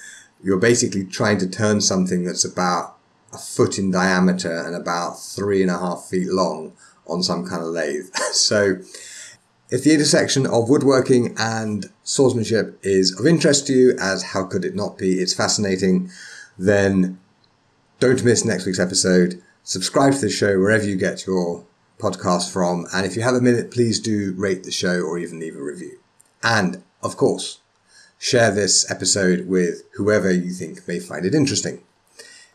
you're 0.42 0.58
basically 0.58 1.04
trying 1.04 1.36
to 1.36 1.46
turn 1.46 1.82
something 1.82 2.24
that's 2.24 2.46
about 2.46 2.96
a 3.34 3.36
foot 3.36 3.78
in 3.78 3.90
diameter 3.90 4.62
and 4.64 4.74
about 4.74 5.20
three 5.20 5.60
and 5.60 5.70
a 5.70 5.78
half 5.78 6.06
feet 6.08 6.28
long 6.28 6.72
on 7.08 7.22
some 7.22 7.46
kind 7.46 7.62
of 7.62 7.68
lathe. 7.68 8.14
so 8.32 8.76
if 9.70 9.82
the 9.82 9.92
intersection 9.92 10.46
of 10.46 10.68
woodworking 10.68 11.34
and 11.38 11.86
swordsmanship 12.04 12.78
is 12.82 13.18
of 13.18 13.26
interest 13.26 13.66
to 13.66 13.72
you, 13.72 13.96
as 14.00 14.22
how 14.22 14.44
could 14.44 14.64
it 14.64 14.74
not 14.74 14.96
be? 14.96 15.14
It's 15.14 15.34
fascinating. 15.34 16.10
Then 16.58 17.18
don't 17.98 18.24
miss 18.24 18.44
next 18.44 18.66
week's 18.66 18.78
episode. 18.78 19.42
Subscribe 19.64 20.12
to 20.14 20.20
the 20.20 20.30
show 20.30 20.58
wherever 20.58 20.84
you 20.84 20.96
get 20.96 21.26
your 21.26 21.64
podcast 21.98 22.52
from. 22.52 22.86
And 22.94 23.04
if 23.06 23.16
you 23.16 23.22
have 23.22 23.34
a 23.34 23.40
minute, 23.40 23.70
please 23.70 23.98
do 23.98 24.34
rate 24.36 24.64
the 24.64 24.70
show 24.70 25.00
or 25.00 25.18
even 25.18 25.40
leave 25.40 25.56
a 25.56 25.62
review. 25.62 25.98
And 26.42 26.82
of 27.02 27.16
course, 27.16 27.58
share 28.18 28.50
this 28.50 28.88
episode 28.90 29.46
with 29.48 29.82
whoever 29.94 30.30
you 30.30 30.50
think 30.50 30.86
may 30.86 31.00
find 31.00 31.26
it 31.26 31.34
interesting. 31.34 31.82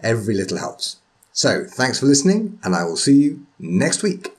Every 0.02 0.34
little 0.34 0.58
helps. 0.58 0.98
So 1.34 1.66
thanks 1.66 2.00
for 2.00 2.06
listening 2.06 2.60
and 2.64 2.76
I 2.76 2.84
will 2.84 2.98
see 2.98 3.16
you 3.16 3.46
next 3.60 4.04
week. 4.04 4.32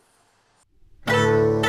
Música 1.06 1.61